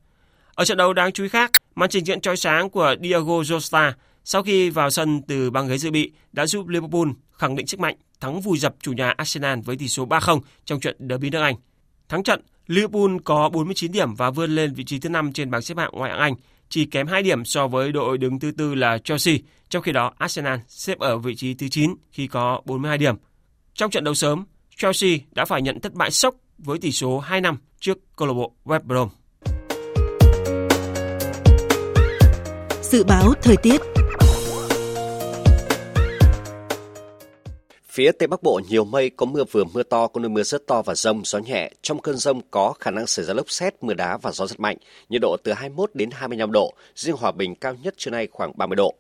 Ở 0.56 0.66
trận 0.66 0.78
đấu 0.78 0.94
đáng 0.94 1.12
chú 1.12 1.24
ý 1.24 1.30
khác, 1.30 1.52
màn 1.76 1.90
trình 1.90 2.06
diễn 2.06 2.22
chói 2.22 2.38
sáng 2.38 2.70
của 2.70 2.96
Diego 3.02 3.34
Jota 3.34 3.92
sau 4.24 4.44
khi 4.44 4.70
vào 4.70 4.90
sân 4.90 5.22
từ 5.28 5.52
băng 5.52 5.68
ghế 5.68 5.78
dự 5.78 5.92
bị 5.92 6.12
đã 6.32 6.46
giúp 6.46 6.68
Liverpool 6.68 7.08
khẳng 7.32 7.56
định 7.56 7.68
sức 7.68 7.80
mạnh 7.80 7.96
thắng 8.20 8.42
vùi 8.42 8.58
dập 8.58 8.76
chủ 8.82 8.92
nhà 8.92 9.14
Arsenal 9.18 9.60
với 9.66 9.76
tỷ 9.76 9.88
số 9.88 10.06
3-0 10.06 10.40
trong 10.66 10.80
trận 10.80 10.96
derby 11.10 11.30
nước 11.30 11.42
Anh. 11.42 11.56
Thắng 12.10 12.24
trận, 12.24 12.42
Liverpool 12.68 13.18
có 13.24 13.50
49 13.50 13.92
điểm 13.92 14.16
và 14.16 14.30
vươn 14.30 14.56
lên 14.56 14.74
vị 14.74 14.84
trí 14.84 15.00
thứ 15.00 15.10
5 15.10 15.34
trên 15.34 15.52
bảng 15.52 15.62
xếp 15.62 15.78
hạng 15.78 15.92
ngoại 15.94 16.12
hạng 16.12 16.20
Anh, 16.20 16.36
chỉ 16.70 16.86
kém 16.86 17.08
2 17.08 17.24
điểm 17.24 17.46
so 17.46 17.68
với 17.68 17.92
đội 17.92 18.18
đứng 18.18 18.40
thứ 18.40 18.52
tư 18.52 18.76
là 18.76 18.98
Chelsea, 18.98 19.36
trong 19.70 19.84
khi 19.84 19.92
đó 19.92 20.14
Arsenal 20.18 20.60
xếp 20.68 21.00
ở 21.00 21.18
vị 21.18 21.36
trí 21.36 21.54
thứ 21.54 21.68
9 21.68 21.96
khi 22.12 22.28
có 22.28 22.62
42 22.66 22.98
điểm. 22.98 23.16
Trong 23.74 23.92
trận 23.92 24.04
đấu 24.04 24.14
sớm, 24.14 24.46
Chelsea 24.78 25.10
đã 25.32 25.46
phải 25.46 25.62
nhận 25.62 25.80
thất 25.80 25.94
bại 25.94 26.12
sốc 26.12 26.36
với 26.58 26.80
tỷ 26.80 26.92
số 26.92 27.24
2-5 27.28 27.56
trước 27.80 27.98
câu 28.16 28.28
lạc 28.28 28.34
bộ 28.34 28.56
West 28.66 28.80
Brom. 28.84 29.10
Dự 32.82 33.04
báo 33.04 33.34
thời 33.42 33.58
tiết 33.58 33.82
Phía 37.96 38.12
Tây 38.12 38.28
Bắc 38.28 38.44
Bộ 38.44 38.62
nhiều 38.70 38.86
mây, 38.86 39.10
có 39.10 39.26
mưa 39.26 39.44
vừa 39.52 39.64
mưa 39.64 39.84
to, 39.84 40.08
có 40.08 40.22
nơi 40.22 40.30
mưa 40.30 40.44
rất 40.44 40.68
to 40.68 40.82
và 40.82 40.96
rông, 40.96 41.22
gió 41.26 41.40
nhẹ. 41.40 41.72
Trong 41.82 42.02
cơn 42.02 42.18
rông 42.18 42.42
có 42.52 42.74
khả 42.80 42.92
năng 42.92 43.08
xảy 43.08 43.26
ra 43.26 43.34
lốc 43.34 43.52
xét, 43.52 43.84
mưa 43.84 43.94
đá 43.94 44.18
và 44.18 44.32
gió 44.32 44.48
rất 44.48 44.60
mạnh. 44.60 44.78
Nhiệt 45.10 45.22
độ 45.22 45.38
từ 45.44 45.54
21 45.54 45.90
đến 45.94 46.10
25 46.12 46.52
độ, 46.52 46.74
riêng 46.96 47.16
Hòa 47.16 47.32
Bình 47.32 47.56
cao 47.56 47.76
nhất 47.84 47.94
trưa 47.98 48.12
nay 48.12 48.28
khoảng 48.32 48.58
30 48.58 48.76
độ. 48.76 48.96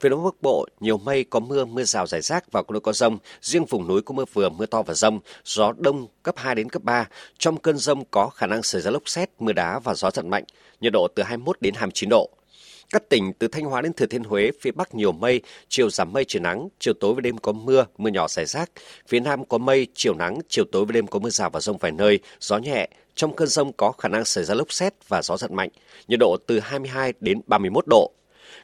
Phía 0.00 0.08
Đông 0.08 0.24
Bắc 0.24 0.42
Bộ, 0.42 0.66
nhiều 0.80 0.98
mây 0.98 1.24
có 1.24 1.40
mưa, 1.40 1.64
mưa 1.64 1.84
rào 1.84 2.06
rải 2.06 2.20
rác 2.20 2.52
và 2.52 2.62
có 2.62 2.72
nơi 2.72 2.80
có 2.80 2.92
rông. 2.92 3.18
Riêng 3.42 3.64
vùng 3.64 3.88
núi 3.88 4.02
có 4.02 4.14
mưa 4.14 4.24
vừa, 4.32 4.48
mưa 4.48 4.66
to 4.66 4.82
và 4.82 4.94
rông. 4.94 5.20
Gió 5.44 5.72
đông 5.78 6.06
cấp 6.22 6.34
2 6.38 6.54
đến 6.54 6.68
cấp 6.68 6.82
3. 6.82 7.08
Trong 7.38 7.56
cơn 7.56 7.78
rông 7.78 8.04
có 8.10 8.28
khả 8.28 8.46
năng 8.46 8.62
xảy 8.62 8.82
ra 8.82 8.90
lốc 8.90 9.08
xét, 9.08 9.30
mưa 9.38 9.52
đá 9.52 9.78
và 9.78 9.94
gió 9.94 10.10
giật 10.10 10.24
mạnh. 10.24 10.44
Nhiệt 10.80 10.92
độ 10.92 11.08
từ 11.14 11.22
21 11.22 11.56
đến 11.60 11.74
29 11.74 12.08
độ. 12.10 12.30
Các 12.92 13.08
tỉnh 13.08 13.32
từ 13.32 13.48
Thanh 13.48 13.64
Hóa 13.64 13.82
đến 13.82 13.92
Thừa 13.92 14.06
Thiên 14.06 14.24
Huế, 14.24 14.50
phía 14.60 14.70
Bắc 14.70 14.94
nhiều 14.94 15.12
mây, 15.12 15.40
chiều 15.68 15.90
giảm 15.90 16.12
mây 16.12 16.24
trời 16.24 16.40
nắng, 16.40 16.68
chiều 16.78 16.94
tối 17.00 17.14
và 17.14 17.20
đêm 17.20 17.38
có 17.38 17.52
mưa, 17.52 17.86
mưa 17.98 18.10
nhỏ 18.10 18.28
rải 18.28 18.46
rác. 18.46 18.70
Phía 19.08 19.20
Nam 19.20 19.44
có 19.44 19.58
mây, 19.58 19.86
chiều 19.94 20.14
nắng, 20.14 20.38
chiều 20.48 20.64
tối 20.72 20.84
và 20.84 20.92
đêm 20.92 21.06
có 21.06 21.18
mưa 21.18 21.30
rào 21.30 21.50
và 21.50 21.60
rông 21.60 21.78
vài 21.78 21.92
nơi, 21.92 22.18
gió 22.40 22.58
nhẹ. 22.58 22.88
Trong 23.14 23.36
cơn 23.36 23.48
rông 23.48 23.72
có 23.72 23.92
khả 23.92 24.08
năng 24.08 24.24
xảy 24.24 24.44
ra 24.44 24.54
lốc 24.54 24.72
xét 24.72 24.94
và 25.08 25.22
gió 25.22 25.36
giật 25.36 25.50
mạnh, 25.50 25.68
nhiệt 26.08 26.18
độ 26.20 26.36
từ 26.46 26.60
22 26.60 27.12
đến 27.20 27.40
31 27.46 27.84
độ. 27.86 28.12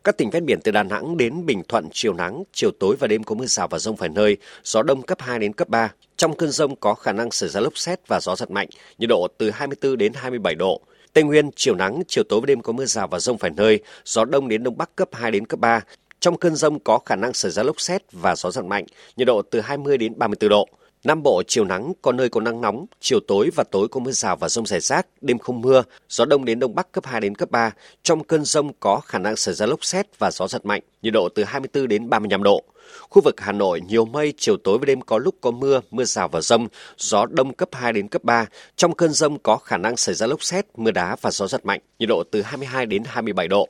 Các 0.04 0.16
tỉnh 0.18 0.30
ven 0.30 0.46
biển 0.46 0.60
từ 0.64 0.72
Đà 0.72 0.82
Nẵng 0.82 1.16
đến 1.16 1.46
Bình 1.46 1.62
Thuận 1.68 1.88
chiều 1.92 2.14
nắng, 2.14 2.42
chiều 2.52 2.70
tối 2.80 2.96
và 2.96 3.06
đêm 3.06 3.24
có 3.24 3.34
mưa 3.34 3.46
rào 3.46 3.68
và 3.68 3.78
rông 3.78 3.96
vài 3.96 4.08
nơi, 4.08 4.36
gió 4.64 4.82
đông 4.82 5.02
cấp 5.02 5.20
2 5.20 5.38
đến 5.38 5.52
cấp 5.52 5.68
3. 5.68 5.92
Trong 6.16 6.36
cơn 6.36 6.50
rông 6.50 6.76
có 6.76 6.94
khả 6.94 7.12
năng 7.12 7.30
xảy 7.30 7.48
ra 7.48 7.60
lốc 7.60 7.78
xét 7.78 8.08
và 8.08 8.20
gió 8.20 8.36
giật 8.36 8.50
mạnh, 8.50 8.68
nhiệt 8.98 9.08
độ 9.08 9.28
từ 9.38 9.50
24 9.50 9.98
đến 9.98 10.12
27 10.14 10.54
độ. 10.54 10.82
Tây 11.16 11.24
Nguyên 11.24 11.50
chiều 11.56 11.74
nắng, 11.74 12.02
chiều 12.08 12.24
tối 12.24 12.40
và 12.40 12.46
đêm 12.46 12.60
có 12.60 12.72
mưa 12.72 12.84
rào 12.84 13.08
và 13.08 13.18
rông 13.18 13.36
vài 13.36 13.50
nơi, 13.56 13.80
gió 14.04 14.24
đông 14.24 14.48
đến 14.48 14.62
đông 14.62 14.76
bắc 14.76 14.96
cấp 14.96 15.08
2 15.12 15.30
đến 15.30 15.46
cấp 15.46 15.60
3. 15.60 15.80
Trong 16.20 16.38
cơn 16.38 16.54
rông 16.54 16.80
có 16.80 16.98
khả 17.06 17.16
năng 17.16 17.32
xảy 17.32 17.50
ra 17.50 17.62
lốc 17.62 17.80
xét 17.80 18.02
và 18.12 18.36
gió 18.36 18.50
giật 18.50 18.62
mạnh, 18.62 18.84
nhiệt 19.16 19.26
độ 19.26 19.42
từ 19.42 19.60
20 19.60 19.98
đến 19.98 20.18
34 20.18 20.48
độ. 20.50 20.68
Nam 21.04 21.22
Bộ 21.22 21.42
chiều 21.46 21.64
nắng, 21.64 21.92
có 22.02 22.12
nơi 22.12 22.28
có 22.28 22.40
nắng 22.40 22.60
nóng, 22.60 22.86
chiều 23.00 23.20
tối 23.28 23.50
và 23.54 23.64
tối 23.64 23.88
có 23.88 24.00
mưa 24.00 24.10
rào 24.10 24.36
và 24.36 24.48
rông 24.48 24.66
rải 24.66 24.80
rác, 24.80 25.06
đêm 25.20 25.38
không 25.38 25.60
mưa, 25.60 25.82
gió 26.08 26.24
đông 26.24 26.44
đến 26.44 26.58
đông 26.58 26.74
bắc 26.74 26.92
cấp 26.92 27.06
2 27.06 27.20
đến 27.20 27.34
cấp 27.34 27.50
3. 27.50 27.70
Trong 28.02 28.24
cơn 28.24 28.44
rông 28.44 28.72
có 28.80 29.00
khả 29.04 29.18
năng 29.18 29.36
xảy 29.36 29.54
ra 29.54 29.66
lốc 29.66 29.84
xét 29.84 30.18
và 30.18 30.30
gió 30.30 30.48
giật 30.48 30.66
mạnh, 30.66 30.82
nhiệt 31.02 31.12
độ 31.12 31.28
từ 31.34 31.44
24 31.44 31.88
đến 31.88 32.10
35 32.10 32.42
độ. 32.42 32.64
Khu 33.00 33.22
vực 33.22 33.40
Hà 33.40 33.52
Nội 33.52 33.80
nhiều 33.88 34.04
mây, 34.04 34.34
chiều 34.36 34.56
tối 34.56 34.78
và 34.78 34.84
đêm 34.84 35.00
có 35.00 35.18
lúc 35.18 35.34
có 35.40 35.50
mưa, 35.50 35.80
mưa 35.90 36.04
rào 36.04 36.28
và 36.28 36.40
rông, 36.40 36.68
gió 36.98 37.26
đông 37.26 37.54
cấp 37.54 37.68
2 37.72 37.92
đến 37.92 38.08
cấp 38.08 38.24
3. 38.24 38.46
Trong 38.76 38.94
cơn 38.94 39.12
rông 39.12 39.38
có 39.38 39.56
khả 39.56 39.76
năng 39.76 39.96
xảy 39.96 40.14
ra 40.14 40.26
lốc 40.26 40.42
xét, 40.42 40.66
mưa 40.76 40.90
đá 40.90 41.16
và 41.20 41.30
gió 41.30 41.46
giật 41.46 41.66
mạnh, 41.66 41.80
nhiệt 41.98 42.08
độ 42.08 42.22
từ 42.30 42.42
22 42.42 42.86
đến 42.86 43.02
27 43.06 43.48
độ. 43.48 43.68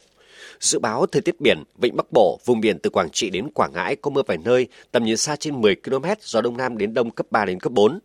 Dự 0.60 0.78
báo 0.78 1.06
thời 1.06 1.22
tiết 1.22 1.40
biển, 1.40 1.62
vịnh 1.78 1.96
Bắc 1.96 2.12
Bộ, 2.12 2.40
vùng 2.44 2.60
biển 2.60 2.78
từ 2.78 2.90
Quảng 2.90 3.10
Trị 3.10 3.30
đến 3.30 3.50
Quảng 3.54 3.72
Ngãi 3.74 3.96
có 3.96 4.10
mưa 4.10 4.22
vài 4.26 4.38
nơi, 4.44 4.68
tầm 4.92 5.04
nhìn 5.04 5.16
xa 5.16 5.36
trên 5.36 5.60
10 5.60 5.74
km, 5.74 6.04
gió 6.20 6.40
đông 6.40 6.56
nam 6.56 6.78
đến 6.78 6.94
đông 6.94 7.10
cấp 7.10 7.26
3 7.30 7.44
đến 7.44 7.60
cấp 7.60 7.72
4. 7.72 7.98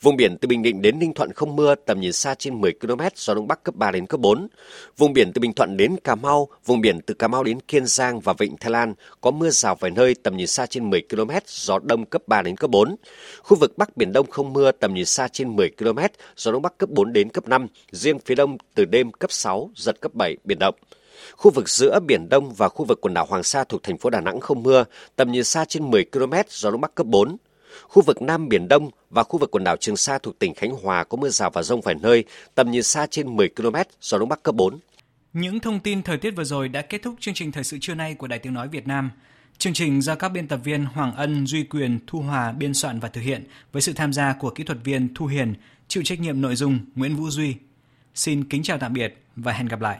Vùng 0.00 0.16
biển 0.16 0.36
từ 0.40 0.48
Bình 0.48 0.62
Định 0.62 0.82
đến 0.82 0.98
Ninh 0.98 1.14
Thuận 1.14 1.32
không 1.32 1.56
mưa, 1.56 1.74
tầm 1.74 2.00
nhìn 2.00 2.12
xa 2.12 2.34
trên 2.34 2.60
10 2.60 2.72
km, 2.72 3.00
gió 3.16 3.34
đông 3.34 3.48
bắc 3.48 3.64
cấp 3.64 3.74
3 3.74 3.90
đến 3.90 4.06
cấp 4.06 4.20
4. 4.20 4.48
Vùng 4.96 5.12
biển 5.12 5.32
từ 5.32 5.40
Bình 5.40 5.52
Thuận 5.52 5.76
đến 5.76 5.96
Cà 6.04 6.14
Mau, 6.14 6.48
vùng 6.66 6.80
biển 6.80 7.00
từ 7.00 7.14
Cà 7.14 7.28
Mau 7.28 7.44
đến 7.44 7.60
Kiên 7.60 7.86
Giang 7.86 8.20
và 8.20 8.32
vịnh 8.32 8.56
Thái 8.56 8.70
Lan 8.70 8.94
có 9.20 9.30
mưa 9.30 9.50
rào 9.50 9.74
vài 9.74 9.90
nơi, 9.90 10.14
tầm 10.14 10.36
nhìn 10.36 10.46
xa 10.46 10.66
trên 10.66 10.90
10 10.90 11.02
km, 11.10 11.30
gió 11.46 11.78
đông 11.82 12.04
cấp 12.04 12.22
3 12.26 12.42
đến 12.42 12.56
cấp 12.56 12.70
4. 12.70 12.96
Khu 13.42 13.56
vực 13.56 13.78
Bắc 13.78 13.96
Biển 13.96 14.12
Đông 14.12 14.30
không 14.30 14.52
mưa, 14.52 14.72
tầm 14.72 14.94
nhìn 14.94 15.04
xa 15.04 15.28
trên 15.28 15.56
10 15.56 15.70
km, 15.70 15.98
gió 16.36 16.52
đông 16.52 16.62
bắc 16.62 16.78
cấp 16.78 16.88
4 16.90 17.12
đến 17.12 17.28
cấp 17.28 17.48
5, 17.48 17.66
riêng 17.92 18.18
phía 18.18 18.34
đông 18.34 18.56
từ 18.74 18.84
đêm 18.84 19.12
cấp 19.12 19.32
6, 19.32 19.70
giật 19.76 20.00
cấp 20.00 20.14
7, 20.14 20.36
biển 20.44 20.58
động. 20.58 20.74
Khu 21.36 21.50
vực 21.50 21.68
giữa 21.68 22.00
Biển 22.00 22.28
Đông 22.28 22.54
và 22.54 22.68
khu 22.68 22.84
vực 22.84 23.00
quần 23.00 23.14
đảo 23.14 23.26
Hoàng 23.28 23.42
Sa 23.42 23.64
thuộc 23.64 23.82
thành 23.82 23.98
phố 23.98 24.10
Đà 24.10 24.20
Nẵng 24.20 24.40
không 24.40 24.62
mưa, 24.62 24.84
tầm 25.16 25.32
nhìn 25.32 25.44
xa 25.44 25.64
trên 25.64 25.90
10 25.90 26.04
km, 26.04 26.34
gió 26.48 26.70
Đông 26.70 26.80
Bắc 26.80 26.94
cấp 26.94 27.06
4. 27.06 27.36
Khu 27.82 28.02
vực 28.02 28.22
Nam 28.22 28.48
Biển 28.48 28.68
Đông 28.68 28.90
và 29.10 29.22
khu 29.22 29.38
vực 29.38 29.50
quần 29.50 29.64
đảo 29.64 29.76
Trường 29.76 29.96
Sa 29.96 30.18
thuộc 30.18 30.38
tỉnh 30.38 30.54
Khánh 30.54 30.70
Hòa 30.70 31.04
có 31.04 31.16
mưa 31.16 31.28
rào 31.28 31.50
và 31.50 31.62
rông 31.62 31.80
vài 31.80 31.94
nơi, 31.94 32.24
tầm 32.54 32.70
nhìn 32.70 32.82
xa 32.82 33.06
trên 33.06 33.36
10 33.36 33.48
km, 33.48 33.76
gió 34.00 34.18
Đông 34.18 34.28
Bắc 34.28 34.42
cấp 34.42 34.54
4. 34.54 34.78
Những 35.32 35.60
thông 35.60 35.80
tin 35.80 36.02
thời 36.02 36.18
tiết 36.18 36.30
vừa 36.30 36.44
rồi 36.44 36.68
đã 36.68 36.82
kết 36.82 37.02
thúc 37.02 37.14
chương 37.20 37.34
trình 37.34 37.52
thời 37.52 37.64
sự 37.64 37.78
trưa 37.80 37.94
nay 37.94 38.14
của 38.14 38.26
Đài 38.26 38.38
Tiếng 38.38 38.54
Nói 38.54 38.68
Việt 38.68 38.86
Nam. 38.86 39.10
Chương 39.58 39.72
trình 39.72 40.02
do 40.02 40.14
các 40.14 40.28
biên 40.28 40.48
tập 40.48 40.60
viên 40.64 40.84
Hoàng 40.84 41.16
Ân, 41.16 41.46
Duy 41.46 41.64
Quyền, 41.64 41.98
Thu 42.06 42.20
Hòa 42.20 42.52
biên 42.52 42.74
soạn 42.74 43.00
và 43.00 43.08
thực 43.08 43.20
hiện 43.20 43.44
với 43.72 43.82
sự 43.82 43.92
tham 43.92 44.12
gia 44.12 44.32
của 44.32 44.50
kỹ 44.50 44.64
thuật 44.64 44.78
viên 44.84 45.14
Thu 45.14 45.26
Hiền, 45.26 45.54
chịu 45.88 46.02
trách 46.02 46.20
nhiệm 46.20 46.40
nội 46.40 46.56
dung 46.56 46.78
Nguyễn 46.94 47.16
Vũ 47.16 47.30
Duy. 47.30 47.54
Xin 48.14 48.44
kính 48.44 48.62
chào 48.62 48.78
tạm 48.78 48.92
biệt 48.92 49.14
và 49.36 49.52
hẹn 49.52 49.66
gặp 49.66 49.80
lại. 49.80 49.98